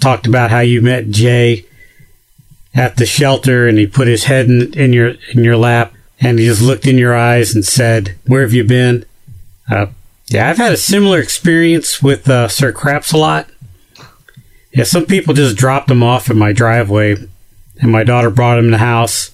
talked 0.00 0.26
about 0.26 0.50
how 0.50 0.60
you 0.60 0.80
met 0.80 1.10
Jay 1.10 1.66
at 2.74 2.96
the 2.96 3.06
shelter, 3.06 3.66
and 3.66 3.78
he 3.78 3.86
put 3.86 4.08
his 4.08 4.24
head 4.24 4.46
in, 4.46 4.72
in 4.74 4.92
your 4.92 5.14
in 5.32 5.44
your 5.44 5.56
lap, 5.56 5.92
and 6.20 6.38
he 6.38 6.46
just 6.46 6.62
looked 6.62 6.86
in 6.86 6.98
your 6.98 7.16
eyes 7.16 7.54
and 7.54 7.64
said, 7.64 8.16
"Where 8.26 8.42
have 8.42 8.52
you 8.52 8.64
been?" 8.64 9.04
Uh, 9.70 9.86
yeah, 10.28 10.48
I've 10.48 10.56
had 10.56 10.72
a 10.72 10.78
similar 10.78 11.18
experience 11.18 12.02
with 12.02 12.28
uh, 12.28 12.48
Sir 12.48 12.72
Craps 12.72 13.12
a 13.12 13.18
lot. 13.18 13.48
Yeah, 14.72 14.84
some 14.84 15.04
people 15.04 15.34
just 15.34 15.56
dropped 15.56 15.90
him 15.90 16.02
off 16.02 16.30
in 16.30 16.38
my 16.38 16.52
driveway, 16.52 17.16
and 17.80 17.92
my 17.92 18.04
daughter 18.04 18.30
brought 18.30 18.58
him 18.58 18.66
in 18.66 18.70
the 18.70 18.78
house 18.78 19.32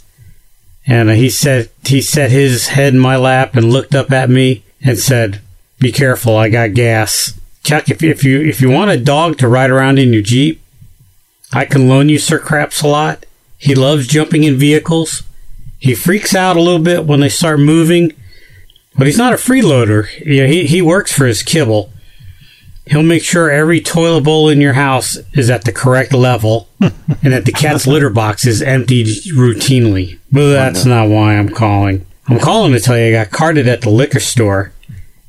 and 0.89 1.11
uh, 1.11 1.12
he 1.12 1.28
said 1.28 1.68
he 1.84 2.01
set 2.01 2.30
his 2.30 2.68
head 2.68 2.95
in 2.95 2.99
my 2.99 3.14
lap 3.14 3.55
and 3.55 3.70
looked 3.70 3.95
up 3.95 4.11
at 4.11 4.30
me 4.30 4.64
and 4.80 4.99
said, 4.99 5.41
"Be 5.78 5.93
careful, 5.93 6.36
I 6.36 6.49
got 6.49 6.72
gas." 6.72 7.39
Chuck, 7.62 7.91
if, 7.91 8.03
if 8.03 8.24
you 8.24 8.41
if 8.41 8.62
you 8.62 8.70
want 8.70 8.91
a 8.91 8.97
dog 8.97 9.36
to 9.39 9.49
ride 9.49 9.70
around 9.70 9.99
in 9.99 10.14
your 10.14 10.22
jeep, 10.22 10.62
I 11.53 11.66
can 11.66 11.89
loan 11.89 12.09
you 12.09 12.18
Sir 12.18 12.39
Craps 12.39 12.80
a 12.80 12.89
lot. 12.89 13.26
He 13.59 13.74
loves 13.74 14.06
jumping 14.06 14.44
in 14.44 14.56
vehicles. 14.56 15.24
He 15.78 15.94
freaks 15.94 16.34
out 16.34 16.56
a 16.56 16.62
little 16.62 16.82
bit 16.82 17.04
when 17.04 17.20
they 17.20 17.28
start 17.28 17.61
moving, 17.61 18.12
but 18.96 19.06
he's 19.06 19.18
not 19.18 19.32
a 19.32 19.36
freeloader. 19.36 20.09
Yeah, 20.24 20.46
he 20.46 20.66
he 20.66 20.80
works 20.80 21.12
for 21.12 21.26
his 21.26 21.42
kibble. 21.42 21.92
He'll 22.86 23.02
make 23.02 23.22
sure 23.22 23.50
every 23.50 23.80
toilet 23.80 24.24
bowl 24.24 24.48
in 24.48 24.62
your 24.62 24.72
house 24.72 25.18
is 25.34 25.50
at 25.50 25.64
the 25.64 25.72
correct 25.72 26.14
level 26.14 26.68
and 26.80 27.32
that 27.34 27.44
the 27.44 27.52
cat's 27.52 27.86
litter 27.86 28.09
box 28.09 28.46
is 28.46 28.62
emptied 28.62 29.09
routinely. 29.34 30.18
But 30.32 30.52
that's 30.52 30.86
not 30.86 31.09
why 31.09 31.36
I'm 31.36 31.50
calling. 31.50 32.06
I'm 32.28 32.38
calling 32.38 32.72
to 32.72 32.80
tell 32.80 32.96
you 32.96 33.09
I 33.09 33.24
got 33.24 33.30
carded 33.30 33.68
at 33.68 33.82
the 33.82 33.90
liquor 33.90 34.20
store 34.20 34.72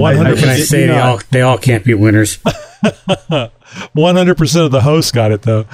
What 0.00 0.16
can 0.38 0.48
I 0.48 0.56
say? 0.56 0.86
They 0.86 0.98
all, 0.98 1.20
they 1.30 1.42
all 1.42 1.58
can't 1.58 1.84
be 1.84 1.92
winners. 1.94 2.38
One 3.92 4.16
hundred 4.16 4.36
percent 4.36 4.64
of 4.66 4.70
the 4.72 4.80
hosts 4.80 5.12
got 5.12 5.32
it 5.32 5.42
though. 5.42 5.64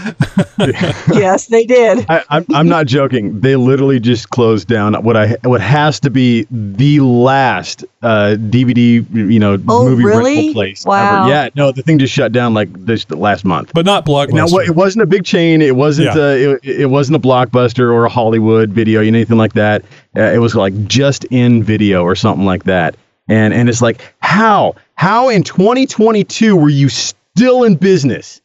yes, 1.15 1.47
they 1.47 1.65
did. 1.65 2.07
I, 2.09 2.23
I'm, 2.29 2.47
I'm 2.55 2.69
not 2.69 2.87
joking. 2.87 3.41
They 3.41 3.57
literally 3.57 4.01
just 4.01 4.31
closed 4.31 4.69
down 4.69 4.95
what 5.03 5.17
I 5.17 5.37
what 5.45 5.61
has 5.61 6.01
to 6.01 6.11
be 6.11 6.47
the 6.51 7.01
last 7.01 7.85
uh, 8.03 8.37
DVD 8.39 9.05
you 9.15 9.39
know 9.39 9.59
Oh, 9.69 9.89
movie 9.89 10.05
really? 10.05 10.37
rental 10.37 10.53
place 10.55 10.85
Wow. 10.85 11.23
ever. 11.23 11.29
Yeah, 11.31 11.49
no, 11.55 11.73
the 11.73 11.83
thing 11.83 11.99
just 11.99 12.13
shut 12.13 12.33
down 12.33 12.55
like 12.55 12.69
this 12.85 13.09
last 13.11 13.45
month. 13.45 13.73
But 13.75 13.87
not 13.87 14.05
Blockbuster. 14.07 14.33
Now, 14.35 14.47
what, 14.49 14.67
it 14.67 14.75
wasn't 14.75 15.03
a 15.03 15.07
big 15.07 15.25
chain. 15.25 15.63
It 15.63 15.77
wasn't. 15.77 16.15
Yeah. 16.15 16.23
Uh, 16.23 16.57
it, 16.63 16.65
it 16.83 16.87
wasn't 16.87 17.17
a 17.17 17.21
blockbuster 17.21 17.93
or 17.93 18.05
a 18.05 18.09
Hollywood 18.11 18.71
video, 18.71 19.03
anything 19.03 19.37
like 19.39 19.55
that. 19.55 19.83
Uh, 20.17 20.23
it 20.23 20.39
was 20.39 20.55
like 20.55 20.87
just 20.87 21.25
in 21.27 21.63
video 21.63 22.03
or 22.03 22.15
something 22.15 22.45
like 22.47 22.65
that. 22.65 22.97
And 23.29 23.53
and 23.53 23.69
it's 23.69 23.83
like 23.83 24.01
how 24.21 24.77
how 24.95 25.29
in 25.31 25.43
2022 25.43 26.55
were 26.57 26.69
you 26.69 26.89
still 27.37 27.65
in 27.65 27.77
business? 27.77 28.41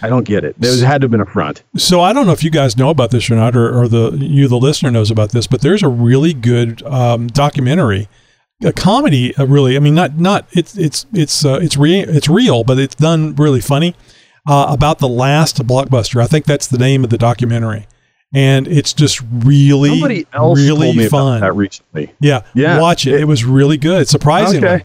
I 0.00 0.08
don't 0.08 0.24
get 0.24 0.44
it. 0.44 0.54
There 0.58 0.72
had 0.86 1.02
to 1.02 1.04
have 1.04 1.10
been 1.10 1.20
a 1.20 1.26
front. 1.26 1.62
So 1.76 2.00
I 2.00 2.12
don't 2.12 2.26
know 2.26 2.32
if 2.32 2.42
you 2.42 2.50
guys 2.50 2.76
know 2.76 2.90
about 2.90 3.10
this 3.10 3.30
or 3.30 3.34
not, 3.36 3.54
or, 3.56 3.78
or 3.82 3.88
the 3.88 4.12
you 4.12 4.48
the 4.48 4.56
listener 4.58 4.90
knows 4.90 5.10
about 5.10 5.32
this, 5.32 5.46
but 5.46 5.60
there's 5.60 5.82
a 5.82 5.88
really 5.88 6.32
good 6.32 6.82
um, 6.84 7.26
documentary, 7.26 8.08
a 8.64 8.72
comedy. 8.72 9.36
Uh, 9.36 9.46
really, 9.46 9.76
I 9.76 9.80
mean, 9.80 9.94
not 9.94 10.18
not 10.18 10.46
it's 10.52 10.76
it's 10.78 11.06
it's 11.12 11.44
uh, 11.44 11.58
it's 11.60 11.76
real 11.76 12.08
it's 12.08 12.28
real, 12.28 12.64
but 12.64 12.78
it's 12.78 12.94
done 12.94 13.34
really 13.34 13.60
funny 13.60 13.94
uh, 14.48 14.66
about 14.70 14.98
the 14.98 15.08
last 15.08 15.58
blockbuster. 15.66 16.22
I 16.22 16.26
think 16.26 16.46
that's 16.46 16.66
the 16.66 16.78
name 16.78 17.04
of 17.04 17.10
the 17.10 17.18
documentary, 17.18 17.86
and 18.32 18.66
it's 18.66 18.94
just 18.94 19.20
really 19.30 19.90
Somebody 19.90 20.26
else 20.32 20.58
really 20.58 21.08
fun. 21.08 21.42
that 21.42 21.54
recently. 21.54 22.14
Yeah, 22.18 22.42
Yeah. 22.54 22.80
watch 22.80 23.06
it. 23.06 23.20
It, 23.20 23.24
was 23.26 23.44
really 23.44 23.76
good. 23.76 24.08
Surprisingly. 24.08 24.66
Okay. 24.66 24.84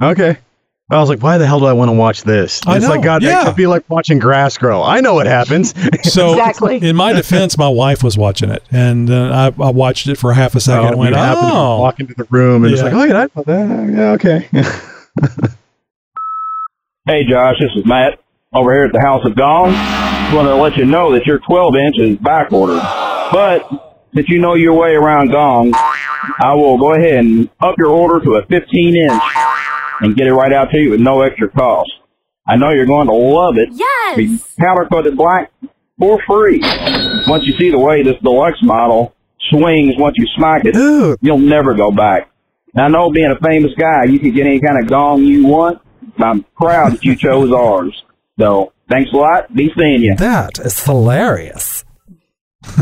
Okay. 0.00 0.38
I 0.94 1.00
was 1.00 1.08
like, 1.08 1.22
why 1.22 1.38
the 1.38 1.46
hell 1.46 1.60
do 1.60 1.66
I 1.66 1.72
want 1.72 1.88
to 1.90 1.92
watch 1.94 2.22
this? 2.22 2.60
I 2.66 2.76
it's 2.76 2.84
know, 2.84 2.90
like 2.92 3.02
God, 3.02 3.22
yeah. 3.22 3.42
it 3.42 3.46
could 3.46 3.56
be 3.56 3.66
like 3.66 3.88
watching 3.90 4.18
grass 4.18 4.56
grow. 4.58 4.82
I 4.82 5.00
know 5.00 5.14
what 5.14 5.26
happens. 5.26 5.74
So, 6.04 6.38
in 6.68 6.94
my 6.96 7.12
defense, 7.12 7.56
my 7.58 7.68
wife 7.68 8.02
was 8.02 8.16
watching 8.18 8.50
it, 8.50 8.62
and 8.70 9.10
uh, 9.10 9.52
I, 9.58 9.62
I 9.62 9.70
watched 9.70 10.06
it 10.06 10.16
for 10.18 10.32
half 10.34 10.54
a 10.54 10.60
second 10.60 10.86
and 10.88 10.94
Oh, 10.94 10.98
went, 10.98 11.10
you 11.10 11.20
to 11.22 11.36
"Oh, 11.36 11.80
walk 11.80 11.98
into 12.00 12.14
the 12.14 12.24
room 12.24 12.64
and 12.64 12.72
it's 12.72 12.82
Yeah. 12.82 12.88
like, 12.88 12.94
oh 12.94 13.04
yeah, 13.04 13.20
I 13.22 13.26
thought 13.28 13.46
that. 13.46 13.90
Yeah, 13.92 14.12
okay. 14.12 15.48
Hey, 17.06 17.22
Josh, 17.28 17.56
this 17.60 17.70
is 17.76 17.84
Matt 17.86 18.18
over 18.54 18.72
here 18.72 18.84
at 18.86 18.92
the 18.92 19.00
House 19.00 19.24
of 19.26 19.36
Gong. 19.36 19.72
Just 19.72 20.34
wanted 20.34 20.50
to 20.50 20.56
let 20.56 20.76
you 20.76 20.86
know 20.86 21.12
that 21.12 21.26
your 21.26 21.38
12 21.40 21.76
inch 21.76 21.96
is 21.98 22.16
back 22.18 22.50
ordered. 22.52 22.80
But 23.30 23.68
since 24.14 24.28
you 24.30 24.38
know 24.38 24.54
your 24.54 24.72
way 24.74 24.94
around 24.94 25.30
Gong, 25.30 25.72
I 25.74 26.54
will 26.54 26.78
go 26.78 26.94
ahead 26.94 27.24
and 27.24 27.50
up 27.60 27.74
your 27.76 27.88
order 27.90 28.24
to 28.24 28.34
a 28.36 28.46
15 28.46 28.96
inch 28.96 29.22
and 30.00 30.16
get 30.16 30.26
it 30.26 30.32
right 30.32 30.52
out 30.52 30.70
to 30.70 30.78
you 30.78 30.90
with 30.90 31.00
no 31.00 31.22
extra 31.22 31.48
cost. 31.48 31.90
I 32.46 32.56
know 32.56 32.70
you're 32.70 32.86
going 32.86 33.06
to 33.06 33.14
love 33.14 33.56
it. 33.56 33.68
Yes. 33.72 34.16
Be 34.16 34.38
powder 34.58 34.86
coated 34.90 35.16
black 35.16 35.50
for 35.98 36.20
free. 36.26 36.60
Once 37.26 37.44
you 37.46 37.54
see 37.58 37.70
the 37.70 37.78
way 37.78 38.02
this 38.02 38.16
deluxe 38.22 38.62
model 38.62 39.14
swings 39.50 39.94
once 39.96 40.14
you 40.18 40.26
smack 40.36 40.62
it, 40.64 40.74
you'll 41.22 41.38
never 41.38 41.74
go 41.74 41.90
back. 41.90 42.30
Now, 42.74 42.84
I 42.84 42.88
know 42.88 43.10
being 43.10 43.30
a 43.30 43.38
famous 43.40 43.72
guy, 43.78 44.04
you 44.04 44.18
can 44.18 44.32
get 44.32 44.46
any 44.46 44.60
kind 44.60 44.82
of 44.82 44.90
gong 44.90 45.22
you 45.22 45.46
want. 45.46 45.80
I'm 46.18 46.42
proud 46.56 46.92
that 46.92 47.04
you 47.04 47.16
chose 47.16 47.52
ours. 47.56 47.94
So, 48.38 48.72
thanks 48.90 49.10
a 49.12 49.16
lot. 49.16 49.54
Be 49.54 49.70
seeing 49.76 50.02
you. 50.02 50.16
That 50.16 50.58
is 50.58 50.84
hilarious. 50.84 51.84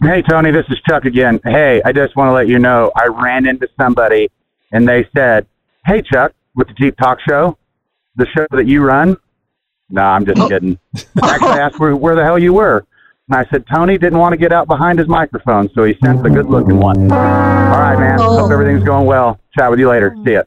Hey, 0.00 0.22
Tony, 0.22 0.52
this 0.52 0.64
is 0.68 0.78
Chuck 0.88 1.06
again. 1.06 1.40
Hey, 1.42 1.82
I 1.84 1.90
just 1.90 2.14
want 2.14 2.28
to 2.28 2.32
let 2.32 2.46
you 2.46 2.60
know 2.60 2.92
I 2.94 3.08
ran 3.08 3.48
into 3.48 3.66
somebody 3.80 4.28
and 4.72 4.88
they 4.88 5.08
said, 5.16 5.46
Hey, 5.86 6.02
Chuck, 6.02 6.32
with 6.54 6.68
the 6.68 6.74
Jeep 6.74 6.96
Talk 6.96 7.18
Show, 7.26 7.56
the 8.16 8.26
show 8.36 8.46
that 8.50 8.66
you 8.66 8.82
run? 8.82 9.16
No, 9.90 10.02
I'm 10.02 10.26
just 10.26 10.40
oh. 10.40 10.48
kidding. 10.48 10.78
Actually, 11.22 11.48
I 11.48 11.58
asked 11.60 11.78
where, 11.78 11.96
where 11.96 12.14
the 12.14 12.24
hell 12.24 12.38
you 12.38 12.52
were. 12.52 12.84
And 13.28 13.38
I 13.38 13.50
said, 13.50 13.64
Tony 13.72 13.98
didn't 13.98 14.18
want 14.18 14.32
to 14.32 14.36
get 14.36 14.52
out 14.52 14.66
behind 14.66 14.98
his 14.98 15.08
microphone, 15.08 15.70
so 15.74 15.84
he 15.84 15.94
sent 16.02 16.22
the 16.22 16.30
good 16.30 16.46
looking 16.46 16.78
one. 16.78 17.10
All 17.12 17.18
right, 17.18 17.98
man. 17.98 18.18
Hope 18.18 18.50
oh. 18.50 18.52
everything's 18.52 18.84
going 18.84 19.06
well. 19.06 19.38
Chat 19.56 19.70
with 19.70 19.78
you 19.78 19.88
later. 19.88 20.14
Oh. 20.16 20.24
See 20.24 20.32
ya. 20.32 20.42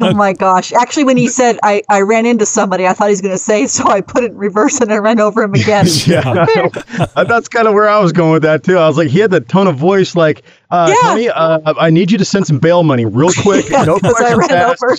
Oh 0.00 0.14
my 0.14 0.32
gosh. 0.38 0.72
Actually, 0.72 1.04
when 1.04 1.16
he 1.16 1.28
said 1.28 1.58
I, 1.62 1.82
I 1.88 2.00
ran 2.00 2.26
into 2.26 2.44
somebody, 2.46 2.86
I 2.86 2.92
thought 2.92 3.06
he 3.06 3.12
was 3.12 3.20
going 3.20 3.32
to 3.34 3.38
say, 3.38 3.66
so 3.66 3.86
I 3.88 4.00
put 4.00 4.24
it 4.24 4.32
in 4.32 4.36
reverse 4.36 4.80
and 4.80 4.92
I 4.92 4.98
ran 4.98 5.20
over 5.20 5.42
him 5.42 5.54
again. 5.54 5.86
yeah, 6.06 6.66
that's 7.24 7.48
kind 7.48 7.66
of 7.66 7.74
where 7.74 7.88
I 7.88 7.98
was 7.98 8.12
going 8.12 8.32
with 8.32 8.42
that 8.42 8.62
too. 8.64 8.78
I 8.78 8.86
was 8.88 8.96
like, 8.96 9.08
he 9.08 9.18
had 9.18 9.30
the 9.30 9.40
tone 9.40 9.66
of 9.66 9.76
voice, 9.76 10.14
like, 10.14 10.42
uh, 10.70 10.86
Yeah. 11.02 11.08
Tony, 11.10 11.28
uh, 11.28 11.74
I 11.78 11.90
need 11.90 12.10
you 12.10 12.18
to 12.18 12.24
send 12.24 12.46
some 12.46 12.58
bail 12.58 12.82
money 12.82 13.04
real 13.04 13.30
quick. 13.42 13.68
Yeah, 13.68 13.84
no 13.84 13.98
'cause 13.98 14.14
I 14.14 14.34
questions 14.34 14.48
ran 14.48 14.50
asked. 14.52 14.82
over. 14.84 14.96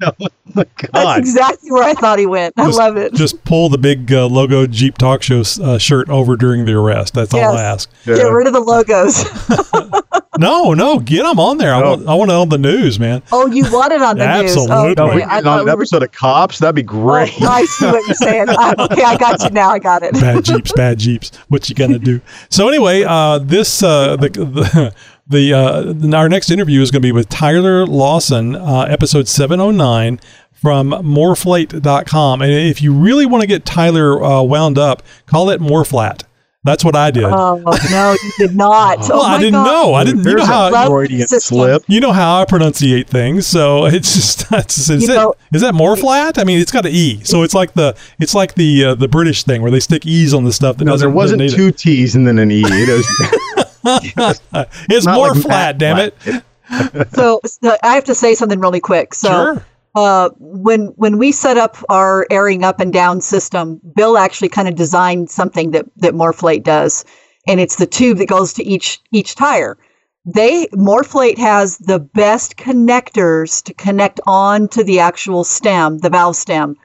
Just- 0.00 0.14
oh 0.56 0.64
That's 0.92 1.18
exactly 1.18 1.70
where 1.72 1.84
I 1.84 1.94
thought 1.94 2.18
he 2.18 2.26
went. 2.26 2.54
I 2.58 2.66
Just- 2.66 2.78
love 2.78 2.96
it. 2.96 3.14
Just 3.14 3.42
pull 3.44 3.68
the 3.68 3.78
big 3.78 4.12
uh, 4.12 4.26
logo 4.26 4.66
Jeep 4.66 4.98
Talk 4.98 5.22
Show 5.22 5.42
uh, 5.62 5.78
shirt 5.78 6.08
over 6.08 6.36
during 6.36 6.64
the 6.64 6.74
arrest. 6.74 7.14
That's 7.14 7.32
all 7.34 7.40
I 7.40 7.62
Yes. 7.62 7.88
ask. 7.88 8.04
Get 8.04 8.22
rid 8.30 8.46
of 8.46 8.52
the 8.52 8.60
logos. 8.60 9.24
No, 10.38 10.74
no, 10.74 10.98
get 10.98 11.22
them 11.22 11.40
on 11.40 11.56
there. 11.56 11.74
I 11.74 11.80
want, 11.82 12.06
I 12.06 12.12
want 12.14 12.30
it 12.30 12.34
on 12.34 12.50
the 12.50 12.58
news, 12.58 13.00
man. 13.00 13.22
oh, 13.32 13.46
you 13.46 13.64
want 13.72 13.94
it 13.94 14.02
on 14.02 14.18
the 14.18 14.24
Absolutely. 14.28 14.88
news. 14.88 14.96
No, 14.98 15.06
Okay, 15.06 15.16
we 15.16 15.22
I 15.22 15.26
get 15.26 15.36
on 15.38 15.42
thought 15.44 15.58
an 15.60 15.64
we 15.64 15.70
were 15.70 15.76
episode 15.78 16.02
of 16.02 16.12
Cops. 16.12 16.58
That'd 16.58 16.74
be 16.74 16.82
great. 16.82 17.32
Oh, 17.40 17.46
I 17.46 17.64
see 17.64 17.86
what 17.86 18.06
you're 18.06 18.14
saying. 18.16 18.46
I- 18.50 18.74
okay, 18.78 19.02
I 19.02 19.16
got 19.16 19.42
you 19.42 19.48
now. 19.48 19.70
I 19.70 19.78
got 19.78 20.02
it. 20.02 20.12
bad 20.12 20.44
jeeps, 20.44 20.72
bad 20.72 20.98
jeeps. 20.98 21.34
What 21.48 21.70
you 21.70 21.74
gonna 21.74 21.98
do? 21.98 22.20
So 22.50 22.68
anyway, 22.68 23.02
uh, 23.04 23.38
this 23.38 23.82
uh, 23.82 24.16
the 24.16 24.28
the, 24.28 24.94
the 25.28 25.52
uh, 25.52 26.16
our 26.16 26.28
next 26.28 26.50
interview 26.50 26.80
is 26.80 26.90
going 26.90 27.02
to 27.02 27.06
be 27.06 27.12
with 27.12 27.28
Tyler 27.28 27.84
Lawson, 27.86 28.54
uh, 28.54 28.82
episode 28.82 29.28
seven 29.28 29.60
oh 29.60 29.70
nine 29.70 30.20
from 30.52 30.90
morrflate.com. 30.90 32.42
And 32.42 32.50
if 32.52 32.80
you 32.82 32.92
really 32.92 33.26
want 33.26 33.42
to 33.42 33.46
get 33.46 33.64
Tyler 33.64 34.22
uh, 34.22 34.42
wound 34.42 34.78
up, 34.78 35.02
call 35.26 35.50
it 35.50 35.60
Moreflat. 35.60 36.22
That's 36.64 36.84
what 36.84 36.96
I 36.96 37.12
did. 37.12 37.22
Oh 37.22 37.62
no, 37.92 38.16
you 38.20 38.32
did 38.38 38.56
not. 38.56 38.98
well, 38.98 39.20
oh 39.20 39.22
I 39.22 39.38
didn't 39.38 39.52
God. 39.52 39.64
know. 39.66 39.94
I 39.94 40.02
didn't. 40.02 40.24
You 40.24 40.34
know 40.34 40.44
how 40.46 40.84
a 40.84 40.86
Freudian 40.88 41.28
slip. 41.28 41.84
You 41.86 42.00
know 42.00 42.10
how 42.10 42.40
I 42.40 42.44
pronunciate 42.44 43.06
things, 43.06 43.46
so 43.46 43.84
it's 43.86 44.14
just 44.14 44.50
that's, 44.50 44.76
is, 44.90 45.04
You 45.04 45.12
it, 45.12 45.14
know- 45.16 45.34
is 45.52 45.60
that 45.60 45.76
more 45.76 45.96
flat? 45.96 46.38
I 46.38 46.44
mean, 46.44 46.58
it's 46.58 46.72
got 46.72 46.84
an 46.84 46.90
e, 46.92 47.22
so 47.22 47.44
it's 47.44 47.54
like 47.54 47.74
the 47.74 47.96
it's 48.18 48.34
like 48.34 48.54
the 48.56 48.84
uh, 48.84 48.94
the 48.96 49.06
British 49.06 49.44
thing 49.44 49.62
where 49.62 49.70
they 49.70 49.78
stick 49.78 50.06
e's 50.06 50.34
on 50.34 50.42
the 50.42 50.52
stuff 50.52 50.78
that 50.78 50.86
No, 50.86 50.92
doesn't. 50.92 51.06
there 51.08 51.14
wasn't 51.14 51.42
doesn't 51.42 51.56
two 51.56 51.70
T's 51.70 52.16
and 52.16 52.26
then 52.26 52.40
an 52.40 52.50
E. 52.50 52.64
It 53.86 54.16
was, 54.16 54.40
need 54.52 54.60
it. 54.60 54.68
it's 54.90 55.06
not 55.06 55.14
more 55.16 55.28
like 55.28 55.42
flat. 55.42 55.78
Matt 55.78 55.78
Damn 55.78 55.98
it! 55.98 56.44
so, 57.14 57.40
so 57.44 57.76
I 57.82 57.94
have 57.94 58.04
to 58.04 58.14
say 58.14 58.34
something 58.34 58.58
really 58.60 58.80
quick. 58.80 59.14
So, 59.14 59.28
Sure. 59.28 59.66
uh, 59.94 60.30
when 60.38 60.86
when 60.96 61.18
we 61.18 61.32
set 61.32 61.56
up 61.56 61.76
our 61.88 62.26
airing 62.30 62.64
up 62.64 62.80
and 62.80 62.92
down 62.92 63.20
system, 63.20 63.80
Bill 63.94 64.18
actually 64.18 64.48
kind 64.48 64.68
of 64.68 64.74
designed 64.74 65.30
something 65.30 65.70
that 65.72 65.86
that 65.98 66.14
MORRFlate 66.14 66.64
does, 66.64 67.04
and 67.46 67.60
it's 67.60 67.76
the 67.76 67.86
tube 67.86 68.18
that 68.18 68.28
goes 68.28 68.52
to 68.54 68.64
each 68.64 69.00
each 69.12 69.34
tire. 69.36 69.78
They 70.24 70.66
MORRFlate 70.72 71.38
has 71.38 71.78
the 71.78 72.00
best 72.00 72.56
connectors 72.56 73.62
to 73.62 73.72
connect 73.74 74.18
on 74.26 74.66
to 74.68 74.82
the 74.82 74.98
actual 74.98 75.44
stem, 75.44 75.98
the 75.98 76.10
valve 76.10 76.36
stem. 76.36 76.76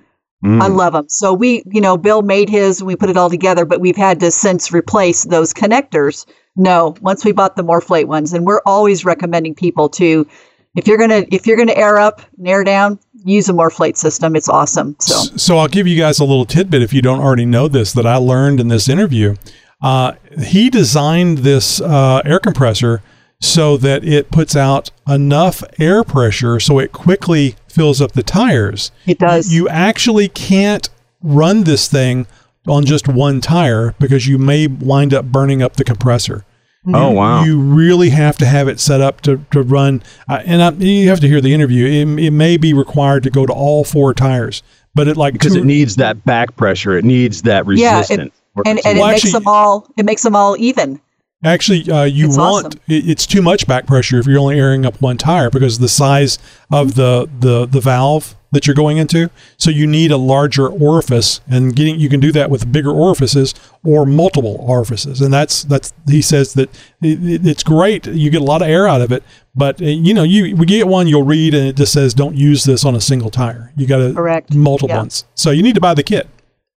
I 0.43 0.70
love 0.70 0.93
them. 0.93 1.08
So 1.08 1.34
we, 1.34 1.62
you 1.72 1.82
know, 1.82 1.97
Bill 1.97 2.24
made 2.24 2.49
his, 2.49 2.80
and 2.80 2.88
we 2.88 2.95
put 2.95 3.12
it 3.12 3.18
all 3.18 3.30
together, 3.30 3.64
but 3.64 3.80
we've 3.80 3.95
had 3.95 4.20
to 4.22 4.32
since 4.32 4.72
replace 4.72 5.24
those 5.24 5.54
connectors. 5.54 6.26
No, 6.56 6.95
once 7.02 7.24
we 7.24 7.32
bought 7.32 7.56
the 7.56 7.64
MORRFlate 7.64 8.06
ones, 8.06 8.34
and 8.34 8.45
we're 8.45 8.62
always 8.66 9.06
recommending 9.06 9.56
people 9.56 9.89
to, 9.89 10.28
if 10.76 10.88
you're 10.88 10.97
gonna 10.97 11.24
if 11.32 11.47
you're 11.47 11.58
gonna 11.58 11.74
air 11.74 11.97
up 11.97 12.22
and 12.38 12.47
air 12.47 12.64
down, 12.64 12.99
use 13.24 13.49
a 13.49 13.54
MORRFlate 13.54 13.97
system. 13.97 14.36
It's 14.36 14.49
awesome. 14.49 14.95
So 14.99 15.38
So 15.38 15.58
I'll 15.58 15.68
give 15.68 15.88
you 15.88 15.97
guys 15.97 16.20
a 16.20 16.26
little 16.26 16.45
tidbit 16.45 16.82
if 16.82 16.93
you 16.93 17.02
don't 17.02 17.22
already 17.22 17.45
know 17.45 17.68
this 17.68 17.93
that 17.93 18.06
I 18.06 18.18
learned 18.18 18.60
in 18.60 18.68
this 18.68 18.89
interview. 18.89 19.36
Uh, 19.82 20.14
he 20.39 20.70
designed 20.70 21.39
this 21.39 21.82
uh, 21.82 22.22
air 22.24 22.39
compressor 22.39 23.02
so 23.39 23.76
that 23.78 24.04
it 24.04 24.30
puts 24.30 24.56
out 24.56 24.91
enough 25.08 25.64
air 25.80 26.04
pressure 26.04 26.60
so 26.60 26.78
it 26.78 26.91
quickly 26.91 27.56
fills 27.68 27.99
up 27.99 28.12
the 28.12 28.22
tires. 28.22 28.91
It 29.08 29.18
does. 29.18 29.52
You 29.52 29.68
actually 29.68 30.28
can't 30.28 30.89
run 31.24 31.64
this 31.64 31.88
thing 31.88 32.28
on 32.68 32.86
just 32.86 33.07
one 33.07 33.41
tire 33.41 33.93
because 33.99 34.28
you 34.28 34.38
may 34.38 34.68
wind 34.68 35.14
up 35.14 35.26
burning 35.26 35.62
up 35.62 35.76
the 35.78 35.84
compressor. 35.84 36.45
Oh, 36.93 37.09
You- 37.12 37.16
wow. 37.16 37.43
You 37.43 37.59
really 37.59 38.09
have 38.09 38.38
to 38.39 38.45
have 38.45 38.68
it 38.68 38.80
set 38.80 39.01
up 39.01 39.22
to, 39.22 39.43
to 39.51 39.62
run. 39.62 40.01
Uh, 40.30 40.41
and 40.45 40.62
I, 40.64 40.70
you 40.72 41.09
have 41.09 41.20
to 41.20 41.28
hear 41.28 41.41
the 41.41 41.53
interview. 41.53 41.86
It, 41.86 42.20
it 42.24 42.32
may 42.32 42.57
be 42.57 42.74
required 42.74 43.24
to 43.24 43.30
go 43.30 43.45
to 43.45 43.53
all 43.53 43.84
four 43.84 44.14
tires, 44.14 44.64
but 44.95 45.07
it 45.07 45.16
like 45.18 45.34
because 45.34 45.53
two- 45.53 45.59
it 45.62 45.66
needs 45.66 45.95
that 45.97 46.24
back 46.26 46.55
pressure. 46.55 46.97
It 46.97 47.05
needs 47.05 47.43
that 47.43 47.66
yeah, 47.68 47.97
resistance. 47.99 48.34
it, 48.55 48.62
and 48.68 48.80
and 48.86 48.97
it 48.97 48.99
Well, 48.99 49.07
makes 49.09 49.20
actually- 49.26 49.32
them 49.34 49.47
all 49.47 49.88
it 49.97 50.05
makes 50.05 50.24
them 50.24 50.36
all 50.36 50.55
even. 50.57 50.99
Actually, 51.43 51.89
uh, 51.91 52.03
you 52.03 52.28
It's 52.28 52.38
want 52.38 52.68
awesome. 52.68 52.80
it, 52.88 53.09
it's 53.09 53.26
too 53.26 53.41
much 53.41 53.66
back 53.66 53.88
pressure 53.88 54.20
if 54.20 54.28
you're 54.28 54.38
only 54.38 54.59
airing 54.59 54.86
up 54.86 55.01
one 55.01 55.18
tire 55.18 55.49
because 55.49 55.80
the 55.80 55.89
size 55.89 56.38
of 56.72 56.93
the, 56.93 57.28
the 57.39 57.66
the 57.66 57.80
valve 57.80 58.36
that 58.52 58.68
you're 58.68 58.76
going 58.76 58.97
into. 58.97 59.30
So 59.58 59.70
you 59.72 59.88
need 59.88 60.12
a 60.12 60.18
larger 60.18 60.68
orifice, 60.68 61.41
and 61.49 61.76
getting 61.76 61.99
you 61.99 62.10
can 62.10 62.20
do 62.20 62.32
that 62.34 62.49
with 62.49 62.72
bigger 62.72 62.91
orifices 62.91 63.54
or 63.84 64.06
multiple 64.06 64.58
orifices. 64.60 65.22
And 65.22 65.34
that's 65.34 65.64
that's 65.64 65.93
he 66.08 66.22
says 66.22 66.54
that 66.56 66.70
it, 67.02 67.24
it- 67.24 67.47
it's 67.47 67.64
great. 67.64 68.08
You 68.08 68.30
get 68.30 68.41
a 68.41 68.45
lot 68.45 68.62
of 68.62 68.68
air 68.68 68.88
out 68.88 69.02
of 69.02 69.12
it, 69.12 69.24
but 69.56 69.82
uh, 69.82 69.86
you 69.86 70.14
know 70.14 70.24
you 70.24 70.56
we 70.56 70.66
get 70.66 70.88
one 70.88 71.08
you'll 71.08 71.24
read 71.24 71.54
and 71.54 71.68
it 71.68 71.76
just 71.78 71.93
says 71.93 72.14
don't 72.14 72.36
use 72.36 72.64
this 72.64 72.84
on 72.86 72.95
a 72.95 73.02
single 73.02 73.30
tire. 73.30 73.72
You 73.78 73.88
got 73.88 73.97
to 73.97 74.14
Correct. 74.14 74.54
multiple 74.54 74.89
Yeah. 74.89 74.97
ones. 74.99 75.26
So 75.36 75.52
you 75.52 75.64
need 75.64 75.76
to 75.76 75.82
buy 75.82 75.93
the 75.93 76.04
kit. 76.04 76.28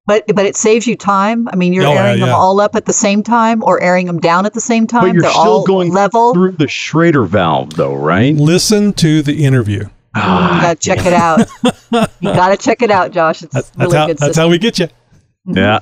But 0.06 0.26
but 0.36 0.46
it 0.46 0.58
saves 0.58 0.86
you 0.86 0.98
time. 0.98 1.48
I 1.48 1.56
mean, 1.56 1.72
you're 1.72 1.86
Oh, 1.88 1.94
yeah, 1.94 2.08
airing 2.08 2.20
them 2.20 2.30
all 2.36 2.60
up 2.60 2.76
at 2.76 2.86
the 2.86 2.92
same 2.92 3.24
time 3.24 3.64
or 3.64 3.82
airing 3.82 4.06
them 4.06 4.20
down 4.20 4.46
at 4.46 4.54
the 4.54 4.60
same 4.60 4.86
time. 4.86 5.02
But 5.04 5.14
you're 5.14 5.22
They're 5.22 5.32
still 5.32 5.42
all 5.44 5.64
going 5.66 5.94
level. 5.94 6.34
through 6.34 6.52
the 6.52 6.68
Schrader 6.68 7.24
valve, 7.24 7.76
though, 7.76 7.96
right? 7.96 8.36
Listen 8.36 8.92
to 8.94 9.22
the 9.22 9.46
interview. 9.46 9.86
You 10.16 10.22
ah, 10.22 10.60
gotta 10.62 10.80
check 10.80 11.06
it 11.06 11.14
out. 11.14 11.48
you 12.22 12.34
gotta 12.34 12.58
check 12.58 12.82
it 12.82 12.92
out, 12.92 13.12
Josh. 13.12 13.42
It's 13.44 13.54
That's, 13.54 13.70
that's 13.72 13.80
really 13.80 13.98
how 13.98 14.08
good. 14.08 14.18
that's 14.18 14.28
system. 14.28 14.42
how 14.44 14.50
we 14.50 14.58
get 14.58 14.80
you. 14.80 14.88
Yeah. 15.46 15.80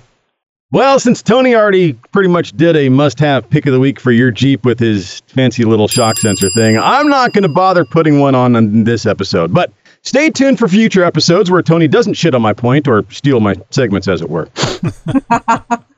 Well, 0.72 1.00
since 1.00 1.22
Tony 1.22 1.54
already 1.54 1.94
pretty 2.14 2.30
much 2.30 2.54
did 2.54 2.76
a 2.76 2.90
must-have 2.90 3.48
pick 3.50 3.66
of 3.68 3.74
the 3.74 3.80
week 3.80 4.00
for 4.00 4.12
your 4.12 4.32
Jeep 4.32 4.64
with 4.66 4.80
his 4.80 5.20
fancy 5.28 5.66
little 5.66 5.88
shock 5.88 6.18
sensor 6.18 6.50
thing, 6.50 6.80
I'm 6.80 7.10
not 7.10 7.34
going 7.34 7.44
to 7.44 7.50
bother 7.50 7.86
putting 7.86 8.20
one 8.20 8.34
on 8.34 8.56
in 8.56 8.86
this 8.86 9.06
episode. 9.06 9.54
But 9.54 9.72
stay 10.02 10.32
tuned 10.32 10.58
for 10.58 10.68
future 10.68 11.04
episodes 11.04 11.52
where 11.52 11.62
Tony 11.62 11.88
doesn't 11.88 12.14
shit 12.14 12.34
on 12.34 12.42
my 12.42 12.54
point 12.54 12.88
or 12.88 13.06
steal 13.12 13.40
my 13.42 13.56
segments, 13.70 14.08
as 14.08 14.22
it 14.22 14.30
were. 14.30 14.50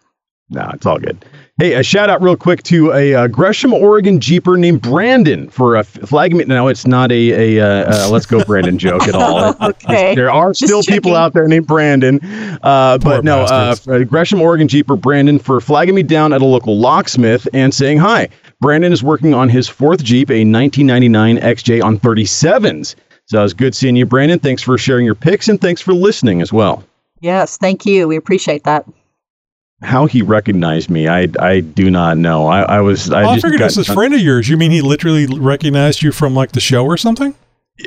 no, 0.50 0.70
it's 0.74 0.86
all 0.86 1.00
good. 1.00 1.24
Hey, 1.60 1.74
a 1.74 1.84
shout 1.84 2.10
out 2.10 2.22
real 2.22 2.36
quick 2.36 2.64
to 2.64 2.92
a 2.94 3.14
uh, 3.14 3.28
Gresham, 3.28 3.74
Oregon 3.74 4.20
Jeeper 4.20 4.58
named 4.58 4.82
Brandon 4.82 5.50
for 5.50 5.76
a 5.76 5.80
f- 5.82 5.88
flagging 5.88 6.38
me. 6.38 6.46
No, 6.46 6.68
it's 6.68 6.88
not 6.88 7.12
a, 7.12 7.58
a 7.60 7.64
uh, 7.64 8.08
uh, 8.08 8.10
let's 8.10 8.26
go 8.26 8.44
Brandon 8.44 8.78
joke 8.78 9.04
at 9.08 9.16
all. 9.16 9.56
Okay. 9.62 10.16
there 10.16 10.32
are 10.32 10.50
Just 10.50 10.64
still 10.66 10.82
people 10.82 11.12
checking. 11.12 11.16
out 11.16 11.34
there 11.34 11.48
named 11.48 11.68
Brandon. 11.68 12.20
Uh, 12.64 12.98
but 12.98 13.24
no, 13.24 13.42
uh, 13.44 13.72
bastards. 13.72 14.10
Gresham, 14.10 14.42
Oregon 14.42 14.68
Jeeper 14.68 14.96
Brandon 14.96 15.38
for 15.40 15.62
flagging 15.62 15.94
me 15.96 16.04
down 16.04 16.34
at 16.34 16.42
a 16.42 16.46
local 16.46 16.78
locksmith 16.78 17.48
and 17.54 17.74
saying 17.74 18.00
hi. 18.00 18.30
Brandon 18.60 18.92
is 18.92 19.04
working 19.04 19.34
on 19.34 19.50
his 19.50 19.68
fourth 19.70 20.04
Jeep, 20.04 20.30
a 20.32 20.44
1999 20.44 21.38
XJ 21.38 21.84
on 21.84 22.00
37s. 22.00 22.96
So 23.26 23.40
it 23.40 23.44
was 23.44 23.54
good 23.54 23.76
seeing 23.76 23.96
you, 23.96 24.06
Brandon. 24.06 24.40
Thanks 24.40 24.62
for 24.64 24.78
sharing 24.78 25.06
your 25.06 25.16
picks 25.16 25.48
and 25.50 25.62
thanks 25.62 25.82
for 25.82 25.94
listening 25.94 26.42
as 26.42 26.52
well. 26.52 26.84
Yes, 27.22 27.58
thank 27.58 27.86
you. 27.86 28.08
We 28.08 28.16
appreciate 28.18 28.64
that. 28.64 28.86
How 29.82 30.06
he 30.06 30.22
recognized 30.22 30.90
me, 30.90 31.08
I, 31.10 31.28
I 31.40 31.60
do 31.60 31.92
not 31.92 32.18
know. 32.18 32.48
I, 32.48 32.62
I 32.62 32.82
was 32.82 33.12
I 33.12 33.24
Oh, 33.24 33.30
I 33.30 33.34
just 33.36 33.46
figured 33.46 33.60
got 33.60 33.66
this 33.66 33.78
is 33.78 33.90
a 33.90 33.94
friend 33.94 34.14
of 34.14 34.22
yours. 34.22 34.48
You 34.48 34.56
mean 34.56 34.72
he 34.72 34.82
literally 34.82 35.26
recognized 35.28 36.02
you 36.02 36.12
from 36.14 36.34
like 36.34 36.54
the 36.54 36.62
show 36.62 36.86
or 36.86 36.96
something? 36.96 37.36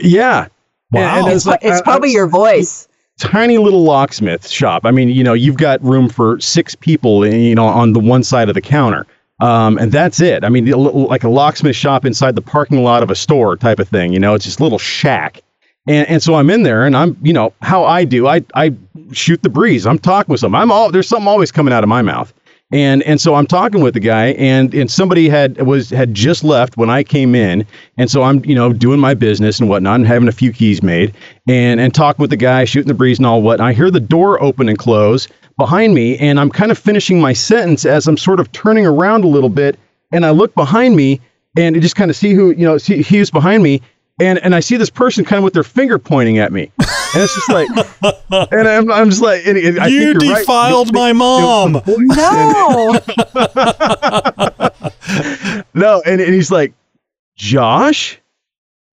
Yeah. 0.03 0.49
Wow. 0.93 1.19
And 1.21 1.29
it 1.29 1.33
was 1.33 1.43
It's, 1.43 1.47
like, 1.47 1.61
it's 1.63 1.81
I- 1.81 1.83
probably 1.83 2.13
your 2.13 2.29
voice. 2.29 2.87
tiny 3.19 3.57
little 3.57 3.83
locksmith 3.83 4.47
shop. 4.47 4.85
I 4.85 4.91
mean, 4.91 5.09
you 5.09 5.25
know, 5.25 5.33
you've 5.33 5.57
got 5.57 5.83
room 5.83 6.09
for 6.11 6.39
six 6.39 6.75
people, 6.75 7.25
eh, 7.25 7.35
you 7.35 7.55
know, 7.55 7.65
on 7.67 7.95
the 7.95 8.01
one 8.01 8.23
side 8.23 8.49
of 8.51 8.55
the 8.55 8.61
counter. 8.61 9.07
Um, 9.41 9.79
and 9.79 9.91
that's 9.91 10.21
it. 10.21 10.45
I 10.45 10.49
mean, 10.51 10.69
a 10.71 10.77
little- 10.77 11.07
like 11.07 11.25
a 11.25 11.29
locksmith 11.31 11.77
shop 11.77 12.05
inside 12.05 12.35
the 12.35 12.43
parking 12.43 12.83
lot 12.83 13.03
of 13.03 13.11
a 13.11 13.15
store 13.15 13.57
type 13.57 13.79
of 13.79 13.89
thing. 13.89 14.13
You 14.13 14.19
know, 14.19 14.35
it's 14.35 14.45
just 14.45 14.61
a 14.61 14.63
little 14.63 14.79
shack. 14.79 15.41
And, 15.87 16.09
and 16.09 16.23
so 16.23 16.35
I'm 16.35 16.51
in 16.51 16.63
there 16.63 16.85
and 16.85 16.97
I'm, 16.97 17.17
you 17.23 17.33
know, 17.33 17.53
how 17.63 17.85
I 17.85 18.05
do, 18.05 18.27
I, 18.27 18.45
I 18.55 18.75
shoot 19.13 19.43
the 19.43 19.49
breeze. 19.49 19.87
I'm 19.87 19.99
talking 19.99 20.33
with 20.33 20.41
someone. 20.41 20.61
I'm 20.61 20.73
all, 20.73 20.91
there's 20.91 21.09
something 21.09 21.29
always 21.29 21.53
coming 21.53 21.73
out 21.73 21.83
of 21.83 21.89
my 21.89 22.03
mouth. 22.03 22.33
And, 22.73 23.05
and 23.05 23.21
so 23.21 23.37
I'm 23.37 23.47
talking 23.47 23.81
with 23.81 23.95
the 23.95 24.01
guy 24.01 24.33
and, 24.33 24.75
and 24.75 24.91
somebody 24.91 25.29
had, 25.29 25.65
was, 25.65 25.89
had 25.91 26.13
just 26.15 26.43
left 26.43 26.77
when 26.77 26.91
I 26.91 27.05
came 27.05 27.37
in. 27.37 27.65
And 27.97 28.11
so 28.11 28.25
I'm, 28.25 28.45
you 28.45 28.57
know, 28.57 28.73
doing 28.73 28.99
my 28.99 29.15
business 29.15 29.61
and 29.61 29.69
whatnot 29.69 29.97
and 29.97 30.07
having 30.07 30.27
a 30.27 30.33
few 30.33 30.53
keys 30.53 30.83
made 30.83 31.15
and, 31.47 31.79
and 31.79 31.95
talking 31.95 32.21
with 32.21 32.31
the 32.31 32.37
guy, 32.37 32.65
shooting 32.65 32.89
the 32.89 32.95
breeze 32.95 33.19
and 33.19 33.27
all 33.27 33.41
what. 33.41 33.61
And 33.61 33.69
I 33.69 33.73
hear 33.73 33.91
the 33.91 34.01
door 34.01 34.43
open 34.43 34.69
and 34.69 34.77
close 34.77 35.29
behind 35.57 35.95
me. 35.95 36.19
And 36.19 36.41
I'm 36.41 36.51
kind 36.51 36.73
of 36.73 36.79
finishing 36.79 37.21
my 37.21 37.33
sentence 37.33 37.87
as 37.87 38.09
I'm 38.09 38.17
sort 38.17 38.41
of 38.41 38.51
turning 38.51 38.85
around 38.85 39.23
a 39.23 39.29
little 39.29 39.49
bit. 39.49 39.79
And 40.11 40.27
I 40.27 40.31
look 40.31 40.53
behind 40.57 40.97
me 40.97 41.21
and 41.57 41.77
I 41.77 41.79
just 41.79 41.95
kind 41.95 42.11
of 42.11 42.17
see 42.17 42.35
who, 42.35 42.51
you 42.51 42.67
know, 42.67 42.79
see 42.79 43.03
who's 43.03 43.31
behind 43.31 43.63
me 43.63 43.81
and 44.21 44.39
and 44.39 44.55
I 44.55 44.61
see 44.61 44.77
this 44.77 44.91
person 44.91 45.25
kind 45.25 45.39
of 45.39 45.45
with 45.45 45.53
their 45.55 45.63
finger 45.65 45.99
pointing 45.99 46.39
at 46.39 46.53
me, 46.53 46.71
and 46.79 46.89
it's 47.23 47.35
just 47.35 47.51
like, 47.51 47.69
and 48.53 48.69
I'm, 48.69 48.91
I'm 48.91 49.11
just 49.11 49.23
like, 49.23 49.47
and, 49.47 49.59
and 49.59 49.79
I 49.79 49.87
you 49.89 50.13
think 50.15 50.23
you're 50.23 50.33
right. 50.33 50.41
defiled 50.41 50.93
my 50.93 51.13
mom. 51.13 51.83
No. 51.87 52.99
No, 55.75 56.03
and, 56.07 56.21
and 56.23 56.35
he's 56.35 56.51
like, 56.51 56.73
Josh, 57.37 58.19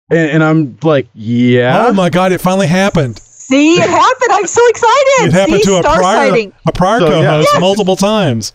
and, 0.10 0.30
and 0.32 0.44
I'm 0.44 0.78
like, 0.84 1.08
yeah. 1.14 1.86
Oh 1.88 1.94
my 1.94 2.10
god, 2.10 2.32
it 2.34 2.42
finally 2.42 2.68
happened. 2.68 3.18
See, 3.20 3.76
it 3.76 3.90
happened. 3.90 4.32
I'm 4.32 4.48
so 4.48 4.62
excited. 4.68 5.28
It 5.28 5.34
happened 5.34 5.62
See, 5.62 5.72
to 5.72 5.76
a 5.78 5.82
prior 5.82 6.02
sighting. 6.30 6.54
a 6.68 6.72
prior 6.74 7.00
So, 7.00 7.08
co-host 7.08 7.50
Yes. 7.54 7.62
multiple 7.62 7.96
times. 7.96 8.52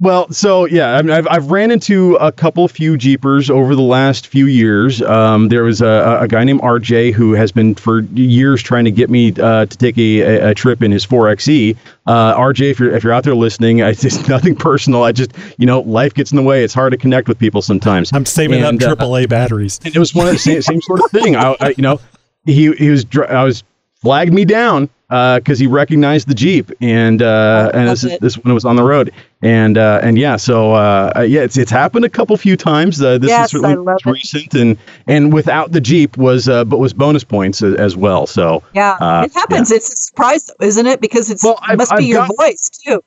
Well, 0.00 0.30
so 0.32 0.64
yeah, 0.66 0.96
I 0.96 1.02
mean, 1.02 1.12
I've, 1.12 1.28
I've 1.30 1.50
ran 1.52 1.70
into 1.70 2.16
a 2.16 2.32
couple 2.32 2.66
few 2.66 2.96
Jeepers 2.96 3.48
over 3.48 3.76
the 3.76 3.82
last 3.82 4.26
few 4.26 4.46
years. 4.46 5.00
Um, 5.00 5.48
there 5.48 5.62
was 5.62 5.80
a, 5.82 6.18
a 6.20 6.26
guy 6.26 6.42
named 6.42 6.62
RJ 6.62 7.12
who 7.12 7.32
has 7.32 7.52
been 7.52 7.76
for 7.76 8.00
years 8.00 8.60
trying 8.60 8.86
to 8.86 8.90
get 8.90 9.08
me 9.08 9.32
uh, 9.40 9.66
to 9.66 9.78
take 9.78 9.96
a, 9.96 10.50
a, 10.50 10.54
trip 10.54 10.82
in 10.82 10.90
his 10.90 11.06
4xe. 11.06 11.76
Uh, 12.06 12.34
RJ, 12.36 12.72
if 12.72 12.80
you're 12.80 12.92
if 12.92 13.04
you're 13.04 13.12
out 13.12 13.22
there 13.22 13.36
listening, 13.36 13.82
I, 13.84 13.90
it's 13.90 14.28
nothing 14.28 14.56
personal. 14.56 15.04
I 15.04 15.12
just 15.12 15.32
you 15.58 15.66
know 15.66 15.80
life 15.82 16.12
gets 16.12 16.32
in 16.32 16.36
the 16.36 16.42
way. 16.42 16.64
It's 16.64 16.74
hard 16.74 16.90
to 16.90 16.98
connect 16.98 17.28
with 17.28 17.38
people 17.38 17.62
sometimes. 17.62 18.12
I'm 18.12 18.26
saving 18.26 18.64
And, 18.64 18.82
up 18.82 19.00
uh, 19.00 19.04
AAA 19.04 19.28
batteries. 19.28 19.78
and 19.84 19.94
it 19.94 19.98
was 19.98 20.12
one 20.12 20.26
of 20.26 20.32
the 20.32 20.40
same, 20.40 20.60
same 20.60 20.82
sort 20.82 21.00
of 21.04 21.10
thing. 21.12 21.36
I, 21.36 21.56
I, 21.60 21.68
you 21.76 21.82
know, 21.82 22.00
he 22.44 22.72
he 22.72 22.90
was 22.90 23.06
I 23.28 23.44
was 23.44 23.62
flagged 24.04 24.32
me 24.32 24.44
down 24.44 24.88
because 25.08 25.58
he 25.60 25.66
recognized 25.66 26.26
the 26.28 26.34
Jeep, 26.34 26.70
and 26.80 27.22
uh, 27.22 27.70
and 27.74 27.88
this, 27.88 28.04
it. 28.04 28.20
this 28.20 28.36
when 28.38 28.50
it 28.50 28.54
was 28.54 28.64
on 28.64 28.74
the 28.76 28.82
road, 28.82 29.12
and 29.42 29.78
uh, 29.78 30.00
and 30.02 30.18
yeah, 30.18 30.34
so 30.36 30.74
uh, 30.74 31.12
uh, 31.16 31.20
yeah, 31.20 31.40
it's 31.42 31.56
it's 31.56 31.70
happened 31.70 32.04
a 32.04 32.08
couple 32.08 32.36
few 32.36 32.56
times. 32.56 33.00
Uh, 33.00 33.16
this 33.18 33.28
Yes, 33.28 33.46
is 33.46 33.50
certainly 33.60 33.76
love 33.76 33.98
it. 34.04 34.10
recent, 34.10 34.54
and 34.54 34.76
and 35.06 35.32
without 35.32 35.70
the 35.72 35.80
Jeep 35.80 36.16
was 36.16 36.48
uh, 36.48 36.64
but 36.64 36.78
was 36.78 36.92
bonus 36.92 37.22
points 37.24 37.62
as, 37.62 37.74
as 37.74 37.96
well. 37.96 38.26
So 38.26 38.62
Yeah, 38.74 38.96
uh, 39.00 39.22
it 39.26 39.32
happens. 39.34 39.70
It's 39.70 39.92
a 39.92 39.96
surprise, 39.96 40.46
though, 40.58 40.66
isn't 40.66 40.86
it? 40.86 41.00
Because 41.00 41.30
it's 41.30 41.44
Well, 41.44 41.54
it 41.54 41.60
I've- 41.62 41.76
must 41.76 41.92
be 41.92 41.96
I've 41.96 42.04
your 42.04 42.26
got- 42.26 42.36
voice 42.38 42.70
too. 42.70 43.02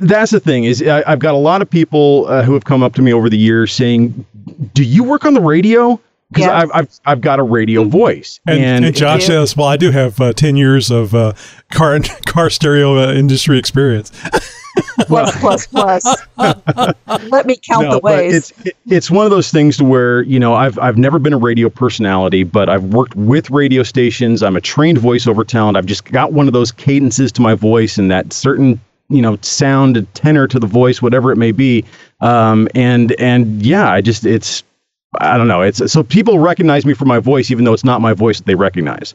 that's 0.00 0.32
the 0.32 0.40
thing 0.40 0.64
is 0.64 0.82
I, 0.82 1.04
I've 1.06 1.20
got 1.20 1.34
a 1.34 1.38
lot 1.38 1.62
of 1.62 1.70
people 1.70 2.26
uh, 2.28 2.42
who 2.42 2.54
have 2.54 2.64
come 2.64 2.82
up 2.82 2.94
to 2.94 3.02
me 3.02 3.12
over 3.12 3.30
the 3.30 3.38
years 3.38 3.72
saying, 3.72 4.24
"Do 4.74 4.82
you 4.82 5.04
work 5.04 5.24
on 5.24 5.34
the 5.34 5.40
radio?" 5.40 6.00
Because 6.32 6.46
Yes. 6.46 6.50
I've, 6.62 6.70
I've 6.74 7.00
I've 7.04 7.20
got 7.20 7.38
a 7.38 7.42
radio 7.42 7.84
voice, 7.84 8.40
And, 8.46 8.84
and, 8.84 8.94
Josh 8.94 9.26
says, 9.26 9.56
"Well, 9.56 9.66
I 9.68 9.76
do 9.76 9.90
have 9.90 10.20
uh, 10.20 10.32
ten 10.32 10.56
years 10.56 10.90
of 10.90 11.14
uh, 11.14 11.32
car 11.70 11.98
car 12.26 12.48
stereo 12.50 12.96
uh, 12.98 13.12
industry 13.12 13.58
experience." 13.58 14.10
Plus, 15.06 15.36
plus, 15.38 15.66
plus. 15.66 16.04
Let 17.30 17.44
me 17.46 17.56
count 17.56 17.84
No, 17.88 17.92
the 17.92 18.00
ways. 18.02 18.50
It's 18.50 18.66
it- 18.66 18.76
it's 18.86 19.10
one 19.10 19.24
of 19.26 19.30
those 19.30 19.50
things 19.50 19.76
to 19.78 19.84
where 19.84 20.22
you 20.22 20.38
know 20.38 20.54
I've 20.54 20.78
I've 20.78 20.96
never 20.96 21.18
been 21.18 21.32
a 21.34 21.38
radio 21.38 21.68
personality, 21.68 22.42
but 22.42 22.68
I've 22.70 22.84
worked 22.84 23.14
with 23.14 23.50
radio 23.50 23.82
stations. 23.82 24.42
I'm 24.42 24.56
a 24.56 24.60
trained 24.62 24.98
voiceover 24.98 25.46
talent. 25.46 25.76
I've 25.76 25.86
just 25.86 26.04
got 26.06 26.32
one 26.32 26.46
of 26.46 26.52
those 26.54 26.72
cadences 26.72 27.30
to 27.32 27.42
my 27.42 27.54
voice 27.54 27.98
and 27.98 28.10
that 28.10 28.32
certain 28.32 28.80
you 29.10 29.20
know 29.20 29.36
sound 29.42 29.96
and 29.98 30.14
tenor 30.14 30.46
to 30.48 30.58
the 30.58 30.66
voice, 30.66 31.02
whatever 31.02 31.30
it 31.32 31.36
may 31.36 31.52
be. 31.52 31.84
Um, 32.20 32.66
and 32.74 33.12
and 33.18 33.64
yeah, 33.64 33.90
I 33.90 34.00
just 34.00 34.24
it's 34.24 34.62
I 35.20 35.36
don't 35.36 35.48
know. 35.48 35.62
It's 35.62 35.92
so 35.92 36.02
people 36.02 36.38
recognize 36.38 36.86
me 36.86 36.94
for 36.94 37.04
my 37.04 37.18
voice, 37.18 37.50
even 37.50 37.64
though 37.64 37.72
it's 37.74 37.84
not 37.84 38.00
my 38.00 38.12
voice 38.14 38.38
that 38.38 38.46
they 38.46 38.54
recognize 38.54 39.14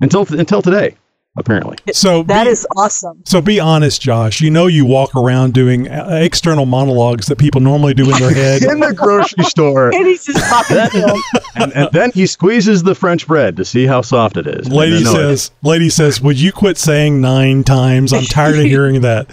until 0.00 0.26
until 0.32 0.62
today, 0.62 0.96
apparently. 1.36 1.76
So 1.92 2.24
That 2.24 2.44
be, 2.44 2.50
is 2.50 2.66
awesome. 2.76 3.22
so 3.24 3.40
be 3.40 3.60
honest, 3.60 4.00
Josh. 4.02 4.40
You 4.40 4.50
know 4.50 4.66
you 4.66 4.84
walk 4.84 5.14
around 5.14 5.54
doing 5.54 5.88
uh, 5.88 6.08
external 6.22 6.66
monologues 6.66 7.26
that 7.26 7.38
people 7.38 7.60
normally 7.60 7.94
do 7.94 8.04
in 8.10 8.18
their 8.18 8.34
head. 8.34 8.62
In 8.68 8.80
the 8.80 8.92
grocery 8.92 9.44
store. 9.44 9.90
And 9.94 10.06
he's 10.06 10.24
just 10.26 10.44
popping 10.50 10.90
film. 10.90 11.20
and, 11.54 11.72
and 11.72 11.88
then 11.92 12.10
he 12.12 12.26
squeezes 12.26 12.82
the 12.82 12.94
French 12.96 13.26
bread 13.28 13.56
to 13.58 13.64
see 13.64 13.86
how 13.86 14.00
soft 14.00 14.36
it 14.36 14.46
is. 14.48 14.68
Lady 14.68 14.96
And 14.98 15.06
I 15.08 15.12
know 15.12 15.18
it. 15.30 15.36
says, 15.38 15.50
"Lady 15.62 15.88
says, 15.90 16.20
would 16.20 16.40
you 16.40 16.50
quit 16.52 16.76
saying 16.78 17.20
nine 17.20 17.62
times? 17.64 18.12
I'm 18.12 18.24
tired 18.24 18.56
of 18.58 18.64
hearing 18.64 19.02
that." 19.02 19.28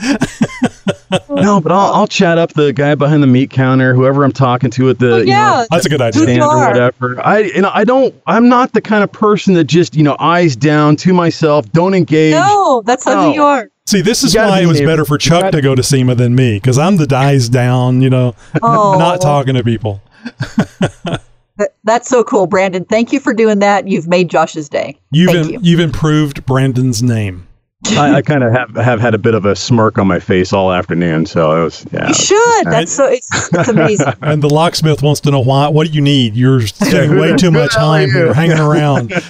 No, 1.29 1.61
but 1.61 1.71
I'll, 1.71 1.93
I'll 1.93 2.07
chat 2.07 2.37
up 2.37 2.53
the 2.53 2.73
guy 2.73 2.95
behind 2.95 3.21
the 3.21 3.27
meat 3.27 3.49
counter, 3.51 3.93
whoever 3.93 4.23
I'm 4.23 4.31
talking 4.31 4.69
to 4.71 4.89
at 4.89 4.99
the 4.99 5.13
Oh, 5.13 5.17
you 5.17 5.25
yeah. 5.27 5.49
know, 5.51 5.65
That's 5.69 5.85
a 5.85 5.89
good 5.89 6.01
idea. 6.01 6.23
Stand 6.23 6.41
or 6.41 6.67
whatever. 6.67 7.21
I 7.25 7.39
you 7.39 7.61
know 7.61 7.71
I 7.73 7.83
don't 7.83 8.13
I'm 8.27 8.49
not 8.49 8.73
the 8.73 8.81
kind 8.81 9.03
of 9.03 9.11
person 9.11 9.53
that 9.55 9.65
just 9.65 9.95
you 9.95 10.03
know 10.03 10.15
eyes 10.19 10.55
down 10.55 10.95
to 10.97 11.13
myself, 11.13 11.71
don't 11.71 11.93
engage. 11.93 12.33
No, 12.33 12.81
that's 12.85 13.05
not 13.05 13.15
No. 13.15 13.29
who 13.29 13.33
you 13.35 13.43
are. 13.43 13.69
See, 13.87 14.01
this 14.01 14.23
is 14.23 14.35
why 14.35 14.61
it 14.61 14.65
was 14.65 14.81
able- 14.81 14.91
better 14.91 15.05
for 15.05 15.17
Chuck 15.19 15.41
gotta- 15.43 15.57
to 15.57 15.61
go 15.61 15.75
to 15.75 15.83
SEMA 15.83 16.15
than 16.15 16.33
me, 16.35 16.55
because 16.55 16.79
I'm 16.79 16.97
the 16.97 17.05
dies 17.05 17.49
down, 17.49 18.01
you 18.01 18.09
know, 18.09 18.33
Oh. 18.63 18.97
not 18.97 19.21
talking 19.21 19.53
to 19.53 19.63
people. 19.63 20.01
That's 21.85 22.09
so 22.09 22.23
cool, 22.23 22.47
Brandon. 22.47 22.83
Thank 22.83 23.13
you 23.13 23.19
for 23.19 23.33
doing 23.33 23.59
that. 23.59 23.87
You've 23.87 24.07
made 24.07 24.29
Josh's 24.29 24.67
day. 24.67 24.99
You've 25.11 25.33
im- 25.35 25.49
you. 25.51 25.59
you've 25.61 25.79
improved 25.79 26.45
Brandon's 26.45 27.01
name. 27.01 27.47
I, 27.87 28.15
I 28.15 28.21
kind 28.21 28.43
of 28.43 28.51
have 28.51 28.75
have 28.75 28.99
had 28.99 29.13
a 29.13 29.17
bit 29.17 29.35
of 29.35 29.45
a 29.45 29.55
smirk 29.55 29.97
on 29.99 30.07
my 30.07 30.19
face 30.19 30.53
all 30.53 30.71
afternoon, 30.71 31.25
so 31.25 31.61
it 31.61 31.63
was 31.65 31.85
yeah. 31.91 32.07
You 32.07 32.13
should. 32.13 32.65
That's 32.65 32.91
so. 32.91 33.05
It's, 33.05 33.29
it's 33.53 33.69
amazing. 33.69 34.13
And 34.21 34.41
the 34.41 34.49
locksmith 34.49 35.03
wants 35.03 35.19
to 35.21 35.31
know 35.31 35.41
why. 35.41 35.67
What 35.67 35.87
do 35.87 35.93
you 35.93 36.01
need? 36.01 36.35
You're 36.35 36.61
spending 36.61 37.19
way 37.19 37.35
too 37.35 37.51
much 37.51 37.73
the 37.73 37.79
hell 37.79 37.93
are 37.93 37.99
time 37.99 38.11
here 38.11 38.33
hanging 38.33 38.59
around. 38.59 39.13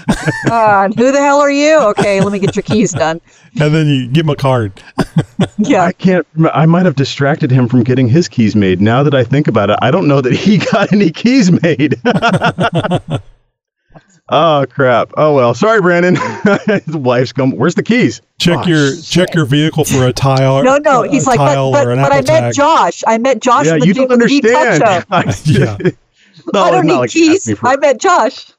And 0.51 0.95
who 0.97 1.11
the 1.11 1.19
hell 1.19 1.39
are 1.39 1.51
you? 1.51 1.79
Okay, 1.89 2.21
let 2.21 2.31
me 2.31 2.39
get 2.39 2.55
your 2.55 2.63
keys 2.63 2.91
done. 2.91 3.19
and 3.59 3.73
then 3.73 3.87
you 3.87 4.07
give 4.07 4.25
him 4.25 4.29
a 4.29 4.35
card. 4.35 4.81
Yeah. 5.57 5.83
I 5.83 5.91
can't. 5.91 6.25
I 6.53 6.65
might 6.65 6.85
have 6.85 6.95
distracted 6.95 7.49
him 7.51 7.67
from 7.67 7.83
getting 7.83 8.07
his 8.07 8.27
keys 8.27 8.55
made. 8.55 8.81
Now 8.81 9.03
that 9.03 9.13
I 9.13 9.23
think 9.23 9.47
about 9.47 9.69
it, 9.69 9.77
I 9.81 9.89
don't 9.89 10.07
know 10.07 10.21
that 10.21 10.33
he 10.33 10.57
got 10.57 10.91
any 10.93 11.11
keys 11.11 11.51
made. 11.51 11.95
Oh 14.29 14.65
crap! 14.69 15.11
Oh 15.17 15.33
well. 15.35 15.53
Sorry, 15.53 15.81
Brandon. 15.81 16.15
His 16.85 16.95
wife's 16.95 17.33
come. 17.33 17.51
Where's 17.51 17.75
the 17.75 17.83
keys? 17.83 18.21
Check 18.39 18.59
Oh, 18.59 18.67
your 18.67 18.95
check 19.01 19.33
your 19.33 19.45
vehicle 19.45 19.85
for 19.85 20.05
a 20.07 20.13
tile. 20.13 20.63
No, 20.63 20.77
no. 20.77 21.03
a 21.03 21.09
He's 21.09 21.27
like, 21.27 21.37
but, 21.37 21.53
tile 21.53 21.71
but, 21.71 21.87
or 21.87 21.91
an 21.91 21.99
but 22.01 22.11
I 22.11 22.21
met. 22.21 22.53
Josh. 22.53 23.03
I 23.07 23.17
met 23.17 23.41
Josh. 23.41 23.65
Yeah, 23.65 23.77
the 23.77 23.85
you 23.87 23.93
don't 23.93 24.07
the 24.19 24.27
Jeep 24.27 24.43
Talk 24.43 24.81
understand. 24.81 25.35
Yeah. 25.45 25.77
Not 26.53 26.67
I 26.67 26.71
don't 26.71 26.85
not 26.85 26.93
need 26.93 26.99
like 26.99 27.09
keys. 27.11 27.57
for- 27.57 27.67
I 27.67 27.75
met 27.77 27.99
Josh. 27.99 28.51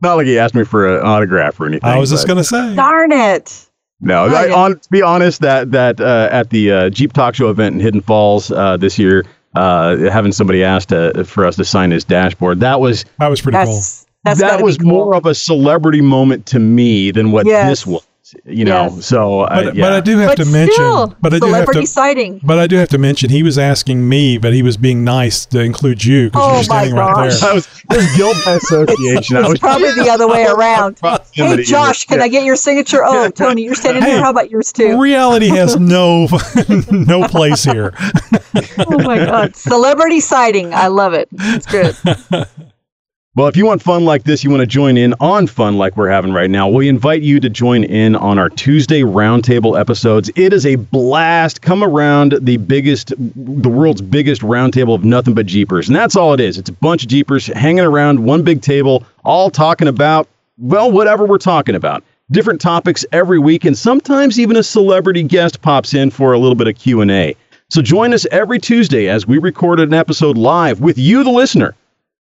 Not 0.00 0.14
like 0.14 0.26
he 0.26 0.38
asked 0.38 0.54
me 0.54 0.64
for 0.64 0.96
an 0.98 1.04
autograph 1.04 1.60
or 1.60 1.66
anything. 1.66 1.88
I 1.88 1.98
was 1.98 2.10
just 2.10 2.26
gonna 2.26 2.44
say. 2.44 2.74
Darn 2.74 3.12
it. 3.12 3.66
No, 4.00 4.24
Oh, 4.24 4.34
I, 4.34 4.46
yeah. 4.46 4.54
on 4.54 4.78
to 4.78 4.90
be 4.90 5.02
honest, 5.02 5.40
that 5.42 5.70
that 5.72 6.00
uh, 6.00 6.28
at 6.32 6.50
the 6.50 6.72
uh, 6.72 6.90
Jeep 6.90 7.12
Talk 7.12 7.34
Show 7.34 7.50
event 7.50 7.74
in 7.74 7.80
Hidden 7.80 8.00
Falls 8.02 8.50
uh, 8.50 8.76
this 8.78 8.98
year, 8.98 9.24
uh, 9.54 9.96
having 10.10 10.32
somebody 10.32 10.64
asked 10.64 10.92
uh, 10.92 11.22
for 11.24 11.44
us 11.44 11.56
to 11.56 11.64
sign 11.64 11.90
his 11.90 12.04
dashboard, 12.04 12.60
that 12.60 12.80
was 12.80 13.04
That 13.18 13.28
was 13.28 13.40
pretty 13.40 13.58
cool. 13.58 13.80
That's 14.24 14.40
that's 14.40 14.56
that 14.58 14.62
was 14.64 14.78
cool. 14.78 14.88
more 14.88 15.14
of 15.16 15.26
a 15.26 15.34
celebrity 15.34 16.00
moment 16.00 16.46
to 16.46 16.58
me 16.58 17.10
than 17.10 17.32
what 17.32 17.46
Yes. 17.46 17.68
this 17.68 17.86
was. 17.86 18.06
You 18.46 18.64
know, 18.64 18.84
Yes. 18.94 19.04
so 19.04 19.40
uh, 19.40 19.64
But, 19.64 19.74
yeah. 19.74 19.82
but 19.84 19.92
I 19.92 20.00
do 20.00 20.16
have 20.16 20.28
But 20.36 20.44
to 20.44 20.50
mention. 20.50 20.72
still, 20.72 21.14
but 21.20 21.34
I 21.34 21.38
do 21.38 21.46
have 21.48 21.52
celebrity 21.54 21.80
to. 21.82 21.86
sighting. 21.86 22.40
But 22.42 22.58
I 22.58 22.66
do 22.66 22.76
have 22.76 22.88
to 22.90 22.96
mention 22.98 23.28
he 23.28 23.42
was 23.42 23.58
asking 23.58 24.08
me, 24.08 24.38
but 24.38 24.54
he 24.54 24.62
was 24.62 24.78
being 24.78 25.04
nice 25.04 25.44
to 25.46 25.60
include 25.60 26.02
you 26.02 26.30
because 26.30 26.42
Oh 26.48 26.54
you're 26.54 26.62
standing 26.62 26.94
my 26.94 27.12
right 27.12 27.14
gosh. 27.30 27.40
there. 27.40 27.50
I 27.50 27.52
was 27.52 27.66
it 27.90 27.96
was 27.98 28.16
guilt 28.16 28.36
by 28.46 28.52
association. 28.52 29.36
I 29.36 29.40
It's 29.40 29.48
was 29.50 29.58
probably 29.58 29.92
the 29.92 30.08
other 30.08 30.26
way 30.26 30.46
around. 30.56 30.94
Hey, 30.94 31.00
Proximity. 31.00 31.62
Josh, 31.64 32.06
can 32.06 32.22
I 32.22 32.28
get 32.28 32.44
your 32.44 32.56
signature? 32.56 33.04
Oh, 33.04 33.28
Tony, 33.34 33.64
you're 33.64 33.74
standing 33.74 34.02
Hey. 34.02 34.12
here. 34.12 34.22
How 34.22 34.30
about 34.30 34.50
yours 34.50 34.72
too? 34.72 34.98
Reality 34.98 35.48
has 35.48 35.76
no 35.78 36.26
no 36.90 37.28
place 37.28 37.64
here. 37.64 37.92
Oh 38.78 38.98
my 39.02 39.18
God, 39.26 39.56
celebrity 39.56 40.20
sighting. 40.20 40.72
I 40.72 40.86
love 40.86 41.12
it. 41.12 41.28
It's 41.32 41.66
good. 41.66 41.96
Well, 43.34 43.46
if 43.46 43.56
you 43.56 43.64
want 43.64 43.80
fun 43.80 44.04
like 44.04 44.24
this, 44.24 44.44
you 44.44 44.50
want 44.50 44.60
to 44.60 44.66
join 44.66 44.98
in 44.98 45.14
on 45.18 45.46
fun 45.46 45.78
like 45.78 45.96
we're 45.96 46.10
having 46.10 46.34
right 46.34 46.50
now, 46.50 46.68
we 46.68 46.86
invite 46.86 47.22
you 47.22 47.40
to 47.40 47.48
join 47.48 47.82
in 47.82 48.14
on 48.14 48.38
our 48.38 48.50
Tuesday 48.50 49.00
roundtable 49.00 49.80
episodes. 49.80 50.30
It 50.36 50.52
is 50.52 50.66
a 50.66 50.74
blast. 50.76 51.62
Come 51.62 51.82
around 51.82 52.34
the 52.42 52.58
biggest, 52.58 53.14
the 53.16 53.70
world's 53.70 54.02
biggest 54.02 54.42
roundtable 54.42 54.94
of 54.94 55.06
nothing 55.06 55.32
but 55.32 55.46
Jeepers. 55.46 55.88
And 55.88 55.96
that's 55.96 56.14
all 56.14 56.34
it 56.34 56.40
is. 56.40 56.58
It's 56.58 56.68
a 56.68 56.74
bunch 56.74 57.04
of 57.04 57.08
Jeepers 57.08 57.46
hanging 57.46 57.86
around 57.86 58.22
one 58.22 58.42
big 58.42 58.60
table, 58.60 59.02
all 59.24 59.48
talking 59.48 59.88
about, 59.88 60.28
well, 60.58 60.92
whatever 60.92 61.24
we're 61.24 61.38
talking 61.38 61.74
about. 61.74 62.04
Different 62.32 62.60
topics 62.60 63.02
every 63.12 63.38
week, 63.38 63.64
and 63.64 63.78
sometimes 63.78 64.38
even 64.38 64.56
a 64.58 64.62
celebrity 64.62 65.22
guest 65.22 65.62
pops 65.62 65.94
in 65.94 66.10
for 66.10 66.34
a 66.34 66.38
little 66.38 66.54
bit 66.54 66.68
of 66.68 66.76
Q&A. 66.76 67.34
So 67.70 67.80
join 67.80 68.12
us 68.12 68.26
every 68.30 68.58
Tuesday 68.58 69.08
as 69.08 69.26
we 69.26 69.38
record 69.38 69.80
an 69.80 69.94
episode 69.94 70.36
live 70.36 70.80
with 70.82 70.98
you, 70.98 71.24
the 71.24 71.30
listener. 71.30 71.74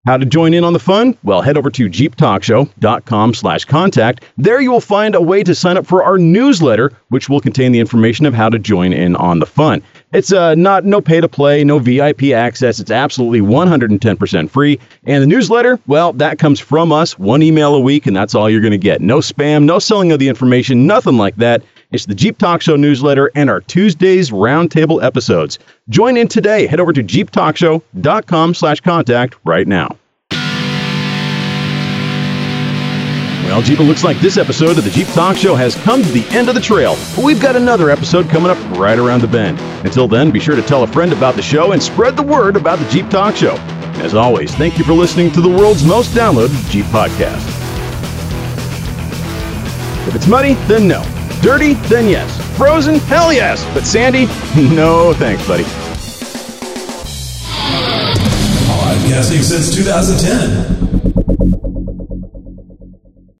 How 0.08 0.16
to 0.16 0.24
join 0.24 0.54
in 0.54 0.64
on 0.64 0.72
the 0.72 0.78
fun? 0.78 1.18
Well, 1.22 1.42
head 1.42 1.58
over 1.58 1.68
to 1.68 1.86
jeeptalkshow.com 1.86 3.34
slash 3.34 3.66
contact. 3.66 4.24
There 4.38 4.58
you 4.58 4.70
will 4.70 4.80
find 4.80 5.14
a 5.14 5.20
way 5.20 5.42
to 5.42 5.54
sign 5.54 5.76
up 5.76 5.86
for 5.86 6.02
our 6.02 6.16
newsletter, 6.16 6.92
which 7.10 7.28
will 7.28 7.42
contain 7.42 7.72
the 7.72 7.78
information 7.78 8.24
of 8.24 8.32
how 8.32 8.48
to 8.48 8.58
join 8.58 8.94
in 8.94 9.16
on 9.16 9.38
the 9.38 9.44
fun. 9.44 9.82
It's 10.14 10.32
uh, 10.32 10.54
not 10.54 10.86
no 10.86 11.02
pay 11.02 11.20
to 11.20 11.28
play, 11.28 11.62
no 11.62 11.78
VIP 11.78 12.32
access. 12.32 12.80
It's 12.80 12.90
absolutely 12.90 13.42
110% 13.42 14.48
free. 14.48 14.80
And 15.04 15.22
the 15.22 15.26
newsletter, 15.26 15.78
well, 15.86 16.14
that 16.14 16.38
comes 16.38 16.58
from 16.58 16.90
us, 16.90 17.18
one 17.18 17.42
email 17.42 17.74
a 17.74 17.80
week, 17.80 18.06
and 18.06 18.16
that's 18.16 18.34
all 18.34 18.48
you're 18.48 18.62
going 18.62 18.70
to 18.70 18.78
get. 18.78 19.02
No 19.02 19.18
spam, 19.18 19.64
no 19.64 19.78
selling 19.78 20.10
of 20.10 20.20
the 20.20 20.28
information, 20.28 20.86
nothing 20.86 21.18
like 21.18 21.36
that. 21.36 21.62
It's 21.90 22.04
the 22.04 22.14
Jeep 22.14 22.36
Talk 22.36 22.60
Show 22.60 22.76
newsletter 22.76 23.30
and 23.34 23.48
our 23.48 23.62
Tuesdays 23.62 24.30
roundtable 24.30 25.02
episodes. 25.02 25.58
Join 25.88 26.18
in 26.18 26.28
today. 26.28 26.66
Head 26.66 26.80
over 26.80 26.92
to 26.92 27.02
jeeptalkshow.com 27.02 28.52
slash 28.54 28.80
contact 28.82 29.36
right 29.44 29.66
now. 29.66 29.96
Well, 33.48 33.62
Jeep, 33.62 33.80
it 33.80 33.84
looks 33.84 34.04
like 34.04 34.18
this 34.18 34.36
episode 34.36 34.76
of 34.76 34.84
the 34.84 34.90
Jeep 34.90 35.06
Talk 35.08 35.34
Show 35.34 35.54
has 35.54 35.74
come 35.76 36.02
to 36.02 36.08
the 36.10 36.26
end 36.36 36.50
of 36.50 36.54
the 36.54 36.60
trail, 36.60 36.96
but 37.16 37.24
we've 37.24 37.40
got 37.40 37.56
another 37.56 37.88
episode 37.88 38.28
coming 38.28 38.50
up 38.50 38.58
right 38.78 38.98
around 38.98 39.22
the 39.22 39.26
bend. 39.26 39.58
Until 39.86 40.06
then, 40.06 40.30
be 40.30 40.38
sure 40.38 40.56
to 40.56 40.60
tell 40.60 40.82
a 40.82 40.86
friend 40.86 41.14
about 41.14 41.36
the 41.36 41.42
show 41.42 41.72
and 41.72 41.82
spread 41.82 42.14
the 42.16 42.22
word 42.22 42.56
about 42.56 42.78
the 42.78 42.88
Jeep 42.90 43.08
Talk 43.08 43.34
Show. 43.34 43.54
As 44.02 44.14
always, 44.14 44.54
thank 44.56 44.76
you 44.76 44.84
for 44.84 44.92
listening 44.92 45.32
to 45.32 45.40
the 45.40 45.48
world's 45.48 45.82
most 45.84 46.10
downloaded 46.10 46.70
Jeep 46.70 46.84
podcast. 46.86 47.56
If 50.06 50.14
it's 50.14 50.26
muddy, 50.26 50.52
then 50.66 50.86
no. 50.86 51.02
Dirty, 51.40 51.74
then 51.74 52.08
yes. 52.08 52.36
Frozen, 52.56 52.98
hell 53.00 53.32
yes. 53.32 53.64
But 53.72 53.86
sandy, 53.86 54.26
no 54.74 55.14
thanks, 55.14 55.46
buddy. 55.46 55.64
Podcasting 58.68 59.42
since 59.42 59.74
2010. 59.74 60.87